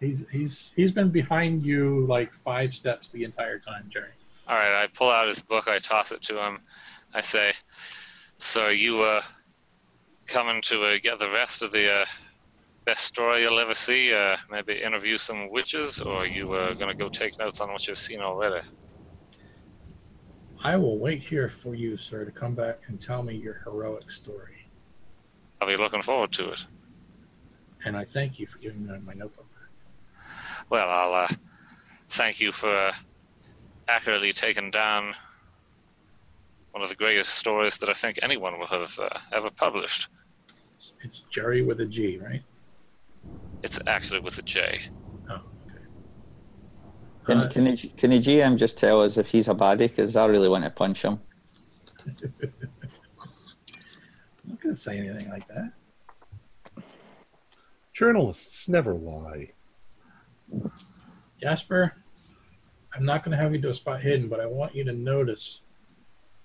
he's 0.00 0.26
he's 0.30 0.72
he's 0.76 0.92
been 0.92 1.10
behind 1.10 1.64
you 1.64 2.04
like 2.06 2.32
five 2.32 2.74
steps 2.74 3.08
the 3.10 3.24
entire 3.24 3.58
time, 3.58 3.88
Jerry. 3.92 4.10
All 4.48 4.56
right, 4.56 4.82
I 4.82 4.86
pull 4.88 5.10
out 5.10 5.28
his 5.28 5.42
book, 5.42 5.68
I 5.68 5.78
toss 5.78 6.10
it 6.12 6.22
to 6.22 6.42
him. 6.42 6.60
I 7.14 7.20
say, 7.20 7.52
So 8.38 8.68
you 8.68 9.02
uh, 9.02 9.22
coming 10.28 10.62
to 10.62 10.84
uh, 10.84 10.98
get 11.02 11.18
the 11.18 11.28
rest 11.30 11.62
of 11.62 11.72
the 11.72 11.90
uh, 11.90 12.04
best 12.84 13.04
story 13.04 13.42
you'll 13.42 13.58
ever 13.58 13.74
see? 13.74 14.12
Uh, 14.14 14.36
maybe 14.50 14.80
interview 14.80 15.16
some 15.16 15.50
witches, 15.50 16.00
or 16.00 16.18
are 16.18 16.26
you 16.26 16.52
uh, 16.52 16.74
going 16.74 16.88
to 16.88 16.94
go 16.94 17.08
take 17.08 17.38
notes 17.38 17.60
on 17.60 17.72
what 17.72 17.88
you've 17.88 17.98
seen 17.98 18.20
already? 18.20 18.66
I 20.62 20.76
will 20.76 20.98
wait 20.98 21.22
here 21.22 21.48
for 21.48 21.74
you, 21.74 21.96
sir, 21.96 22.24
to 22.24 22.30
come 22.30 22.54
back 22.54 22.80
and 22.88 23.00
tell 23.00 23.22
me 23.22 23.34
your 23.34 23.60
heroic 23.64 24.10
story. 24.10 24.66
I'll 25.60 25.68
be 25.68 25.76
looking 25.76 26.02
forward 26.02 26.32
to 26.32 26.50
it? 26.50 26.66
And 27.84 27.96
I 27.96 28.04
thank 28.04 28.38
you 28.38 28.46
for 28.46 28.58
giving 28.58 28.86
me 28.86 28.98
my 29.04 29.14
notebook. 29.14 29.46
Well, 30.68 30.88
I'll 30.88 31.14
uh, 31.14 31.28
thank 32.08 32.40
you 32.40 32.52
for 32.52 32.74
uh, 32.76 32.92
accurately 33.88 34.32
taking 34.32 34.70
down 34.70 35.14
one 36.72 36.82
of 36.82 36.88
the 36.88 36.94
greatest 36.94 37.34
stories 37.34 37.78
that 37.78 37.88
I 37.88 37.94
think 37.94 38.18
anyone 38.20 38.58
will 38.58 38.66
have 38.66 38.98
uh, 38.98 39.08
ever 39.32 39.50
published. 39.50 40.08
It's, 40.78 40.92
it's 41.02 41.20
Jerry 41.28 41.64
with 41.64 41.80
a 41.80 41.86
G, 41.86 42.18
right? 42.18 42.40
It's 43.64 43.80
actually 43.88 44.20
with 44.20 44.38
a 44.38 44.42
J. 44.42 44.80
Oh, 45.28 45.34
okay. 45.34 45.42
can, 47.26 47.38
Uh, 47.38 47.48
can, 47.48 47.64
the, 47.64 47.76
can 47.96 48.10
the 48.10 48.20
GM 48.20 48.56
just 48.56 48.78
tell 48.78 49.02
us 49.02 49.18
if 49.18 49.26
he's 49.28 49.48
a 49.48 49.54
baddie? 49.54 49.88
Because 49.88 50.14
I 50.14 50.26
really 50.26 50.48
want 50.48 50.62
to 50.62 50.70
punch 50.70 51.02
him. 51.02 51.18
I'm 52.06 52.52
not 54.46 54.60
going 54.60 54.72
to 54.72 54.80
say 54.80 54.98
anything 54.98 55.28
like 55.30 55.48
that. 55.48 55.72
Journalists 57.92 58.68
never 58.68 58.94
lie. 58.94 59.50
Jasper, 61.40 61.92
I'm 62.94 63.04
not 63.04 63.24
going 63.24 63.36
to 63.36 63.42
have 63.42 63.52
you 63.52 63.58
do 63.60 63.70
a 63.70 63.74
spot 63.74 64.00
hidden, 64.00 64.28
but 64.28 64.38
I 64.38 64.46
want 64.46 64.76
you 64.76 64.84
to 64.84 64.92
notice 64.92 65.62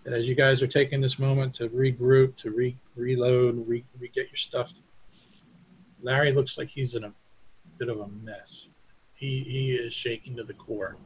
that 0.04 0.18
as 0.18 0.28
you 0.28 0.36
guys 0.36 0.62
are 0.62 0.68
taking 0.68 1.02
this 1.02 1.18
moment 1.18 1.54
to 1.56 1.70
regroup, 1.70 2.36
to 2.36 2.52
re- 2.52 2.78
reload, 2.96 3.68
re- 3.68 3.86
re- 4.00 4.12
get 4.14 4.30
your 4.30 4.38
stuff, 4.38 4.74
Larry 6.02 6.34
looks 6.34 6.58
like 6.58 6.70
he's 6.70 6.96
in 6.96 7.06
a 7.06 7.14
bit 7.78 7.90
of 7.90 8.00
a 8.00 8.08
mess. 8.08 8.68
He, 9.14 9.40
he 9.40 9.72
is 9.74 9.94
shaking 9.94 10.36
to 10.36 10.44
the 10.44 10.54
core. 10.54 10.98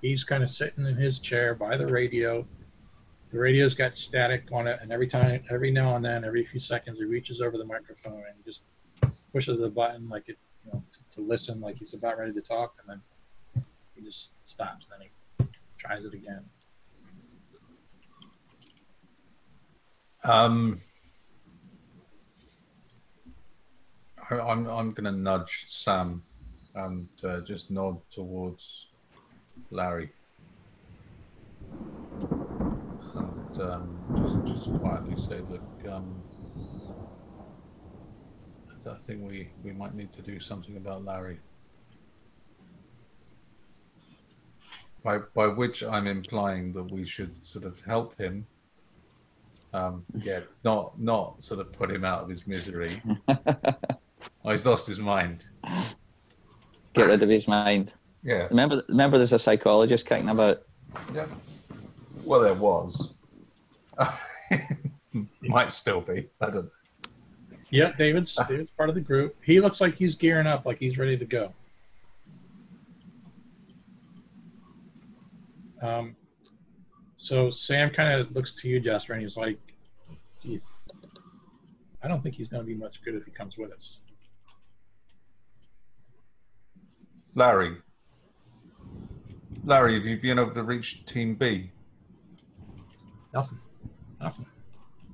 He's 0.00 0.24
kind 0.24 0.42
of 0.42 0.50
sitting 0.50 0.86
in 0.86 0.96
his 0.96 1.18
chair 1.18 1.54
by 1.54 1.76
the 1.76 1.86
radio. 1.86 2.46
The 3.30 3.38
radio's 3.38 3.74
got 3.74 3.96
static 3.96 4.48
on 4.52 4.66
it, 4.66 4.78
and 4.82 4.92
every 4.92 5.06
time, 5.06 5.42
every 5.50 5.70
now 5.70 5.96
and 5.96 6.04
then, 6.04 6.24
every 6.24 6.44
few 6.44 6.60
seconds, 6.60 6.98
he 6.98 7.04
reaches 7.04 7.40
over 7.40 7.56
the 7.56 7.64
microphone 7.64 8.24
and 8.28 8.44
just 8.44 8.62
pushes 9.32 9.60
a 9.60 9.68
button 9.68 10.08
like 10.08 10.28
it, 10.28 10.38
you 10.64 10.72
know, 10.72 10.82
to, 10.92 11.16
to 11.16 11.26
listen, 11.26 11.60
like 11.60 11.78
he's 11.78 11.94
about 11.94 12.18
ready 12.18 12.32
to 12.32 12.40
talk, 12.40 12.74
and 12.80 13.00
then 13.54 13.64
he 13.94 14.02
just 14.02 14.32
stops. 14.44 14.86
And 14.90 15.00
then 15.00 15.08
he 15.38 15.46
tries 15.78 16.04
it 16.04 16.14
again. 16.14 16.44
Um, 20.24 20.80
I, 24.30 24.38
I'm 24.38 24.68
I'm 24.68 24.92
going 24.92 25.04
to 25.04 25.12
nudge 25.12 25.64
Sam 25.66 26.22
and 26.76 27.08
uh, 27.24 27.40
just 27.40 27.70
nod 27.70 28.00
towards 28.10 28.86
Larry, 29.70 30.10
and 33.14 33.60
um, 33.60 33.98
just 34.22 34.38
just 34.46 34.78
quietly 34.78 35.16
say, 35.16 35.40
"Look, 35.50 35.62
um, 35.90 36.22
I, 38.70 38.74
th- 38.74 38.94
I 38.94 38.98
think 38.98 39.28
we 39.28 39.48
we 39.64 39.72
might 39.72 39.94
need 39.94 40.12
to 40.12 40.22
do 40.22 40.38
something 40.38 40.76
about 40.76 41.04
Larry." 41.04 41.40
By 45.02 45.18
by 45.34 45.48
which 45.48 45.82
I'm 45.82 46.06
implying 46.06 46.74
that 46.74 46.92
we 46.92 47.04
should 47.04 47.44
sort 47.44 47.64
of 47.64 47.80
help 47.80 48.16
him 48.18 48.46
um, 49.72 50.04
yeah, 50.18 50.40
not 50.64 50.98
not 51.00 51.42
sort 51.42 51.60
of 51.60 51.72
put 51.72 51.90
him 51.90 52.04
out 52.04 52.22
of 52.22 52.28
his 52.28 52.46
misery. 52.46 52.90
oh, 53.28 54.50
he's 54.50 54.66
lost 54.66 54.86
his 54.86 54.98
mind. 54.98 55.44
Get 56.94 57.08
rid 57.08 57.22
of 57.22 57.28
his 57.28 57.48
mind. 57.48 57.92
Yeah, 58.22 58.46
Remember, 58.50 58.82
remember, 58.88 59.18
there's 59.18 59.32
a 59.32 59.38
psychologist 59.38 60.06
kicking 60.06 60.28
about. 60.28 60.62
yeah. 61.14 61.26
Well, 62.24 62.40
there 62.40 62.54
was. 62.54 63.14
Might 65.42 65.72
still 65.72 66.00
be. 66.00 66.28
I 66.40 66.50
don't. 66.50 66.70
Yeah, 67.70 67.92
David's 67.96 68.38
David's 68.48 68.70
part 68.70 68.90
of 68.90 68.94
the 68.94 69.00
group. 69.00 69.34
He 69.42 69.60
looks 69.60 69.80
like 69.80 69.94
he's 69.96 70.14
gearing 70.14 70.46
up, 70.46 70.66
like 70.66 70.78
he's 70.78 70.98
ready 70.98 71.16
to 71.16 71.24
go. 71.24 71.52
Um, 75.82 76.14
so 77.22 77.50
Sam 77.50 77.88
kind 77.90 78.20
of 78.20 78.34
looks 78.34 78.52
to 78.54 78.68
you, 78.68 78.80
Jasper, 78.80 79.12
and 79.12 79.22
he's 79.22 79.36
like, 79.36 79.56
"I 82.02 82.08
don't 82.08 82.20
think 82.20 82.34
he's 82.34 82.48
going 82.48 82.64
to 82.64 82.66
be 82.66 82.74
much 82.74 83.00
good 83.04 83.14
if 83.14 83.24
he 83.24 83.30
comes 83.30 83.56
with 83.56 83.70
us." 83.70 84.00
Larry. 87.36 87.76
Larry, 89.62 89.94
have 89.94 90.04
you 90.04 90.20
been 90.20 90.40
able 90.40 90.52
to 90.52 90.64
reach 90.64 91.04
Team 91.04 91.36
B? 91.36 91.70
Nothing, 93.32 93.60
nothing. 94.20 94.46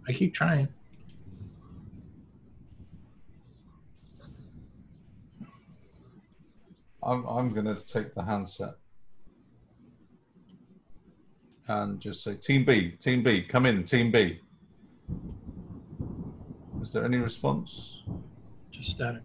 I 0.09 0.13
keep 0.15 0.33
trying. 0.33 0.69
I'm 7.03 7.27
I'm 7.27 7.53
gonna 7.53 7.79
take 7.87 8.15
the 8.15 8.23
handset 8.23 8.77
and 11.69 12.01
just 12.01 12.25
say 12.25 12.35
Team 12.35 12.65
B, 12.65 12.93
Team 12.93 13.23
B, 13.23 13.43
come 13.43 13.67
in, 13.67 13.85
Team 13.85 14.11
B. 14.11 14.41
Is 16.81 16.93
there 16.93 17.05
any 17.05 17.19
response? 17.19 18.03
Just 18.71 18.91
static. 18.91 19.23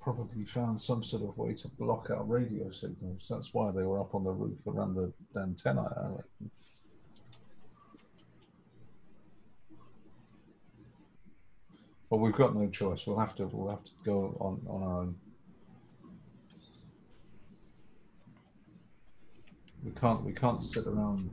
Probably 0.00 0.44
found 0.46 0.80
some 0.80 1.04
sort 1.04 1.22
of 1.22 1.36
way 1.36 1.52
to 1.54 1.68
block 1.68 2.08
out 2.10 2.28
radio 2.28 2.70
signals. 2.70 3.26
That's 3.28 3.52
why 3.52 3.70
they 3.70 3.82
were 3.82 4.00
up 4.00 4.14
on 4.14 4.24
the 4.24 4.30
roof 4.30 4.58
around 4.66 4.94
the 4.94 5.12
antenna. 5.38 5.82
I 5.82 6.08
reckon. 6.08 6.50
But 12.10 12.16
we've 12.16 12.34
got 12.34 12.56
no 12.56 12.68
choice. 12.68 13.06
We'll 13.06 13.18
have 13.18 13.36
to. 13.36 13.46
We'll 13.46 13.68
have 13.68 13.84
to 13.84 13.92
go 14.02 14.36
on 14.40 14.62
on 14.66 14.82
our 14.82 15.00
own. 15.02 15.16
We 19.84 19.92
can't. 19.92 20.22
We 20.24 20.32
can't 20.32 20.62
sit 20.62 20.86
around 20.86 21.30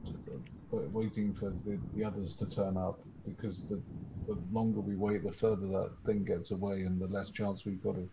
uh, 0.72 0.78
waiting 0.92 1.34
for 1.34 1.52
the, 1.66 1.80
the 1.96 2.04
others 2.04 2.34
to 2.36 2.46
turn 2.46 2.78
up 2.78 3.00
because 3.26 3.64
the 3.64 3.82
the 4.28 4.38
longer 4.52 4.80
we 4.80 4.96
wait, 4.96 5.24
the 5.24 5.32
further 5.32 5.68
that 5.68 5.92
thing 6.06 6.24
gets 6.24 6.52
away, 6.52 6.82
and 6.82 7.00
the 7.00 7.08
less 7.08 7.30
chance 7.30 7.66
we've 7.66 7.82
got 7.84 7.96
of 7.98 8.10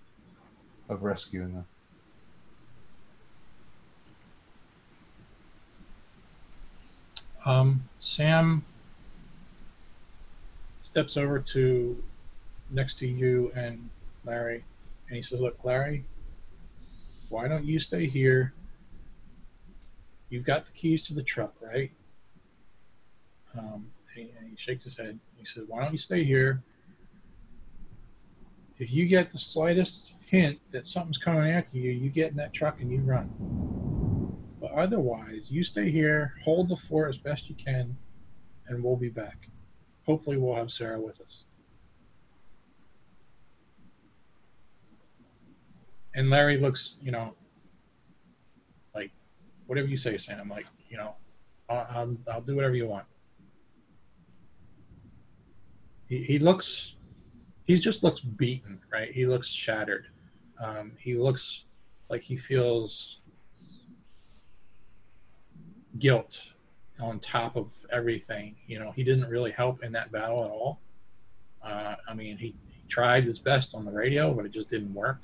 of 0.88 1.02
rescuing 1.02 1.52
her. 1.52 1.64
Um, 7.44 7.88
Sam 7.98 8.64
steps 10.82 11.16
over 11.16 11.40
to 11.40 12.02
next 12.70 12.98
to 12.98 13.06
you 13.06 13.52
and 13.54 13.90
Larry, 14.24 14.64
and 15.08 15.16
he 15.16 15.22
says, 15.22 15.40
"Look, 15.40 15.62
Larry, 15.64 16.04
why 17.28 17.48
don't 17.48 17.64
you 17.64 17.78
stay 17.80 18.06
here? 18.06 18.52
You've 20.32 20.44
got 20.44 20.64
the 20.64 20.72
keys 20.72 21.02
to 21.08 21.14
the 21.14 21.22
truck, 21.22 21.54
right?" 21.60 21.92
Um, 23.54 23.92
and 24.16 24.48
he 24.48 24.56
shakes 24.56 24.82
his 24.82 24.96
head. 24.96 25.20
He 25.36 25.44
says, 25.44 25.64
"Why 25.68 25.82
don't 25.82 25.92
you 25.92 25.98
stay 25.98 26.24
here? 26.24 26.62
If 28.78 28.90
you 28.90 29.06
get 29.06 29.30
the 29.30 29.36
slightest 29.36 30.14
hint 30.26 30.58
that 30.70 30.86
something's 30.86 31.18
coming 31.18 31.50
after 31.50 31.76
you, 31.76 31.90
you 31.90 32.08
get 32.08 32.30
in 32.30 32.36
that 32.38 32.54
truck 32.54 32.80
and 32.80 32.90
you 32.90 33.00
run. 33.00 33.28
But 34.58 34.72
otherwise, 34.72 35.50
you 35.50 35.62
stay 35.62 35.90
here, 35.90 36.32
hold 36.42 36.70
the 36.70 36.76
fort 36.76 37.10
as 37.10 37.18
best 37.18 37.50
you 37.50 37.54
can, 37.54 37.98
and 38.68 38.82
we'll 38.82 38.96
be 38.96 39.10
back. 39.10 39.50
Hopefully, 40.06 40.38
we'll 40.38 40.56
have 40.56 40.70
Sarah 40.70 40.98
with 40.98 41.20
us." 41.20 41.44
And 46.14 46.30
Larry 46.30 46.56
looks, 46.56 46.96
you 47.02 47.10
know, 47.10 47.36
whatever 49.72 49.88
you 49.88 49.96
say, 49.96 50.18
Sam. 50.18 50.38
I'm 50.38 50.50
like, 50.50 50.66
you 50.90 50.98
know, 50.98 51.14
I'll, 51.70 51.86
I'll, 51.90 52.16
I'll 52.30 52.40
do 52.42 52.54
whatever 52.54 52.74
you 52.74 52.86
want. 52.86 53.06
He, 56.06 56.22
he 56.24 56.38
looks, 56.38 56.96
he 57.64 57.76
just 57.76 58.02
looks 58.02 58.20
beaten, 58.20 58.80
right? 58.92 59.10
He 59.10 59.24
looks 59.24 59.48
shattered. 59.48 60.08
Um, 60.62 60.92
he 60.98 61.16
looks 61.16 61.64
like 62.10 62.20
he 62.20 62.36
feels 62.36 63.20
guilt 65.98 66.52
on 67.00 67.18
top 67.18 67.56
of 67.56 67.74
everything. 67.90 68.56
You 68.66 68.78
know, 68.78 68.90
he 68.90 69.02
didn't 69.02 69.30
really 69.30 69.52
help 69.52 69.82
in 69.82 69.92
that 69.92 70.12
battle 70.12 70.44
at 70.44 70.50
all. 70.50 70.80
Uh, 71.64 71.94
I 72.06 72.12
mean, 72.12 72.36
he, 72.36 72.54
he 72.68 72.86
tried 72.88 73.24
his 73.24 73.38
best 73.38 73.74
on 73.74 73.86
the 73.86 73.92
radio, 73.92 74.34
but 74.34 74.44
it 74.44 74.52
just 74.52 74.68
didn't 74.68 74.92
work 74.92 75.22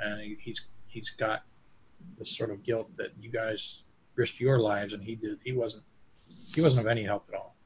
and 0.00 0.20
he, 0.20 0.36
he's 0.40 0.62
he's 0.86 1.10
got 1.10 1.42
this 2.18 2.36
sort 2.36 2.50
of 2.50 2.62
guilt 2.62 2.94
that 2.96 3.10
you 3.20 3.30
guys 3.30 3.82
risked 4.16 4.40
your 4.40 4.58
lives 4.58 4.92
and 4.92 5.02
he 5.02 5.14
did 5.14 5.38
he 5.44 5.52
wasn't 5.52 5.82
he 6.54 6.60
wasn't 6.60 6.84
of 6.84 6.90
any 6.90 7.02
help 7.04 7.26
at 7.32 7.38
all 7.38 7.56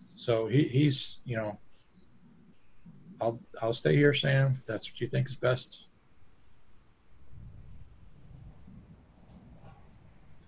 so 0.00 0.46
he, 0.46 0.64
he's 0.64 1.18
you 1.24 1.36
know 1.36 1.58
i'll 3.20 3.38
i'll 3.62 3.72
stay 3.72 3.94
here 3.94 4.14
sam 4.14 4.52
if 4.52 4.64
that's 4.64 4.90
what 4.90 5.00
you 5.00 5.08
think 5.08 5.28
is 5.28 5.36
best 5.36 5.86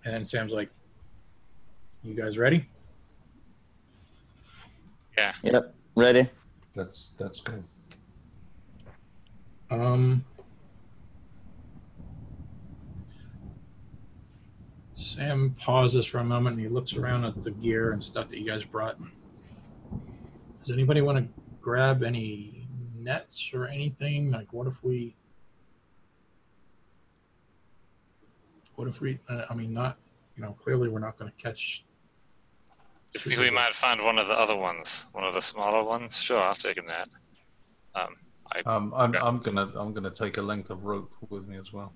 and 0.04 0.26
sam's 0.26 0.52
like 0.52 0.70
you 2.02 2.14
guys 2.14 2.38
ready 2.38 2.68
Yeah. 5.18 5.32
Yep, 5.42 5.74
ready. 5.96 6.30
That's 6.74 7.10
that's 7.18 7.40
good. 7.40 7.64
Um, 9.68 10.24
Sam 14.98 15.54
pauses 15.60 16.06
for 16.06 16.18
a 16.18 16.24
moment 16.24 16.56
and 16.56 16.62
he 16.62 16.68
looks 16.68 16.94
around 16.94 17.24
at 17.24 17.40
the 17.42 17.52
gear 17.52 17.92
and 17.92 18.02
stuff 18.02 18.28
that 18.30 18.38
you 18.38 18.46
guys 18.46 18.64
brought. 18.64 18.98
Does 20.64 20.74
anybody 20.74 21.00
want 21.02 21.18
to 21.18 21.42
grab 21.60 22.02
any 22.02 22.66
nets 22.94 23.52
or 23.54 23.68
anything? 23.68 24.32
Like, 24.32 24.52
what 24.52 24.66
if 24.66 24.82
we. 24.82 25.14
What 28.74 28.88
if 28.88 29.00
we. 29.00 29.20
Uh, 29.28 29.44
I 29.48 29.54
mean, 29.54 29.72
not. 29.72 29.98
You 30.36 30.42
know, 30.42 30.52
clearly 30.52 30.88
we're 30.88 30.98
not 30.98 31.16
going 31.16 31.30
to 31.30 31.42
catch. 31.42 31.84
If 33.14 33.24
we, 33.24 33.36
we 33.38 33.50
might 33.50 33.74
find 33.74 34.04
one 34.04 34.18
of 34.18 34.28
the 34.28 34.34
other 34.34 34.56
ones, 34.56 35.06
one 35.12 35.24
of 35.24 35.32
the 35.32 35.40
smaller 35.40 35.82
ones. 35.82 36.16
Sure, 36.16 36.40
I'll 36.40 36.54
take 36.54 36.76
a 36.76 36.82
net. 36.82 37.08
Um, 37.94 38.14
I 38.52 38.60
Um, 38.66 38.92
I'm 38.96 39.14
I'm 39.16 39.38
gonna 39.38 39.72
I'm 39.74 39.92
gonna 39.94 40.10
take 40.10 40.36
a 40.38 40.42
length 40.42 40.70
of 40.70 40.84
rope 40.84 41.12
with 41.28 41.46
me 41.46 41.56
as 41.56 41.72
well. 41.72 41.92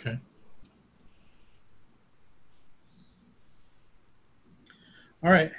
Okay. 0.00 0.18
All 5.22 5.30
right. 5.30 5.52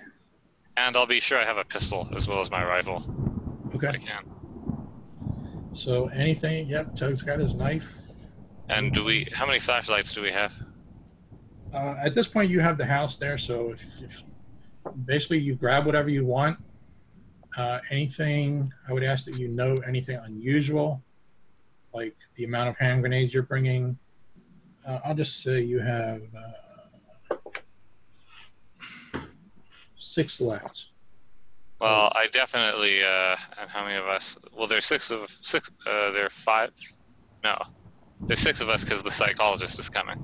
and 0.75 0.97
I'll 0.97 1.05
be 1.05 1.19
sure 1.19 1.37
I 1.39 1.45
have 1.45 1.57
a 1.57 1.63
pistol 1.63 2.09
as 2.15 2.27
well 2.27 2.39
as 2.39 2.49
my 2.49 2.63
rifle. 2.65 3.03
If 3.73 3.83
I 3.83 3.89
Okay. 3.89 3.97
can. 3.99 4.23
So 5.73 6.07
anything? 6.07 6.67
Yep. 6.67 6.95
Tug's 6.95 7.21
got 7.21 7.39
his 7.39 7.53
knife. 7.55 7.99
And 8.69 8.91
do 8.93 9.03
we? 9.03 9.27
How 9.33 9.45
many 9.45 9.59
flashlights 9.59 10.13
do 10.13 10.21
we 10.21 10.31
have? 10.31 10.53
Uh, 11.73 11.95
at 12.01 12.13
this 12.13 12.27
point, 12.27 12.49
you 12.49 12.59
have 12.59 12.77
the 12.77 12.85
house 12.85 13.17
there, 13.17 13.37
so 13.37 13.71
if, 13.71 13.83
if 14.01 14.23
basically 15.05 15.39
you 15.39 15.55
grab 15.55 15.85
whatever 15.85 16.09
you 16.09 16.23
want, 16.25 16.57
uh, 17.57 17.79
anything 17.89 18.71
I 18.87 18.93
would 18.93 19.03
ask 19.03 19.25
that 19.25 19.35
you 19.35 19.47
note 19.47 19.83
anything 19.87 20.17
unusual, 20.23 21.01
like 21.93 22.15
the 22.35 22.43
amount 22.45 22.69
of 22.69 22.77
hand 22.77 23.01
grenades 23.01 23.33
you're 23.33 23.43
bringing. 23.43 23.97
Uh, 24.85 24.99
I'll 25.03 25.15
just 25.15 25.41
say 25.41 25.61
you 25.61 25.79
have 25.79 26.21
uh, 26.35 26.51
six 30.03 30.39
left. 30.41 30.85
Well, 31.79 32.11
I 32.15 32.27
definitely. 32.31 33.03
Uh, 33.03 33.35
and 33.59 33.69
how 33.69 33.83
many 33.83 33.97
of 33.97 34.05
us? 34.05 34.37
Well, 34.55 34.67
there's 34.67 34.85
six 34.85 35.11
of 35.11 35.29
six. 35.41 35.69
Uh, 35.85 36.11
there 36.11 36.25
are 36.25 36.29
five. 36.29 36.71
No, 37.43 37.57
there's 38.21 38.39
six 38.39 38.61
of 38.61 38.69
us 38.69 38.83
because 38.83 39.03
the 39.03 39.11
psychologist 39.11 39.79
is 39.79 39.89
coming. 39.89 40.21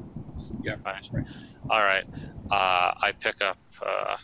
Yeah, 0.61 0.75
Right. 0.85 1.07
right. 1.11 1.25
All 1.69 1.81
right. 1.81 2.05
Uh, 2.49 2.93
I 3.01 3.13
pick 3.19 3.41
up. 3.41 3.57
Uh, 3.85 4.17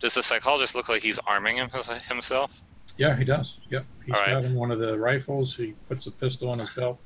does 0.00 0.14
the 0.14 0.22
psychologist 0.22 0.74
look 0.74 0.88
like 0.88 1.02
he's 1.02 1.18
arming 1.26 1.56
him, 1.56 1.68
himself? 2.08 2.62
Yeah, 2.98 3.16
he 3.16 3.24
does. 3.24 3.58
Yep, 3.70 3.86
he's 4.04 4.12
right. 4.12 4.30
grabbing 4.30 4.54
one 4.54 4.70
of 4.70 4.78
the 4.78 4.98
rifles. 4.98 5.56
He 5.56 5.74
puts 5.88 6.06
a 6.06 6.10
pistol 6.10 6.48
on 6.50 6.58
his 6.58 6.70
belt. 6.70 6.98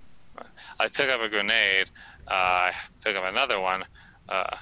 I 0.80 0.88
pick 0.88 1.08
up 1.08 1.20
a 1.20 1.28
grenade. 1.28 1.88
Uh, 2.26 2.70
I 2.70 2.72
pick 3.04 3.16
up 3.16 3.24
another 3.24 3.60
one. 3.60 3.84
Uh, 4.28 4.56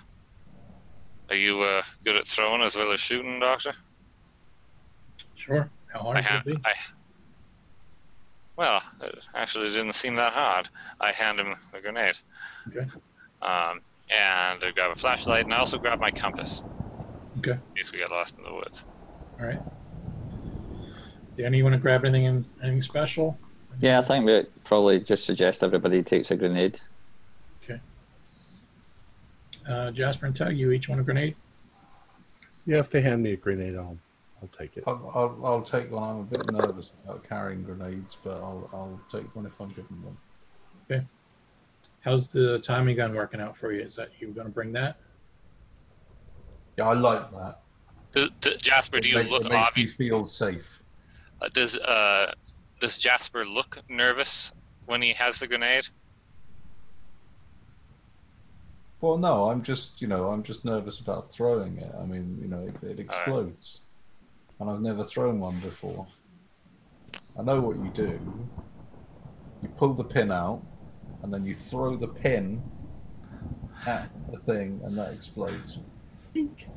are 1.31 1.37
you 1.37 1.63
uh, 1.63 1.83
good 2.05 2.17
at 2.17 2.27
throwing 2.27 2.63
as 2.63 2.77
well 2.77 2.93
as 2.93 3.01
shooting, 3.01 3.41
Doctor? 3.41 3.73
Sure. 5.35 5.71
How 5.93 6.01
hard 6.01 6.17
I 6.19 6.23
could 6.23 6.53
it 6.53 6.57
be? 6.57 6.63
I. 6.65 6.75
Well, 8.57 8.83
it 9.03 9.19
actually 9.35 9.69
didn't 9.69 9.95
seem 9.95 10.15
that 10.17 10.33
hard. 10.33 10.69
I 11.01 11.13
hand 11.13 11.41
him 11.41 11.55
a 11.73 11.81
grenade. 11.81 12.17
Okay. 12.69 12.87
Um, 13.43 13.81
and 14.11 14.63
I 14.63 14.71
grab 14.75 14.93
a 14.93 14.95
flashlight, 14.95 15.45
and 15.45 15.55
I 15.55 15.59
also 15.59 15.79
grab 15.79 15.99
my 15.99 16.11
compass. 16.11 16.63
Okay. 17.39 17.53
In 17.53 17.77
case 17.77 17.93
we 17.93 17.99
get 17.99 18.11
lost 18.11 18.39
in 18.39 18.45
the 18.45 18.53
woods. 18.53 18.85
All 19.41 19.47
right. 19.47 19.61
Danny, 21.37 21.59
you 21.59 21.65
want 21.65 21.75
to 21.75 21.81
grab 21.81 22.05
anything 22.05 22.45
anything 22.63 22.83
special? 22.83 23.37
Yeah, 23.81 23.99
I 23.99 24.03
think 24.03 24.25
we 24.25 24.45
probably 24.63 25.01
just 25.01 25.25
suggest 25.25 25.65
everybody 25.65 26.03
takes 26.03 26.31
a 26.31 26.37
grenade. 26.37 26.81
Okay. 29.67 29.73
Uh, 29.73 29.91
Jasper 29.91 30.27
and 30.27 30.37
Tug, 30.37 30.57
you 30.57 30.71
each 30.73 30.89
want 30.89 31.01
a 31.01 31.05
grenade? 31.05 31.37
Yeah, 32.67 32.79
if 32.79 32.91
they 32.91 33.01
hand 33.01 33.23
me 33.23 33.33
a 33.33 33.37
grenade, 33.37 33.77
I'll 33.77 33.99
I'll 34.43 34.49
take 34.49 34.77
it. 34.77 34.85
I'll, 34.87 35.11
I'll, 35.15 35.47
I'll 35.47 35.63
take 35.63 35.91
one. 35.91 36.03
I'm 36.03 36.19
a 36.21 36.23
bit 36.25 36.51
nervous 36.53 36.93
about 37.05 37.27
carrying 37.27 37.63
grenades, 37.63 38.19
but 38.23 38.35
I'll, 38.37 38.69
I'll 38.75 39.01
take 39.11 39.35
one 39.35 39.47
if 39.47 39.59
I'm 39.61 39.69
given 39.71 40.03
one. 40.03 40.17
Okay. 40.91 41.05
How's 42.01 42.31
the 42.31 42.59
Tommy 42.59 42.95
gun 42.95 43.15
working 43.15 43.41
out 43.41 43.57
for 43.57 43.73
you? 43.73 43.81
Is 43.83 43.97
that 43.97 44.11
you 44.19 44.29
going 44.29 44.47
to 44.47 44.53
bring 44.53 44.73
that? 44.73 44.97
Yeah, 46.77 46.89
I 46.89 46.93
like 46.95 47.31
that. 47.33 47.61
Do, 48.13 48.29
do, 48.43 48.57
Jasper, 48.57 49.01
do 49.01 49.09
It 49.09 49.13
you 49.13 49.19
make- 49.23 49.31
look 49.31 49.45
it 49.47 49.51
makes 49.51 49.55
me 49.55 49.61
obvious? 49.69 49.93
feel 49.95 50.25
safe. 50.25 50.83
Uh, 51.41 51.49
does 51.53 51.79
uh, 51.79 52.33
does 52.81 52.99
Jasper 52.99 53.47
look 53.47 53.79
nervous 53.89 54.53
when 54.85 55.01
he 55.01 55.15
has 55.15 55.39
the 55.39 55.47
grenade? 55.47 55.89
Well, 59.05 59.19
no, 59.19 59.51
I'm 59.51 59.63
just, 59.63 60.01
you 60.01 60.09
know, 60.09 60.31
I'm 60.31 60.43
just 60.43 60.65
nervous 60.65 60.99
about 60.99 61.31
throwing 61.31 61.77
it. 61.77 61.95
I 62.01 62.07
mean, 62.07 62.39
you 62.41 62.49
know, 62.49 62.67
it, 62.67 62.83
it 62.83 62.99
explodes, 62.99 63.83
and 64.59 64.71
I've 64.71 64.81
never 64.81 65.05
thrown 65.05 65.41
one 65.41 65.59
before. 65.59 66.07
I 67.39 67.43
know 67.43 67.61
what 67.61 67.77
you 67.77 67.91
do. 67.91 68.19
You 69.61 69.69
pull 69.77 69.93
the 69.93 70.05
pin 70.05 70.33
out, 70.33 70.63
and 71.23 71.35
then 71.35 71.45
you 71.45 71.55
throw 71.55 71.97
the 71.97 72.09
pin 72.09 72.63
at 73.87 74.09
the 74.33 74.39
thing, 74.39 74.81
and 74.83 74.97
that 74.97 75.13
explodes. 75.13 75.81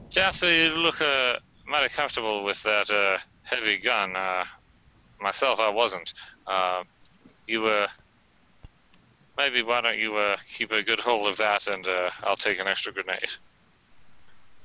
Jasper, 0.10 0.52
you 0.52 0.76
look 0.76 1.02
uh, 1.02 1.38
mighty 1.66 1.88
comfortable 1.88 2.44
with 2.44 2.62
that 2.64 2.91
uh, 2.91 3.20
heavy 3.44 3.78
gun. 3.78 4.18
Uh, 4.18 4.44
myself, 5.22 5.62
I 5.62 5.70
wasn't. 5.70 6.14
Uh, 6.45 6.84
you 7.48 7.66
uh, 7.68 7.88
maybe 9.38 9.62
why 9.64 9.82
don't 9.82 9.98
you 9.98 10.16
uh, 10.16 10.38
keep 10.48 10.72
a 10.72 10.82
good 10.84 11.00
hold 11.00 11.28
of 11.28 11.38
that, 11.38 11.68
and 11.68 11.88
uh, 11.88 12.10
I'll 12.24 12.36
take 12.36 12.60
an 12.60 12.68
extra 12.68 12.92
grenade. 12.92 13.34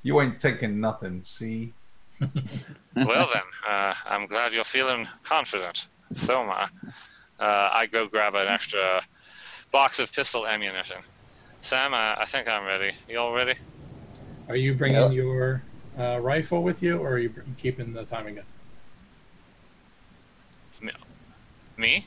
You 0.02 0.20
ain't 0.20 0.40
taking 0.40 0.80
nothing, 0.80 1.22
see? 1.24 1.72
well 2.20 3.28
then, 3.32 3.42
uh, 3.68 3.94
I'm 4.06 4.26
glad 4.26 4.52
you're 4.52 4.64
feeling 4.64 5.06
confident. 5.22 5.88
So 6.14 6.42
am 6.42 6.50
I. 6.50 6.68
Uh, 7.38 7.70
I 7.72 7.86
go 7.86 8.06
grab 8.06 8.34
an 8.34 8.48
extra 8.48 9.02
box 9.70 9.98
of 9.98 10.12
pistol 10.12 10.46
ammunition. 10.46 10.98
Sam, 11.60 11.94
I, 11.94 12.20
I 12.20 12.24
think 12.24 12.48
I'm 12.48 12.64
ready. 12.64 12.92
You 13.08 13.18
all 13.18 13.32
ready? 13.32 13.54
Are 14.48 14.56
you 14.56 14.74
bringing 14.74 15.00
Yeah. 15.00 15.10
your 15.10 15.62
uh, 15.98 16.18
rifle 16.20 16.62
with 16.62 16.82
you, 16.82 16.98
or 16.98 17.12
are 17.12 17.18
you 17.18 17.32
keeping 17.58 17.92
the 17.92 18.04
Tommy 18.04 18.32
gun? 18.32 18.44
Me? 21.78 22.06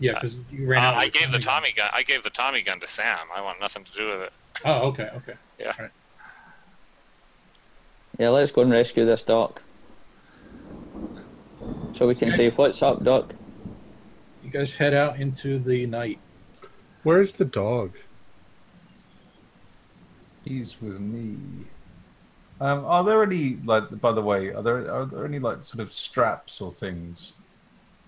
Yeah, 0.00 0.14
because 0.14 0.36
you 0.50 0.64
Uh, 0.64 0.70
ran 0.70 0.84
out. 0.84 0.94
of 0.94 1.00
I 1.00 1.08
gave 1.08 1.32
the. 1.32 1.38
Tommy 1.38 1.72
gun. 1.72 1.90
I 1.92 2.02
gave 2.02 2.22
the 2.22 2.30
Tommy 2.30 2.62
gun 2.62 2.78
to 2.80 2.86
Sam. 2.86 3.26
I 3.34 3.40
want 3.40 3.60
nothing 3.60 3.84
to 3.84 3.92
do 3.92 4.08
with 4.10 4.20
it. 4.22 4.32
Oh, 4.64 4.88
okay, 4.88 5.10
okay. 5.16 5.34
Yeah. 5.58 5.88
Yeah, 8.18 8.28
let's 8.30 8.50
go 8.50 8.62
and 8.62 8.70
rescue 8.70 9.04
this 9.04 9.22
doc. 9.22 9.62
So 11.92 12.06
we 12.06 12.14
can 12.14 12.30
say, 12.30 12.50
what's 12.50 12.82
up, 12.82 13.02
doc? 13.04 13.32
You 14.44 14.50
guys 14.50 14.74
head 14.74 14.94
out 14.94 15.18
into 15.20 15.58
the 15.58 15.86
night. 15.86 16.18
Where's 17.02 17.34
the 17.34 17.44
dog? 17.44 17.92
He's 20.44 20.80
with 20.80 20.98
me. 21.00 21.36
Um, 22.60 22.84
are 22.84 23.04
there 23.04 23.22
any 23.22 23.58
like? 23.64 24.00
By 24.00 24.12
the 24.12 24.22
way, 24.22 24.48
are 24.52 24.62
there 24.62 24.90
are 24.90 25.04
there 25.06 25.24
any 25.24 25.38
like 25.38 25.64
sort 25.64 25.80
of 25.80 25.92
straps 25.92 26.60
or 26.60 26.72
things 26.72 27.34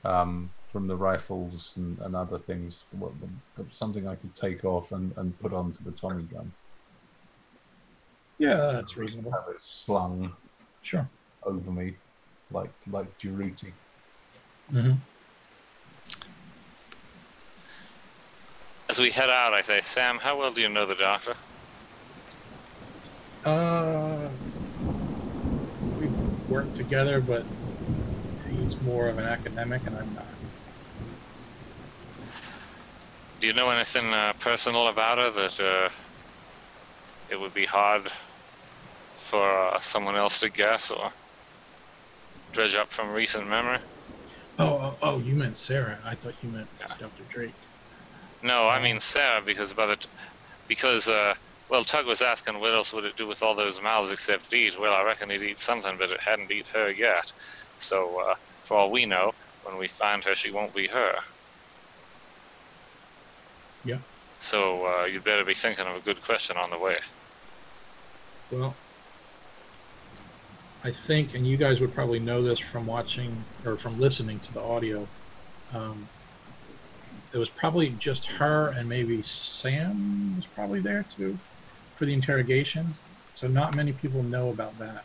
um, 0.05 0.51
from 0.73 0.87
the 0.87 0.97
rifles 0.97 1.73
and, 1.77 1.99
and 2.01 2.15
other 2.15 2.39
things? 2.39 2.85
What, 2.93 3.13
the, 3.21 3.63
the, 3.63 3.69
something 3.73 4.07
I 4.07 4.15
could 4.15 4.35
take 4.35 4.65
off 4.65 4.93
and, 4.93 5.13
and 5.17 5.39
put 5.41 5.53
onto 5.53 5.83
the 5.85 5.91
Tommy 5.91 6.23
gun. 6.25 6.53
Yeah, 8.39 8.71
that's 8.73 8.97
reasonable. 8.97 9.33
Have 9.33 9.45
it 9.55 9.61
slung 9.61 10.33
Sure. 10.83 11.07
over 11.43 11.71
me, 11.71 11.95
like 12.51 12.71
like 12.91 13.19
Duruti. 13.19 13.73
hmm 14.71 14.93
As 18.89 18.99
we 18.99 19.11
head 19.11 19.29
out, 19.31 19.53
I 19.53 19.61
say, 19.61 19.81
Sam, 19.83 20.19
how 20.19 20.39
well 20.39 20.53
do 20.53 20.61
you 20.63 20.69
know 20.69 20.87
the 20.87 20.95
doctor? 20.95 21.35
Uh, 23.45 24.29
we've 25.99 26.49
worked 26.51 26.75
together, 26.75 27.21
but 27.21 27.45
he's 28.51 28.81
more 28.83 29.09
of 29.09 29.19
an 29.19 29.27
academic, 29.27 29.83
and 29.87 29.97
I'm 29.97 30.15
not. 30.15 30.27
Do 33.41 33.47
you 33.47 33.55
know 33.55 33.71
anything 33.71 34.13
uh, 34.13 34.35
personal 34.39 34.89
about 34.89 35.17
her 35.17 35.31
that 35.31 35.61
uh, 35.61 35.89
it 37.31 37.41
would 37.41 37.55
be 37.55 37.65
hard 37.65 38.11
for 39.17 39.69
uh, 39.69 39.81
someone 39.81 40.15
else 40.15 40.41
to 40.41 40.51
guess 40.51 40.91
or 40.91 41.13
dredge 42.53 42.75
up 42.75 42.91
from 42.91 43.13
recent 43.13 43.49
memory? 43.49 43.79
Oh, 44.59 44.67
oh, 44.67 44.95
oh, 45.03 45.19
you 45.21 45.35
meant 45.35 45.57
Sarah. 45.57 45.99
I 46.05 46.15
thought 46.15 46.35
you 46.43 46.51
meant 46.51 46.69
Yeah. 46.81 46.89
Dr. 46.99 47.23
Drake. 47.31 47.55
No, 48.43 48.69
I 48.69 48.83
mean 48.83 49.01
Sarah, 49.01 49.41
because 49.41 49.73
by 49.73 49.87
the 49.87 49.97
t- 49.97 50.09
because 50.69 51.09
uh, 51.09 51.35
well, 51.71 51.83
Tug 51.83 52.05
was 52.05 52.21
asking 52.21 52.61
what 52.61 52.75
else 52.75 52.93
would 52.93 53.07
it 53.07 53.17
do 53.17 53.27
with 53.27 53.43
all 53.43 53.55
those 53.55 53.81
mouths 53.81 54.11
except 54.11 54.53
eat. 54.53 54.79
Well, 54.79 54.93
I 54.93 55.03
reckon 55.03 55.31
it'd 55.31 55.49
eat 55.49 55.59
something, 55.59 55.97
but 55.97 56.11
it 56.11 56.21
hadn't 56.21 56.51
eat 56.51 56.67
her 56.75 56.91
yet. 56.91 57.33
So, 57.77 58.21
uh, 58.21 58.35
for 58.63 58.77
all 58.77 58.91
we 58.91 59.07
know, 59.07 59.33
when 59.65 59.79
we 59.79 59.89
find 59.89 60.25
her, 60.25 60.35
she 60.35 60.51
won't 60.51 60.75
be 60.75 60.89
her. 60.89 61.21
Yeah. 63.85 63.99
So 64.41 64.87
uh, 64.87 65.05
you'd 65.05 65.23
better 65.23 65.45
be 65.45 65.55
thinking 65.55 65.87
of 65.87 65.95
a 65.95 66.01
good 66.01 66.23
question 66.23 66.57
on 66.57 66.71
the 66.71 66.79
way. 66.79 66.99
Well, 68.51 68.75
I 70.83 70.91
think, 70.91 71.35
and 71.35 71.47
you 71.47 71.59
guys 71.59 71.81
would 71.81 71.95
probably 71.95 72.19
know 72.19 72.43
this 72.43 72.59
from 72.59 72.87
watching 72.87 73.45
or 73.67 73.77
from 73.77 74.01
listening 74.01 74.41
to 74.41 74.53
the 74.53 74.61
audio. 74.61 75.07
Um, 75.75 76.09
it 77.33 77.39
was 77.39 77.51
probably 77.51 77.91
just 77.91 78.27
her 78.27 78.69
and 78.69 78.89
maybe 78.89 79.23
Sam 79.23 80.37
was 80.37 80.47
probably 80.47 80.81
there 80.81 81.05
too 81.05 81.39
for 81.95 82.07
the 82.07 82.15
interrogation. 82.15 82.95
So 83.35 83.47
not 83.47 83.77
many 83.77 83.93
people 83.93 84.23
know 84.23 84.49
about 84.49 84.79
that. 84.79 85.05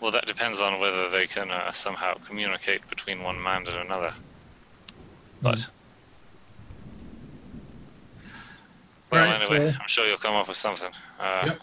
Well, 0.00 0.10
that 0.10 0.26
depends 0.26 0.60
on 0.60 0.80
whether 0.80 1.08
they 1.08 1.26
can 1.26 1.50
uh, 1.50 1.70
somehow 1.70 2.14
communicate 2.14 2.88
between 2.90 3.22
one 3.22 3.40
mind 3.40 3.68
and 3.68 3.78
another. 3.78 4.14
But. 5.40 5.68
Well, 9.10 9.24
Alright, 9.24 9.42
anyway, 9.42 9.72
so- 9.72 9.78
I'm 9.80 9.88
sure 9.88 10.06
you'll 10.06 10.18
come 10.18 10.34
up 10.34 10.48
with 10.48 10.56
something. 10.56 10.90
Uh, 11.18 11.42
Yep. 11.46 11.60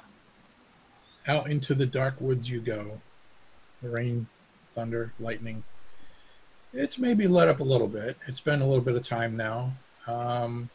Out 1.27 1.49
into 1.49 1.73
the 1.73 1.85
dark 1.87 2.15
woods 2.21 2.49
you 2.49 2.59
go. 2.61 3.01
The 3.81 3.89
rain, 3.89 4.27
thunder, 4.73 5.11
lightning. 5.19 5.63
It's 6.73 6.97
maybe 6.99 7.27
let 7.27 7.47
up 7.47 7.59
a 7.59 7.63
little 7.63 7.87
bit. 7.87 8.17
It's 8.27 8.39
been 8.41 8.61
a 8.61 8.67
little 8.67 8.83
bit 8.83 8.95
of 8.95 9.01
time 9.03 9.35
now. 9.35 9.73
Um, 10.07 10.69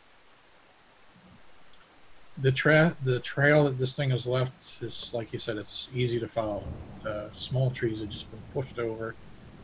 the 2.38 2.50
tra- 2.50 2.96
the 3.04 3.20
trail 3.20 3.64
that 3.64 3.78
this 3.78 3.94
thing 3.94 4.10
has 4.10 4.26
left 4.26 4.82
is, 4.82 5.12
like 5.14 5.32
you 5.32 5.38
said, 5.38 5.56
it's 5.56 5.88
easy 5.92 6.18
to 6.18 6.26
follow. 6.26 6.64
Uh, 7.06 7.30
small 7.32 7.70
trees 7.70 8.00
have 8.00 8.08
just 8.08 8.30
been 8.30 8.40
pushed 8.52 8.78
over, 8.78 9.14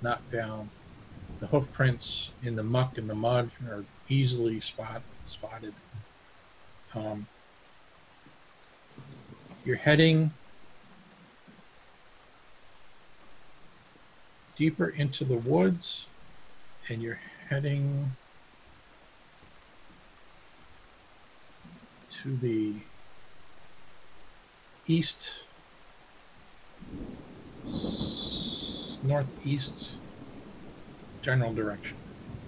knocked 0.03 0.31
down. 0.31 0.71
The 1.39 1.49
hoof 1.49 1.71
prints 1.73 2.33
in 2.43 2.57
the 2.57 2.63
muck 2.63 2.97
and 2.97 3.11
the 3.11 3.15
mud 3.15 3.51
are 3.69 3.85
easily 4.09 4.61
spot 4.61 5.03
spotted. 5.27 5.75
Um, 6.95 7.27
you're 9.65 9.77
heading 9.77 10.33
deeper 14.57 14.89
into 14.89 15.25
the 15.25 15.37
woods 15.37 16.07
and 16.89 17.03
you're 17.03 17.21
heading 17.49 18.13
to 22.23 22.37
the 22.37 22.75
east 24.87 25.45
northeast 29.03 29.91
general 31.27 31.53
direction 31.53 31.97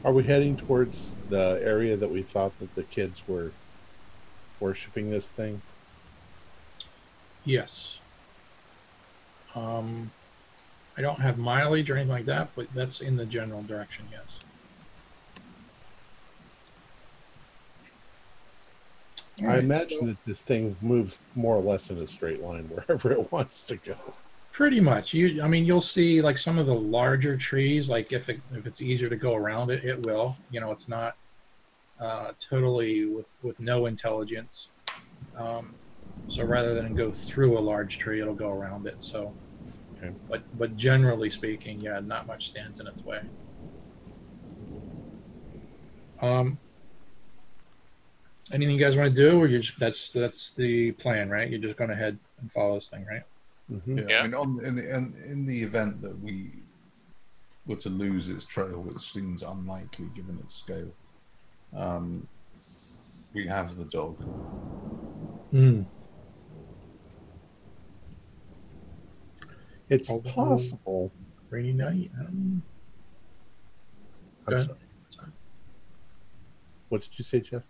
Are 0.05 0.12
we 0.12 0.22
heading 0.22 0.56
towards 0.56 1.16
the 1.30 1.60
area 1.60 1.96
that 1.96 2.12
we 2.12 2.22
thought 2.22 2.56
that 2.60 2.72
the 2.76 2.84
kids 2.84 3.26
were 3.26 3.50
worshiping 4.60 5.10
this 5.10 5.28
thing? 5.28 5.62
yes 7.44 7.98
um 9.56 10.12
i 10.96 11.00
don't 11.00 11.20
have 11.20 11.38
mileage 11.38 11.90
or 11.90 11.96
anything 11.96 12.12
like 12.12 12.26
that 12.26 12.50
but 12.55 12.72
that's 12.72 13.00
in 13.00 13.16
the 13.16 13.26
general 13.26 13.62
direction 13.62 14.05
yes 14.12 14.38
I 19.40 19.59
imagine 19.59 19.98
so 20.00 20.06
that 20.06 20.24
this 20.26 20.42
thing 20.42 20.76
moves 20.82 21.16
more 21.36 21.56
or 21.56 21.62
less 21.62 21.90
in 21.90 21.98
a 21.98 22.06
straight 22.09 22.42
line 22.42 22.64
wherever 22.64 23.12
it 23.12 23.30
wants 23.32 23.62
to 23.62 23.76
go. 23.76 23.94
Pretty 24.59 24.80
much. 24.80 25.14
You, 25.14 25.40
I 25.40 25.47
mean, 25.47 25.64
you'll 25.64 25.80
see 25.80 26.20
like 26.20 26.36
some 26.36 26.59
of 26.59 26.66
the 26.66 26.74
larger 26.74 27.36
trees. 27.36 27.89
Like 27.89 28.12
if 28.12 28.28
it 28.28 28.40
if 28.52 28.66
it's 28.66 28.82
easier 28.82 29.09
to 29.09 29.14
go 29.14 29.36
around 29.36 29.70
it, 29.70 29.85
it 29.85 30.05
will. 30.05 30.36
You 30.51 30.59
know, 30.59 30.72
it's 30.72 30.89
not 30.89 31.16
uh, 32.01 32.32
totally 32.40 33.05
with 33.06 33.36
with 33.40 33.60
no 33.60 33.86
intelligence. 33.86 34.70
Um, 35.36 35.76
so 36.26 36.43
rather 36.43 36.74
than 36.74 36.93
go 36.97 37.12
through 37.12 37.56
a 37.56 37.60
large 37.60 37.98
tree, 37.98 38.20
it'll 38.20 38.35
go 38.35 38.51
around 38.51 38.89
it. 38.89 38.97
So, 38.98 39.32
Okay. 39.97 40.12
but 40.28 40.43
but 40.59 40.76
generally 40.76 41.30
speaking, 41.30 41.80
yeah, 41.80 42.01
not 42.01 42.26
much 42.26 42.48
stands 42.48 42.80
in 42.80 42.89
its 42.89 43.05
way. 43.05 43.20
Um, 46.20 46.59
anything 48.51 48.74
you 48.74 48.80
guys 48.85 48.97
want 48.97 49.14
to 49.14 49.16
do, 49.16 49.39
or 49.39 49.47
you 49.47 49.60
just 49.60 49.78
that's 49.78 50.10
that's 50.10 50.51
the 50.51 50.90
plan, 50.93 51.30
right? 51.30 51.48
You're 51.48 51.60
just 51.60 51.76
going 51.76 51.90
to 51.90 51.97
head 51.97 52.18
and 52.40 52.51
follow 52.51 52.74
this 52.74 52.89
thing, 52.89 53.06
right? 53.06 53.22
Hmm 53.68 53.98
Yeah, 53.98 54.04
Yeah. 54.08 54.18
I 54.20 54.22
mean, 54.24 54.34
on 54.34 54.64
in 54.64 54.74
the 54.76 54.94
in, 54.96 55.14
in 55.26 55.46
the 55.46 55.62
event 55.62 56.00
that 56.02 56.18
we 56.20 56.50
were 57.66 57.76
to 57.76 57.90
lose 57.90 58.28
its 58.28 58.44
trail, 58.44 58.80
which 58.80 58.98
seems 59.00 59.42
unlikely 59.42 60.06
given 60.14 60.38
its 60.38 60.54
scale, 60.56 60.92
um, 61.76 62.26
we 63.34 63.46
have 63.46 63.76
the 63.76 63.84
dog. 63.84 64.16
Mm. 65.52 65.84
It's 69.88 70.10
Although- 70.10 70.30
possible. 70.30 71.12
Rainy 71.50 71.72
night. 71.72 72.10
Um, 72.20 72.62
I'm 74.46 74.62
sorry. 74.64 74.78
What 76.90 77.00
did 77.02 77.18
you 77.18 77.24
say, 77.24 77.40
Jeff? 77.40 77.62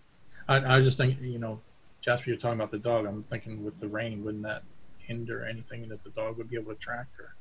I, 0.48 0.56
I 0.58 0.76
was 0.78 0.86
just 0.86 0.98
thinking, 0.98 1.24
you 1.24 1.38
know, 1.38 1.60
Jasper, 2.00 2.30
you're 2.30 2.38
talking 2.38 2.58
about 2.58 2.70
the 2.72 2.78
dog. 2.78 3.06
I'm 3.06 3.22
thinking 3.24 3.64
with 3.64 3.78
the 3.78 3.86
rain, 3.88 4.24
wouldn't 4.24 4.42
that 4.44 4.62
hinder 5.08 5.46
anything 5.46 5.88
that 5.88 6.04
the 6.04 6.10
dog 6.10 6.36
would 6.36 6.50
be 6.50 6.56
able 6.56 6.74
to 6.74 6.78
track? 6.78 7.06
Or 7.18 7.34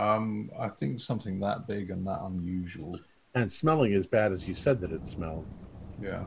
Um, 0.00 0.50
I 0.58 0.68
think 0.68 1.00
something 1.00 1.40
that 1.40 1.66
big 1.66 1.90
and 1.90 2.06
that 2.06 2.20
unusual. 2.22 2.98
And 3.34 3.50
smelling 3.50 3.94
as 3.94 4.06
bad 4.06 4.32
as 4.32 4.46
you 4.46 4.54
said 4.54 4.80
that 4.80 4.92
it 4.92 5.06
smelled. 5.06 5.46
Yeah. 6.02 6.24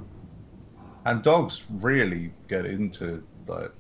And 1.06 1.22
dogs 1.22 1.64
really 1.70 2.34
get 2.48 2.66
into 2.66 3.24
like 3.46 3.72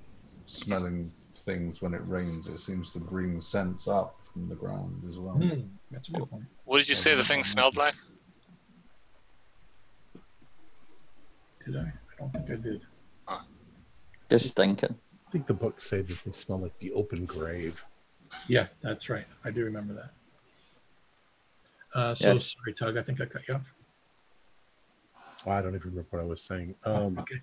smelling 0.45 1.11
things 1.38 1.81
when 1.81 1.94
it 1.94 2.02
rains. 2.06 2.48
It 2.48 2.60
seems 2.60 2.91
to 2.91 2.99
bring 2.99 3.40
scents 3.40 3.88
up 3.88 4.19
from 4.31 4.49
the 4.49 4.56
ground 4.56 5.03
as 5.07 5.19
well. 5.19 5.35
Hmm, 5.35 5.61
that's 5.90 6.10
a 6.10 6.11
good 6.11 6.30
point. 6.30 6.44
What 6.65 6.80
did 6.80 6.90
you 6.90 6.95
say 6.95 7.15
the 7.15 7.23
thing 7.23 7.44
smelled 7.44 7.77
like? 7.77 7.95
Did 11.65 11.77
I? 11.77 11.80
I 11.80 11.91
don't 12.19 12.34
think 12.34 12.49
I 12.49 12.56
did. 12.56 12.81
Just 14.30 14.48
stinking. 14.48 14.95
I 15.34 15.35
think 15.35 15.47
the 15.47 15.53
books 15.55 15.89
say 15.89 16.03
that 16.03 16.23
they 16.23 16.31
smell 16.31 16.60
like 16.60 16.77
the 16.77 16.91
open 16.91 17.26
grave. 17.26 17.84
Yeah, 18.47 18.68
that's 18.84 19.10
right. 19.10 19.26
I 19.43 19.49
do 19.49 19.65
remember 19.65 19.95
that. 19.95 20.11
Uh, 21.99 22.14
so 22.14 22.34
Yes. 22.34 22.55
sorry, 22.55 22.73
Tug. 22.76 22.97
I 22.97 23.01
think 23.01 23.19
I 23.19 23.26
cut 23.26 23.41
you 23.47 23.55
off. 23.55 23.73
I 25.47 25.60
don't 25.64 25.73
even 25.73 25.89
remember 25.89 26.07
what 26.11 26.22
I 26.22 26.26
was 26.26 26.43
saying. 26.43 26.76
Um, 26.84 27.18
Okay. 27.18 27.41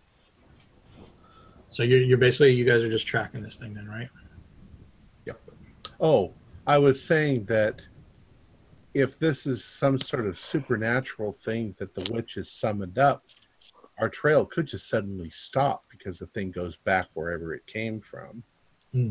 So 1.70 1.82
you're, 1.82 1.98
you're 1.98 2.16
basically 2.16 2.52
you 2.52 2.64
guys 2.64 2.80
are 2.84 2.88
just 2.88 3.08
tracking 3.08 3.42
this 3.42 3.56
thing 3.56 3.74
then, 3.74 3.88
right? 3.88 4.08
Yep. 5.26 5.40
oh, 6.00 6.32
I 6.68 6.78
was 6.78 7.02
saying 7.02 7.46
that 7.46 7.88
if 8.94 9.18
this 9.18 9.48
is 9.48 9.64
some 9.64 9.98
sort 9.98 10.28
of 10.28 10.38
supernatural 10.38 11.32
thing 11.32 11.74
that 11.80 11.96
the 11.96 12.08
witch 12.14 12.34
has 12.34 12.52
summoned 12.52 12.98
up, 13.00 13.24
our 13.98 14.08
trail 14.08 14.46
could 14.46 14.66
just 14.66 14.88
suddenly 14.88 15.30
stop 15.30 15.89
because 16.01 16.18
the 16.18 16.27
thing 16.27 16.51
goes 16.51 16.77
back 16.77 17.09
wherever 17.14 17.55
it 17.55 17.66
came 17.66 18.01
from. 18.01 18.43
Hmm. 18.93 19.10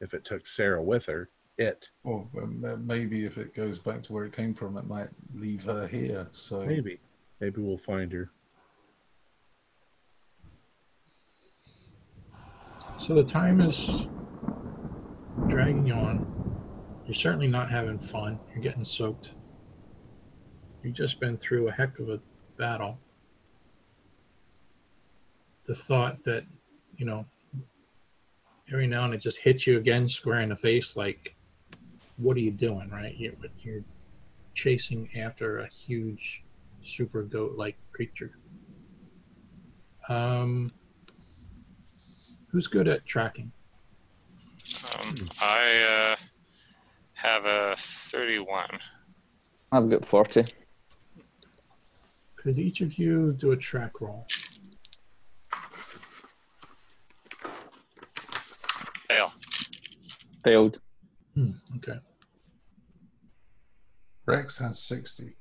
If 0.00 0.14
it 0.14 0.24
took 0.24 0.46
Sarah 0.46 0.82
with 0.82 1.06
her, 1.06 1.30
it 1.56 1.90
Or 2.04 2.28
um, 2.40 2.64
uh, 2.64 2.76
maybe 2.76 3.24
if 3.24 3.36
it 3.36 3.52
goes 3.52 3.80
back 3.80 4.02
to 4.04 4.12
where 4.12 4.24
it 4.24 4.32
came 4.32 4.54
from, 4.54 4.76
it 4.76 4.86
might 4.86 5.08
leave 5.34 5.64
her 5.64 5.88
here. 5.88 6.28
So 6.30 6.64
maybe, 6.64 7.00
maybe 7.40 7.60
we'll 7.60 7.78
find 7.78 8.12
her. 8.12 8.30
So 13.00 13.14
the 13.14 13.24
time 13.24 13.60
is 13.60 14.06
dragging 15.48 15.90
on. 15.90 16.26
You're 17.06 17.14
certainly 17.14 17.48
not 17.48 17.70
having 17.70 17.98
fun. 17.98 18.38
You're 18.52 18.62
getting 18.62 18.84
soaked. 18.84 19.34
You've 20.84 20.94
just 20.94 21.18
been 21.18 21.36
through 21.36 21.68
a 21.68 21.72
heck 21.72 21.98
of 21.98 22.08
a 22.08 22.20
battle. 22.56 22.98
The 25.68 25.74
thought 25.76 26.24
that, 26.24 26.44
you 26.96 27.06
know, 27.06 27.24
every 28.72 28.88
now 28.88 29.04
and 29.04 29.14
it 29.14 29.20
just 29.20 29.38
hits 29.38 29.64
you 29.66 29.78
again 29.78 30.08
square 30.08 30.40
in 30.40 30.48
the 30.48 30.56
face 30.56 30.96
like, 30.96 31.36
what 32.16 32.36
are 32.36 32.40
you 32.40 32.50
doing, 32.50 32.90
right? 32.90 33.14
You're, 33.16 33.34
you're 33.60 33.84
chasing 34.56 35.08
after 35.16 35.60
a 35.60 35.68
huge 35.68 36.42
super 36.82 37.22
goat 37.22 37.56
like 37.56 37.76
creature. 37.92 38.32
Um, 40.08 40.72
Who's 42.50 42.66
good 42.66 42.88
at 42.88 43.04
tracking? 43.04 43.52
Um, 44.94 45.14
I 45.40 46.14
uh, 46.14 46.16
have 47.12 47.44
a 47.44 47.74
31. 47.76 48.66
I've 49.70 49.90
got 49.90 50.06
40. 50.06 50.46
Could 52.36 52.58
each 52.58 52.80
of 52.80 52.98
you 52.98 53.32
do 53.32 53.52
a 53.52 53.56
track 53.56 54.00
roll? 54.00 54.26
Fail. 59.08 59.32
Failed. 60.44 60.80
Hmm, 61.34 61.50
okay. 61.76 61.98
Rex 64.26 64.58
has 64.58 64.78
60. 64.82 65.34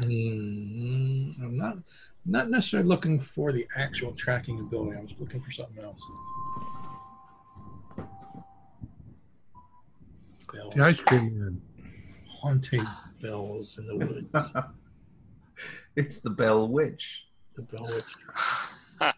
Mm, 0.00 1.40
I'm 1.42 1.56
not 1.56 1.78
not 2.26 2.50
necessarily 2.50 2.88
looking 2.88 3.20
for 3.20 3.52
the 3.52 3.66
actual 3.76 4.12
tracking 4.12 4.58
ability. 4.60 4.96
I 4.98 5.00
was 5.02 5.12
looking 5.18 5.40
for 5.40 5.50
something 5.52 5.82
else. 5.82 6.00
Bells, 10.52 10.74
The 10.74 10.82
ice 10.84 11.00
cream 11.00 11.38
man. 11.38 11.60
haunting 12.28 12.86
bells 13.22 13.78
in 13.78 13.86
the 13.86 13.96
woods. 13.96 14.28
it's 15.96 16.20
the 16.20 16.30
Bell 16.30 16.68
Witch. 16.68 17.24
the 17.56 17.62
bell 17.62 17.86
witch. 17.86 18.14
All 19.00 19.12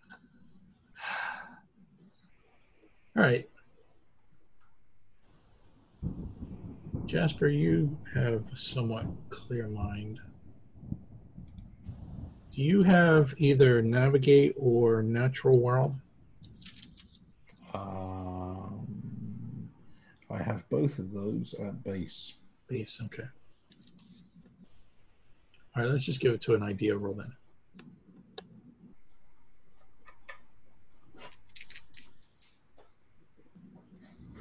right. 3.16 3.48
Jasper, 7.10 7.48
you 7.48 7.98
have 8.14 8.44
a 8.52 8.56
somewhat 8.56 9.04
clear 9.30 9.66
mind. 9.66 10.20
Do 12.54 12.62
you 12.62 12.84
have 12.84 13.34
either 13.36 13.82
navigate 13.82 14.54
or 14.56 15.02
natural 15.02 15.58
world? 15.58 15.96
Um, 17.74 19.70
I 20.30 20.40
have 20.40 20.68
both 20.68 21.00
of 21.00 21.10
those 21.10 21.52
at 21.54 21.82
base. 21.82 22.34
Base, 22.68 23.00
okay. 23.06 23.24
All 25.74 25.82
right, 25.82 25.90
let's 25.90 26.04
just 26.04 26.20
give 26.20 26.32
it 26.32 26.40
to 26.42 26.54
an 26.54 26.62
idea 26.62 26.96
roll 26.96 27.14
then. 27.14 27.32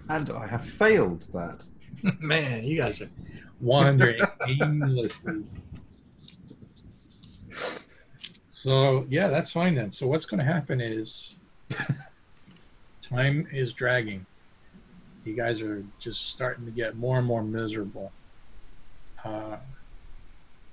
And 0.08 0.30
I 0.30 0.46
have 0.46 0.64
failed 0.64 1.24
that. 1.34 1.64
Man, 2.20 2.64
you 2.64 2.78
guys 2.78 3.02
are 3.02 3.10
wandering 3.60 4.22
aimlessly. 4.48 5.44
So 8.48 9.06
yeah, 9.10 9.28
that's 9.28 9.52
fine 9.52 9.76
then. 9.76 9.92
So 9.92 10.08
what's 10.08 10.26
going 10.26 10.40
to 10.40 10.44
happen 10.46 10.82
is 10.82 11.36
time 13.02 13.48
is 13.52 13.74
dragging. 13.74 14.26
You 15.26 15.36
guys 15.36 15.62
are 15.62 15.86
just 16.00 16.30
starting 16.30 16.66
to 16.66 16.72
get 16.72 16.96
more 16.96 17.18
and 17.18 17.28
more 17.28 17.44
miserable. 17.44 18.12
Uh, 19.24 19.58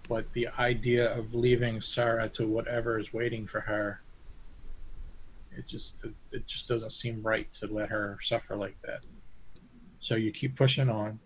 but 0.08 0.32
the 0.32 0.48
idea 0.58 1.16
of 1.16 1.34
leaving 1.34 1.80
Sarah 1.80 2.28
to 2.30 2.46
whatever 2.46 2.98
is 2.98 3.12
waiting 3.12 3.46
for 3.46 3.60
her, 3.60 4.00
it 5.56 5.66
just 5.66 6.04
it 6.32 6.46
just 6.46 6.68
doesn't 6.68 6.90
seem 6.90 7.22
right 7.22 7.52
to 7.54 7.66
let 7.66 7.88
her 7.90 8.18
suffer 8.20 8.56
like 8.56 8.76
that. 8.82 9.00
So 10.06 10.14
you 10.14 10.30
keep 10.30 10.54
pushing 10.54 10.88
on. 10.88 11.18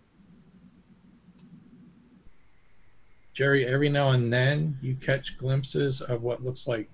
Jerry, 3.31 3.63
every 3.67 3.89
now 3.89 4.09
and 4.09 4.33
then 4.33 4.75
you 4.81 4.95
catch 4.95 5.37
glimpses 5.37 6.01
of 6.01 6.23
what 6.23 6.41
looks 6.41 6.67
like, 6.67 6.89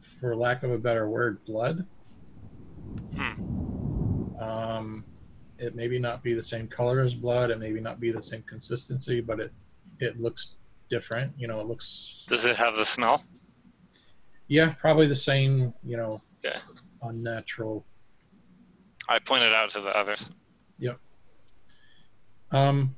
for 0.00 0.34
lack 0.34 0.62
of 0.62 0.70
a 0.70 0.78
better 0.78 1.06
word, 1.10 1.44
blood. 1.44 1.86
Hmm. 3.14 4.40
Um, 4.40 5.04
it 5.58 5.74
maybe 5.74 5.98
not 5.98 6.22
be 6.22 6.32
the 6.32 6.42
same 6.42 6.66
color 6.66 7.00
as 7.00 7.14
blood. 7.14 7.50
It 7.50 7.58
maybe 7.58 7.78
not 7.78 8.00
be 8.00 8.10
the 8.10 8.22
same 8.22 8.42
consistency, 8.44 9.20
but 9.20 9.38
it 9.38 9.52
it 10.00 10.18
looks 10.18 10.56
different. 10.88 11.34
You 11.36 11.46
know, 11.46 11.60
it 11.60 11.66
looks. 11.66 12.24
Does 12.26 12.46
it 12.46 12.56
have 12.56 12.74
the 12.74 12.86
smell? 12.86 13.22
Yeah, 14.46 14.70
probably 14.78 15.06
the 15.06 15.14
same. 15.16 15.74
You 15.84 15.98
know, 15.98 16.22
Yeah. 16.42 16.60
unnatural. 17.02 17.84
I 19.10 19.18
pointed 19.18 19.52
out 19.52 19.68
to 19.70 19.82
the 19.82 19.90
others. 19.90 20.30
Um, 22.50 22.94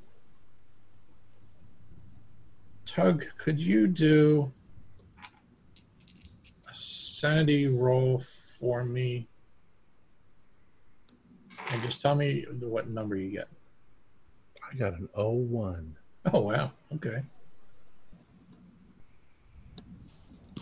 Tug, 2.86 3.24
could 3.38 3.60
you 3.60 3.86
do 3.86 4.52
a 6.68 6.74
sanity 6.74 7.66
roll 7.66 8.18
for 8.20 8.84
me? 8.84 9.28
And 11.72 11.82
just 11.82 12.02
tell 12.02 12.14
me 12.14 12.44
what 12.60 12.88
number 12.88 13.16
you 13.16 13.30
get. 13.30 13.48
I 14.70 14.74
got 14.76 14.94
an 14.94 15.08
01, 15.14 15.96
Oh, 16.32 16.40
wow. 16.40 16.72
Okay. 16.94 17.22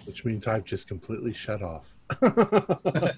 which 0.05 0.24
means 0.24 0.47
I've 0.47 0.65
just 0.65 0.89
completely 0.89 1.35
shut 1.35 1.62
off. 1.62 1.94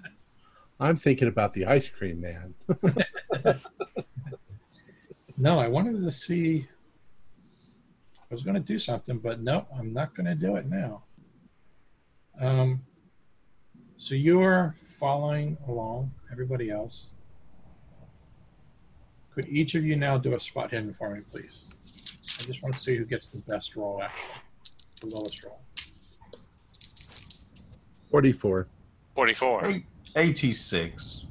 I'm 0.80 0.96
thinking 0.96 1.28
about 1.28 1.52
the 1.54 1.66
ice 1.66 1.88
cream 1.88 2.20
man. 2.20 2.54
No, 5.40 5.58
I 5.58 5.68
wanted 5.68 6.02
to 6.02 6.10
see. 6.10 6.68
I 7.38 8.34
was 8.34 8.42
going 8.42 8.56
to 8.56 8.60
do 8.60 8.78
something, 8.78 9.18
but 9.18 9.40
no, 9.40 9.66
I'm 9.74 9.90
not 9.90 10.14
going 10.14 10.26
to 10.26 10.34
do 10.34 10.56
it 10.56 10.66
now. 10.66 11.02
Um, 12.38 12.82
so 13.96 14.14
you're 14.14 14.74
following 14.98 15.56
along 15.66 16.10
everybody 16.30 16.70
else. 16.70 17.12
Could 19.34 19.48
each 19.48 19.74
of 19.74 19.82
you 19.82 19.96
now 19.96 20.18
do 20.18 20.34
a 20.34 20.40
spot 20.40 20.72
hidden 20.72 20.92
for 20.92 21.14
me, 21.14 21.22
please? 21.22 21.72
I 22.38 22.42
just 22.42 22.62
want 22.62 22.74
to 22.74 22.80
see 22.80 22.98
who 22.98 23.06
gets 23.06 23.28
the 23.28 23.42
best 23.50 23.76
roll, 23.76 24.02
actually, 24.02 24.28
the 25.00 25.06
lowest 25.06 25.42
roll. 25.42 25.62
44. 28.10 28.68
44. 29.14 29.66
Eight, 29.66 29.84
86. 30.14 31.24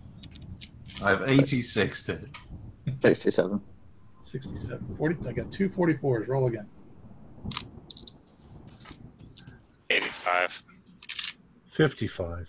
I 1.04 1.10
have 1.12 1.30
86 1.30 2.04
to 2.06 2.20
67. 3.02 3.62
67. 4.30 4.96
40, 4.96 5.28
I 5.28 5.32
got 5.32 5.52
two 5.52 5.70
44s. 5.70 6.28
Roll 6.28 6.48
again. 6.48 6.68
85. 9.90 10.64
55. 11.66 12.48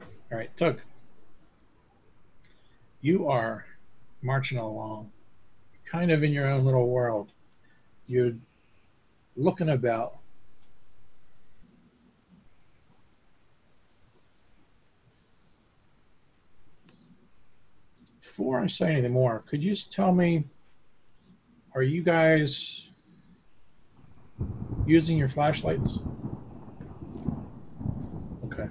All 0.00 0.38
right, 0.38 0.56
Tug. 0.56 0.80
You 3.02 3.28
are 3.28 3.66
marching 4.22 4.58
along, 4.58 5.10
kind 5.84 6.10
of 6.10 6.22
in 6.22 6.32
your 6.32 6.46
own 6.46 6.64
little 6.64 6.88
world. 6.88 7.32
You're 8.06 8.32
looking 9.36 9.70
about. 9.70 10.18
Before 18.20 18.60
I 18.60 18.66
say 18.68 18.92
anything 18.92 19.12
more, 19.12 19.44
could 19.46 19.62
you 19.62 19.74
just 19.74 19.92
tell 19.92 20.12
me 20.12 20.44
are 21.74 21.82
you 21.82 22.02
guys 22.02 22.90
using 24.86 25.16
your 25.16 25.28
flashlights? 25.28 25.98
Okay. 28.46 28.68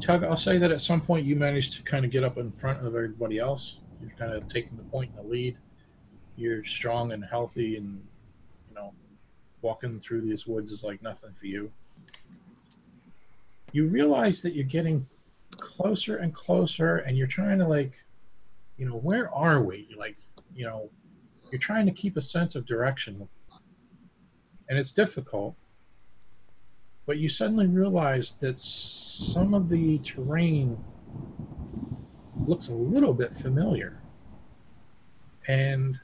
Tug, 0.00 0.24
I'll 0.24 0.36
say 0.36 0.58
that 0.58 0.72
at 0.72 0.80
some 0.80 1.00
point 1.00 1.26
you 1.26 1.36
managed 1.36 1.74
to 1.74 1.82
kind 1.82 2.04
of 2.04 2.10
get 2.10 2.24
up 2.24 2.38
in 2.38 2.50
front 2.50 2.80
of 2.80 2.86
everybody 2.86 3.38
else. 3.38 3.80
You're 4.00 4.10
kind 4.18 4.32
of 4.32 4.48
taking 4.48 4.76
the 4.76 4.82
point 4.84 5.10
in 5.10 5.16
the 5.16 5.22
lead. 5.22 5.58
You're 6.36 6.64
strong 6.64 7.12
and 7.12 7.24
healthy, 7.24 7.76
and 7.76 8.02
you 8.68 8.74
know, 8.74 8.94
walking 9.62 10.00
through 10.00 10.22
these 10.22 10.46
woods 10.46 10.70
is 10.70 10.82
like 10.82 11.02
nothing 11.02 11.32
for 11.34 11.46
you. 11.46 11.70
You 13.72 13.88
realize 13.88 14.40
that 14.42 14.54
you're 14.54 14.64
getting 14.64 15.06
closer 15.58 16.16
and 16.16 16.32
closer, 16.32 16.96
and 16.98 17.16
you're 17.16 17.26
trying 17.26 17.58
to 17.58 17.68
like, 17.68 18.02
you 18.80 18.86
know, 18.86 18.96
where 18.96 19.32
are 19.32 19.62
we? 19.62 19.86
Like, 19.96 20.16
you 20.56 20.64
know, 20.64 20.90
you're 21.52 21.60
trying 21.60 21.86
to 21.86 21.92
keep 21.92 22.16
a 22.16 22.20
sense 22.20 22.56
of 22.56 22.66
direction, 22.66 23.28
and 24.68 24.78
it's 24.78 24.90
difficult 24.90 25.54
but 27.10 27.18
you 27.18 27.28
suddenly 27.28 27.66
realize 27.66 28.34
that 28.34 28.56
some 28.56 29.52
of 29.52 29.68
the 29.68 29.98
terrain 29.98 30.78
looks 32.46 32.68
a 32.68 32.72
little 32.72 33.12
bit 33.12 33.34
familiar. 33.34 34.00
And 35.48 35.98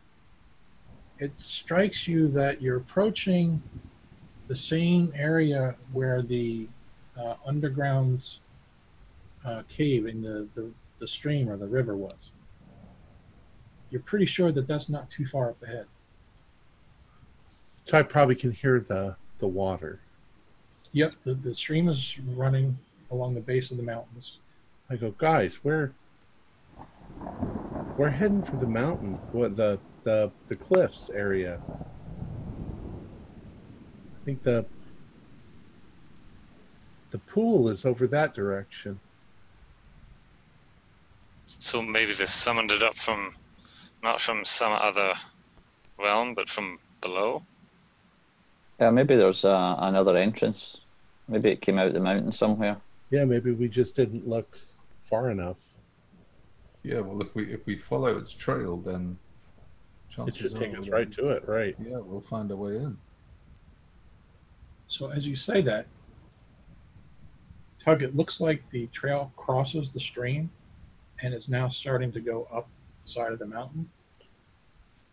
it 1.21 1.39
strikes 1.39 2.09
you 2.09 2.27
that 2.29 2.61
you're 2.61 2.79
approaching 2.79 3.63
the 4.49 4.57
same 4.57 5.13
area 5.15 5.77
where 5.93 6.23
the 6.23 6.67
uh, 7.17 7.35
underground 7.47 8.39
uh, 9.45 9.63
cave 9.69 10.07
in 10.07 10.23
the, 10.23 10.49
the, 10.57 10.73
the 10.99 11.07
stream 11.07 11.49
or 11.49 11.57
the 11.57 11.69
river 11.69 11.97
was. 11.97 12.33
You're 13.97 14.03
pretty 14.03 14.27
sure 14.27 14.53
that 14.53 14.67
that's 14.67 14.91
not 14.91 15.09
too 15.09 15.25
far 15.25 15.49
up 15.49 15.63
ahead. 15.63 15.87
So 17.87 17.99
I 17.99 18.03
probably 18.03 18.35
can 18.35 18.53
hear 18.53 18.79
the, 18.79 19.17
the 19.39 19.47
water. 19.47 20.01
Yep, 20.93 21.15
the, 21.23 21.33
the 21.33 21.55
stream 21.55 21.89
is 21.89 22.19
running 22.35 22.77
along 23.11 23.33
the 23.33 23.41
base 23.41 23.71
of 23.71 23.79
the 23.79 23.83
mountains. 23.83 24.41
I 24.91 24.97
go, 24.97 25.13
guys, 25.13 25.65
we're 25.65 25.93
we're 27.97 28.11
heading 28.11 28.43
for 28.43 28.57
the 28.57 28.67
mountain, 28.67 29.15
what 29.33 29.57
the 29.57 29.79
the 30.05 30.31
the 30.49 30.57
cliffs 30.57 31.09
area. 31.09 31.59
I 34.21 34.25
think 34.27 34.43
the 34.43 34.67
the 37.13 37.19
pool 37.19 37.71
is 37.71 37.87
over 37.87 38.07
that 38.09 38.35
direction. 38.35 39.01
So 41.59 41.81
maybe 41.81 42.13
they 42.13 42.27
summoned 42.27 42.73
it 42.73 42.83
up 42.83 42.95
from, 42.95 43.33
not 44.07 44.21
from 44.21 44.45
some 44.45 44.73
other 44.73 45.15
realm, 45.99 46.33
but 46.33 46.49
from 46.49 46.79
below. 47.01 47.43
Yeah, 48.79 48.91
maybe 48.91 49.17
there's 49.17 49.45
uh, 49.45 49.75
another 49.79 50.17
entrance. 50.17 50.79
Maybe 51.27 51.51
it 51.51 51.61
came 51.61 51.77
out 51.77 51.93
the 51.93 51.99
mountain 51.99 52.31
somewhere. 52.31 52.77
Yeah, 53.11 53.25
maybe 53.25 53.51
we 53.51 53.69
just 53.69 53.97
didn't 53.97 54.29
look 54.29 54.59
far 55.11 55.31
enough. 55.31 55.59
Yeah, 56.85 57.01
well, 57.01 57.21
if 57.21 57.35
we 57.35 57.53
if 57.53 57.67
we 57.67 57.77
follow 57.77 58.17
its 58.17 58.33
trail, 58.33 58.77
then 58.77 59.19
It 60.09 60.15
chances 60.15 60.37
should 60.37 60.57
take 60.57 60.79
us 60.79 60.89
right 60.89 61.11
to 61.13 61.31
it, 61.31 61.49
right? 61.49 61.75
Yeah, 61.85 61.99
we'll 61.99 62.21
find 62.21 62.49
a 62.53 62.57
way 62.57 62.77
in. 62.77 62.97
So 64.87 65.11
as 65.11 65.27
you 65.27 65.35
say 65.35 65.63
that, 65.63 65.87
Tug, 67.85 68.05
it 68.05 68.15
looks 68.15 68.41
like 68.41 68.63
the 68.71 68.87
trail 68.89 69.33
crosses 69.37 69.91
the 69.91 69.99
stream 69.99 70.49
and 71.23 71.35
is 71.35 71.49
now 71.49 71.69
starting 71.69 72.13
to 72.13 72.21
go 72.21 72.47
up 72.53 72.69
the 73.05 73.11
side 73.11 73.33
of 73.33 73.41
the 73.41 73.47
mountain. 73.47 73.89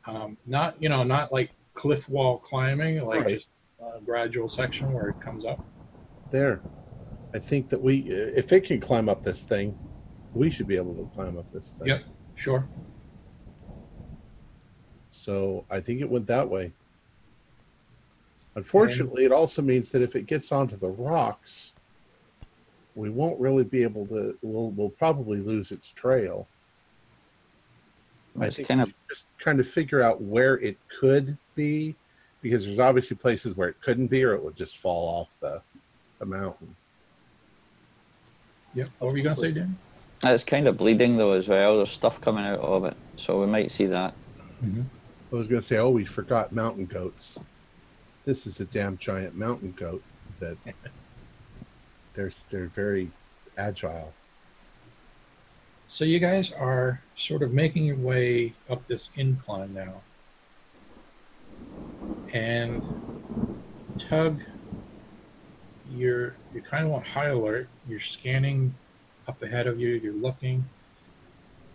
Um, 0.06 0.38
not, 0.46 0.82
you 0.82 0.90
know, 0.90 1.04
not 1.04 1.32
like 1.32 1.52
cliff 1.74 2.10
wall 2.10 2.38
climbing, 2.38 3.04
like 3.06 3.24
Right. 3.26 3.36
just 3.36 3.48
a 3.80 4.02
gradual 4.02 4.50
section 4.50 4.92
where 4.92 5.10
it 5.10 5.20
comes 5.22 5.46
up. 5.46 5.64
There. 6.32 6.62
I 7.34 7.40
think 7.40 7.70
that 7.70 7.82
we, 7.82 8.00
if 8.10 8.52
it 8.52 8.66
can 8.66 8.80
climb 8.80 9.10
up 9.10 9.24
this 9.24 9.44
thing, 9.44 9.78
we 10.34 10.50
should 10.50 10.68
be 10.68 10.76
able 10.76 10.94
to 10.96 11.10
climb 11.16 11.38
up 11.38 11.52
this 11.52 11.72
thing. 11.74 11.88
Yep. 11.88 12.04
Sure. 12.36 12.68
So 15.12 15.66
I 15.70 15.80
think 15.80 16.02
it 16.02 16.10
went 16.10 16.28
that 16.28 16.50
way. 16.50 16.74
Unfortunately, 18.56 19.26
it 19.26 19.32
also 19.32 19.62
means 19.62 19.92
that 19.92 20.02
if 20.02 20.16
it 20.16 20.28
gets 20.28 20.52
onto 20.52 20.76
the 20.78 20.90
rocks, 20.90 21.72
we 22.94 23.10
won't 23.10 23.40
really 23.40 23.64
be 23.64 23.82
able 23.82 24.06
to. 24.08 24.38
We'll 24.44 24.70
we'll 24.72 24.90
probably 24.90 25.40
lose 25.40 25.72
its 25.72 25.92
trail. 25.92 26.48
I 28.40 28.46
It's 28.46 28.56
think 28.56 28.68
kind 28.68 28.82
of 28.82 28.94
just 29.10 29.26
kind 29.38 29.60
of 29.60 29.68
figure 29.68 30.02
out 30.02 30.22
where 30.22 30.60
it 30.60 30.78
could 30.88 31.38
be, 31.56 31.96
because 32.42 32.66
there's 32.66 32.80
obviously 32.80 33.16
places 33.16 33.56
where 33.56 33.70
it 33.70 33.80
couldn't 33.82 34.08
be, 34.08 34.24
or 34.24 34.34
it 34.34 34.44
would 34.44 34.56
just 34.56 34.78
fall 34.78 35.08
off 35.08 35.30
the 35.40 35.62
the 36.20 36.26
mountain. 36.26 36.76
Yeah, 38.74 38.86
What 39.00 39.12
were 39.12 39.18
you 39.18 39.24
gonna 39.24 39.36
say, 39.36 39.52
Dan? 39.52 39.78
it's 40.26 40.44
kind 40.44 40.68
of 40.68 40.78
bleeding 40.78 41.18
though 41.18 41.34
as 41.34 41.50
well. 41.50 41.78
There's 41.78 41.92
stuff 41.92 42.22
coming 42.22 42.46
out 42.46 42.60
of 42.60 42.86
it, 42.86 42.96
so 43.18 43.42
we 43.42 43.48
might 43.48 43.72
see 43.72 43.86
that. 43.88 44.14
Mm-hmm. 44.64 44.84
I 45.32 45.36
was 45.36 45.48
going 45.48 45.62
to 45.62 45.68
say, 45.68 45.78
oh, 45.78 45.90
we 45.90 46.06
forgot 46.06 46.52
mountain 46.52 46.86
goats. 46.86 47.40
This 48.24 48.46
is 48.46 48.60
a 48.60 48.66
damn 48.66 48.98
giant 49.00 49.36
mountain 49.36 49.74
goat 49.76 50.04
that 50.40 50.58
they're 52.14 52.32
they're 52.50 52.68
very 52.68 53.12
agile. 53.58 54.14
So 55.88 56.06
you 56.06 56.20
guys 56.20 56.52
are 56.52 57.02
sort 57.16 57.44
of 57.44 57.54
making 57.54 57.86
your 57.86 57.98
way 57.98 58.54
up 58.70 58.88
this 58.88 59.10
incline 59.16 59.74
now. 59.74 60.02
And 62.34 62.82
Tug, 63.98 64.42
you're 65.92 66.36
you're 66.54 66.64
kind 66.64 66.86
of 66.86 66.94
on 66.94 67.04
high 67.04 67.28
alert. 67.28 67.68
You're 67.88 68.00
scanning 68.00 68.74
up 69.28 69.42
ahead 69.42 69.68
of 69.68 69.80
you, 69.80 69.90
you're 70.04 70.14
looking. 70.14 70.66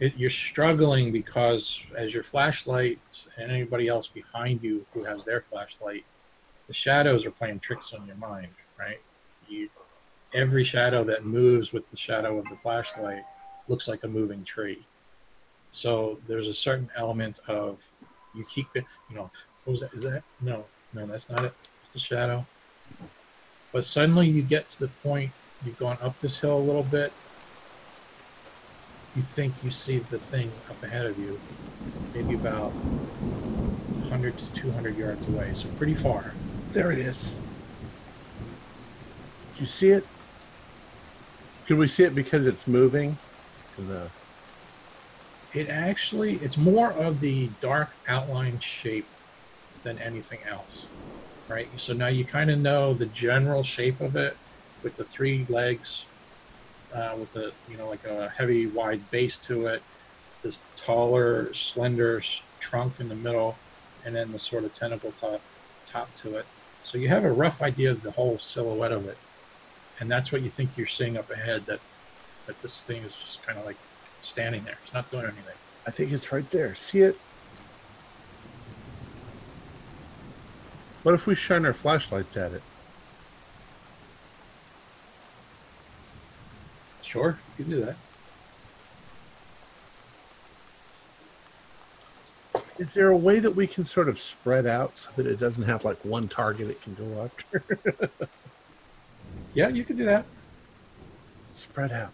It, 0.01 0.14
you're 0.16 0.30
struggling 0.30 1.10
because 1.12 1.82
as 1.97 2.14
your 2.14 2.22
flashlight 2.22 3.01
and 3.36 3.51
anybody 3.51 3.89
else 3.89 4.06
behind 4.06 4.62
you 4.62 4.86
who 4.93 5.02
has 5.05 5.24
their 5.24 5.40
flashlight, 5.40 6.05
the 6.68 6.74
shadows 6.74 7.26
are 7.26 7.32
playing 7.32 7.59
tricks 7.60 7.93
on 7.93 8.06
your 8.06 8.16
mind. 8.16 8.48
right? 8.78 9.01
You, 9.48 9.68
every 10.35 10.62
shadow 10.62 11.02
that 11.05 11.24
moves 11.24 11.72
with 11.72 11.89
the 11.89 11.97
shadow 11.97 12.39
of 12.39 12.44
the 12.48 12.56
flashlight 12.56 13.24
looks 13.69 13.86
like 13.89 14.05
a 14.05 14.09
moving 14.09 14.45
tree. 14.45 14.85
So 15.70 16.19
there's 16.27 16.49
a 16.49 16.55
certain 16.55 16.90
element 16.97 17.40
of 17.47 17.86
you 18.35 18.45
keep 18.45 18.69
it, 18.74 18.85
you 19.11 19.16
know, 19.16 19.31
what 19.65 19.73
was 19.73 19.81
that? 19.82 19.93
Is 19.93 20.03
that? 20.05 20.23
No, 20.40 20.65
no, 20.95 21.07
that's 21.07 21.28
not 21.28 21.45
it. 21.45 21.53
It's 21.85 21.93
the 21.93 21.99
shadow. 21.99 22.47
But 23.73 23.85
suddenly 23.85 24.28
you 24.28 24.43
get 24.43 24.70
to 24.70 24.81
the 24.81 24.89
point, 24.89 25.31
you've 25.65 25.78
gone 25.78 25.99
up 26.01 26.19
this 26.20 26.40
hill 26.40 26.57
a 26.57 26.59
little 26.59 26.82
bit. 26.82 27.12
You 29.15 29.23
think 29.23 29.62
you 29.62 29.70
see 29.70 29.99
the 29.99 30.19
thing 30.19 30.51
up 30.70 30.82
ahead 30.82 31.07
of 31.07 31.19
you, 31.19 31.39
maybe 32.15 32.35
about 32.35 32.70
100 32.70 34.39
to 34.39 34.53
200 34.53 34.97
yards 34.97 35.27
away, 35.28 35.51
so 35.55 35.69
pretty 35.77 35.95
far. 35.95 36.32
There 36.73 36.93
it 36.93 36.99
is. 36.99 37.35
Do 39.57 39.62
you 39.62 39.66
see 39.66 39.90
it? 39.90 40.07
Can 41.66 41.78
we 41.78 41.89
see 41.89 42.05
it 42.05 42.15
because 42.15 42.47
it's 42.47 42.66
moving? 42.66 43.19
The 43.79 44.11
It 45.55 45.69
actually, 45.69 46.35
it's 46.37 46.57
more 46.57 46.93
of 46.93 47.21
the 47.21 47.49
dark 47.61 47.91
outline 48.07 48.59
shape 48.61 49.07
than 49.83 49.99
anything 49.99 50.41
else, 50.49 50.89
right? 51.49 51.69
So 51.77 51.93
now 51.93 52.09
you 52.09 52.25
kind 52.25 52.51
of 52.51 52.59
know 52.59 52.93
the 52.93 53.07
general 53.07 53.63
shape 53.63 54.01
of 54.01 54.17
it 54.17 54.37
with 54.83 54.97
the 54.97 55.05
three 55.05 55.47
legs, 55.49 56.05
uh, 56.95 57.15
with 57.19 57.33
the, 57.33 57.53
you 57.71 57.77
know, 57.77 57.89
like 57.89 58.05
a 58.05 58.29
heavy, 58.31 58.67
wide 58.67 59.11
base 59.11 59.39
to 59.39 59.67
it, 59.67 59.83
this 60.43 60.61
taller, 60.77 61.53
slender 61.55 62.21
trunk 62.61 63.01
in 63.01 63.09
the 63.09 63.15
middle, 63.15 63.57
and 64.05 64.15
then 64.15 64.33
the 64.33 64.39
sort 64.39 64.65
of 64.65 64.75
tentacle 64.75 65.13
top, 65.13 65.41
top 65.87 66.15
to 66.19 66.37
it. 66.37 66.47
So 66.85 66.99
you 66.99 67.09
have 67.09 67.25
a 67.25 67.33
rough 67.33 67.63
idea 67.63 67.91
of 67.91 68.03
the 68.03 68.11
whole 68.11 68.39
silhouette 68.39 68.93
of 68.93 69.07
it. 69.07 69.17
And 70.01 70.11
that's 70.11 70.31
what 70.31 70.43
you 70.43 70.51
think 70.51 70.77
you're 70.77 70.87
seeing 70.87 71.17
up 71.17 71.31
ahead 71.31 71.67
that, 71.67 71.81
that 72.49 72.61
this 72.62 72.83
thing 72.83 73.03
is 73.03 73.15
just 73.15 73.43
kind 73.45 73.59
of 73.59 73.65
like 73.65 73.77
standing 74.23 74.65
there. 74.65 74.79
It's 74.83 74.93
not 74.93 75.09
doing 75.11 75.25
anything. 75.25 75.55
I 75.87 75.91
think 75.93 76.11
it's 76.12 76.33
right 76.33 76.51
there. 76.51 76.75
See 76.75 77.01
it? 77.03 77.16
What 81.05 81.15
if 81.15 81.27
we 81.27 81.35
shine 81.37 81.65
our 81.65 81.73
flashlights 81.73 82.37
at 82.37 82.53
it? 82.53 82.62
Sure, 87.03 87.39
you 87.57 87.65
can 87.65 87.70
do 87.73 87.81
that. 87.85 87.97
Is 92.79 92.95
there 92.95 93.09
a 93.09 93.16
way 93.16 93.39
that 93.41 93.53
we 93.53 93.66
can 93.66 93.85
sort 93.85 94.09
of 94.09 94.20
spread 94.20 94.66
out 94.66 94.97
so 94.99 95.11
that 95.16 95.27
it 95.27 95.39
doesn't 95.41 95.65
have 95.65 95.85
like 95.85 96.05
one 96.05 96.29
target 96.29 96.69
it 96.69 96.83
can 96.83 96.95
go 96.95 97.23
after? 97.25 98.09
Yeah, 99.55 99.69
you 99.69 99.83
can 99.83 99.97
do 99.97 100.05
that. 100.05 100.25
spread 101.55 101.91
out. 101.91 102.12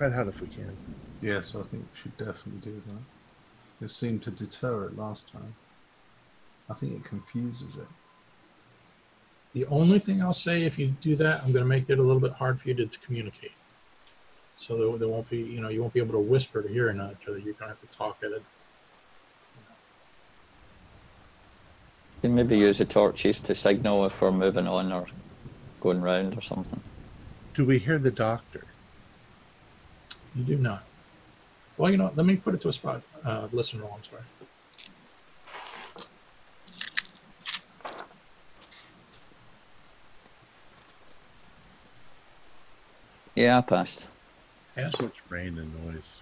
Spread 0.00 0.14
out 0.14 0.28
if 0.28 0.40
we 0.40 0.46
can. 0.46 0.74
Yes, 1.20 1.54
I 1.54 1.60
think 1.60 1.82
we 1.82 2.00
should 2.00 2.16
definitely 2.16 2.62
do 2.62 2.80
that. 2.86 3.84
It 3.84 3.90
seemed 3.90 4.22
to 4.22 4.30
deter 4.30 4.86
it 4.86 4.96
last 4.96 5.30
time. 5.30 5.56
I 6.70 6.72
think 6.72 6.94
it 6.94 7.04
confuses 7.04 7.76
it. 7.76 7.86
The 9.52 9.66
only 9.66 9.98
thing 9.98 10.22
I'll 10.22 10.32
say 10.32 10.62
if 10.62 10.78
you 10.78 10.94
do 11.02 11.16
that, 11.16 11.44
I'm 11.44 11.52
going 11.52 11.64
to 11.64 11.68
make 11.68 11.90
it 11.90 11.98
a 11.98 12.02
little 12.02 12.18
bit 12.18 12.32
hard 12.32 12.58
for 12.58 12.68
you 12.68 12.74
to, 12.76 12.86
to 12.86 12.98
communicate. 13.00 13.52
So 14.58 14.78
there, 14.78 14.98
there 15.00 15.08
won't 15.08 15.28
be, 15.28 15.36
you 15.36 15.60
know, 15.60 15.68
you 15.68 15.82
won't 15.82 15.92
be 15.92 16.00
able 16.00 16.14
to 16.14 16.18
whisper 16.18 16.62
to 16.62 16.68
hear 16.68 16.90
each 16.90 17.28
other. 17.28 17.36
You're 17.36 17.52
going 17.52 17.56
to 17.58 17.66
have 17.68 17.80
to 17.80 17.86
talk 17.88 18.20
at 18.22 18.30
it. 18.30 18.42
You 22.14 22.22
can 22.22 22.34
maybe 22.34 22.56
use 22.56 22.78
the 22.78 22.86
torches 22.86 23.42
to 23.42 23.54
signal 23.54 24.06
if 24.06 24.22
we're 24.22 24.32
moving 24.32 24.66
on 24.66 24.92
or 24.92 25.04
going 25.82 26.00
round 26.00 26.38
or 26.38 26.40
something. 26.40 26.80
Do 27.52 27.66
we 27.66 27.78
hear 27.78 27.98
the 27.98 28.10
doctor? 28.10 28.64
You 30.34 30.44
do 30.44 30.56
not. 30.56 30.84
Well, 31.76 31.90
you 31.90 31.96
know, 31.96 32.04
what, 32.04 32.16
let 32.16 32.26
me 32.26 32.36
put 32.36 32.54
it 32.54 32.60
to 32.62 32.68
a 32.68 32.72
spot. 32.72 33.02
Uh, 33.24 33.48
listen 33.52 33.80
roll. 33.80 33.96
I'm 33.96 34.04
sorry. 34.04 34.22
Yeah, 43.34 43.58
I 43.58 43.60
passed. 43.62 44.06
Yes. 44.76 44.92
So 44.98 45.04
much 45.04 45.22
rain 45.30 45.58
and 45.58 45.86
noise. 45.86 46.20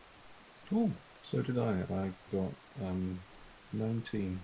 Oh, 0.73 0.91
so 1.23 1.43
did 1.43 1.59
I. 1.59 1.83
I 1.93 2.11
got 2.33 2.53
um, 2.87 3.19
19. 3.73 4.41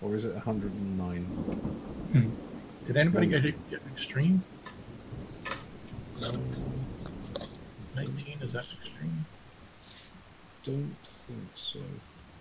Or 0.00 0.14
is 0.14 0.24
it 0.24 0.34
109? 0.34 2.36
Did 2.86 2.96
anybody 2.96 3.26
get, 3.26 3.42
get 3.42 3.80
extreme? 3.94 4.42
No, 6.20 6.32
19 8.06 8.38
is 8.42 8.52
that 8.52 8.60
extreme? 8.60 9.26
don't 10.64 10.96
think 11.04 11.48
so. 11.54 11.78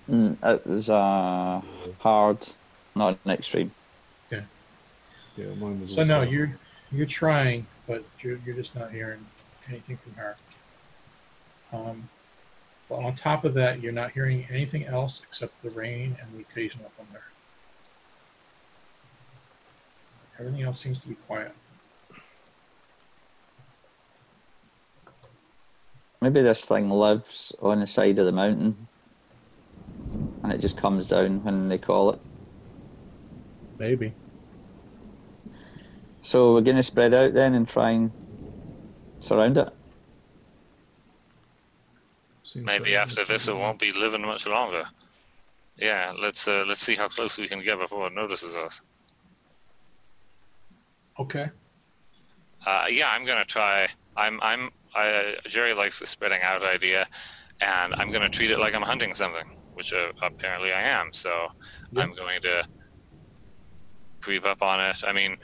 Mm, 0.09 0.37
it 0.43 0.67
was 0.67 0.89
uh, 0.89 1.61
hard, 1.99 2.37
not 2.95 3.17
an 3.25 3.31
extreme. 3.31 3.71
Yeah, 4.31 4.41
mine 5.59 5.79
was 5.81 5.93
So 5.93 6.03
no, 6.03 6.21
you're 6.21 6.57
you're 6.91 7.05
trying, 7.05 7.65
but 7.87 8.03
you're 8.21 8.39
you're 8.45 8.55
just 8.55 8.75
not 8.75 8.91
hearing 8.91 9.25
anything 9.69 9.97
from 9.97 10.13
her. 10.13 10.35
Um, 11.73 12.09
but 12.89 12.95
on 12.95 13.13
top 13.13 13.43
of 13.43 13.53
that, 13.55 13.81
you're 13.81 13.91
not 13.91 14.11
hearing 14.11 14.47
anything 14.49 14.85
else 14.85 15.21
except 15.27 15.61
the 15.61 15.69
rain 15.69 16.17
and 16.21 16.33
the 16.33 16.41
occasional 16.41 16.89
thunder. 16.89 17.23
Everything 20.39 20.61
else 20.61 20.79
seems 20.79 21.01
to 21.01 21.07
be 21.07 21.15
quiet. 21.15 21.53
Maybe 26.21 26.41
this 26.41 26.65
thing 26.65 26.89
lives 26.89 27.53
on 27.61 27.79
the 27.79 27.87
side 27.87 28.17
of 28.19 28.25
the 28.25 28.31
mountain 28.31 28.87
and 30.43 30.51
it 30.51 30.61
just 30.61 30.77
comes 30.77 31.05
down 31.05 31.43
when 31.43 31.67
they 31.67 31.77
call 31.77 32.11
it. 32.11 32.19
Maybe. 33.77 34.13
So 36.21 36.53
we're 36.53 36.61
going 36.61 36.77
to 36.77 36.83
spread 36.83 37.13
out 37.13 37.33
then 37.33 37.53
and 37.53 37.67
try 37.67 37.91
and 37.91 38.11
surround 39.21 39.57
it. 39.57 39.69
Seems 42.43 42.65
Maybe 42.65 42.91
like 42.91 43.01
after 43.01 43.25
this, 43.25 43.47
it 43.47 43.55
won't 43.55 43.79
be 43.79 43.91
living 43.91 44.21
much 44.21 44.47
longer. 44.47 44.85
Yeah, 45.77 46.11
let's 46.17 46.47
uh, 46.47 46.63
let's 46.67 46.79
see 46.79 46.95
how 46.95 47.07
close 47.07 47.37
we 47.37 47.47
can 47.47 47.63
get 47.63 47.77
before 47.77 48.07
it 48.07 48.13
notices 48.13 48.57
us. 48.57 48.81
Okay. 51.19 51.49
Uh, 52.65 52.85
yeah, 52.89 53.09
I'm 53.09 53.25
gonna 53.25 53.45
try. 53.45 53.87
I'm 54.15 54.39
I'm 54.41 54.71
I, 54.97 55.35
Jerry 55.47 55.73
likes 55.73 55.99
the 55.99 56.05
spreading 56.05 56.41
out 56.41 56.63
idea, 56.63 57.07
and 57.61 57.93
I'm 57.95 58.11
gonna 58.11 58.29
treat 58.29 58.51
it 58.51 58.59
like 58.59 58.73
I'm 58.73 58.81
hunting 58.81 59.13
something, 59.13 59.57
which 59.73 59.93
uh, 59.93 60.11
apparently 60.21 60.71
I 60.73 60.81
am. 60.81 61.13
So 61.13 61.47
Yeah. 61.91 62.03
I'm 62.03 62.15
going 62.15 62.41
to 62.41 62.63
creep 64.21 64.45
up 64.45 64.61
on 64.61 64.79
it. 64.83 65.03
I 65.05 65.13
mean, 65.13 65.37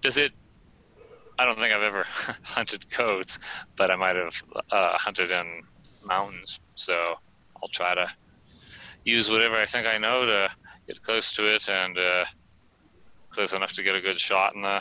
does 0.00 0.16
it? 0.18 0.32
I 1.38 1.44
don't 1.44 1.58
think 1.58 1.74
I've 1.74 1.82
ever 1.82 2.04
hunted 2.42 2.90
coats, 2.90 3.38
but 3.76 3.90
I 3.90 3.96
might 3.96 4.16
have 4.16 4.42
uh, 4.70 4.96
hunted 4.96 5.32
in 5.32 5.62
mountains. 6.04 6.60
So 6.76 7.16
I'll 7.60 7.68
try 7.68 7.94
to 7.94 8.08
use 9.04 9.30
whatever 9.30 9.56
I 9.56 9.66
think 9.66 9.86
I 9.86 9.98
know 9.98 10.24
to 10.24 10.48
get 10.86 11.02
close 11.02 11.32
to 11.32 11.46
it 11.52 11.68
and 11.68 11.98
uh, 11.98 12.24
close 13.30 13.52
enough 13.52 13.72
to 13.72 13.82
get 13.82 13.96
a 13.96 14.00
good 14.00 14.18
shot 14.18 14.54
in 14.54 14.62
the 14.62 14.80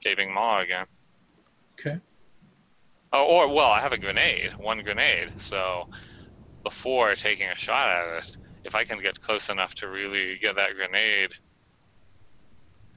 gaping 0.00 0.32
maw 0.32 0.60
again. 0.60 0.86
Okay. 1.72 1.98
Oh, 3.16 3.24
or 3.24 3.54
well, 3.54 3.70
I 3.70 3.80
have 3.80 3.92
a 3.92 3.98
grenade, 3.98 4.52
one 4.58 4.82
grenade. 4.82 5.40
So 5.40 5.88
before 6.62 7.14
taking 7.14 7.48
a 7.48 7.56
shot 7.56 7.88
at 7.88 8.18
it, 8.18 8.36
if 8.64 8.74
I 8.74 8.84
can 8.84 9.00
get 9.00 9.20
close 9.20 9.48
enough 9.48 9.74
to 9.76 9.88
really 9.88 10.36
get 10.38 10.56
that 10.56 10.74
grenade 10.74 11.30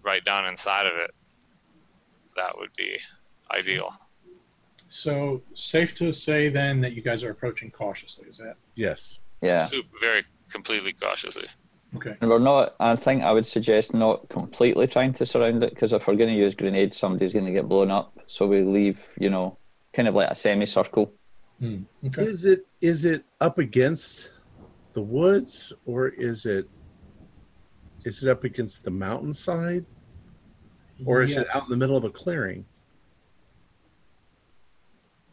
right 0.03 0.23
down 0.25 0.45
inside 0.45 0.85
of 0.87 0.93
it, 0.97 1.11
that 2.35 2.57
would 2.57 2.71
be 2.75 2.97
ideal. 3.51 3.93
So 4.89 5.41
safe 5.53 5.93
to 5.95 6.11
say 6.11 6.49
then 6.49 6.81
that 6.81 6.93
you 6.93 7.01
guys 7.01 7.23
are 7.23 7.29
approaching 7.29 7.71
cautiously. 7.71 8.27
Is 8.27 8.37
that 8.37 8.55
Yes. 8.75 9.19
Yeah. 9.41 9.65
Sup- 9.65 9.85
Very 10.01 10.23
completely 10.49 10.91
cautiously. 10.93 11.45
okay? 11.95 12.15
And 12.19 12.29
we're 12.29 12.39
not, 12.39 12.75
I 12.79 12.95
think 12.95 13.23
I 13.23 13.31
would 13.31 13.45
suggest 13.45 13.93
not 13.93 14.27
completely 14.29 14.87
trying 14.87 15.13
to 15.13 15.25
surround 15.25 15.63
it 15.63 15.69
because 15.69 15.93
if 15.93 16.07
we're 16.07 16.15
going 16.15 16.31
to 16.31 16.35
use 16.35 16.55
grenades, 16.55 16.97
somebody's 16.97 17.31
going 17.31 17.45
to 17.45 17.51
get 17.51 17.69
blown 17.69 17.89
up. 17.91 18.17
So 18.27 18.47
we 18.47 18.63
leave, 18.63 18.99
you 19.17 19.29
know, 19.29 19.57
kind 19.93 20.07
of 20.07 20.15
like 20.15 20.29
a 20.29 20.35
semicircle. 20.35 21.11
Hmm. 21.59 21.83
Okay. 22.05 22.25
Is 22.25 22.45
it 22.45 22.65
is 22.81 23.05
it 23.05 23.23
up 23.41 23.57
against 23.57 24.31
the 24.93 25.01
woods 25.01 25.73
or 25.85 26.07
is 26.09 26.45
it 26.45 26.67
is 28.05 28.23
it 28.23 28.29
up 28.29 28.43
against 28.45 28.83
the 28.83 28.91
mountainside 28.91 29.85
or 31.05 31.21
is 31.21 31.31
Yeah. 31.31 31.41
it 31.41 31.47
out 31.53 31.63
in 31.63 31.69
the 31.69 31.77
middle 31.77 31.97
of 31.97 32.03
a 32.03 32.09
clearing? 32.09 32.65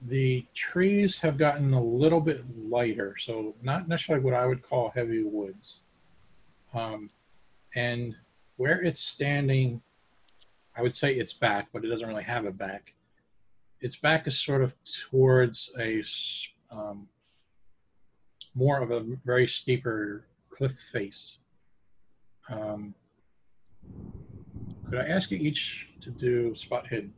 the 0.03 0.47
trees 0.55 1.19
have 1.19 1.37
gotten 1.37 1.73
a 1.73 1.83
little 1.83 2.21
bit 2.21 2.45
lighter, 2.57 3.17
so 3.19 3.57
not 3.63 3.89
necessarily 3.89 4.25
what 4.25 4.35
I 4.35 4.47
would 4.47 4.63
call 4.63 4.91
heavy 4.95 5.25
woods. 5.25 5.81
Um, 6.75 7.11
and 7.75 8.15
where 8.57 8.83
it's 8.83 9.01
standing, 9.01 9.83
I 10.77 10.83
would 10.83 10.95
say 10.95 11.15
its 11.15 11.33
back, 11.33 11.69
but 11.73 11.85
it 11.85 11.89
doesn't 11.89 12.07
really 12.07 12.23
have 12.23 12.45
a 12.45 12.53
back. 12.53 12.93
Its 13.81 13.97
back 13.97 14.27
is 14.27 14.41
sort 14.41 14.63
of 14.63 14.75
towards 15.11 15.71
a 15.79 16.03
um, 16.73 17.09
more 18.55 18.81
of 18.81 18.91
a 18.91 19.05
very 19.25 19.47
steeper 19.47 20.27
cliff 20.51 20.73
face. 20.73 21.39
Um, 22.49 22.95
could 24.89 24.99
I 24.99 25.07
ask 25.09 25.31
you 25.31 25.39
each 25.39 25.89
to 26.01 26.11
do 26.11 26.55
spot 26.55 26.87
hidden? 26.87 27.13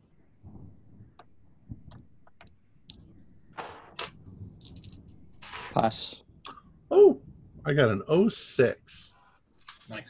Pass. 5.73 6.23
Oh, 6.91 7.21
I 7.65 7.73
got 7.73 7.91
an 7.91 8.31
06. 8.31 9.13
Nice. 9.89 10.03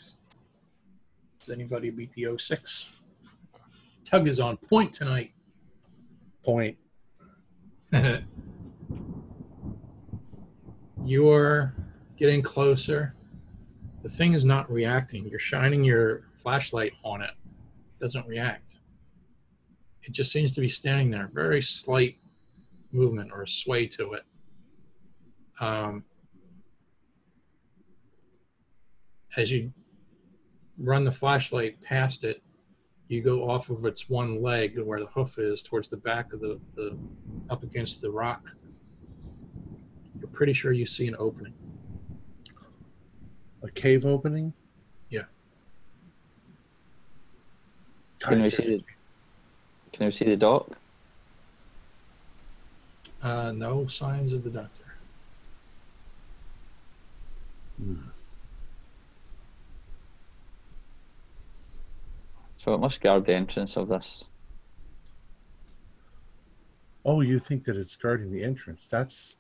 Does 1.40 1.50
anybody 1.50 1.90
beat 1.90 2.12
the 2.12 2.38
06? 2.38 2.88
Tug 4.04 4.28
is 4.28 4.40
on 4.40 4.56
point 4.56 4.92
tonight. 4.94 5.32
Point. 6.48 6.78
You're 11.04 11.74
getting 12.16 12.40
closer. 12.40 13.14
The 14.02 14.08
thing 14.08 14.32
is 14.32 14.46
not 14.46 14.70
reacting. 14.72 15.26
You're 15.26 15.40
shining 15.40 15.84
your 15.84 16.22
flashlight 16.38 16.94
on 17.04 17.20
it. 17.20 17.32
It 17.32 18.00
doesn't 18.00 18.26
react. 18.26 18.76
It 20.04 20.12
just 20.12 20.32
seems 20.32 20.54
to 20.54 20.62
be 20.62 20.70
standing 20.70 21.10
there. 21.10 21.28
Very 21.34 21.60
slight 21.60 22.16
movement 22.92 23.30
or 23.30 23.44
sway 23.44 23.86
to 23.88 24.14
it. 24.14 24.22
Um, 25.60 26.02
as 29.36 29.52
you 29.52 29.70
run 30.78 31.04
the 31.04 31.12
flashlight 31.12 31.82
past 31.82 32.24
it, 32.24 32.42
you 33.08 33.22
go 33.22 33.48
off 33.48 33.70
of 33.70 33.84
its 33.86 34.08
one 34.08 34.42
leg 34.42 34.78
where 34.78 35.00
the 35.00 35.06
hoof 35.06 35.38
is 35.38 35.62
towards 35.62 35.88
the 35.88 35.96
back 35.96 36.32
of 36.32 36.40
the, 36.40 36.60
the 36.74 36.96
up 37.48 37.62
against 37.62 38.02
the 38.02 38.10
rock. 38.10 38.42
You're 40.20 40.28
pretty 40.28 40.52
sure 40.52 40.72
you 40.72 40.84
see 40.84 41.08
an 41.08 41.16
opening. 41.18 41.54
A 43.62 43.70
cave 43.70 44.04
opening? 44.04 44.52
Yeah. 45.08 45.22
Can 48.20 48.36
we 48.36 48.42
Guys, 48.42 48.56
see 48.56 48.76
the 48.76 48.84
Can 49.92 50.06
we 50.06 50.12
see 50.12 50.24
the 50.26 50.36
dock? 50.36 50.76
Uh, 53.22 53.52
no 53.52 53.86
signs 53.86 54.32
of 54.32 54.44
the 54.44 54.50
doctor. 54.50 54.84
So 62.68 62.74
it 62.74 62.80
must 62.80 63.00
guard 63.00 63.24
the 63.24 63.32
entrance 63.32 63.78
of 63.78 63.88
this. 63.88 64.24
Oh, 67.02 67.22
you 67.22 67.38
think 67.38 67.64
that 67.64 67.78
it's 67.78 67.96
guarding 67.96 68.30
the 68.30 68.44
entrance? 68.44 68.90
That's 68.90 69.36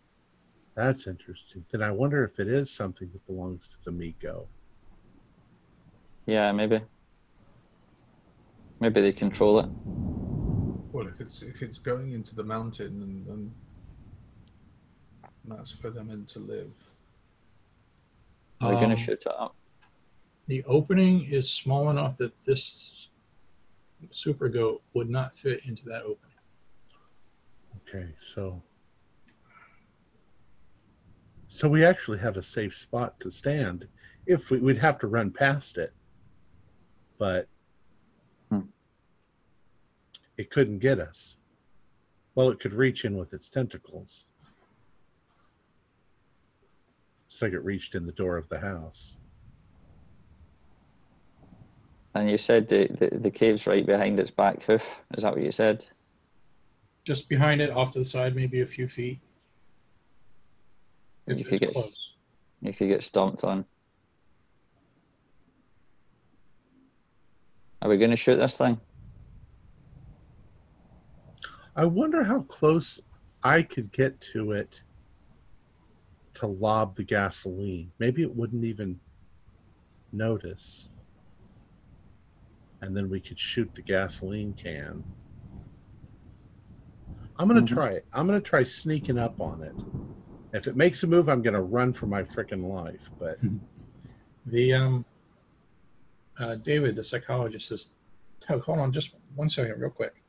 that's 0.74 1.06
interesting. 1.06 1.62
Then 1.70 1.82
I 1.82 1.90
wonder 1.90 2.24
if 2.24 2.40
it 2.40 2.48
is 2.48 2.70
something 2.70 3.10
that 3.12 3.26
belongs 3.26 3.68
to 3.68 3.76
the 3.84 3.92
Mi-Go. 3.92 4.48
Yeah, 6.24 6.52
maybe. 6.52 6.80
Maybe 8.80 9.02
they 9.02 9.12
control 9.12 9.60
it. 9.60 9.68
Well, 10.90 11.06
if 11.08 11.20
it's 11.20 11.42
if 11.42 11.60
it's 11.60 11.78
going 11.78 12.12
into 12.12 12.34
the 12.34 12.44
mountain, 12.44 13.02
and, 13.02 13.28
and 13.28 13.52
that's 15.44 15.72
where 15.82 15.92
they're 15.92 16.02
meant 16.02 16.30
to 16.30 16.38
live. 16.38 16.72
Are 18.62 18.70
we 18.70 18.76
going 18.76 18.90
Um, 18.90 18.96
to 18.96 18.96
shoot 18.96 19.20
it 19.20 19.26
up? 19.26 19.54
The 20.46 20.64
opening 20.64 21.24
is 21.30 21.50
small 21.50 21.90
enough 21.90 22.16
that 22.16 22.32
this 22.44 23.10
super 24.10 24.48
goat 24.48 24.82
would 24.94 25.08
not 25.10 25.36
fit 25.36 25.60
into 25.64 25.84
that 25.86 26.02
opening. 26.02 26.34
Okay, 27.88 28.08
so 28.18 28.62
so 31.48 31.68
we 31.68 31.84
actually 31.84 32.18
have 32.18 32.36
a 32.36 32.42
safe 32.42 32.74
spot 32.76 33.18
to 33.20 33.30
stand. 33.30 33.88
If 34.26 34.50
we, 34.50 34.58
we'd 34.58 34.78
have 34.78 34.98
to 34.98 35.06
run 35.06 35.30
past 35.30 35.78
it, 35.78 35.92
but 37.18 37.48
Hmm. 38.50 38.60
it 40.36 40.50
couldn't 40.50 40.78
get 40.78 40.98
us. 41.00 41.36
Well, 42.34 42.50
it 42.50 42.60
could 42.60 42.72
reach 42.74 43.04
in 43.04 43.16
with 43.16 43.32
its 43.32 43.50
tentacles. 43.50 44.26
It's 47.28 47.42
like 47.42 47.52
it 47.52 47.64
reached 47.64 47.94
in 47.94 48.06
the 48.06 48.12
door 48.12 48.36
of 48.36 48.48
the 48.48 48.60
house. 48.60 49.17
And 52.18 52.28
you 52.28 52.36
said 52.36 52.68
the, 52.68 52.88
the, 52.88 53.16
the 53.16 53.30
cave's 53.30 53.68
right 53.68 53.86
behind 53.86 54.18
its 54.18 54.32
back 54.32 54.64
hoof. 54.64 54.84
Is 55.16 55.22
that 55.22 55.34
what 55.34 55.44
you 55.44 55.52
said? 55.52 55.86
Just 57.04 57.28
behind 57.28 57.60
it, 57.60 57.70
off 57.70 57.92
to 57.92 58.00
the 58.00 58.04
side, 58.04 58.34
maybe 58.34 58.60
a 58.60 58.66
few 58.66 58.88
feet. 58.88 59.20
You 61.28 61.36
could 61.36 61.52
it's 61.52 61.60
get- 61.60 61.72
close. 61.72 62.14
You 62.60 62.72
could 62.72 62.88
get 62.88 63.04
stomped 63.04 63.44
on. 63.44 63.64
Are 67.82 67.88
we 67.88 67.96
going 67.98 68.10
to 68.10 68.16
shoot 68.16 68.34
this 68.34 68.56
thing? 68.56 68.80
I 71.76 71.84
wonder 71.84 72.24
how 72.24 72.40
close 72.40 72.98
I 73.44 73.62
could 73.62 73.92
get 73.92 74.20
to 74.32 74.50
it 74.50 74.82
to 76.34 76.48
lob 76.48 76.96
the 76.96 77.04
gasoline. 77.04 77.92
Maybe 78.00 78.22
it 78.22 78.34
wouldn't 78.34 78.64
even 78.64 78.98
notice. 80.12 80.88
And 82.80 82.96
then 82.96 83.08
we 83.10 83.20
could 83.20 83.38
shoot 83.38 83.70
the 83.74 83.82
gasoline 83.82 84.52
can. 84.54 85.02
I'm 87.38 87.48
going 87.48 87.64
to 87.64 87.72
Mhm. 87.72 87.76
try 87.76 87.90
it. 87.90 88.06
I'm 88.12 88.26
going 88.26 88.40
to 88.40 88.46
try 88.48 88.64
sneaking 88.64 89.18
up 89.18 89.40
on 89.40 89.62
it. 89.62 89.74
If 90.56 90.66
it 90.66 90.76
makes 90.76 91.02
a 91.02 91.06
move, 91.06 91.28
I'm 91.28 91.42
going 91.42 91.54
to 91.54 91.60
run 91.60 91.92
for 91.92 92.06
my 92.06 92.22
freaking 92.22 92.68
life. 92.68 93.08
But 93.18 93.38
The 94.46 94.72
um, 94.74 95.04
uh, 96.38 96.54
David, 96.54 96.96
the 96.96 97.02
psychologist, 97.02 97.68
says, 97.68 97.90
"Tug, 98.40 98.62
hold 98.62 98.78
on, 98.78 98.92
just 98.92 99.14
one 99.34 99.50
second, 99.50 99.78
real 99.78 99.90
quick." 99.90 100.22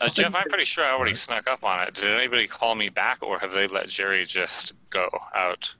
Uh, 0.00 0.08
Jeff, 0.08 0.34
I'm 0.34 0.48
pretty 0.48 0.64
sure 0.64 0.82
I 0.82 0.92
already 0.92 1.12
snuck 1.12 1.46
up 1.46 1.62
on 1.62 1.86
it. 1.86 1.92
Did 1.94 2.04
anybody 2.16 2.46
call 2.46 2.74
me 2.74 2.88
back, 2.88 3.18
or 3.22 3.38
have 3.40 3.52
they 3.52 3.66
let 3.66 3.86
Jerry 3.88 4.24
just 4.24 4.72
go 4.88 5.10
out? 5.34 5.74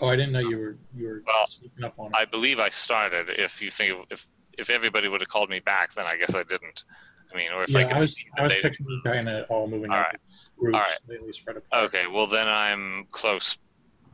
Oh, 0.00 0.08
I 0.08 0.16
didn't 0.16 0.32
know 0.32 0.40
you 0.40 0.58
were 0.58 0.76
you 0.96 1.06
were 1.06 1.22
Well, 1.24 1.46
sneaking 1.46 1.84
up 1.84 1.94
on 1.96 2.06
it. 2.06 2.16
I 2.16 2.24
believe 2.24 2.58
I 2.58 2.70
started. 2.70 3.30
If 3.30 3.62
you 3.62 3.70
think 3.70 4.04
if 4.10 4.26
if 4.60 4.70
everybody 4.70 5.08
would 5.08 5.20
have 5.20 5.28
called 5.28 5.50
me 5.50 5.60
back, 5.60 5.94
then 5.94 6.06
I 6.06 6.16
guess 6.16 6.34
I 6.34 6.42
didn't. 6.44 6.84
I 7.32 7.36
mean, 7.36 7.50
or 7.52 7.62
if 7.64 7.74
I 7.74 7.84
could 7.84 7.92
I 7.92 7.98
was, 7.98 8.14
see 8.14 8.24
I 8.36 8.36
that 8.36 8.44
was 8.44 8.52
they. 8.54 8.60
picturing 8.60 9.28
of 9.28 9.46
all 9.50 9.66
moving 9.68 9.90
All 9.90 9.98
right. 9.98 10.16
groups, 10.58 10.74
All 10.76 11.16
right. 11.16 11.34
spread 11.34 11.56
apart. 11.56 11.84
Okay, 11.84 12.06
well 12.06 12.26
then 12.26 12.46
I'm 12.48 13.06
close 13.10 13.58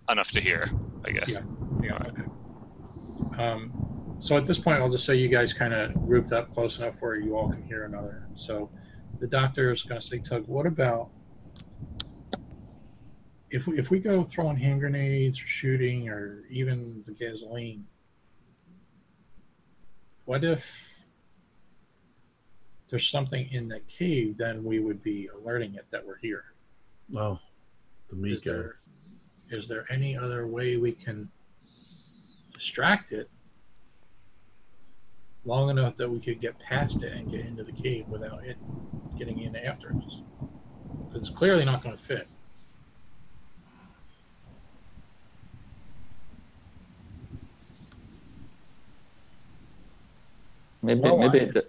enough 0.09 0.31
to 0.33 0.41
hear. 0.41 0.71
I 1.05 1.11
guess. 1.11 1.31
Yeah. 1.31 1.41
Yeah. 1.83 1.99
Okay. 2.09 3.43
Um, 3.43 4.17
so 4.19 4.37
at 4.37 4.47
this 4.47 4.59
point, 4.59 4.81
I'll 4.81 4.91
just 4.91 5.05
say 5.05 5.15
you 5.15 5.29
guys 5.29 5.53
kind 5.53 5.75
of 5.75 5.95
grouped 6.07 6.33
up 6.33 6.51
close 6.51 6.79
enough 6.79 7.01
where 7.01 7.17
you 7.17 7.37
all 7.37 7.51
can 7.51 7.63
hear 7.63 7.85
another. 7.85 8.29
So 8.35 8.71
the 9.19 9.27
doctor 9.29 9.73
is 9.73 9.83
going 9.83 10.01
to 10.01 10.07
say, 10.07 10.19
Tug, 10.19 10.47
what 10.47 10.67
about 10.67 11.11
if 13.51 13.67
we, 13.67 13.79
if 13.79 13.91
we 13.91 13.99
go 14.01 14.25
throwing 14.25 14.57
hand 14.57 14.81
grenades 14.81 15.41
or 15.41 15.47
shooting 15.47 16.09
or 16.09 16.45
even 16.51 17.03
the 17.07 17.13
gasoline? 17.13 17.85
What 20.27 20.43
if 20.43 21.05
there's 22.91 23.09
something 23.09 23.49
in 23.53 23.69
that 23.69 23.87
cave? 23.87 24.37
Then 24.37 24.65
we 24.65 24.81
would 24.81 25.03
be 25.03 25.29
alerting 25.29 25.75
it 25.77 25.87
that 25.91 26.05
we're 26.05 26.19
here. 26.19 26.45
oh, 27.17 27.39
the 28.11 28.25
Is 28.25 28.43
there 28.43 28.77
is 29.51 29.69
there 29.69 29.87
any 29.89 30.17
other 30.17 30.49
way 30.49 30.77
we 30.77 30.91
can 30.91 31.31
distract 32.53 33.13
it 33.13 33.31
long 35.45 35.71
enough 35.71 35.95
that 35.95 36.11
we 36.11 36.19
could 36.19 36.41
get 36.41 36.59
past 36.59 37.05
it 37.05 37.13
and 37.13 37.31
get 37.31 37.41
into 37.41 37.63
the 37.63 37.71
cave 37.71 38.09
without 38.09 38.45
it 38.45 38.57
getting 39.17 39.41
in 39.41 39.55
after 39.55 39.91
us? 39.91 40.23
Because 41.07 41.29
it's 41.29 41.39
clearly 41.39 41.65
not 41.65 41.85
going 41.85 41.97
to 41.97 42.03
fit. 42.03 42.27
Maybe, 50.83 51.01
Well, 51.01 51.19
maybe. 51.19 51.41
I- 51.41 51.43
It, 51.45 51.55
de- 51.55 51.65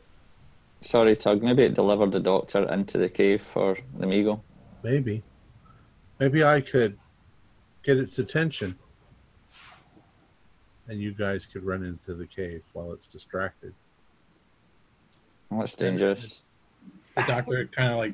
sorry, 0.81 1.15
Tug. 1.15 1.41
Maybe 1.43 1.63
it 1.63 1.73
delivered 1.73 2.11
the 2.11 2.19
doctor 2.19 2.63
into 2.71 2.97
the 2.97 3.09
cave 3.09 3.43
for 3.53 3.77
the 3.97 4.05
Mi-Go. 4.05 4.41
Maybe. 4.83 5.23
Maybe 6.19 6.43
I 6.43 6.61
could 6.61 6.97
get 7.83 7.97
its 7.97 8.19
attention. 8.19 8.77
And 10.87 11.01
you 11.01 11.11
guys 11.13 11.45
could 11.45 11.63
run 11.65 11.83
into 11.83 12.13
the 12.13 12.25
cave 12.25 12.63
while 12.73 12.91
it's 12.93 13.07
distracted. 13.07 13.73
Oh, 15.51 15.59
that's 15.59 15.73
dangerous. 15.75 16.41
The 17.15 17.23
doctor 17.23 17.65
kind 17.67 17.91
of 17.91 17.97
like, 17.97 18.13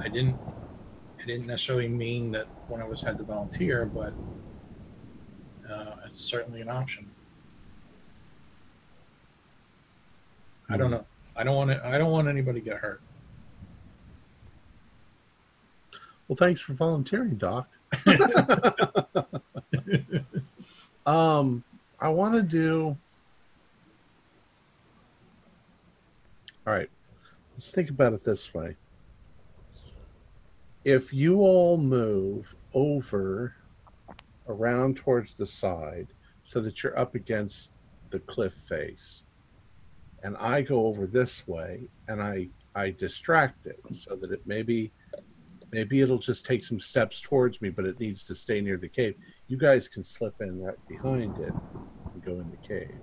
I 0.00 0.08
didn't, 0.08 0.36
I 1.20 1.24
didn't 1.26 1.46
necessarily 1.46 1.88
mean 1.88 2.30
that 2.32 2.46
one 2.68 2.80
of 2.80 2.90
us 2.90 3.02
had 3.02 3.18
to 3.18 3.24
volunteer, 3.24 3.84
but 3.86 4.12
uh, 5.70 5.96
it's 6.06 6.18
certainly 6.20 6.60
an 6.60 6.68
option. 6.68 7.10
I 10.68 10.76
don't 10.76 10.90
know. 10.90 11.06
I 11.36 11.44
don't 11.44 11.56
want 11.56 11.70
to. 11.70 11.86
I 11.86 11.98
don't 11.98 12.10
want 12.10 12.28
anybody 12.28 12.60
to 12.60 12.64
get 12.64 12.78
hurt. 12.78 13.00
Well, 16.28 16.36
thanks 16.36 16.60
for 16.60 16.72
volunteering, 16.72 17.36
Doc. 17.36 17.68
um, 21.06 21.62
I 22.00 22.08
want 22.08 22.34
to 22.34 22.42
do. 22.42 22.96
All 26.66 26.72
right, 26.72 26.88
let's 27.52 27.72
think 27.72 27.90
about 27.90 28.12
it 28.12 28.22
this 28.22 28.54
way. 28.54 28.76
If 30.84 31.12
you 31.12 31.40
all 31.40 31.76
move 31.76 32.54
over 32.72 33.54
around 34.48 34.96
towards 34.96 35.34
the 35.34 35.46
side 35.46 36.08
so 36.42 36.60
that 36.60 36.82
you're 36.82 36.98
up 36.98 37.14
against 37.14 37.72
the 38.10 38.20
cliff 38.20 38.54
face, 38.54 39.21
and 40.22 40.36
I 40.36 40.62
go 40.62 40.86
over 40.86 41.06
this 41.06 41.46
way 41.46 41.82
and 42.08 42.22
I 42.22 42.48
I 42.74 42.90
distract 42.90 43.66
it 43.66 43.80
so 43.90 44.16
that 44.16 44.32
it 44.32 44.42
maybe 44.46 44.92
maybe 45.72 46.00
it'll 46.00 46.18
just 46.18 46.44
take 46.44 46.62
some 46.64 46.80
steps 46.80 47.20
towards 47.20 47.60
me, 47.62 47.70
but 47.70 47.84
it 47.86 47.98
needs 47.98 48.22
to 48.24 48.34
stay 48.34 48.60
near 48.60 48.76
the 48.76 48.88
cave. 48.88 49.14
You 49.48 49.56
guys 49.56 49.88
can 49.88 50.04
slip 50.04 50.34
in 50.40 50.62
right 50.62 50.76
behind 50.88 51.38
it 51.38 51.52
and 52.12 52.24
go 52.24 52.32
in 52.32 52.50
the 52.50 52.68
cave. 52.68 52.94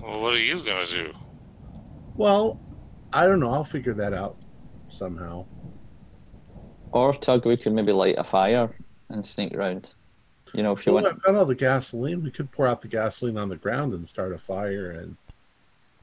Well, 0.00 0.20
what 0.20 0.34
are 0.34 0.38
you 0.38 0.62
gonna 0.64 0.86
do? 0.86 1.12
Well, 2.14 2.60
I 3.12 3.26
don't 3.26 3.40
know. 3.40 3.50
I'll 3.50 3.64
figure 3.64 3.94
that 3.94 4.12
out 4.12 4.36
somehow. 4.88 5.46
Or 6.92 7.14
Tug, 7.14 7.46
we 7.46 7.56
could 7.56 7.72
maybe 7.72 7.92
light 7.92 8.16
a 8.18 8.24
fire 8.24 8.74
and 9.08 9.26
sneak 9.26 9.54
around. 9.54 9.88
You 10.52 10.62
know, 10.62 10.72
if 10.72 10.84
you 10.86 10.92
Well, 10.92 11.04
want. 11.04 11.16
I've 11.16 11.22
got 11.22 11.34
all 11.34 11.46
the 11.46 11.54
gasoline. 11.54 12.22
We 12.22 12.30
could 12.30 12.50
pour 12.52 12.66
out 12.66 12.82
the 12.82 12.88
gasoline 12.88 13.38
on 13.38 13.48
the 13.48 13.56
ground 13.56 13.94
and 13.94 14.06
start 14.06 14.34
a 14.34 14.38
fire 14.38 14.90
and 14.90 15.16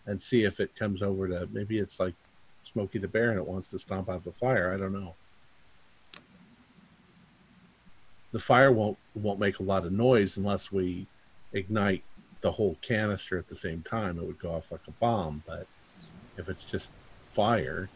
and 0.06 0.22
see 0.22 0.44
if 0.44 0.60
it 0.60 0.76
comes 0.76 1.02
over 1.02 1.28
to 1.28 1.48
maybe 1.52 1.80
it's 1.80 2.00
like 2.00 2.14
Smokey 2.72 3.00
the 3.00 3.08
Bear 3.08 3.32
and 3.32 3.40
it 3.40 3.48
wants 3.48 3.68
to 3.70 3.80
stomp 3.80 4.10
out 4.10 4.24
the 4.24 4.32
fire. 4.32 4.74
I 4.74 4.78
don't 4.78 4.94
know. 4.94 5.16
The 8.32 8.40
fire 8.40 8.72
won't 8.72 8.98
won't 9.16 9.40
make 9.40 9.60
a 9.60 9.64
lot 9.64 9.86
of 9.86 9.92
noise 9.92 10.38
unless 10.38 10.72
we 10.72 11.08
ignite 11.54 12.04
the 12.42 12.52
whole 12.52 12.78
canister 12.82 13.38
at 13.38 13.50
the 13.50 13.56
same 13.56 13.84
time. 13.84 14.18
It 14.18 14.26
would 14.26 14.40
go 14.40 14.54
off 14.54 14.72
like 14.72 14.88
a 14.88 14.92
bomb, 14.92 15.44
but 15.48 15.68
if 16.38 16.48
it's 16.48 16.64
just 16.64 16.92
fire, 17.26 17.90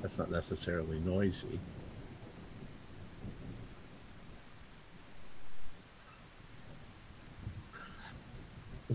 that's 0.00 0.18
not 0.18 0.30
necessarily 0.30 0.98
noisy. 1.00 1.60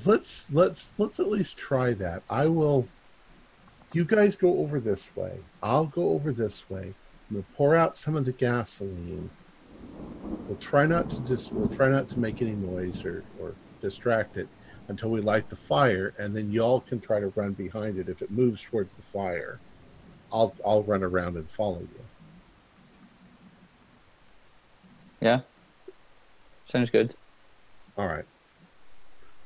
Let's 0.05 0.51
let's 0.51 0.93
let's 0.97 1.19
at 1.19 1.27
least 1.29 1.57
try 1.57 1.93
that. 1.93 2.23
I 2.29 2.47
will 2.47 2.87
you 3.93 4.03
guys 4.05 4.35
go 4.35 4.59
over 4.59 4.79
this 4.79 5.15
way. 5.15 5.39
I'll 5.63 5.85
go 5.85 6.09
over 6.09 6.31
this 6.31 6.69
way. 6.69 6.93
We'll 7.31 7.45
pour 7.55 7.75
out 7.75 7.97
some 7.97 8.15
of 8.15 8.25
the 8.25 8.31
gasoline. 8.31 9.29
We'll 10.47 10.57
try 10.59 10.85
not 10.85 11.09
to 11.11 11.21
just 11.23 11.51
we'll 11.51 11.69
try 11.69 11.89
not 11.89 12.09
to 12.09 12.19
make 12.19 12.41
any 12.41 12.51
noise 12.51 13.05
or 13.05 13.23
or 13.39 13.55
distract 13.81 14.37
it 14.37 14.47
until 14.89 15.09
we 15.09 15.21
light 15.21 15.49
the 15.49 15.55
fire 15.55 16.13
and 16.17 16.35
then 16.35 16.51
y'all 16.51 16.79
can 16.79 16.99
try 16.99 17.19
to 17.19 17.27
run 17.35 17.53
behind 17.53 17.97
it. 17.97 18.09
If 18.09 18.21
it 18.21 18.31
moves 18.31 18.63
towards 18.63 18.93
the 18.93 19.01
fire 19.01 19.59
i'll 20.31 20.53
i'll 20.65 20.83
run 20.83 21.03
around 21.03 21.35
and 21.35 21.49
follow 21.49 21.79
you. 21.79 22.05
Yeah. 25.21 25.41
Sounds 26.65 26.89
good. 26.89 27.15
all 27.97 28.07
right 28.07 28.25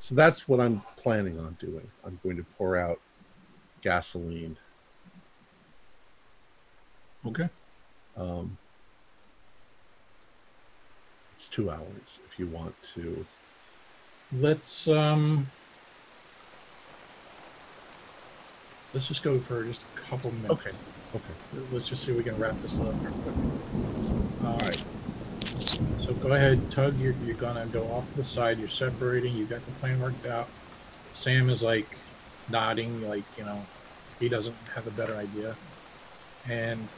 so 0.02 0.14
that's 0.14 0.48
what 0.48 0.60
i'm 0.60 0.80
planning 0.96 1.38
on 1.38 1.56
doing 1.58 1.88
i'm 2.04 2.18
going 2.22 2.36
to 2.36 2.44
pour 2.58 2.76
out 2.76 3.00
gasoline 3.80 4.58
Okay. 7.26 7.48
Um, 8.16 8.58
it's 11.34 11.48
two 11.48 11.70
hours 11.70 12.20
if 12.28 12.38
you 12.38 12.46
want 12.46 12.74
to. 12.94 13.24
Let's 14.32 14.88
um. 14.88 15.46
Let's 18.92 19.08
just 19.08 19.22
go 19.22 19.38
for 19.38 19.64
just 19.64 19.84
a 19.96 20.00
couple 20.00 20.32
minutes. 20.32 20.50
Okay. 20.50 20.76
Okay. 21.14 21.66
Let's 21.70 21.88
just 21.88 22.04
see 22.04 22.10
if 22.10 22.18
we 22.18 22.24
can 22.24 22.38
wrap 22.38 22.60
this 22.60 22.78
up 22.78 22.94
real 23.02 23.12
quick. 23.12 23.34
All 24.44 24.58
right. 24.58 24.84
Right. 25.44 26.02
So 26.04 26.14
go 26.14 26.32
ahead, 26.32 26.70
Tug. 26.70 26.98
You're, 26.98 27.14
you're 27.24 27.34
gonna 27.36 27.66
go 27.66 27.84
off 27.92 28.06
to 28.08 28.16
the 28.16 28.24
side. 28.24 28.58
You're 28.58 28.68
separating. 28.68 29.36
You 29.36 29.44
got 29.46 29.64
the 29.64 29.72
plan 29.72 30.00
worked 30.00 30.26
out. 30.26 30.48
Sam 31.14 31.48
is 31.50 31.62
like 31.62 31.96
nodding, 32.48 33.06
like 33.08 33.24
you 33.36 33.44
know, 33.44 33.64
he 34.18 34.28
doesn't 34.28 34.56
have 34.74 34.86
a 34.86 34.90
better 34.90 35.16
idea. 35.16 35.56
And 36.48 36.88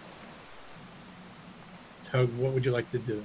Tug, 2.04 2.32
what 2.36 2.52
would 2.52 2.64
you 2.64 2.70
like 2.70 2.90
to 2.92 2.98
do? 2.98 3.24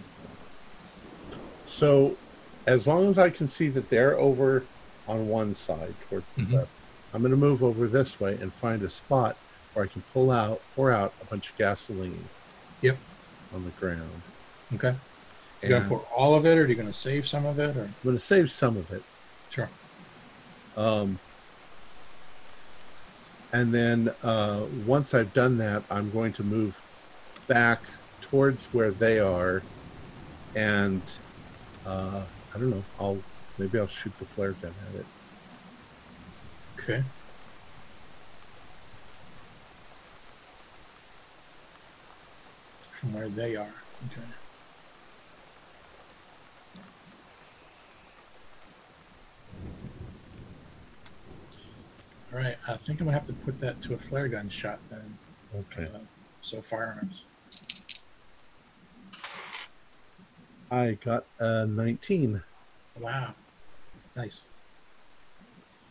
So, 1.67 2.17
as 2.65 2.87
long 2.87 3.07
as 3.09 3.17
I 3.17 3.29
can 3.29 3.47
see 3.47 3.69
that 3.69 3.89
they're 3.89 4.17
over 4.17 4.63
on 5.07 5.27
one 5.27 5.53
side 5.53 5.93
towards 6.09 6.31
the 6.33 6.41
Mhm. 6.41 6.53
left, 6.53 6.71
I'm 7.13 7.21
going 7.21 7.31
to 7.31 7.37
move 7.37 7.63
over 7.63 7.87
this 7.87 8.19
way 8.19 8.37
and 8.41 8.51
find 8.53 8.81
a 8.83 8.89
spot 8.89 9.37
where 9.73 9.85
I 9.85 9.87
can 9.87 10.01
pull 10.13 10.31
out, 10.31 10.61
pour 10.75 10.91
out 10.91 11.13
a 11.21 11.25
bunch 11.25 11.49
of 11.51 11.57
gasoline. 11.57 12.27
Yep. 12.81 12.97
On 13.53 13.63
the 13.63 13.69
ground. 13.71 14.21
Okay. 14.73 14.95
You 15.61 15.67
And 15.67 15.71
gonna 15.71 15.89
pour 15.89 15.99
all 16.15 16.35
of 16.35 16.45
it, 16.45 16.57
or 16.57 16.63
are 16.63 16.67
you 16.67 16.75
gonna 16.75 16.93
save 16.93 17.27
some 17.27 17.45
of 17.45 17.59
it, 17.59 17.75
or 17.75 17.81
I'm 17.83 17.95
going 18.03 18.15
to 18.15 18.23
save 18.23 18.49
some 18.51 18.77
of 18.77 18.91
it. 18.91 19.03
sure? 19.49 19.69
Um, 20.77 21.19
and 23.51 23.73
then 23.73 24.13
uh, 24.23 24.65
once 24.85 25.13
I've 25.13 25.33
done 25.33 25.57
that, 25.57 25.83
I'm 25.89 26.11
going 26.11 26.33
to 26.33 26.43
move 26.43 26.79
back 27.47 27.81
towards 28.21 28.67
where 28.67 28.91
they 28.91 29.19
are, 29.19 29.63
and 30.55 31.01
uh, 31.85 32.21
I 32.53 32.57
don't 32.57 32.69
know. 32.69 32.83
I'll 32.99 33.21
maybe 33.57 33.79
I'll 33.79 33.87
shoot 33.87 34.17
the 34.19 34.25
flare 34.25 34.53
gun 34.53 34.73
at 34.89 34.99
it. 34.99 35.05
Okay. 36.79 37.03
From 42.89 43.13
where 43.13 43.29
they 43.29 43.55
are. 43.55 43.73
Okay. 44.11 44.21
All 52.31 52.39
right. 52.39 52.57
I 52.67 52.77
think 52.77 52.99
I'm 52.99 53.07
gonna 53.07 53.17
have 53.17 53.27
to 53.27 53.33
put 53.33 53.59
that 53.59 53.81
to 53.83 53.93
a 53.93 53.97
flare 53.97 54.27
gun 54.27 54.49
shot 54.49 54.79
then. 54.87 55.17
Okay. 55.55 55.89
Uh, 55.93 55.99
so 56.41 56.61
firearms. 56.61 57.23
I 60.71 60.97
got 61.03 61.25
a 61.39 61.65
19. 61.65 62.41
Wow. 62.99 63.33
Nice. 64.15 64.43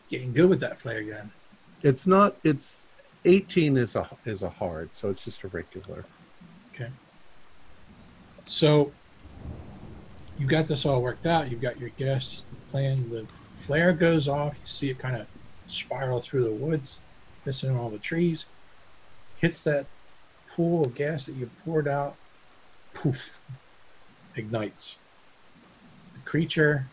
Getting 0.09 0.31
good 0.31 0.49
with 0.49 0.61
that 0.61 0.79
flare 0.79 1.03
gun. 1.03 1.31
It's 1.83 2.07
not. 2.07 2.37
It's 2.43 2.85
18 3.25 3.77
is 3.77 3.95
a 3.95 4.09
is 4.25 4.43
a 4.43 4.49
hard, 4.49 4.93
so 4.93 5.09
it's 5.09 5.23
just 5.23 5.43
a 5.43 5.49
regular. 5.49 6.05
Okay. 6.73 6.89
So 8.45 8.91
you 10.37 10.47
got 10.47 10.65
this 10.65 10.85
all 10.85 11.01
worked 11.01 11.27
out. 11.27 11.51
You've 11.51 11.61
got 11.61 11.79
your 11.79 11.89
gas 11.89 12.43
plan. 12.69 13.09
The 13.09 13.25
flare 13.25 13.91
goes 13.91 14.27
off. 14.27 14.55
You 14.55 14.65
see 14.65 14.89
it 14.89 14.97
kind 14.97 15.17
of 15.17 15.27
spiral 15.69 16.21
through 16.21 16.43
the 16.43 16.51
woods, 16.51 16.99
missing 17.45 17.75
all 17.75 17.89
the 17.89 17.97
trees. 17.97 18.45
Hits 19.37 19.63
that 19.63 19.85
pool 20.47 20.85
of 20.85 20.95
gas 20.95 21.25
that 21.25 21.35
you 21.35 21.49
poured 21.63 21.87
out. 21.87 22.15
Poof. 22.93 23.41
Ignites. 24.35 24.97
The 26.13 26.19
creature, 26.21 26.87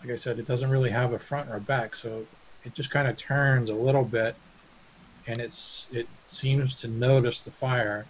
like 0.00 0.10
I 0.10 0.16
said, 0.16 0.38
it 0.38 0.46
doesn't 0.46 0.70
really 0.70 0.90
have 0.90 1.12
a 1.12 1.18
front 1.18 1.50
or 1.50 1.56
a 1.56 1.60
back, 1.60 1.94
so 1.94 2.26
it 2.64 2.74
just 2.74 2.90
kind 2.90 3.08
of 3.08 3.16
turns 3.16 3.70
a 3.70 3.74
little 3.74 4.04
bit, 4.04 4.34
and 5.26 5.40
it's 5.40 5.88
it 5.92 6.08
seems 6.26 6.74
to 6.74 6.88
notice 6.88 7.42
the 7.42 7.50
fire 7.50 8.06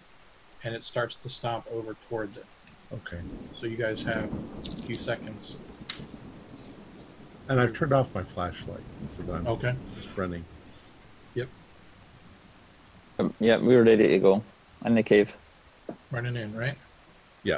and 0.65 0.75
it 0.75 0.85
starts 0.85 1.15
to 1.15 1.29
stomp 1.29 1.67
over 1.73 1.97
towards 2.09 2.37
it. 2.37 2.47
Okay. 2.93 3.21
So 3.61 3.67
you 3.67 3.77
guys 3.77 4.03
have 4.03 4.31
a 4.67 4.83
few 4.83 4.97
seconds. 4.97 5.57
And 7.49 7.61
I've 7.61 7.73
turned 7.73 7.93
off 7.95 8.15
my 8.15 8.23
flashlight, 8.23 8.81
so 9.05 9.23
that 9.23 9.35
I'm 9.35 9.47
Okay. 9.47 9.75
just 9.97 10.09
running. 10.17 10.45
Um, 13.21 13.35
yeah, 13.41 13.57
we 13.57 13.75
were 13.75 13.83
ready 13.83 14.07
to 14.07 14.19
go 14.21 14.45
in 14.85 14.95
the 14.95 15.03
cave. 15.03 15.35
Running 16.13 16.37
in, 16.37 16.57
right? 16.57 16.77
Yeah. 17.43 17.57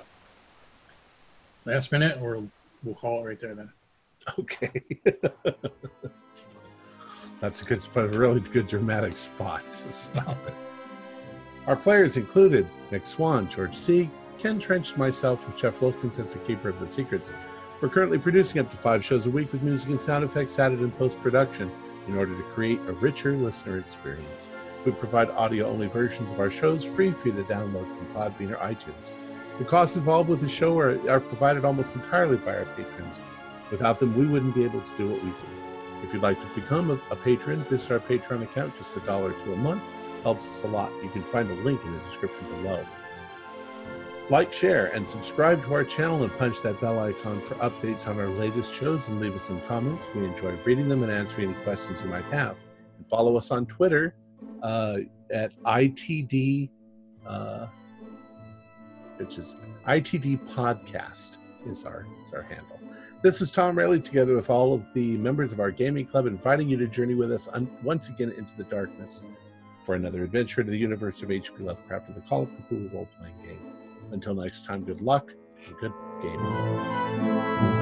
Last 1.67 1.93
minute, 1.93 2.19
or 2.23 2.43
we'll 2.83 2.95
call 2.95 3.23
it 3.23 3.29
right 3.29 3.39
there 3.39 3.55
then. 3.55 3.71
Okay. 4.39 4.83
That's 7.41 7.61
a 7.61 7.65
good 7.67 7.83
spot, 7.83 8.05
a 8.05 8.19
really 8.19 8.41
good 8.41 8.69
dramatic 8.69 9.19
spot 9.19 9.63
to 9.71 9.93
stop 9.93 10.39
it. 10.47 10.55
Our 11.67 11.77
players 11.77 12.17
included 12.17 12.67
Nick 12.91 13.07
Swan, 13.07 13.51
George 13.51 13.75
Sieg, 13.77 14.09
Ken 14.39 14.59
Trench, 14.59 14.97
myself, 14.97 15.41
and 15.47 15.55
Jeff 15.59 15.79
Wilkins 15.83 16.19
as 16.19 16.33
the 16.33 16.39
Keeper 16.41 16.71
of 16.71 16.81
the 16.81 16.89
Secrets. 16.89 17.33
We're 17.81 17.89
currently 17.89 18.19
producing 18.19 18.61
up 18.61 18.71
to 18.71 18.77
five 18.77 19.03
shows 19.03 19.25
a 19.25 19.31
week 19.31 19.53
with 19.53 19.63
music 19.63 19.89
and 19.89 19.99
sound 19.99 20.23
effects 20.23 20.59
added 20.59 20.81
in 20.81 20.91
post 20.93 21.19
production. 21.23 21.71
in 22.09 22.17
order 22.17 22.35
to 22.35 22.43
create 22.55 22.79
a 22.89 22.93
richer 22.93 23.37
listener 23.37 23.79
experience. 23.79 24.49
We 24.85 24.93
provide 24.93 25.29
audio 25.31 25.69
only 25.69 25.87
versions 25.87 26.33
of 26.33 26.41
our 26.41 26.51
shows 26.51 26.85
free 26.85 27.13
for 27.13 27.29
you 27.29 27.35
to 27.35 27.45
download 27.45 27.87
from 27.87 28.07
Podbean 28.15 28.51
or 28.51 28.57
iTunes. 28.57 29.11
The 29.59 29.65
costs 29.65 29.97
involved 29.97 30.29
with 30.29 30.41
the 30.41 30.49
show 30.49 30.79
are, 30.79 30.99
are 31.09 31.21
provided 31.21 31.65
almost 31.65 31.95
entirely 31.95 32.39
by 32.39 32.57
our 32.57 32.65
patrons. 32.65 33.21
Without 33.71 34.01
them, 34.01 34.17
we 34.17 34.27
wouldn't 34.27 34.55
be 34.55 34.65
able 34.65 34.81
to 34.81 34.97
do 34.97 35.09
what 35.09 35.23
we 35.23 35.31
do. 35.31 35.37
If 36.03 36.13
you'd 36.13 36.23
like 36.23 36.41
to 36.41 36.61
become 36.61 36.91
a, 36.91 36.95
a 37.13 37.17
patron, 37.17 37.63
visit 37.65 37.93
our 37.93 38.01
Patreon 38.01 38.43
account, 38.43 38.77
just 38.79 38.97
a 38.97 39.01
dollar 39.01 39.33
to 39.33 39.53
a 39.53 39.57
month. 39.57 39.83
Helps 40.23 40.49
us 40.49 40.65
a 40.65 40.69
lot. 40.69 40.91
You 41.03 41.11
can 41.11 41.23
find 41.25 41.51
a 41.51 41.55
link 41.57 41.85
in 41.85 41.93
the 41.93 41.99
description 42.01 42.47
below. 42.63 42.85
Like, 44.31 44.53
share, 44.53 44.87
and 44.95 45.09
subscribe 45.09 45.61
to 45.65 45.75
our 45.75 45.83
channel 45.83 46.23
and 46.23 46.31
punch 46.39 46.63
that 46.63 46.81
bell 46.81 47.01
icon 47.01 47.41
for 47.41 47.57
updates 47.57 48.07
on 48.07 48.21
our 48.21 48.29
latest 48.29 48.73
shows 48.73 49.09
and 49.09 49.19
leave 49.19 49.35
us 49.35 49.43
some 49.43 49.61
comments. 49.63 50.07
We 50.15 50.25
enjoy 50.25 50.53
reading 50.65 50.89
them 50.89 51.03
and 51.03 51.11
answering 51.11 51.53
any 51.53 51.65
questions 51.65 52.01
you 52.01 52.09
might 52.09 52.25
have. 52.27 52.57
And 52.97 53.09
follow 53.09 53.37
us 53.37 53.51
on 53.51 53.67
Twitter 53.67 54.15
uh, 54.63 54.99
at 55.33 55.53
ITD, 55.65 56.71
uh, 57.27 57.67
which 59.17 59.37
is 59.37 59.57
ITD 59.89 60.39
Podcast 60.55 61.39
is 61.67 61.83
our, 61.83 62.07
is 62.25 62.33
our 62.33 62.43
handle. 62.43 62.79
This 63.23 63.41
is 63.41 63.51
Tom 63.51 63.77
Rayleigh, 63.77 63.99
together 63.99 64.37
with 64.37 64.49
all 64.49 64.73
of 64.73 64.85
the 64.95 65.17
members 65.17 65.51
of 65.51 65.59
our 65.59 65.73
gaming 65.73 66.07
club, 66.07 66.27
inviting 66.27 66.69
you 66.69 66.77
to 66.77 66.87
journey 66.87 67.15
with 67.15 67.33
us 67.33 67.49
on, 67.49 67.69
once 67.83 68.11
again 68.11 68.31
into 68.39 68.57
the 68.57 68.65
darkness 68.65 69.23
for 69.85 69.97
another 69.97 70.23
adventure 70.23 70.63
to 70.63 70.71
the 70.71 70.79
universe 70.79 71.21
of 71.21 71.33
H.P. 71.33 71.65
Lovecraft 71.65 72.07
and 72.07 72.17
the 72.17 72.21
Call 72.29 72.43
of 72.43 72.49
Cthulhu 72.51 72.95
role 72.95 73.09
playing 73.19 73.35
game. 73.43 73.70
Until 74.11 74.35
next 74.35 74.65
time, 74.65 74.85
good 74.85 75.01
luck 75.01 75.33
and 75.67 75.77
good 75.79 75.93
gaming. 76.23 77.80